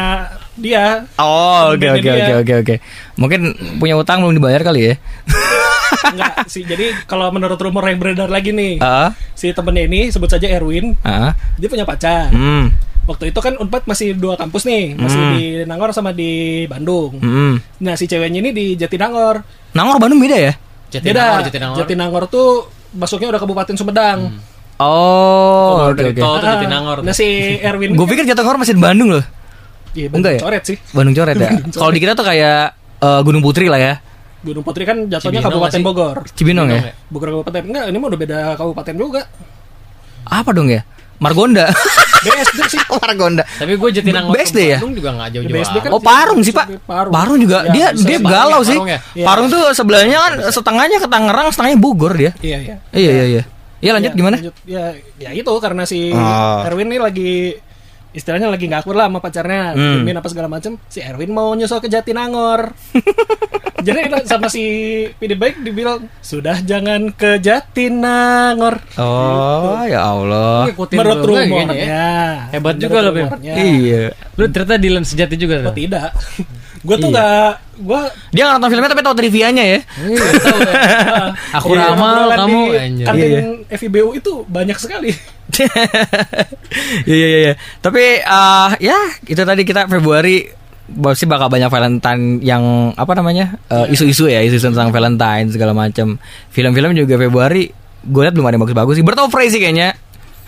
dia. 0.55 0.85
Oh 1.19 1.75
oke 1.75 1.87
oke 1.91 2.07
dia. 2.07 2.15
oke 2.15 2.33
oke 2.39 2.55
oke. 2.63 2.75
Mungkin 3.19 3.41
punya 3.77 3.99
utang 3.99 4.23
belum 4.23 4.39
dibayar 4.39 4.63
kali 4.63 4.81
ya? 4.85 4.95
Enggak 6.15 6.33
sih. 6.51 6.63
Jadi 6.65 6.95
kalau 7.05 7.29
menurut 7.31 7.59
rumor 7.59 7.85
yang 7.87 7.99
beredar 7.99 8.29
lagi 8.29 8.51
nih, 8.55 8.79
Ah 8.79 9.11
si 9.39 9.55
temennya 9.55 9.87
ini 9.87 10.01
sebut 10.11 10.27
saja 10.27 10.51
Erwin, 10.51 10.99
ah. 11.07 11.31
dia 11.55 11.71
punya 11.71 11.87
pacar. 11.87 12.31
Hmm. 12.35 12.75
Waktu 13.09 13.33
itu 13.33 13.41
kan 13.41 13.57
Unpad 13.57 13.89
masih 13.89 14.13
dua 14.19 14.37
kampus 14.37 14.69
nih, 14.69 14.93
masih 14.99 15.17
Hmm. 15.17 15.33
di 15.33 15.45
Nangor 15.65 15.95
sama 15.97 16.13
di 16.13 16.65
Bandung. 16.69 17.17
Hmm. 17.23 17.57
Nah 17.81 17.95
si 17.97 18.05
ceweknya 18.05 18.43
ini 18.45 18.51
di 18.53 18.67
Jatinangor. 18.77 19.41
Nangor 19.73 19.97
Bandung 20.03 20.21
beda 20.21 20.37
ya? 20.37 20.53
Jatinangor, 20.93 21.41
Beda. 21.41 21.47
Jatinangor. 21.49 21.77
Jatinangor 21.85 22.23
tuh 22.29 22.49
masuknya 22.97 23.29
udah 23.33 23.41
Kabupaten 23.41 23.75
Sumedang. 23.79 24.41
Oh, 24.79 25.91
baru 25.91 25.93
oke 25.95 26.03
oke. 26.15 26.21
tuh 26.21 26.35
Ah, 26.39 26.55
Jatinangor. 26.59 26.99
Nah 27.03 27.15
si 27.17 27.27
Erwin 27.59 27.97
Gue 27.97 28.07
pikir 28.11 28.25
Jatinangor 28.29 28.57
masih 28.61 28.75
di 28.77 28.83
Bandung 28.83 29.11
loh. 29.15 29.25
Iya, 29.97 30.13
Enggak 30.13 30.33
ya? 30.37 30.41
Coret 30.45 30.63
sih. 30.69 30.77
Bandung 30.93 31.15
coret 31.17 31.35
ya. 31.35 31.51
Bandung 31.51 31.73
coret. 31.73 31.81
Kalau 31.81 31.93
di 31.95 32.01
kita 32.01 32.13
tuh 32.15 32.27
kayak 32.27 32.61
eh, 33.01 33.21
Gunung 33.25 33.43
Putri 33.43 33.67
lah 33.73 33.81
ya. 33.81 33.95
Gunung 34.39 34.63
Putri 34.63 34.87
kan 34.87 35.11
jatuhnya 35.11 35.43
Cibinong 35.43 35.51
Kabupaten? 35.51 35.81
Bogor. 35.83 36.17
Cibinong 36.33 36.69
ya. 36.71 36.79
ya? 36.79 36.93
Bogor 37.11 37.29
Kabupaten. 37.35 37.63
Enggak, 37.67 37.85
ini 37.91 37.97
mah 37.99 38.09
udah 38.09 38.21
beda 38.21 38.39
kabupaten 38.55 38.95
juga. 38.95 39.23
Apa 40.25 40.51
dong 40.55 40.71
ya? 40.71 40.87
Margonda. 41.19 41.67
BSD 42.23 42.59
sih. 42.71 42.81
Margonda. 43.03 43.43
Tapi 43.43 43.75
gue 43.75 43.89
Jatinangor 43.91 44.31
ke 44.31 44.35
BSD 44.39 44.59
ya? 44.63 44.79
Bandung 44.79 44.95
juga 44.95 45.11
gak 45.19 45.29
jauh-jauh. 45.35 45.55
BSD 45.59 45.77
kan 45.83 45.91
Oh 45.91 46.03
Parung 46.03 46.41
sih 46.47 46.55
pak. 46.55 46.67
Parung. 46.87 47.11
Parung 47.11 47.39
juga. 47.43 47.67
Ya, 47.67 47.71
dia 47.75 47.87
bisa 47.91 48.07
dia 48.07 48.19
Parung 48.23 48.31
galau 48.31 48.61
ya, 48.63 48.69
sih. 48.71 48.77
Parung 48.79 48.89
ya? 48.89 48.99
Iya. 49.19 49.25
Parung 49.27 49.47
tuh 49.51 49.63
sebelahnya 49.75 50.19
kan 50.23 50.33
setengahnya 50.55 50.99
ke 51.03 51.09
Tangerang, 51.11 51.49
setengahnya 51.51 51.79
Bogor 51.83 52.13
dia. 52.15 52.31
Iya, 52.39 52.59
iya. 52.63 52.77
Iya 52.95 53.11
iya 53.11 53.25
iya. 53.27 53.43
Iya 53.79 53.91
lanjut 53.95 54.11
Ya, 54.11 54.19
gimana? 54.19 54.37
lanjut. 54.39 54.55
Ya, 54.67 54.85
ya 55.19 55.31
itu 55.35 55.53
karena 55.59 55.83
si 55.87 56.11
Oh. 56.15 56.67
Erwin 56.67 56.91
ini 56.91 56.99
lagi 56.99 57.55
istilahnya 58.11 58.49
lagi 58.49 58.65
nggak 58.65 58.83
akur 58.83 58.95
lah 58.95 59.07
sama 59.07 59.19
pacarnya, 59.19 59.73
Hmm. 59.73 60.05
apa 60.09 60.29
segala 60.29 60.49
macem. 60.49 60.77
Si 60.87 60.99
Erwin 60.99 61.31
mau 61.31 61.53
nyusul 61.53 61.79
ke 61.79 61.89
Jatinangor. 61.89 62.73
Jadi 63.79 63.99
sama 64.27 64.51
si 64.51 64.65
PD 65.13 65.39
Baik 65.39 65.63
dibilang 65.63 66.11
sudah 66.19 66.59
jangan 66.61 67.15
ke 67.15 67.39
Jatinangor. 67.39 68.83
Oh, 68.99 69.87
ya 69.87 70.03
Allah. 70.05 70.67
Ngikutin 70.67 70.97
Menurut 70.99 71.17
kayaknya 71.17 71.31
ya. 71.31 71.47
rumornya. 71.47 72.07
Hebat 72.51 72.75
Menurut 72.75 72.83
juga 72.83 72.99
lo, 72.99 73.11
Bim. 73.13 73.25
rumornya. 73.25 73.55
Iya. 73.55 74.03
Lu 74.35 74.45
ternyata 74.51 74.77
Dylan 74.77 75.05
sejati 75.07 75.35
juga 75.39 75.55
Oh, 75.63 75.71
tidak. 75.73 76.11
gue 76.87 76.97
tuh 76.97 77.11
Iya. 77.11 77.15
Gue 77.79 78.01
Dia 78.35 78.43
nggak 78.45 78.55
nonton 78.59 78.71
filmnya 78.75 78.91
tapi 78.91 79.03
tahu 79.07 79.17
trivianya 79.17 79.65
ya. 79.65 79.81
Aku 81.63 81.73
ramal 81.79 82.35
kamu 82.35 82.61
anjir. 82.75 83.07
kantin 83.07 83.31
Iya, 83.69 83.79
FIBU 83.79 84.11
itu 84.19 84.33
banyak 84.47 84.79
sekali. 84.79 85.11
Iya 87.09 87.27
iya 87.27 87.39
iya. 87.41 87.55
Tapi 87.81 88.21
eh, 88.21 88.71
ya 88.85 88.99
itu 89.25 89.43
tadi 89.43 89.63
kita 89.65 89.89
Februari 89.89 90.45
pasti 90.89 91.25
bakal 91.25 91.49
banyak 91.53 91.69
Valentine 91.69 92.41
yang 92.45 92.93
apa 92.97 93.13
namanya 93.17 93.57
eh, 93.73 93.93
isu-isu 93.93 94.29
ya 94.29 94.45
isu 94.45 94.61
tentang 94.61 94.93
Valentine 94.93 95.49
segala 95.49 95.73
macam. 95.73 96.21
Film-film 96.53 96.93
juga 96.93 97.17
Februari 97.17 97.73
gue 98.05 98.23
liat 98.23 98.35
belum 98.37 98.47
ada 98.47 98.55
yang 98.61 98.65
bagus-bagus 98.69 98.95
sih. 99.01 99.05
Bird 99.05 99.19
of 99.19 99.33
Prey 99.33 99.49
sih 99.49 99.59
kayaknya. 99.59 99.97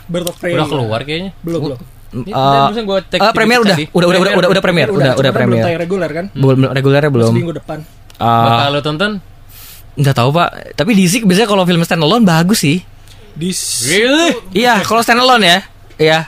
Bird 0.06 0.28
of 0.28 0.36
Prey. 0.36 0.54
Udah 0.54 0.68
keluar 0.68 1.00
kayaknya. 1.02 1.32
Belum 1.40 1.60
belum. 1.72 1.99
Cek 2.10 3.20
eh, 3.22 3.32
premier 3.34 3.62
udah, 3.62 3.76
udah, 3.78 3.86
udah, 3.94 4.06
udah, 4.18 4.32
udah, 4.34 4.50
udah 4.50 4.62
premier, 4.62 4.88
udah, 4.90 5.14
udah, 5.14 5.30
premier. 5.30 5.62
Belum 5.62 5.66
tayang 5.70 5.80
reguler 5.86 6.10
kan? 6.10 6.24
Belum 6.34 6.58
regulernya 6.74 7.10
belum. 7.10 7.30
Seminggu 7.30 7.54
depan. 7.54 7.78
Eh, 8.18 8.26
Bakal 8.26 8.68
lu 8.74 8.80
tonton? 8.82 9.12
nggak 10.00 10.16
tahu 10.16 10.28
pak. 10.32 10.48
Tapi 10.78 10.90
DC 10.96 11.22
biasanya 11.26 11.48
kalau 11.50 11.62
film 11.66 11.82
standalone 11.82 12.24
bagus 12.24 12.62
sih. 12.62 12.78
Di 13.34 13.50
Really? 13.86 14.30
Iya, 14.54 14.82
kalau 14.82 15.02
standalone 15.04 15.44
ya. 15.46 15.58
Iya, 16.00 16.18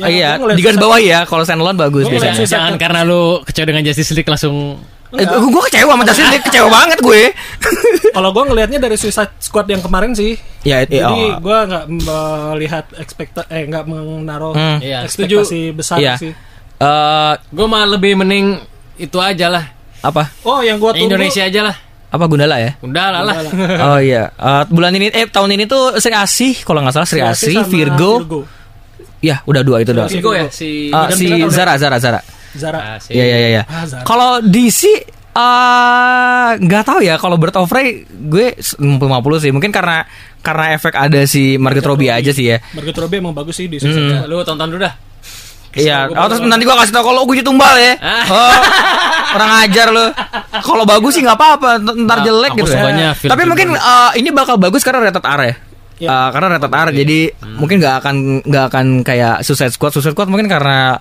Ya, 0.00 0.08
iya, 0.08 0.28
di 0.40 0.62
garis 0.64 0.80
bawah 0.80 0.96
ya. 0.96 1.28
Kalau 1.28 1.44
standalone 1.44 1.76
bagus 1.76 2.08
biasanya. 2.08 2.48
Jangan 2.48 2.74
karena 2.80 3.04
lu 3.04 3.44
kecewa 3.44 3.66
dengan 3.68 3.82
Justice 3.84 4.16
League 4.16 4.26
langsung 4.30 4.80
Eh, 5.10 5.24
gue 5.24 5.62
kecewa 5.64 5.88
sama 5.90 6.04
Justice 6.04 6.28
League, 6.28 6.44
kecewa 6.44 6.68
banget 6.68 6.98
gue. 7.00 7.32
Kalau 8.16 8.28
gue 8.28 8.44
ngelihatnya 8.44 8.76
dari 8.78 8.92
Suicide 8.94 9.32
Squad 9.38 9.64
yang 9.66 9.80
kemarin 9.80 10.12
sih. 10.12 10.36
ya, 10.60 10.84
Jadi 10.84 11.00
iya. 11.00 11.38
gue 11.38 11.58
nggak 11.64 11.84
melihat 11.88 12.84
ekspekta 12.94 13.48
eh 13.48 13.64
nggak 13.64 13.84
menaruh 13.84 14.52
Hmm. 14.52 14.78
Iya, 14.78 15.04
ekspektasi 15.04 15.72
besar 15.72 15.96
Iya. 15.96 16.14
sih. 16.16 16.32
Eh, 16.76 17.32
Gue 17.48 17.66
malah 17.66 17.88
lebih 17.88 18.14
mending 18.14 18.60
itu 18.96 19.16
aja 19.16 19.48
lah. 19.48 19.64
apa? 19.98 20.30
Oh, 20.42 20.60
yang 20.60 20.76
gue 20.76 20.92
tunggu 20.92 21.08
Indonesia 21.08 21.42
aja 21.42 21.60
lah. 21.64 21.76
Apa 22.08 22.24
Gundala 22.24 22.56
ya? 22.56 22.76
Udah 22.78 23.06
lah 23.10 23.22
lah. 23.22 23.34
oh 23.88 23.98
iya, 23.98 24.28
Eh, 24.30 24.62
bulan 24.68 24.92
ini 24.92 25.08
eh 25.08 25.24
tahun 25.24 25.52
ini 25.52 25.64
tuh 25.64 25.96
Sri 25.96 26.12
Asih 26.12 26.54
kalau 26.62 26.80
nggak 26.80 26.94
salah 26.94 27.04
Sri 27.04 27.18
Asih 27.18 27.48
Asih, 27.48 27.54
sama 27.58 27.66
Virgo. 27.66 28.12
Ya, 29.18 29.42
udah 29.42 29.60
dua 29.60 29.80
itu 29.80 29.90
doang. 29.90 30.06
Asih. 30.06 30.20
Virgo 30.20 30.30
ya 30.32 30.46
si 30.48 30.88
Eh, 30.88 31.06
si 31.12 31.26
Zara 31.48 31.74
Zara 31.74 31.96
Zara. 31.96 32.20
Zara. 32.58 32.78
Ah, 32.78 32.98
Iya 33.06 33.24
iya 33.24 33.36
iya. 33.38 33.48
iya. 33.48 33.62
Ah. 33.64 34.02
Kalau 34.02 34.42
DC 34.42 34.82
eh 35.38 36.50
nggak 36.58 36.82
tahu 36.82 37.00
ya 37.00 37.14
kalau 37.14 37.38
Bird 37.38 37.54
of 37.54 37.70
Prey 37.70 38.02
gue 38.04 38.58
50 38.58 38.82
sih 39.38 39.50
mungkin 39.54 39.70
karena 39.70 40.02
karena 40.42 40.74
efek 40.74 40.94
ada 40.94 41.22
si 41.24 41.54
Margot 41.56 41.86
Robbie 41.86 42.10
aja 42.10 42.34
sih 42.34 42.50
ya. 42.50 42.58
Margot 42.74 42.94
Robbie 42.94 43.22
emang 43.22 43.32
bagus 43.32 43.54
sih 43.54 43.70
di 43.70 43.78
Hmm. 43.78 44.26
Lu 44.26 44.42
tonton 44.42 44.66
dulu 44.66 44.82
dah. 44.82 44.94
Iya, 45.78 46.10
oh, 46.10 46.26
terus 46.26 46.42
nanti 46.42 46.64
gua 46.66 46.80
kasih 46.80 46.90
tau 46.90 47.06
kalau 47.06 47.22
gue 47.22 47.38
tumbal 47.38 47.76
ya. 47.78 47.94
Ah. 48.00 48.24
Oh, 48.26 48.52
orang 49.36 49.50
ajar 49.62 49.92
lu. 49.92 50.10
Kalau 50.64 50.82
bagus 50.82 51.14
sih 51.14 51.22
nggak 51.22 51.38
apa-apa, 51.38 51.78
ntar 51.78 52.18
Nah, 52.18 52.24
jelek 52.24 52.52
gitu. 52.58 52.72
ya. 52.72 53.12
Tapi 53.14 53.42
mungkin 53.46 53.76
eh, 53.76 54.10
ini 54.18 54.32
bakal 54.32 54.56
bagus 54.58 54.82
karena 54.82 55.06
rated 55.06 55.22
R 55.22 55.40
ya. 55.44 55.54
Iya. 56.02 56.08
Eh, 56.08 56.28
karena 56.34 56.46
rated 56.56 56.72
R 56.72 56.88
jadi 56.90 57.18
mungkin 57.60 57.76
nggak 57.78 57.94
akan 58.00 58.14
nggak 58.48 58.64
akan 58.74 58.86
kayak 59.06 59.44
Suicide 59.44 59.70
Squad. 59.70 59.92
Suicide 59.94 60.16
Squad 60.16 60.32
mungkin 60.32 60.48
karena 60.50 60.98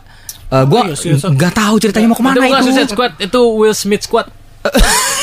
eh, 0.51 0.63
gua 0.67 0.81
iya, 0.87 0.95
Suicide 0.95 1.33
nggak 1.35 1.53
tahu 1.53 1.75
ceritanya 1.79 2.07
mau 2.07 2.15
itu 2.15 2.21
ke 2.21 2.27
mana 2.27 2.35
bukan 2.39 2.59
itu. 2.59 2.65
Suicide 2.71 2.89
Squad, 2.91 3.11
itu 3.19 3.41
Will 3.55 3.75
Smith 3.75 4.03
Squad. 4.07 4.27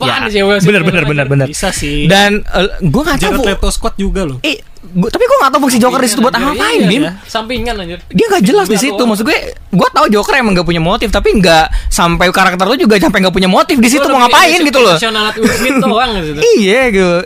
Ya, 0.00 0.24
sih 0.32 0.40
Will 0.40 0.56
Smith 0.56 0.80
bener 0.80 0.82
bener 0.82 1.04
bener 1.04 1.26
bener. 1.28 1.46
Bisa 1.52 1.68
sih. 1.76 2.08
Dan 2.08 2.40
eh, 2.40 2.68
gua 2.88 3.02
nggak 3.04 3.18
tahu. 3.20 3.32
Jared 3.36 3.48
Leto 3.52 3.68
Squad 3.68 3.94
juga 4.00 4.24
loh. 4.24 4.40
Eh, 4.40 4.56
gua, 4.96 5.12
tapi 5.12 5.28
gua 5.28 5.36
nggak 5.44 5.52
tahu 5.52 5.60
fungsi 5.68 5.76
Joker 5.76 6.00
di 6.00 6.08
situ 6.08 6.20
buat 6.24 6.32
ngapain, 6.32 6.80
iya, 6.80 6.88
Bim. 6.88 7.02
ya. 7.04 7.12
Sampingan 7.28 7.74
anjir. 7.76 8.00
Dia 8.08 8.26
nggak 8.32 8.42
jelas 8.48 8.66
di 8.72 8.78
situ. 8.80 8.96
Maksud 8.96 9.28
gue, 9.28 9.38
gua 9.76 9.88
tahu 9.92 10.08
Joker 10.08 10.40
emang 10.40 10.56
nggak 10.56 10.64
punya 10.64 10.80
motif, 10.80 11.12
tapi 11.12 11.36
nggak 11.36 11.92
sampai 11.92 12.32
karakter 12.32 12.64
lu 12.64 12.80
juga 12.80 12.96
sampai 12.96 13.20
nggak 13.20 13.36
punya 13.36 13.50
motif 13.52 13.76
di 13.76 13.88
situ 13.92 14.06
mau 14.08 14.24
ngapain 14.24 14.58
gitu 14.64 14.80
loh. 14.80 14.96
emosional 14.96 15.24
at 15.28 15.36
Will 15.36 15.52
Smith 15.52 15.76
doang 15.84 16.10
gitu. 16.24 16.40
Iya 16.64 16.80
gitu. 16.96 17.16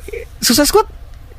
Susah 0.42 0.66
Squad 0.66 0.90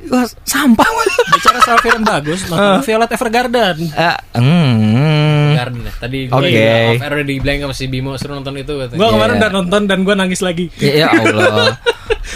wah, 0.06 0.24
sampah. 0.42 0.88
Bicara 1.32 1.58
soal 1.60 1.78
film 1.80 2.02
bagus, 2.02 2.44
nonton 2.48 2.80
Violet 2.82 3.10
Evergarden. 3.10 3.76
Eh, 3.88 4.16
hmm. 4.36 5.48
Garden 5.54 5.80
ya. 5.82 5.92
Tadi 5.96 6.18
gue 6.26 6.36
off 6.36 7.00
air 7.00 7.12
udah 7.14 7.26
dibilang 7.26 7.56
sama 7.64 7.74
si 7.74 7.84
Bimo 7.86 8.14
suruh 8.14 8.36
nonton 8.36 8.54
itu 8.54 8.72
katanya. 8.72 8.98
Gue 8.98 9.08
kemarin 9.10 9.32
Iya. 9.32 9.40
udah 9.40 9.50
nonton 9.52 9.82
dan 9.84 9.98
gue 10.02 10.14
nangis 10.14 10.40
lagi. 10.40 10.68
Ya 10.76 11.08
Allah. 11.08 11.74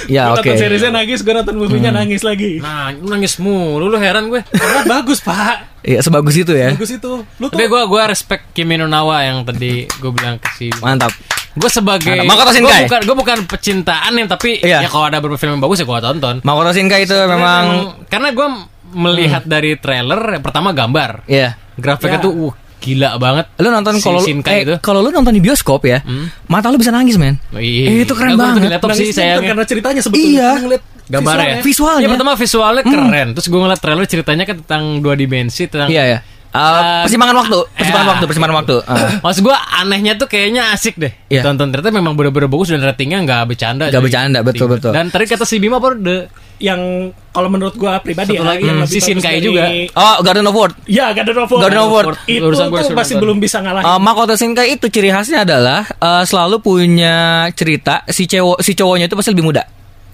Ya 0.09 0.33
Gue 0.33 0.41
oke. 0.41 0.49
nonton 0.49 0.55
seriesnya 0.57 0.91
nangis, 0.91 1.21
gue 1.21 1.35
nonton 1.35 1.55
movie-nya 1.55 1.91
nangis 1.93 2.23
lagi. 2.23 2.57
Nah, 2.59 2.89
lu 2.91 3.11
nangis 3.11 3.37
mulu, 3.37 3.87
lu 3.87 3.99
heran 3.99 4.31
gue. 4.31 4.41
Karena 4.49 4.87
bagus 4.89 5.19
pak, 5.21 5.83
Iya 5.83 6.01
sebagus 6.01 6.35
itu 6.35 6.51
ya. 6.51 6.73
bagus 6.73 6.91
itu. 6.91 7.13
Lu 7.37 7.47
tuh 7.47 7.53
Tapi 7.53 7.67
gue 7.67 7.83
gue 7.85 8.03
respect 8.05 8.51
Kimi 8.53 8.77
no 8.77 8.87
Nawa 8.87 9.27
yang 9.27 9.43
tadi 9.43 9.85
gue 9.87 10.11
bilang 10.11 10.39
ke 10.39 10.49
si 10.55 10.67
Mantap. 10.79 11.11
Gue 11.53 11.67
sebagai 11.67 12.15
Mantap. 12.17 12.31
Makoto 12.31 12.51
gue 12.51 12.57
Shinkai. 12.57 12.83
bukan 12.85 13.01
gue 13.03 13.17
bukan 13.17 13.39
pecintaan 13.45 14.13
yang 14.13 14.27
tapi 14.27 14.51
Iya. 14.59 14.83
ya 14.83 14.89
kalau 14.89 15.07
ada 15.07 15.19
beberapa 15.19 15.37
film 15.37 15.59
yang 15.59 15.63
bagus 15.63 15.79
ya 15.79 15.85
gue 15.85 15.99
tonton. 16.01 16.35
Makoto 16.41 16.71
Shinkai 16.71 17.01
itu 17.03 17.17
memang 17.25 17.63
karena 18.07 18.29
gue 18.31 18.47
melihat 18.91 19.43
dari 19.45 19.75
trailer 19.75 20.19
yang 20.33 20.43
pertama 20.43 20.71
gambar 20.71 21.25
Iya. 21.25 21.55
grafiknya 21.75 22.19
Ya. 22.19 22.25
tuh 22.25 22.33
uh, 22.33 22.53
gila 22.79 23.11
banget. 23.17 23.45
Lu 23.57 23.69
nonton 23.69 23.95
Si 23.95 24.03
kalau 24.03 24.21
eh, 24.23 24.61
itu. 24.63 24.75
kalau 24.81 25.01
lu 25.01 25.11
nonton 25.11 25.31
di 25.31 25.39
bioskop 25.39 25.85
ya, 25.85 26.01
mata 26.47 26.73
lu 26.73 26.77
bisa 26.77 26.89
nangis, 26.89 27.21
men. 27.21 27.37
Oh, 27.53 27.61
iya. 27.61 27.93
Eh, 27.93 28.09
itu 28.09 28.15
keren 28.17 28.35
Nah, 28.35 28.57
banget. 28.57 28.61
Di 28.65 28.69
laptop 28.73 28.91
sih 28.97 29.13
sayangnya. 29.13 29.53
karena 29.53 29.65
ceritanya 29.69 30.01
sebetulnya. 30.01 30.33
Iya. 30.33 30.51
Ngeliat 30.65 30.83
Gambarnya 31.11 31.47
ya. 31.51 31.57
Visualnya. 31.61 32.01
Ya 32.01 32.09
pertama 32.09 32.33
visualnya 32.35 32.83
keren. 32.83 33.29
Terus 33.35 33.47
gue 33.51 33.61
ngeliat 33.61 33.81
trailer 33.83 34.07
ceritanya 34.07 34.45
kan 34.47 34.57
tentang 34.63 34.83
dua 35.03 35.13
dimensi 35.13 35.67
tentang 35.67 35.91
Iya 35.91 36.03
ya. 36.07 36.19
Uh, 36.19 36.40
Uh, 36.51 37.07
persimpangan 37.07 37.37
waktu, 37.47 37.59
persimpangan 37.79 38.07
ya. 38.07 38.13
waktu, 38.15 38.25
persimpangan 38.27 38.57
waktu. 38.59 38.77
Uh. 38.83 39.11
Maksud 39.23 39.41
gue 39.47 39.57
anehnya 39.79 40.13
tuh 40.19 40.27
kayaknya 40.27 40.75
asik 40.75 40.99
deh. 40.99 41.15
Iya. 41.31 41.47
Tonton 41.47 41.71
ternyata 41.71 41.95
memang 41.95 42.19
bener-bener 42.19 42.51
bagus 42.51 42.75
dan 42.75 42.83
ratingnya 42.83 43.23
nggak 43.23 43.43
bercanda. 43.55 43.87
Nggak 43.87 44.03
bercanda, 44.03 44.39
betul, 44.43 44.67
Tinggi. 44.67 44.75
betul. 44.83 44.93
Dan 44.93 45.05
tadi 45.15 45.25
kata 45.31 45.47
si 45.47 45.63
Bima 45.63 45.79
apa 45.79 45.95
the 45.95 46.27
yang 46.61 47.09
kalau 47.33 47.49
menurut 47.49 47.73
gue 47.73 47.89
pribadi 48.05 48.37
Satu 48.37 48.45
ya, 48.45 48.51
lagi, 48.53 48.69
yang 48.69 48.85
hmm, 48.85 48.91
si 48.91 48.99
Shinkai 49.01 49.41
dari- 49.41 49.47
juga. 49.49 49.65
Oh, 49.97 50.21
Garden 50.21 50.45
of 50.45 50.55
World. 50.55 50.75
Ya, 50.85 51.09
Garden 51.17 51.41
of 51.41 51.49
War. 51.49 51.61
Garden 51.65 51.81
of 51.81 51.91
War. 51.95 52.07
Itu 52.29 52.45
Urusan 52.53 52.69
gua 52.69 52.85
tuh 52.85 52.93
masih 52.93 53.17
nonton. 53.17 53.23
belum 53.25 53.37
bisa 53.41 53.57
ngalahin. 53.65 53.87
Uh, 53.89 54.01
Makoto 54.03 54.35
Shinkai 54.37 54.77
itu 54.77 54.87
ciri 54.93 55.09
khasnya 55.09 55.49
adalah 55.49 55.89
uh, 56.03 56.23
selalu 56.29 56.61
punya 56.61 57.49
cerita 57.57 58.05
si 58.13 58.29
cowok 58.29 58.61
si 58.61 58.77
cowoknya 58.77 59.09
itu 59.09 59.17
pasti 59.17 59.33
lebih 59.33 59.47
muda. 59.49 59.65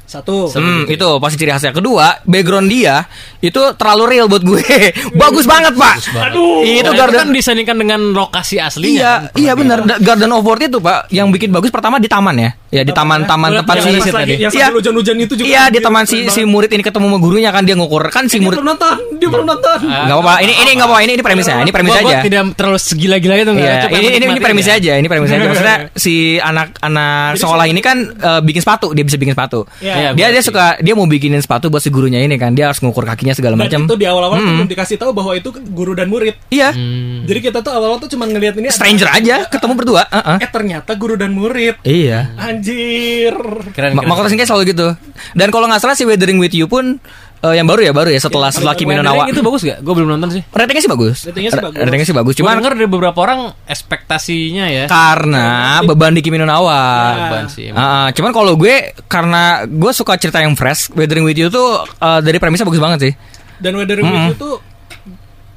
Satu. 0.07 0.47
Hmm, 0.49 0.87
itu 0.87 1.09
pasti 1.19 1.37
ciri 1.37 1.51
khasnya. 1.51 1.75
Kedua, 1.75 2.23
background 2.23 2.71
dia 2.71 3.05
itu 3.39 3.59
terlalu 3.75 4.03
real 4.09 4.27
buat 4.27 4.41
gue. 4.41 4.63
Bagus 5.21 5.45
banget, 5.45 5.75
Pak. 5.75 5.95
Aduh. 6.31 6.63
Itu 6.63 6.87
itu 6.87 6.91
Garden 6.95 7.27
kan 7.27 7.29
disandingkan 7.35 7.77
dengan 7.77 8.01
lokasi 8.15 8.57
aslinya. 8.57 8.87
Iya, 8.87 9.13
kan, 9.29 9.37
iya 9.37 9.53
benar. 9.53 9.79
Da- 9.83 9.99
Garden 9.99 10.31
of 10.31 10.47
World 10.47 10.63
itu, 10.63 10.79
Pak, 10.79 11.11
yang 11.11 11.29
bikin 11.29 11.51
bagus 11.51 11.75
pertama 11.75 11.99
di 11.99 12.07
taman 12.07 12.39
ya. 12.39 12.51
Ya 12.67 12.83
di 12.83 12.91
taman-taman 12.91 13.51
Yang 13.51 13.61
tempat 13.63 13.75
si 13.79 14.11
lagi 14.11 14.35
yang 14.37 14.53
Iya. 14.53 14.67
hujan-hujan 14.69 15.17
itu 15.17 15.35
juga. 15.39 15.47
Iya, 15.47 15.63
di 15.71 15.79
dia 15.79 15.83
taman 15.83 16.03
si 16.05 16.27
si 16.27 16.43
banget. 16.43 16.51
murid 16.51 16.71
ini 16.75 16.83
ketemu 16.83 17.07
sama 17.07 17.19
gurunya 17.19 17.51
kan 17.51 17.63
dia 17.63 17.75
ngukur. 17.75 18.03
Kan 18.11 18.27
si 18.27 18.37
Dia 18.37 18.47
murid 18.47 18.59
belum 18.59 18.69
nonton, 18.75 18.97
dia 19.17 19.29
belum 19.31 19.47
nonton. 19.47 19.79
Ah. 19.87 20.03
Enggak 20.05 20.17
apa-apa. 20.19 20.35
Ini 20.43 20.53
ini 20.53 20.71
enggak 20.75 20.87
apa-apa. 20.87 21.03
Ini 21.03 21.13
ini 21.15 21.23
premisnya. 21.23 21.57
Ini 21.63 21.73
premis 21.73 21.95
aja. 21.95 22.17
tidak 22.21 22.43
terlalu 22.55 22.79
segila-gila 22.79 23.35
itu 23.39 23.53
nggak. 23.55 23.71
Iya, 23.71 23.97
ini 23.97 24.07
ini 24.13 24.25
ini 24.29 24.41
premis 24.43 24.67
aja, 24.67 24.93
ini 24.99 25.07
premis 25.07 25.31
aja. 25.31 25.47
Maksudnya 25.47 25.77
si 26.05 26.15
anak-anak 26.37 27.39
sekolah 27.39 27.65
ini 27.67 27.81
kan 27.81 27.97
eh, 28.03 28.41
bikin 28.43 28.61
sepatu, 28.61 28.93
dia 28.93 29.05
bisa 29.07 29.17
bikin 29.17 29.33
sepatu. 29.33 29.63
Iya, 29.97 30.11
dia 30.13 30.27
dia 30.31 30.43
suka 30.43 30.65
dia 30.79 30.93
mau 30.93 31.05
bikinin 31.05 31.39
sepatu 31.39 31.67
buat 31.67 31.79
si 31.79 31.89
gurunya 31.89 32.19
ini 32.19 32.35
kan. 32.35 32.53
Dia 32.53 32.69
harus 32.69 32.79
ngukur 32.79 33.03
kakinya 33.03 33.33
segala 33.33 33.55
macam. 33.55 33.85
itu 33.85 33.95
di 33.95 34.05
awal-awal 34.05 34.37
tuh 34.37 34.43
Mm-mm. 34.43 34.57
belum 34.59 34.71
dikasih 34.71 34.97
tahu 34.97 35.11
bahwa 35.11 35.33
itu 35.33 35.49
guru 35.67 35.93
dan 35.93 36.07
murid. 36.07 36.37
Iya. 36.49 36.71
Hmm. 36.71 37.25
Jadi 37.25 37.41
kita 37.43 37.59
tuh 37.61 37.71
awal-awal 37.71 37.99
tuh 37.99 38.09
cuma 38.09 38.25
ngelihat 38.25 38.55
ini 38.55 38.67
ada- 38.67 38.77
Stranger 38.77 39.09
aja 39.11 39.37
ketemu 39.47 39.73
berdua. 39.75 40.03
Heeh. 40.07 40.37
Eh 40.39 40.51
ternyata 40.51 40.91
guru 40.95 41.15
dan 41.15 41.31
murid. 41.31 41.81
Iya. 41.83 42.31
Anjir. 42.37 43.35
Keren, 43.73 43.93
Ma- 43.93 44.05
keren. 44.05 44.29
Shinkai 44.29 44.45
selalu 44.45 44.65
gitu. 44.71 44.89
Dan 45.33 45.49
kalau 45.49 45.67
nggak 45.67 45.81
salah 45.81 45.95
si 45.95 46.03
Weathering 46.03 46.37
with 46.37 46.53
You 46.53 46.67
pun 46.67 46.99
eh, 47.39 47.55
yang 47.55 47.65
baru 47.65 47.81
ya 47.81 47.93
baru 47.93 48.09
ya 48.09 48.19
setelah 48.19 48.49
setelah 48.49 48.73
Kimi 48.73 48.93
no 48.93 49.01
Nawa. 49.01 49.27
itu 49.27 49.41
bagus 49.41 49.63
gak? 49.63 49.79
Gue 49.81 49.93
belum 49.95 50.09
nonton 50.13 50.29
sih. 50.31 50.43
Ratingnya 50.47 50.83
sih 50.83 50.89
bagus. 50.89 51.17
Ratingnya 51.23 51.51
sih 51.51 51.63
bagus. 51.63 51.79
Ratingnya 51.79 52.07
sih 52.07 52.17
bagus. 52.17 52.35
Cuma 52.35 52.47
Cuman 52.49 52.57
denger 52.59 52.73
dari 52.75 52.89
beberapa 52.89 53.19
orang 53.19 53.41
ekspektasinya 53.67 54.67
ya. 54.67 54.85
karena 54.87 55.47
beban 55.83 56.13
di 56.13 56.21
Kimi 56.21 56.37
no 56.37 56.45
Nawa. 56.45 56.81
Beban 57.23 57.45
sih. 57.47 57.69
Ah. 57.71 58.09
cuman 58.11 58.31
kalau 58.31 58.55
gue 58.55 58.75
karena 59.05 59.43
gue 59.65 59.93
suka 59.93 60.17
cerita 60.17 60.39
yang 60.39 60.53
fresh, 60.53 60.89
Weathering 60.91 61.23
with 61.23 61.37
You 61.37 61.49
tuh 61.49 61.83
eh, 61.85 62.21
dari 62.21 62.37
premisnya 62.37 62.65
bagus 62.65 62.79
banget 62.79 62.99
sih. 63.03 63.13
Dan 63.57 63.73
Weather 63.75 63.99
Mm-mm. 63.99 64.09
With 64.09 64.27
You 64.27 64.37
tuh 64.37 64.55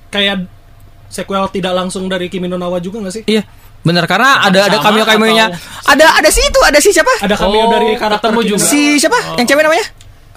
kayak 0.09 0.47
sequel 1.07 1.49
tidak 1.49 1.73
langsung 1.73 2.05
dari 2.05 2.27
Kimi 2.27 2.45
no 2.45 2.55
Nawa 2.55 2.77
juga 2.77 3.01
gak 3.01 3.13
sih? 3.13 3.23
Iya. 3.25 3.43
Bener 3.79 4.03
karena 4.05 4.43
ada 4.43 4.67
ada 4.67 4.77
cameo 4.77 5.03
cameonya. 5.03 5.47
atau- 5.49 5.89
Ada 5.89 6.05
ada 6.19 6.29
si 6.29 6.41
itu, 6.41 6.59
ada 6.61 6.77
si 6.77 6.91
siapa? 6.91 7.09
Ada 7.19 7.33
cameo 7.33 7.63
Oh, 7.63 7.71
dari 7.71 7.95
karakter 7.95 8.29
juga. 8.37 8.59
Si 8.59 8.99
siapa? 8.99 9.15
Yang 9.35 9.47
cewek 9.49 9.63
namanya? 9.63 9.85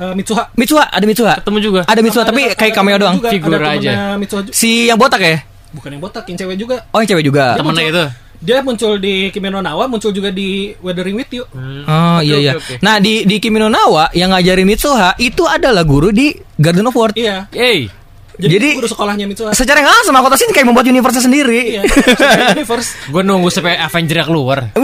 Eh, 0.02 0.12
Mitsuha. 0.12 0.42
Mitsuha, 0.52 0.84
ada 0.84 1.04
Mitsuha. 1.06 1.32
Ketemu 1.38 1.58
juga. 1.62 1.80
Ada 1.86 2.00
Mitsuha 2.02 2.24
tapi 2.24 2.42
Ada- 2.50 2.58
kayak 2.58 2.72
cameo 2.74 2.96
doang. 2.98 3.16
Figur 3.22 3.54
aja. 3.56 4.18
Mitsuha 4.18 4.40
juga. 4.42 4.54
Si 4.54 4.90
yang 4.90 4.98
botak 4.98 5.22
ya? 5.22 5.38
bukan 5.72 5.88
yang 5.88 6.02
botak, 6.02 6.28
yang 6.28 6.36
cewek 6.36 6.56
juga. 6.58 6.84
Oh, 6.92 7.00
yang 7.00 7.08
cewek 7.08 7.24
juga. 7.24 7.56
Temennya 7.56 7.86
itu. 7.88 8.04
Dia 8.42 8.58
muncul 8.58 8.98
di 8.98 9.30
Kimi 9.30 9.48
no 9.48 9.62
Nawa, 9.62 9.86
muncul 9.86 10.10
juga 10.10 10.28
di 10.28 10.74
Weathering 10.76 11.14
with 11.14 11.30
You. 11.30 11.46
Oh 11.46 12.18
Oke, 12.18 12.26
iya 12.26 12.36
iya. 12.36 12.52
oke. 12.58 12.82
Nah 12.82 12.98
di 12.98 13.22
di 13.22 13.38
Kimi 13.38 13.56
no 13.56 13.70
Nawa 13.70 14.10
yang 14.12 14.34
ngajarin 14.34 14.66
Mitsuha 14.66 15.14
itu 15.16 15.46
adalah 15.46 15.86
guru 15.86 16.10
di 16.10 16.28
Garden 16.52 16.84
of 16.84 16.92
World. 16.92 17.14
Iya. 17.14 17.46
Hey, 17.48 17.86
Jadi, 18.34 18.52
Jadi- 18.58 18.70
guru 18.76 18.88
sekolahnya 18.90 19.24
Mitsuha. 19.24 19.54
Secara 19.54 19.78
nggak 19.78 19.94
langsung 19.94 20.12
Makoto 20.12 20.34
Shinkai 20.34 20.58
kayak 20.58 20.66
membuat 20.66 20.84
universe 20.84 21.22
sendiri. 21.22 21.78
Iya. 21.78 21.82
Universe. 22.58 22.98
gue 23.06 23.22
nunggu 23.22 23.48
sampai 23.48 23.78
Avenger 23.78 24.26
keluar. 24.26 24.74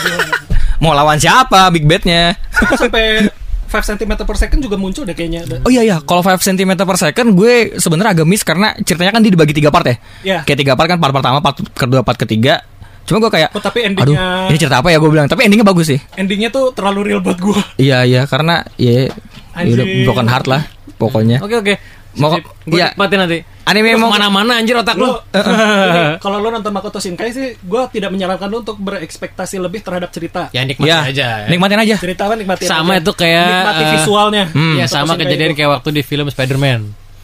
Mau 0.82 0.90
lawan 0.90 1.16
siapa 1.16 1.70
Big 1.70 1.84
Bad-nya? 1.84 2.34
sampai 2.74 3.28
5 3.74 3.98
cm 3.98 4.12
per 4.22 4.36
second 4.38 4.60
juga 4.62 4.78
muncul 4.78 5.02
deh 5.02 5.18
kayaknya. 5.18 5.42
Oh 5.66 5.70
iya 5.74 5.82
iya, 5.82 5.96
kalau 5.98 6.22
5 6.22 6.38
cm 6.38 6.78
per 6.78 6.94
second 6.94 7.34
gue 7.34 7.74
sebenarnya 7.74 8.14
agak 8.14 8.26
miss 8.30 8.46
karena 8.46 8.70
ceritanya 8.78 9.10
kan 9.10 9.20
dia 9.26 9.34
dibagi 9.34 9.50
tiga 9.50 9.74
part 9.74 9.82
ya. 9.90 9.96
Iya. 10.22 10.38
Kayak 10.46 10.58
tiga 10.62 10.72
part 10.78 10.86
kan 10.86 10.98
part 11.02 11.10
pertama, 11.10 11.42
part 11.42 11.58
kedua, 11.74 12.06
part 12.06 12.14
ketiga. 12.14 12.62
Cuma 13.04 13.18
gue 13.20 13.34
kayak 13.34 13.50
Oh, 13.52 13.60
tapi 13.60 13.84
Aduh, 13.84 13.90
endingnya 14.14 14.48
ini 14.48 14.56
cerita 14.56 14.78
apa 14.78 14.88
ya 14.94 15.02
gue 15.02 15.10
bilang. 15.10 15.26
Tapi 15.26 15.44
endingnya 15.44 15.66
bagus 15.66 15.90
sih. 15.90 15.98
endingnya 16.14 16.48
tuh 16.54 16.70
terlalu 16.70 17.12
real 17.12 17.20
buat 17.20 17.36
gua. 17.42 17.58
Iya 17.76 18.06
iya 18.06 18.22
karena 18.30 18.62
ya, 18.78 19.10
ya 19.10 19.72
udah 19.74 19.84
Anjing. 19.84 20.06
broken 20.06 20.28
heart 20.30 20.46
lah 20.46 20.62
pokoknya. 20.96 21.42
Oke 21.42 21.58
oke. 21.58 21.74
Mau- 22.16 22.34
gue 22.36 22.74
iya. 22.74 22.90
nikmatin 22.90 23.18
nanti. 23.18 23.38
Anime 23.64 23.96
mau 23.96 24.08
mana-mana 24.08 24.60
anjir 24.60 24.76
otak 24.76 24.92
lu. 24.94 25.08
Lo, 25.08 25.24
ini, 25.32 26.20
kalau 26.20 26.36
lo 26.36 26.52
nonton 26.52 26.68
Makoto 26.68 27.00
Shinkai 27.00 27.32
sih, 27.32 27.56
gua 27.60 27.88
tidak 27.88 28.12
menyarankan 28.12 28.46
lo 28.46 28.60
untuk 28.60 28.76
berekspektasi 28.76 29.56
lebih 29.56 29.80
terhadap 29.80 30.10
cerita. 30.10 30.52
Ya 30.52 30.62
nikmatin 30.62 30.84
Iya, 30.86 30.98
aja. 31.02 31.28
nikmatin 31.48 31.78
aja. 31.80 31.96
Cerita 31.96 32.28
kan 32.28 32.36
nikmatin 32.36 32.64
Sama 32.64 32.94
aja. 32.94 33.00
itu 33.00 33.12
kayak, 33.14 33.48
nikmati 33.48 33.80
eh, 33.80 33.90
visualnya. 33.96 34.44
Hmm. 34.48 34.76
Ya 34.76 34.84
sama 34.84 35.04
Shinkai 35.10 35.24
kejadian 35.24 35.50
itu. 35.50 35.58
kayak 35.58 35.70
waktu 35.72 35.88
di 35.90 36.02
film 36.02 36.26
Spider-Man. 36.28 36.80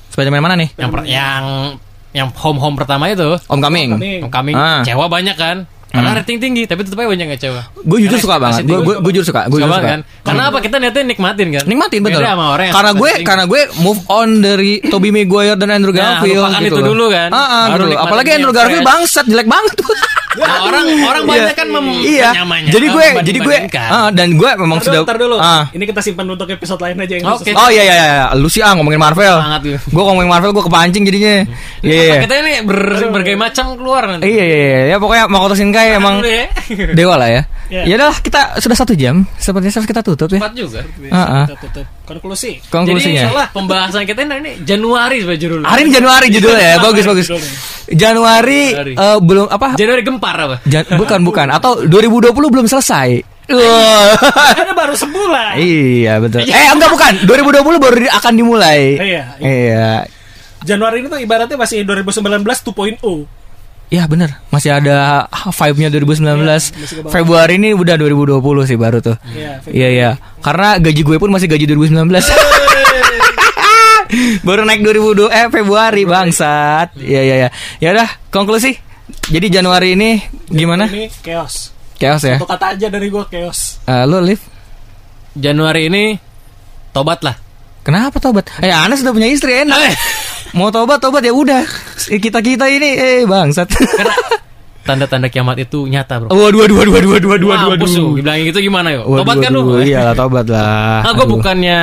Spider-Man 0.08 0.40
mana 0.40 0.56
nih? 0.56 0.68
Yang 0.74 0.90
per- 0.90 1.06
yang 1.06 1.44
yang 2.10 2.28
home 2.32 2.58
home 2.58 2.74
pertama 2.74 3.06
itu. 3.06 3.36
Homecoming. 3.46 3.94
Homecoming. 3.94 4.20
Homecoming 4.24 4.56
Ah. 4.56 4.80
cewek 4.80 5.06
banyak 5.06 5.36
kan. 5.36 5.56
Karena 5.90 6.14
rating 6.14 6.38
tinggi, 6.38 6.62
tapi 6.64 6.80
tetap 6.82 6.96
aja 6.96 7.08
banyak 7.08 7.26
gak 7.28 7.40
cewek. 7.40 7.64
Gue 7.82 7.98
jujur 8.00 8.18
suka 8.18 8.38
banget. 8.38 8.62
Gue 8.64 9.10
jujur 9.10 9.26
suka. 9.26 9.46
Gue 9.46 9.58
Suka 9.58 9.66
jujur 9.66 9.74
suka. 9.76 9.90
kan? 9.90 10.00
Karena 10.22 10.42
apa? 10.46 10.58
Kita 10.58 10.76
niatnya 10.78 11.02
nikmatin 11.04 11.48
kan? 11.50 11.64
Nikmatin 11.66 11.98
betul. 12.00 12.20
Beda 12.20 12.30
sama 12.30 12.46
orang 12.52 12.64
yang 12.64 12.74
karena 12.74 12.92
gue 12.94 13.10
karena 13.20 13.44
gue 13.44 13.60
move 13.78 14.00
on 14.06 14.28
dari 14.38 14.72
Tobey 14.82 15.10
Maguire 15.10 15.54
dan 15.54 15.68
Andrew 15.68 15.90
Nah, 15.90 16.22
Garfield 16.22 16.38
lupakan 16.38 16.60
gitu 16.60 16.68
itu 16.68 16.78
loh. 16.78 16.88
dulu 16.88 17.04
kan. 17.10 17.28
Ah, 17.30 17.42
ah, 17.42 17.64
gitu. 17.74 17.90
Apalagi 17.92 18.28
yang 18.28 18.38
Andrew 18.38 18.54
Garfield 18.54 18.80
fresh. 18.80 18.90
bangsat 18.94 19.24
jelek 19.26 19.48
banget 19.48 19.72
tuh. 19.74 19.86
Nah, 20.30 20.62
orang 20.62 20.86
orang 21.02 21.22
banyak 21.26 21.54
kan 21.58 21.66
mem 21.66 21.86
iya. 22.06 22.30
Jadi 22.70 22.86
gue 22.86 23.06
jadi 23.26 23.38
gue 23.42 23.56
ah, 23.82 24.14
dan 24.14 24.38
gue 24.38 24.50
memang 24.62 24.78
Ntar 24.78 24.86
sudah 24.86 25.00
dulu, 25.02 25.06
ntar 25.10 25.18
dulu. 25.18 25.36
ah. 25.42 25.66
Ini 25.74 25.84
kita 25.90 26.00
simpan 26.06 26.26
untuk 26.30 26.46
episode 26.46 26.78
lain 26.78 27.02
aja 27.02 27.14
yang 27.18 27.24
khusus. 27.26 27.50
Oh 27.58 27.66
iya 27.66 27.82
iya 27.82 27.94
iya, 27.98 28.24
lu 28.38 28.46
sih 28.46 28.62
ah 28.62 28.78
ngomongin 28.78 29.02
Marvel. 29.02 29.36
Gue 29.66 30.02
ngomongin 30.06 30.30
Marvel 30.30 30.54
gue 30.54 30.62
kepancing 30.62 31.02
jadinya. 31.02 31.50
Iya 31.82 32.02
iya. 32.14 32.16
Kita 32.22 32.34
ini 32.46 32.52
ber, 32.62 32.78
berbagai 33.10 33.34
macam 33.34 33.74
keluar 33.74 34.02
nanti. 34.06 34.30
Iya 34.30 34.44
iya 34.46 34.58
iya, 34.62 34.80
ya 34.94 34.96
pokoknya 35.02 35.24
Makoto 35.26 35.54
Shinkai 35.58 35.98
emang 35.98 36.22
ya. 36.22 36.46
dewa 36.94 37.18
lah 37.18 37.26
ya. 37.26 37.42
Iya. 37.70 37.82
Ya 37.90 37.94
udah 37.98 38.14
kita 38.22 38.40
sudah 38.62 38.76
satu 38.78 38.94
jam, 38.94 39.26
sepertinya 39.34 39.82
harus 39.82 39.88
kita 39.90 40.02
tutup 40.06 40.30
ya. 40.30 40.38
Empat 40.42 40.54
juga. 40.54 40.80
Ah, 41.10 41.18
ah. 41.18 41.44
Kita 41.50 41.58
tutup. 41.58 41.86
Konklusi. 42.10 42.58
Jadi 42.58 42.66
Konklusinya. 42.66 43.22
salah 43.30 43.46
pembahasan 43.54 44.02
kita 44.02 44.26
ini 44.26 44.66
Januari 44.66 45.22
sebagai 45.22 45.40
judul. 45.46 45.62
Hari 45.62 45.80
ini 45.86 45.90
Januari 45.94 46.26
judulnya 46.26 46.66
ya, 46.66 46.76
bagus 46.82 47.04
bagus. 47.06 47.26
Januari 47.90 48.62
Januari. 48.74 48.92
eh, 48.94 49.18
belum 49.22 49.46
apa? 49.46 49.68
Januari 49.78 50.02
gempar 50.02 50.34
apa? 50.36 50.56
Jan- 50.66 50.90
bukan 50.98 51.20
bukan 51.22 51.46
atau 51.50 51.86
2020 51.86 52.34
belum 52.34 52.66
selesai. 52.66 53.22
Wah. 53.50 54.14
Ada 54.54 54.74
baru 54.74 54.94
sebulan. 54.94 55.58
iya 55.58 56.18
betul. 56.18 56.46
Eh 56.46 56.66
enggak 56.70 56.90
bukan, 56.90 57.12
2020 57.26 57.82
baru 57.82 57.96
akan 58.12 58.32
dimulai. 58.34 58.94
Iya. 58.94 59.22
Iya. 59.38 59.90
Januari 60.62 61.00
ini 61.00 61.08
tuh 61.08 61.18
ibaratnya 61.18 61.56
masih 61.56 61.82
2019 61.82 62.46
2.0. 62.46 63.39
Iya 63.90 64.06
bener. 64.06 64.38
Masih 64.48 64.70
ada 64.70 65.26
vibe-nya 65.50 65.90
2019 65.90 66.22
Iya, 66.22 66.46
masih 66.46 66.70
ke 66.70 67.02
bawah. 67.02 67.10
Februari 67.10 67.58
ini 67.58 67.74
udah 67.74 67.98
2020 67.98 68.38
sih 68.64 68.78
baru 68.78 69.02
tuh. 69.02 69.18
Iya, 69.34 69.58
Iya 69.66 69.88
iya. 69.90 70.10
Karena 70.38 70.78
gaji 70.78 71.02
gue 71.02 71.16
pun 71.18 71.28
masih 71.28 71.50
gaji 71.50 71.66
2019 71.66 72.06
Baru 74.46 74.62
naik 74.62 74.80
2020 74.82 75.28
Eh 75.28 75.46
Februari 75.50 76.02
bangsat. 76.06 76.94
Iya. 76.98 77.20
Iya 77.22 77.34
iya 77.36 77.48
Ya 77.78 77.88
udah 77.92 78.08
konklusi. 78.30 78.78
Jadi 79.26 79.46
Januari 79.50 79.94
ini 79.94 80.22
gimana? 80.46 80.86
Ini 80.86 81.10
chaos. 81.22 81.74
Chaos 81.98 82.22
ya? 82.22 82.38
Satu 82.38 82.46
kata 82.46 82.74
aja 82.74 82.86
dari 82.88 83.10
gua 83.10 83.26
chaos. 83.26 83.82
Eh, 83.84 84.04
Lu 84.06 84.22
Liv? 84.22 84.40
Januari 85.34 85.86
ini 85.86 86.02
tobat 86.90 87.22
lah. 87.22 87.36
Kenapa 87.80 88.20
tobat? 88.20 88.44
Eh 88.60 88.68
Anas 88.68 89.00
sudah 89.00 89.10
punya 89.10 89.26
istri 89.26 89.56
enak 89.56 89.76
Mau 90.52 90.68
tobat 90.68 91.00
tobat 91.00 91.24
ya 91.24 91.32
udah 91.32 91.64
Kita-kita 91.96 92.68
ini 92.68 92.90
eh 92.92 93.22
bangsat 93.24 93.68
Karena 93.72 94.14
tanda-tanda 94.80 95.28
kiamat 95.28 95.54
itu 95.60 95.86
nyata, 95.86 96.18
Bro. 96.18 96.28
Waduh 96.34 96.66
waduh 96.66 96.76
waduh 96.76 96.92
waduh 96.92 97.10
waduh 97.14 97.28
waduh 97.30 97.48
Mampus 97.48 97.92
lu, 97.94 98.00
waduh 98.00 98.12
dibilangin 98.16 98.44
gitu 98.50 98.58
gimana 98.64 98.88
yo? 98.90 99.06
Waduh, 99.06 99.22
Tobat 99.22 99.36
kan 99.38 99.50
lu? 99.54 99.60
Iya 99.78 99.98
lah 100.02 100.14
tobat 100.18 100.46
lah 100.50 101.06
Ah, 101.06 101.12
gue 101.14 101.24
Aduh. 101.24 101.34
bukannya 101.38 101.78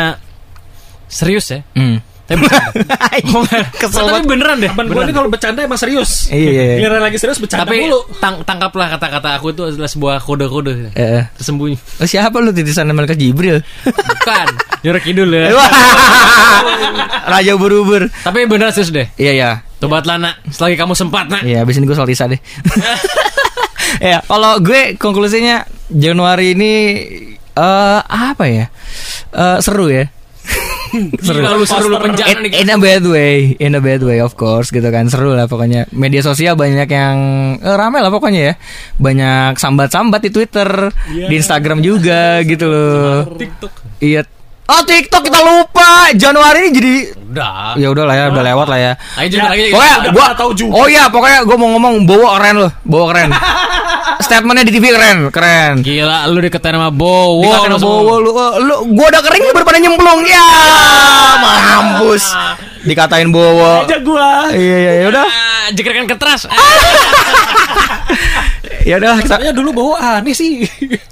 serius 1.07 1.47
ya. 1.49 1.59
Hmm. 1.71 2.03
Tapi 2.27 2.43
Kesel 3.81 4.03
tapi 4.03 4.27
beneran 4.27 4.59
deh. 4.59 4.67
Beneran. 4.69 5.07
nih 5.07 5.15
kalau 5.15 5.29
bercanda 5.31 5.63
emang 5.63 5.79
serius. 5.79 6.27
Iya, 6.27 6.49
iya, 6.51 6.63
iya. 6.67 6.75
Giliran 6.77 7.01
lagi 7.01 7.17
serius 7.17 7.39
bercanda 7.39 7.63
Tapi 7.63 7.87
mulu. 7.87 8.03
tang 8.19 8.43
tangkaplah 8.43 8.91
kata-kata 8.91 9.39
aku 9.39 9.55
itu 9.55 9.63
adalah 9.63 9.87
sebuah 9.87 10.15
kode-kode 10.19 10.91
Eh, 10.91 11.23
tersembunyi. 11.39 11.79
Oh, 11.97 12.07
siapa 12.07 12.35
lu 12.37 12.51
titisan 12.51 12.91
Malaikat 12.91 13.15
Jibril? 13.15 13.63
Bukan, 13.87 14.47
Jorok 14.83 15.03
Kidul 15.03 15.31
ya. 15.31 15.55
Raja 17.27 17.53
berubur. 17.55 18.11
Tapi 18.11 18.43
beneran 18.45 18.71
serius 18.71 18.91
deh. 18.91 19.07
Iya 19.15 19.31
ya. 19.33 19.49
Tobatlah 19.77 20.17
nak, 20.17 20.35
selagi 20.49 20.73
kamu 20.73 20.97
sempat 20.97 21.29
nak. 21.29 21.45
Iya, 21.45 21.61
abis 21.61 21.77
ini 21.77 21.85
gue 21.85 21.93
soal 21.93 22.09
Tisa 22.09 22.25
deh. 22.25 22.41
ya, 24.03 24.25
kalau 24.25 24.57
gue 24.57 24.97
konklusinya 24.97 25.61
Januari 25.87 26.57
ini 26.57 26.71
eh 27.53 27.99
apa 28.01 28.43
ya? 28.45 28.65
Eh 29.31 29.57
seru 29.61 29.87
ya. 29.87 30.09
Seru. 31.19 31.39
Lalu 31.41 31.63
seru 31.63 31.87
lu 31.87 31.97
penjara 31.97 32.37
nih. 32.37 32.51
in 32.57 32.69
a 32.69 32.77
bad 32.77 33.03
way, 33.03 33.55
in 33.57 33.73
a 33.73 33.81
bad 33.81 34.01
way 34.01 34.17
of 34.17 34.33
course 34.33 34.69
gitu 34.69 34.85
kan 34.87 35.07
seru 35.07 35.33
lah 35.33 35.45
pokoknya. 35.45 35.89
Media 35.91 36.21
sosial 36.21 36.53
banyak 36.53 36.87
yang 36.87 37.17
eh, 37.57 37.75
rame 37.75 37.99
lah 37.99 38.09
pokoknya 38.09 38.41
ya. 38.41 38.53
Banyak 38.97 39.57
sambat-sambat 39.57 40.21
di 40.21 40.31
Twitter, 40.31 40.89
Iya. 41.09 41.27
di 41.27 41.33
Instagram 41.35 41.79
juga 41.79 42.41
gitu 42.43 42.65
loh. 42.67 43.35
TikTok. 43.35 43.73
Iya. 43.99 44.36
Oh 44.67 44.81
TikTok 44.83 45.23
kita 45.23 45.39
lupa 45.39 46.11
Januari 46.11 46.59
ini 46.61 46.69
jadi 46.71 46.93
Udah. 47.27 47.75
ya 47.75 47.87
udah 47.87 48.03
lah 48.03 48.15
ya 48.15 48.23
udah 48.31 48.43
lewat 48.43 48.67
lah 48.67 48.77
ya. 48.77 48.91
Ayo 49.15 49.27
juga 49.29 49.47
lagi. 49.51 49.69
Pokoknya 49.69 49.95
gua 50.11 50.25
tahu 50.33 50.49
juga. 50.51 50.71
Oh 50.73 50.85
iya, 50.87 51.03
pokoknya 51.07 51.39
gua 51.43 51.55
mau 51.55 51.69
ngomong 51.71 51.93
bawa 52.03 52.27
keren 52.35 52.55
loh, 52.57 52.71
bawa 52.81 53.03
keren. 53.11 53.29
Statementnya 54.25 54.63
di 54.63 54.73
TV 54.73 54.89
keren, 54.89 55.17
keren. 55.29 55.73
Gila, 55.85 56.25
lu 56.27 56.39
dikatain 56.41 56.73
sama 56.73 56.89
Bowo. 56.89 57.43
Dikatain 57.43 57.69
langsung. 57.69 57.93
bawa 57.93 58.13
lu, 58.17 58.31
eh, 58.31 58.51
lu, 58.59 58.73
gua 58.91 59.05
udah 59.07 59.21
kering 59.21 59.43
lu 59.43 59.51
baru 59.53 59.63
pada 59.63 59.77
nyemplung 59.77 60.21
ya, 60.25 60.47
mampus. 61.37 62.23
Dikatain 62.83 63.29
bawa. 63.29 63.85
Aja 63.85 63.97
gua. 64.01 64.49
Iya 64.49 64.75
iya 64.81 64.91
ya 65.03 65.05
udah, 65.11 65.23
Ah, 65.27 65.67
jekerkan 65.71 66.07
ketras. 66.07 66.47
ya 68.87 68.95
udah. 69.03 69.15
Katanya 69.19 69.51
dulu 69.51 69.69
bawa 69.75 70.23
aneh 70.23 70.31
sih. 70.31 70.63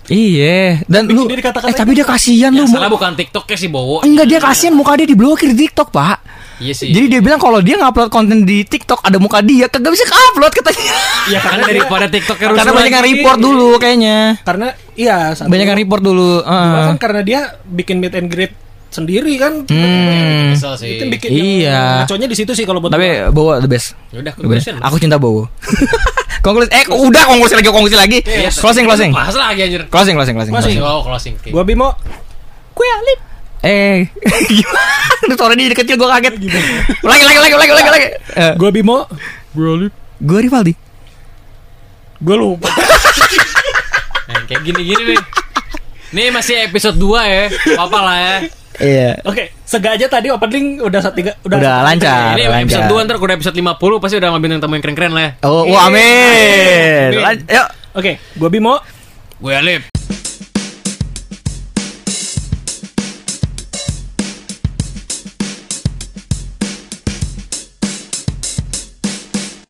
Iya, 0.08 0.86
dan 0.88 1.10
lu, 1.12 1.28
eh 1.28 1.76
tapi 1.76 1.92
dia 1.98 2.06
kasihan 2.08 2.54
lu. 2.54 2.64
Mu- 2.64 2.72
salah 2.72 2.88
bukan 2.88 3.18
TikToknya 3.20 3.58
sih 3.60 3.70
Bowo. 3.70 4.06
Enggak 4.08 4.26
dia 4.32 4.40
kasihan 4.40 4.72
muka 4.72 4.96
dia 4.96 5.08
diblokir 5.10 5.52
di 5.52 5.68
TikTok 5.68 5.92
pak. 5.92 6.18
Iya 6.56 6.72
sih. 6.72 6.96
Jadi 6.96 7.06
dia 7.12 7.20
bilang 7.20 7.36
kalau 7.36 7.60
dia 7.60 7.76
ngupload 7.76 8.08
konten 8.08 8.48
di 8.48 8.64
TikTok 8.64 9.04
ada 9.04 9.20
muka 9.20 9.44
dia, 9.44 9.68
kagak 9.68 9.92
bisa 9.92 10.08
upload 10.08 10.56
katanya. 10.56 10.94
Iya 11.28 11.40
karena 11.44 11.64
daripada 11.76 12.06
TikToknya 12.08 12.48
rusuh 12.48 12.60
Karena 12.64 12.72
banyak 12.80 12.92
yang 12.96 13.06
report 13.12 13.38
dulu 13.44 13.70
kayaknya. 13.76 14.18
Karena 14.48 14.68
iya. 14.96 15.18
Banyak 15.36 15.68
yang 15.76 15.80
report 15.84 16.02
dulu. 16.02 16.32
Kan 16.48 16.96
karena 16.96 17.22
dia 17.28 17.40
bikin 17.68 18.00
meet 18.00 18.16
and 18.16 18.32
greet 18.32 18.65
sendiri 18.96 19.36
kan. 19.36 19.68
Hmm. 19.68 20.56
Kesel 20.56 20.74
sih. 20.80 20.96
Itu 20.96 21.04
yang 21.04 21.12
bikin 21.12 21.30
Iya. 21.30 21.68
yang 21.68 22.00
ngaconya 22.08 22.28
di 22.32 22.38
situ 22.40 22.52
sih 22.56 22.64
kalau 22.64 22.80
buat 22.80 22.96
Tapi 22.96 23.28
gua. 23.28 23.36
Bowo 23.36 23.52
the 23.60 23.68
best. 23.68 24.00
Yaudah, 24.16 24.32
The 24.32 24.48
best. 24.48 24.72
Aku 24.80 24.96
cinta 24.96 25.20
Bowo. 25.20 25.52
konklusi 26.46 26.70
eh 26.70 26.86
udah 26.88 27.24
konklusi 27.26 27.54
lagi 27.58 27.68
konklusi 27.68 27.98
lagi. 27.98 28.20
Yes. 28.24 28.62
Closing 28.64 28.86
closing. 28.86 29.12
Bahas 29.12 29.36
lagi 29.36 29.60
anjir. 29.62 29.82
Closing 29.92 30.16
closing 30.16 30.36
closing. 30.40 30.54
Closing. 30.56 30.78
Oh, 30.80 31.04
closing. 31.04 31.36
Oke. 31.36 31.52
gua 31.52 31.68
Bimo 31.68 31.92
Kue 32.72 32.88
alip. 32.88 33.20
Eh, 33.66 34.06
gimana? 34.52 34.84
Itu 35.26 35.34
suaranya 35.34 35.64
jadi 35.66 35.78
kecil 35.82 35.96
gue 35.98 36.06
kaget. 36.06 36.34
Lagi 37.02 37.24
lagi 37.26 37.40
lagi 37.42 37.56
lagi 37.58 37.74
lagi 37.74 37.90
lagi. 37.90 38.08
Eh, 38.38 38.54
gua 38.56 38.70
Bimo 38.70 39.10
Gue 40.22 40.40
Rivaldi. 40.40 40.74
gua 42.22 42.36
lupa. 42.38 42.70
Nah, 44.26 44.42
kayak 44.50 44.66
gini-gini 44.66 45.14
nih. 45.14 45.22
Nih 46.12 46.28
masih 46.34 46.66
episode 46.66 46.98
2 46.98 47.22
ya. 47.24 47.44
Apa 47.78 47.98
lah 48.02 48.18
ya. 48.18 48.36
Iya. 48.78 49.20
Oke, 49.24 49.56
sengaja 49.62 50.06
tadi 50.06 50.28
opening 50.28 50.80
udah 50.80 51.00
satu 51.00 51.16
tiga 51.16 51.32
udah, 51.42 51.58
Udah 51.58 51.78
lancar. 51.82 52.36
Ini 52.36 52.44
lancar. 52.46 52.84
episode 52.84 52.88
2 52.92 53.06
ntar 53.08 53.16
udah 53.18 53.36
episode 53.36 53.56
50 53.56 54.04
pasti 54.04 54.16
udah 54.18 54.30
ngambil 54.32 54.50
yang 54.50 54.62
tamu 54.62 54.74
yang 54.74 54.84
keren-keren 54.84 55.12
lah 55.12 55.24
ya. 55.24 55.32
Oh, 55.42 55.64
wah, 55.66 55.88
amin. 55.88 57.10
Amin. 57.10 57.22
Lan- 57.22 57.46
Yuk. 57.46 57.68
Oke, 57.96 58.12
gua 58.36 58.50
Bimo 58.50 58.76
Gue 59.38 59.52
Alip. 59.52 59.82